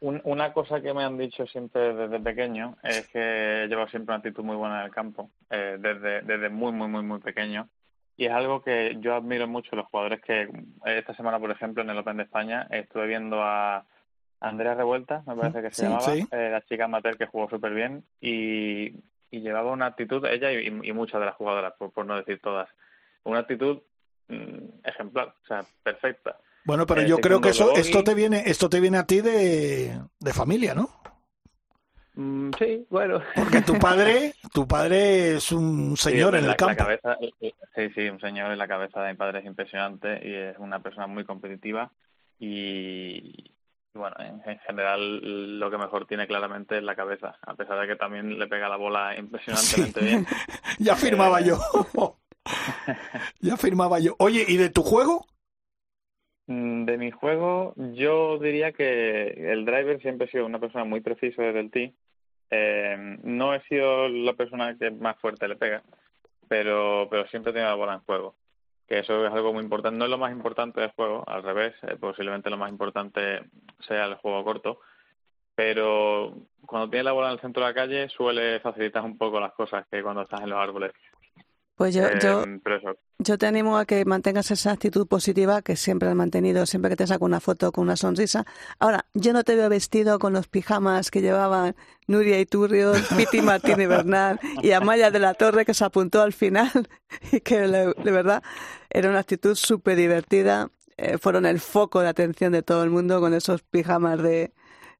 un- 0.00 0.20
una 0.24 0.52
cosa 0.54 0.80
que 0.80 0.94
me 0.94 1.04
han 1.04 1.18
dicho 1.18 1.46
siempre 1.46 1.94
desde 1.94 2.20
pequeño 2.20 2.76
es 2.82 3.06
que 3.08 3.66
llevo 3.68 3.86
siempre 3.88 4.14
una 4.14 4.18
actitud 4.18 4.42
muy 4.44 4.56
buena 4.56 4.80
en 4.80 4.86
el 4.86 4.92
campo, 4.92 5.30
eh, 5.50 5.76
desde, 5.78 6.22
desde 6.22 6.48
muy, 6.48 6.72
muy, 6.72 6.88
muy, 6.88 7.02
muy 7.02 7.18
pequeño. 7.20 7.68
Y 8.20 8.26
es 8.26 8.32
algo 8.32 8.60
que 8.60 8.98
yo 9.00 9.14
admiro 9.14 9.48
mucho 9.48 9.74
los 9.74 9.86
jugadores 9.86 10.20
que 10.20 10.42
eh, 10.42 10.50
esta 10.84 11.14
semana, 11.14 11.38
por 11.38 11.50
ejemplo, 11.50 11.82
en 11.82 11.88
el 11.88 11.96
Open 11.96 12.18
de 12.18 12.24
España, 12.24 12.66
estuve 12.70 13.06
viendo 13.06 13.42
a 13.42 13.86
Andrea 14.40 14.74
Revuelta, 14.74 15.22
me 15.26 15.34
parece 15.36 15.62
que 15.62 15.70
se 15.70 15.76
Sí, 15.76 15.82
llamaba, 15.84 16.12
sí. 16.12 16.28
eh, 16.30 16.50
la 16.52 16.60
chica 16.66 16.84
amateur 16.84 17.16
que 17.16 17.24
jugó 17.24 17.48
súper 17.48 17.72
bien 17.72 18.04
y, 18.20 18.88
y 19.30 19.40
llevaba 19.40 19.72
una 19.72 19.86
actitud, 19.86 20.22
ella 20.26 20.52
y, 20.52 20.66
y 20.66 20.92
muchas 20.92 21.18
de 21.18 21.24
las 21.26 21.34
jugadoras, 21.36 21.72
por, 21.78 21.92
por 21.92 22.04
no 22.04 22.14
decir 22.16 22.40
todas, 22.42 22.68
una 23.24 23.38
actitud 23.38 23.78
mm, 24.28 24.80
ejemplar, 24.84 25.28
o 25.42 25.46
sea, 25.46 25.64
perfecta. 25.82 26.36
Bueno, 26.66 26.84
pero 26.84 27.00
Eh, 27.00 27.06
yo 27.08 27.22
creo 27.22 27.40
que 27.40 27.48
eso, 27.48 27.74
esto 27.74 28.04
te 28.04 28.12
viene, 28.12 28.42
esto 28.44 28.68
te 28.68 28.80
viene 28.80 28.98
a 28.98 29.06
ti 29.06 29.22
de, 29.22 29.98
de 30.18 30.32
familia, 30.34 30.74
¿no? 30.74 30.99
Mm, 32.20 32.50
sí, 32.58 32.86
bueno. 32.90 33.20
Porque 33.34 33.62
tu 33.62 33.78
padre, 33.78 34.34
tu 34.52 34.66
padre 34.68 35.36
es 35.36 35.52
un 35.52 35.96
señor 35.96 36.32
Sí, 36.34 36.38
en 36.40 36.44
la- 36.46 36.50
el 36.52 36.56
campo. 36.56 36.72
La 36.72 36.76
cabeza, 36.76 37.16
eh, 37.40 37.52
sí, 37.74 37.88
sí, 37.94 38.08
un 38.10 38.20
señor 38.20 38.52
en 38.52 38.58
la 38.58 38.68
cabeza 38.68 39.02
de 39.02 39.12
mi 39.12 39.16
padre 39.16 39.38
es 39.38 39.46
impresionante 39.46 40.20
y 40.22 40.34
es 40.34 40.58
una 40.58 40.80
persona 40.82 41.06
muy 41.06 41.24
competitiva 41.24 41.90
y, 42.38 43.50
bueno, 43.94 44.16
en, 44.18 44.42
en 44.50 44.58
general 44.60 45.58
lo 45.58 45.70
que 45.70 45.78
mejor 45.78 46.06
tiene 46.06 46.26
claramente 46.26 46.76
es 46.76 46.82
la 46.82 46.94
cabeza, 46.96 47.38
a 47.42 47.54
pesar 47.54 47.80
de 47.80 47.86
que 47.86 47.96
también 47.96 48.38
le 48.38 48.46
pega 48.48 48.68
la 48.68 48.76
bola 48.76 49.16
impresionantemente 49.16 50.00
bien. 50.04 50.26
Ya 50.78 50.96
firmaba 50.96 51.40
Eh, 51.40 51.44
yo. 51.44 51.58
ya 53.40 53.56
firmaba 53.56 53.98
yo. 53.98 54.14
Oye, 54.18 54.44
¿y 54.46 54.56
de 54.58 54.68
tu 54.70 54.82
juego? 54.82 55.26
Mm, 56.46 56.84
De 56.84 56.98
mi 56.98 57.10
juego, 57.10 57.74
yo 57.94 58.38
diría 58.38 58.72
que 58.72 59.28
el 59.52 59.64
driver 59.64 60.00
siempre 60.00 60.26
he 60.26 60.30
sido 60.30 60.46
una 60.46 60.58
persona 60.58 60.84
muy 60.84 61.00
precisa 61.00 61.42
desde 61.42 61.60
el 61.60 61.70
tee. 61.70 61.94
Eh, 62.50 63.18
no 63.22 63.54
he 63.54 63.60
sido 63.62 64.08
la 64.08 64.32
persona 64.34 64.76
que 64.76 64.90
más 64.90 65.16
fuerte 65.18 65.48
le 65.48 65.56
pega, 65.56 65.82
pero, 66.48 67.06
pero 67.10 67.26
siempre 67.28 67.52
tenido 67.52 67.70
la 67.70 67.76
bola 67.76 67.94
en 67.94 68.00
juego. 68.00 68.34
Que 68.88 68.98
eso 68.98 69.24
es 69.24 69.32
algo 69.32 69.52
muy 69.52 69.62
importante. 69.62 69.96
No 69.96 70.04
es 70.04 70.10
lo 70.10 70.18
más 70.18 70.32
importante 70.32 70.80
del 70.80 70.90
juego, 70.90 71.22
al 71.28 71.42
revés. 71.42 71.74
eh, 71.82 71.96
posiblemente 71.96 72.50
lo 72.50 72.58
más 72.58 72.70
importante 72.70 73.44
sea 73.86 74.06
el 74.06 74.16
juego 74.16 74.44
corto. 74.44 74.80
Pero 75.54 76.34
cuando 76.66 76.88
tienes 76.88 77.04
la 77.04 77.12
bola 77.12 77.28
en 77.28 77.34
el 77.34 77.40
centro 77.40 77.62
de 77.62 77.68
la 77.68 77.74
calle 77.74 78.08
suele 78.08 78.60
facilitar 78.60 79.04
un 79.04 79.16
poco 79.18 79.38
las 79.38 79.52
cosas 79.52 79.86
que 79.90 80.02
cuando 80.02 80.22
estás 80.22 80.40
en 80.40 80.50
los 80.50 80.58
árboles. 80.58 80.92
Pues 81.80 81.94
yo, 81.94 82.04
Eh, 82.08 82.18
yo, 82.22 82.44
yo 83.20 83.38
te 83.38 83.46
animo 83.46 83.78
a 83.78 83.86
que 83.86 84.04
mantengas 84.04 84.50
esa 84.50 84.72
actitud 84.72 85.08
positiva 85.08 85.62
que 85.62 85.76
siempre 85.76 86.10
has 86.10 86.14
mantenido, 86.14 86.66
siempre 86.66 86.90
que 86.90 86.96
te 86.96 87.06
saco 87.06 87.24
una 87.24 87.40
foto 87.40 87.72
con 87.72 87.84
una 87.84 87.96
sonrisa. 87.96 88.44
Ahora, 88.78 89.06
yo 89.14 89.32
no 89.32 89.44
te 89.44 89.56
veo 89.56 89.70
vestido 89.70 90.18
con 90.18 90.34
los 90.34 90.46
pijamas 90.46 91.10
que 91.10 91.22
llevaban 91.22 91.74
Nuria 92.06 92.38
Iturrios, 92.38 93.00
Piti 93.16 93.40
Martín 93.40 93.80
y 93.80 93.86
Bernal 93.86 94.38
y 94.62 94.72
Amaya 94.72 95.10
de 95.10 95.20
la 95.20 95.32
Torre 95.32 95.64
que 95.64 95.72
se 95.72 95.82
apuntó 95.82 96.20
al 96.20 96.34
final 96.34 96.70
y 97.32 97.40
que 97.40 97.60
de 97.60 98.12
verdad 98.12 98.42
era 98.90 99.08
una 99.08 99.20
actitud 99.20 99.54
súper 99.54 99.96
divertida. 99.96 100.70
Eh, 100.98 101.16
fueron 101.16 101.46
el 101.46 101.60
foco 101.60 102.02
de 102.02 102.08
atención 102.08 102.52
de 102.52 102.62
todo 102.62 102.84
el 102.84 102.90
mundo 102.90 103.20
con 103.20 103.32
esos 103.32 103.62
pijamas 103.62 104.22
de, 104.22 104.52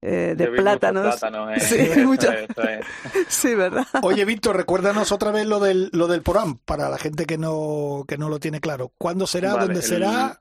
eh, 0.02 0.34
de 0.36 0.44
Yo 0.44 0.50
vi 0.52 0.58
muchos 0.58 0.62
plátanos. 0.62 1.02
plátanos, 1.18 1.56
eh. 1.56 1.60
Sí, 1.60 1.74
Eso 1.80 2.00
mucho- 2.00 2.32
es, 2.32 2.50
eso 2.50 2.62
es. 2.62 2.86
sí, 3.28 3.54
¿verdad? 3.54 3.84
Oye, 4.02 4.24
Víctor, 4.24 4.56
recuérdanos 4.56 5.12
otra 5.12 5.30
vez 5.30 5.46
lo 5.46 5.60
del, 5.60 5.90
lo 5.92 6.06
del 6.08 6.22
PROAM, 6.22 6.58
para 6.64 6.88
la 6.88 6.98
gente 6.98 7.26
que 7.26 7.36
no, 7.38 8.04
que 8.08 8.16
no 8.18 8.28
lo 8.28 8.38
tiene 8.40 8.60
claro. 8.60 8.92
¿Cuándo 8.98 9.26
será? 9.26 9.50
Vale, 9.54 9.66
¿Dónde 9.66 9.80
el- 9.80 9.86
será? 9.86 10.40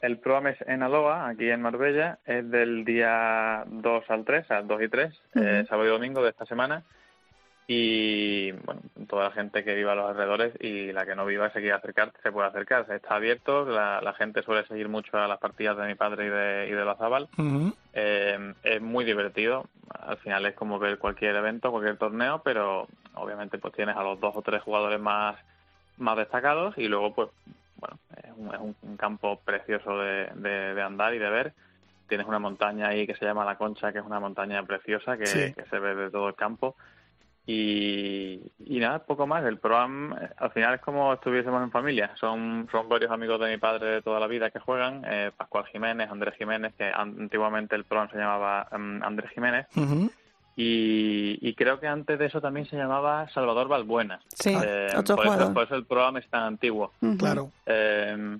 El 0.00 0.18
programa 0.18 0.50
es 0.50 0.58
en 0.66 0.82
Aloha, 0.82 1.28
aquí 1.28 1.48
en 1.48 1.62
Marbella, 1.62 2.18
es 2.26 2.50
del 2.50 2.84
día 2.84 3.62
2 3.68 4.04
al 4.08 4.24
3, 4.24 4.50
al 4.50 4.66
2 4.66 4.82
y 4.82 4.88
3, 4.88 5.14
eh, 5.36 5.64
sábado 5.68 5.86
y 5.88 5.92
domingo 5.92 6.22
de 6.24 6.30
esta 6.30 6.44
semana. 6.44 6.82
Y 7.74 8.52
bueno, 8.52 8.82
toda 9.08 9.24
la 9.24 9.30
gente 9.30 9.64
que 9.64 9.74
viva 9.74 9.92
a 9.92 9.94
los 9.94 10.10
alrededores 10.10 10.52
y 10.60 10.92
la 10.92 11.06
que 11.06 11.14
no 11.14 11.24
viva 11.24 11.48
se 11.50 11.60
quiere 11.60 11.72
acercar, 11.74 12.12
se 12.22 12.30
puede 12.30 12.48
acercar. 12.48 12.86
Está 12.90 13.14
abierto, 13.14 13.64
la, 13.64 14.00
la 14.02 14.12
gente 14.12 14.42
suele 14.42 14.66
seguir 14.66 14.88
mucho 14.90 15.16
a 15.16 15.26
las 15.26 15.38
partidas 15.38 15.76
de 15.78 15.86
mi 15.86 15.94
padre 15.94 16.26
y 16.26 16.28
de, 16.28 16.66
y 16.68 16.72
de 16.72 16.84
la 16.84 16.96
Zabal. 16.96 17.28
Eh, 17.94 18.54
es 18.62 18.80
muy 18.82 19.04
divertido. 19.06 19.64
Al 19.90 20.18
final 20.18 20.44
es 20.46 20.54
como 20.54 20.78
ver 20.78 20.98
cualquier 20.98 21.34
evento, 21.36 21.70
cualquier 21.70 21.96
torneo, 21.96 22.42
pero 22.44 22.86
obviamente 23.14 23.56
pues 23.58 23.72
tienes 23.74 23.96
a 23.96 24.02
los 24.02 24.20
dos 24.20 24.36
o 24.36 24.42
tres 24.42 24.60
jugadores 24.62 25.00
más, 25.00 25.36
más 25.96 26.16
destacados 26.16 26.76
y 26.76 26.88
luego 26.88 27.14
pues 27.14 27.28
bueno, 27.76 27.98
es 28.22 28.30
un, 28.36 28.54
es 28.54 28.60
un- 28.60 28.76
un 28.82 28.96
campo 28.96 29.40
precioso 29.44 29.98
de, 29.98 30.28
de- 30.34 30.74
de 30.74 30.82
andar 30.82 31.14
y 31.14 31.18
de 31.18 31.30
ver. 31.30 31.52
Tienes 32.08 32.26
una 32.26 32.38
montaña 32.38 32.88
ahí 32.88 33.06
que 33.06 33.14
se 33.16 33.24
llama 33.24 33.44
La 33.46 33.56
Concha, 33.56 33.92
que 33.92 33.98
es 34.00 34.04
una 34.04 34.20
montaña 34.20 34.62
preciosa 34.64 35.16
que, 35.16 35.26
Sí. 35.26 35.54
que 35.54 35.64
se 35.70 35.78
ve 35.78 35.94
de 35.94 36.10
todo 36.10 36.28
el 36.28 36.34
campo. 36.34 36.76
Y, 37.46 38.40
y 38.66 38.78
nada, 38.78 39.00
poco 39.00 39.26
más. 39.26 39.44
El 39.44 39.58
ProAm 39.58 40.12
eh, 40.12 40.30
al 40.36 40.50
final 40.52 40.74
es 40.74 40.80
como 40.80 41.12
estuviésemos 41.12 41.62
en 41.62 41.70
familia. 41.70 42.12
Son, 42.18 42.68
son 42.70 42.88
varios 42.88 43.10
amigos 43.10 43.40
de 43.40 43.50
mi 43.50 43.56
padre 43.58 43.86
de 43.90 44.02
toda 44.02 44.20
la 44.20 44.26
vida 44.28 44.50
que 44.50 44.60
juegan. 44.60 45.02
eh, 45.06 45.30
Pascual 45.36 45.66
Jiménez, 45.66 46.08
Andrés 46.10 46.34
Jiménez, 46.36 46.72
que 46.78 46.84
an- 46.84 47.16
antiguamente 47.20 47.74
el 47.74 47.84
ProAm 47.84 48.08
se 48.10 48.16
llamaba 48.18 48.68
em, 48.72 49.02
Andrés 49.02 49.30
Jiménez. 49.32 49.66
Ujú. 49.76 50.10
Y, 50.54 51.38
y 51.40 51.54
creo 51.54 51.80
que 51.80 51.88
antes 51.88 52.18
de 52.18 52.26
eso 52.26 52.40
también 52.40 52.66
se 52.66 52.76
llamaba 52.76 53.26
Salvador 53.30 53.68
Balbuena. 53.68 54.20
Sí, 54.34 54.54
otro 54.96 55.16
por, 55.16 55.24
eso, 55.24 55.32
jugador. 55.34 55.54
por 55.54 55.64
eso 55.64 55.74
el 55.76 55.86
ProAm 55.86 56.18
es 56.18 56.28
tan 56.28 56.42
antiguo. 56.42 56.92
Claro. 57.18 57.50
Eh, 57.66 58.38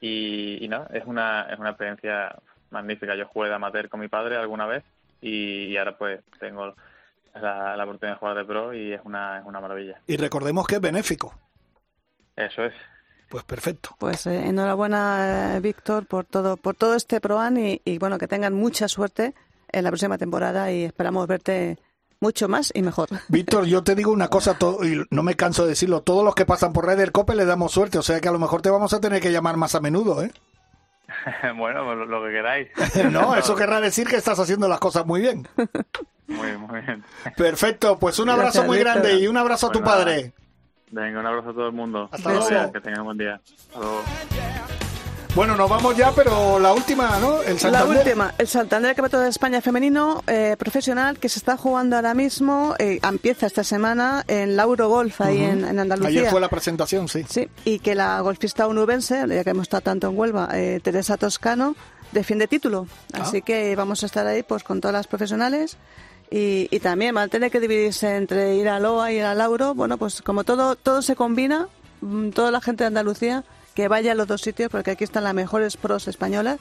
y, 0.00 0.58
y 0.64 0.68
nada, 0.68 0.88
es 0.92 1.04
una, 1.06 1.42
es 1.50 1.58
una 1.58 1.70
experiencia 1.70 2.34
magnífica. 2.70 3.14
Yo 3.14 3.26
jugué 3.28 3.48
de 3.48 3.54
amateur 3.54 3.88
con 3.88 4.00
mi 4.00 4.08
padre 4.08 4.36
alguna 4.36 4.66
vez 4.66 4.82
y, 5.20 5.66
y 5.66 5.76
ahora 5.76 5.96
pues 5.96 6.20
tengo 6.40 6.74
la, 7.34 7.76
la 7.76 7.84
oportunidad 7.84 8.14
de 8.16 8.18
jugar 8.18 8.36
de 8.36 8.44
pro 8.44 8.74
y 8.74 8.92
es 8.92 9.00
una, 9.04 9.38
es 9.40 9.44
una 9.46 9.60
maravilla. 9.60 10.00
Y 10.06 10.16
recordemos 10.16 10.66
que 10.66 10.76
es 10.76 10.80
benéfico. 10.80 11.34
Eso 12.36 12.64
es. 12.64 12.74
Pues 13.28 13.44
perfecto. 13.44 13.94
Pues 13.98 14.26
eh, 14.26 14.46
enhorabuena, 14.48 15.56
eh, 15.56 15.60
Víctor, 15.60 16.06
por 16.06 16.24
todo, 16.26 16.56
por 16.56 16.74
todo 16.74 16.94
este 16.94 17.20
ProAn 17.20 17.56
y, 17.56 17.80
y 17.84 17.98
bueno, 17.98 18.18
que 18.18 18.28
tengan 18.28 18.52
mucha 18.54 18.88
suerte 18.88 19.34
en 19.70 19.84
la 19.84 19.90
próxima 19.90 20.18
temporada 20.18 20.70
y 20.70 20.84
esperamos 20.84 21.26
verte 21.26 21.78
mucho 22.20 22.46
más 22.48 22.70
y 22.74 22.82
mejor. 22.82 23.08
Víctor, 23.28 23.64
yo 23.64 23.82
te 23.82 23.94
digo 23.94 24.12
una 24.12 24.28
cosa, 24.28 24.58
to- 24.58 24.84
y 24.84 25.02
no 25.10 25.22
me 25.22 25.34
canso 25.34 25.62
de 25.64 25.70
decirlo, 25.70 26.02
todos 26.02 26.24
los 26.24 26.34
que 26.34 26.44
pasan 26.46 26.72
por 26.74 26.86
Ryder 26.86 27.10
Cope 27.12 27.34
le 27.34 27.46
damos 27.46 27.72
suerte, 27.72 27.98
o 27.98 28.02
sea 28.02 28.20
que 28.20 28.28
a 28.28 28.32
lo 28.32 28.38
mejor 28.38 28.60
te 28.62 28.70
vamos 28.70 28.92
a 28.92 29.00
tener 29.00 29.20
que 29.22 29.32
llamar 29.32 29.56
más 29.56 29.74
a 29.74 29.80
menudo, 29.80 30.22
¿eh? 30.22 30.30
bueno, 31.56 31.84
pues 31.84 31.98
lo, 31.98 32.04
lo 32.06 32.24
que 32.24 32.30
queráis. 32.32 32.68
No, 33.12 33.34
eso 33.36 33.54
querrá 33.56 33.80
decir 33.80 34.06
que 34.06 34.16
estás 34.16 34.38
haciendo 34.38 34.68
las 34.68 34.78
cosas 34.80 35.06
muy 35.06 35.20
bien. 35.20 35.46
Muy, 36.26 36.56
muy 36.56 36.80
bien. 36.80 37.04
Perfecto, 37.36 37.98
pues 37.98 38.18
un 38.18 38.28
abrazo 38.30 38.60
Gracias, 38.62 38.66
muy 38.66 38.78
Víctor. 38.78 38.94
grande 38.94 39.14
y 39.20 39.26
un 39.26 39.36
abrazo 39.36 39.66
a 39.68 39.72
tu 39.72 39.80
nada. 39.80 39.96
padre. 39.96 40.32
Venga, 40.90 41.20
un 41.20 41.26
abrazo 41.26 41.50
a 41.50 41.52
todo 41.54 41.66
el 41.66 41.72
mundo. 41.72 42.08
Hasta 42.12 42.32
luego. 42.32 42.72
Que 42.72 42.80
tengan 42.80 43.00
un 43.00 43.06
buen 43.06 43.18
día. 43.18 43.40
Hasta 43.68 43.78
luego. 43.78 44.02
Bueno, 45.34 45.56
nos 45.56 45.70
vamos 45.70 45.96
ya, 45.96 46.12
pero 46.12 46.58
la 46.58 46.74
última, 46.74 47.18
¿no? 47.18 47.40
El 47.42 47.54
La 47.54 47.58
Santander. 47.58 47.98
última, 47.98 48.34
el 48.36 48.46
Santander 48.46 48.94
Campeonato 48.94 49.20
de 49.20 49.30
España 49.30 49.62
femenino 49.62 50.22
eh, 50.26 50.56
profesional 50.58 51.18
que 51.18 51.30
se 51.30 51.38
está 51.38 51.56
jugando 51.56 51.96
ahora 51.96 52.12
mismo, 52.12 52.74
eh, 52.78 53.00
empieza 53.02 53.46
esta 53.46 53.64
semana 53.64 54.24
en 54.28 54.56
Lauro 54.56 54.90
Golf, 54.90 55.22
ahí 55.22 55.42
en, 55.42 55.64
en 55.64 55.78
Andalucía. 55.78 56.20
Ayer 56.20 56.30
fue 56.30 56.40
la 56.40 56.50
presentación, 56.50 57.08
sí. 57.08 57.24
Sí, 57.26 57.48
y 57.64 57.78
que 57.78 57.94
la 57.94 58.20
golfista 58.20 58.66
onubense, 58.66 59.24
ya 59.26 59.42
que 59.42 59.50
hemos 59.50 59.62
estado 59.62 59.80
tanto 59.80 60.08
en 60.08 60.18
Huelva, 60.18 60.50
eh, 60.52 60.80
Teresa 60.82 61.16
Toscano, 61.16 61.76
defiende 62.12 62.46
título. 62.46 62.86
Ah. 63.14 63.20
Así 63.22 63.40
que 63.40 63.74
vamos 63.74 64.02
a 64.02 64.06
estar 64.06 64.26
ahí 64.26 64.42
pues 64.42 64.62
con 64.64 64.82
todas 64.82 64.92
las 64.92 65.06
profesionales 65.06 65.78
y, 66.30 66.68
y 66.70 66.78
también 66.80 67.14
van 67.14 67.24
a 67.24 67.28
tener 67.28 67.50
que 67.50 67.58
dividirse 67.58 68.16
entre 68.16 68.56
ir 68.56 68.68
a 68.68 68.78
Loa 68.80 69.10
y 69.12 69.16
ir 69.16 69.24
a 69.24 69.34
Lauro. 69.34 69.74
Bueno, 69.74 69.96
pues 69.96 70.20
como 70.20 70.44
todo, 70.44 70.76
todo 70.76 71.00
se 71.00 71.16
combina, 71.16 71.68
mm, 72.02 72.30
toda 72.32 72.50
la 72.50 72.60
gente 72.60 72.84
de 72.84 72.88
Andalucía 72.88 73.44
que 73.74 73.88
vaya 73.88 74.12
a 74.12 74.14
los 74.14 74.26
dos 74.26 74.40
sitios 74.42 74.70
porque 74.70 74.90
aquí 74.92 75.04
están 75.04 75.24
las 75.24 75.34
mejores 75.34 75.76
pros 75.76 76.08
españolas. 76.08 76.58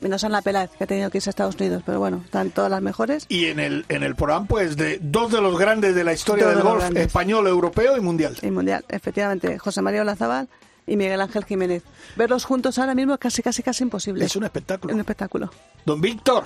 Menos 0.00 0.22
en 0.24 0.32
la 0.32 0.42
Pelaz, 0.42 0.70
que 0.76 0.84
ha 0.84 0.86
tenido 0.86 1.08
que 1.08 1.18
irse 1.18 1.30
a 1.30 1.32
Estados 1.32 1.54
Unidos, 1.54 1.82
pero 1.86 1.98
bueno, 1.98 2.20
están 2.24 2.50
todas 2.50 2.70
las 2.70 2.82
mejores. 2.82 3.24
Y 3.28 3.46
en 3.46 3.58
el, 3.60 3.86
en 3.88 4.02
el 4.02 4.14
programa, 4.16 4.44
pues, 4.46 4.76
de 4.76 4.98
dos 5.00 5.30
de 5.32 5.40
los 5.40 5.58
grandes 5.58 5.94
de 5.94 6.04
la 6.04 6.12
historia 6.12 6.44
Dos 6.44 6.54
del 6.54 6.62
de 6.62 6.68
golf 6.68 6.80
grandes. 6.82 7.06
español, 7.06 7.46
europeo 7.46 7.96
y 7.96 8.00
mundial. 8.00 8.36
Y 8.42 8.50
mundial, 8.50 8.84
efectivamente, 8.88 9.56
José 9.58 9.80
María 9.82 10.02
Olazábal 10.02 10.48
y 10.86 10.96
Miguel 10.96 11.20
Ángel 11.22 11.44
Jiménez. 11.44 11.84
Verlos 12.16 12.44
juntos 12.44 12.78
ahora 12.78 12.94
mismo 12.94 13.14
es 13.14 13.20
casi, 13.20 13.40
casi, 13.42 13.62
casi 13.62 13.84
imposible. 13.84 14.24
Es 14.24 14.36
un 14.36 14.44
espectáculo. 14.44 14.92
Un 14.92 15.00
espectáculo. 15.00 15.50
Don 15.86 16.00
Víctor, 16.02 16.42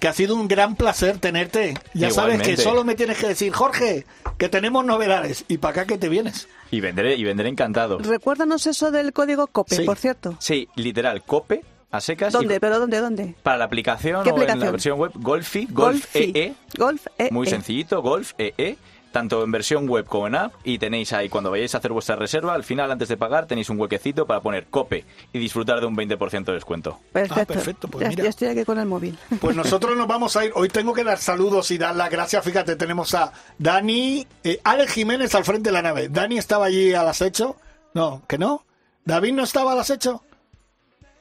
que 0.00 0.08
ha 0.08 0.12
sido 0.12 0.34
un 0.34 0.46
gran 0.48 0.76
placer 0.76 1.18
tenerte. 1.18 1.78
Ya 1.94 2.10
sabes 2.10 2.42
que 2.42 2.56
solo 2.58 2.84
me 2.84 2.94
tienes 2.94 3.16
que 3.18 3.28
decir, 3.28 3.52
Jorge, 3.52 4.04
que 4.36 4.48
tenemos 4.50 4.84
novedades. 4.84 5.44
Y 5.48 5.58
para 5.58 5.72
acá 5.72 5.86
que 5.86 5.96
te 5.98 6.08
vienes. 6.10 6.48
Y 6.70 6.80
vendré, 6.80 7.16
y 7.16 7.24
vendré 7.24 7.48
encantado. 7.48 7.98
Recuérdanos 7.98 8.66
eso 8.66 8.90
del 8.90 9.12
código 9.12 9.46
COPE, 9.46 9.76
Sí. 9.76 9.82
por 9.84 9.96
cierto. 9.96 10.36
Sí, 10.38 10.68
literal, 10.76 11.22
cope 11.22 11.62
a 11.90 12.00
secas. 12.00 12.32
y 12.34 12.36
¿Dónde? 12.36 12.60
¿Pero 12.60 12.78
dónde? 12.78 12.98
¿Dónde? 13.00 13.34
para 13.42 13.56
la 13.56 13.64
aplicación 13.64 14.22
¿Qué 14.22 14.30
o 14.30 14.34
en 14.34 14.38
la 14.40 14.44
aplicación? 14.44 14.72
versión 14.72 14.98
web 14.98 15.12
Golfi, 15.14 15.66
Golf. 15.70 16.14
EE. 16.14 16.54
Golf 16.76 17.06
EE. 17.18 17.30
Muy 17.30 17.46
sencillito, 17.46 18.02
Golf 18.02 18.32
EE. 18.38 18.76
Tanto 19.12 19.42
en 19.42 19.50
versión 19.50 19.88
web 19.88 20.04
como 20.04 20.26
en 20.26 20.34
app. 20.34 20.54
Y 20.64 20.78
tenéis 20.78 21.12
ahí, 21.12 21.28
cuando 21.28 21.50
vayáis 21.50 21.74
a 21.74 21.78
hacer 21.78 21.92
vuestra 21.92 22.16
reserva, 22.16 22.54
al 22.54 22.64
final, 22.64 22.90
antes 22.90 23.08
de 23.08 23.16
pagar, 23.16 23.46
tenéis 23.46 23.70
un 23.70 23.80
huequecito 23.80 24.26
para 24.26 24.40
poner 24.40 24.66
cope 24.66 25.04
y 25.32 25.38
disfrutar 25.38 25.80
de 25.80 25.86
un 25.86 25.96
20% 25.96 26.44
de 26.44 26.52
descuento. 26.52 26.98
Perfecto. 27.12 27.40
Ah, 27.40 27.44
perfecto, 27.44 27.88
pues 27.88 28.02
ya, 28.02 28.08
mira. 28.10 28.24
ya 28.24 28.30
estoy 28.30 28.48
aquí 28.48 28.64
con 28.64 28.78
el 28.78 28.86
móvil. 28.86 29.18
Pues 29.40 29.56
nosotros 29.56 29.96
nos 29.96 30.06
vamos 30.06 30.36
a 30.36 30.44
ir. 30.44 30.52
Hoy 30.54 30.68
tengo 30.68 30.92
que 30.92 31.04
dar 31.04 31.18
saludos 31.18 31.70
y 31.70 31.78
dar 31.78 31.94
las 31.96 32.10
gracias. 32.10 32.44
Fíjate, 32.44 32.76
tenemos 32.76 33.14
a 33.14 33.32
Dani, 33.58 34.26
eh, 34.44 34.60
Alex 34.64 34.92
Jiménez 34.92 35.34
al 35.34 35.44
frente 35.44 35.70
de 35.70 35.72
la 35.72 35.82
nave. 35.82 36.08
Dani 36.08 36.38
estaba 36.38 36.66
allí 36.66 36.92
al 36.92 37.08
acecho. 37.08 37.56
No, 37.94 38.22
que 38.28 38.36
no. 38.36 38.64
David 39.04 39.32
no 39.32 39.44
estaba 39.44 39.72
al 39.72 39.80
acecho. 39.80 40.22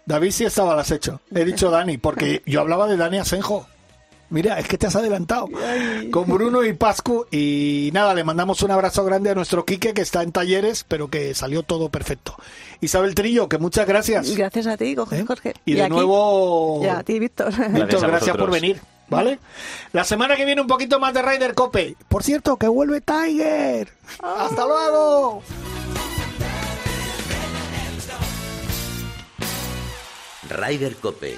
David 0.05 0.31
sí 0.31 0.45
estaba 0.45 0.73
al 0.73 0.79
acecho. 0.79 1.21
He 1.33 1.45
dicho 1.45 1.69
Dani, 1.69 1.97
porque 1.97 2.41
yo 2.45 2.61
hablaba 2.61 2.87
de 2.87 2.97
Dani 2.97 3.19
Asenjo. 3.19 3.67
Mira, 4.29 4.59
es 4.59 4.67
que 4.67 4.77
te 4.77 4.87
has 4.87 4.95
adelantado. 4.95 5.47
Con 6.11 6.27
Bruno 6.27 6.63
y 6.65 6.73
Pascu. 6.73 7.25
Y 7.31 7.91
nada, 7.93 8.13
le 8.13 8.23
mandamos 8.25 8.61
un 8.61 8.71
abrazo 8.71 9.05
grande 9.05 9.29
a 9.29 9.35
nuestro 9.35 9.63
Quique, 9.65 9.93
que 9.93 10.01
está 10.01 10.21
en 10.21 10.31
talleres, 10.33 10.83
pero 10.87 11.09
que 11.09 11.33
salió 11.33 11.63
todo 11.63 11.89
perfecto. 11.89 12.35
Isabel 12.81 13.15
Trillo, 13.15 13.47
que 13.47 13.57
muchas 13.57 13.87
gracias. 13.87 14.35
Gracias 14.35 14.67
a 14.67 14.75
ti, 14.75 14.95
Jorge. 14.95 15.19
¿Eh? 15.19 15.25
Jorge. 15.25 15.53
Y 15.65 15.73
de 15.75 15.83
aquí- 15.83 15.93
nuevo, 15.93 16.81
Ya, 16.83 16.99
a 16.99 17.03
ti, 17.03 17.19
Víctor. 17.19 17.53
Víctor, 17.71 18.07
Gracias 18.07 18.35
por 18.35 18.51
venir. 18.51 18.81
¿Vale? 19.09 19.39
La 19.93 20.03
semana 20.03 20.35
que 20.35 20.43
viene 20.43 20.59
un 20.59 20.67
poquito 20.67 20.99
más 20.99 21.13
de 21.13 21.21
Ryder 21.21 21.53
Cope. 21.53 21.95
Por 22.09 22.23
cierto, 22.23 22.57
que 22.57 22.67
vuelve 22.67 22.99
Tiger. 22.99 23.87
¡Hasta 24.21 24.65
luego! 24.65 25.41
Ryder 30.49 30.95
Cope, 30.97 31.37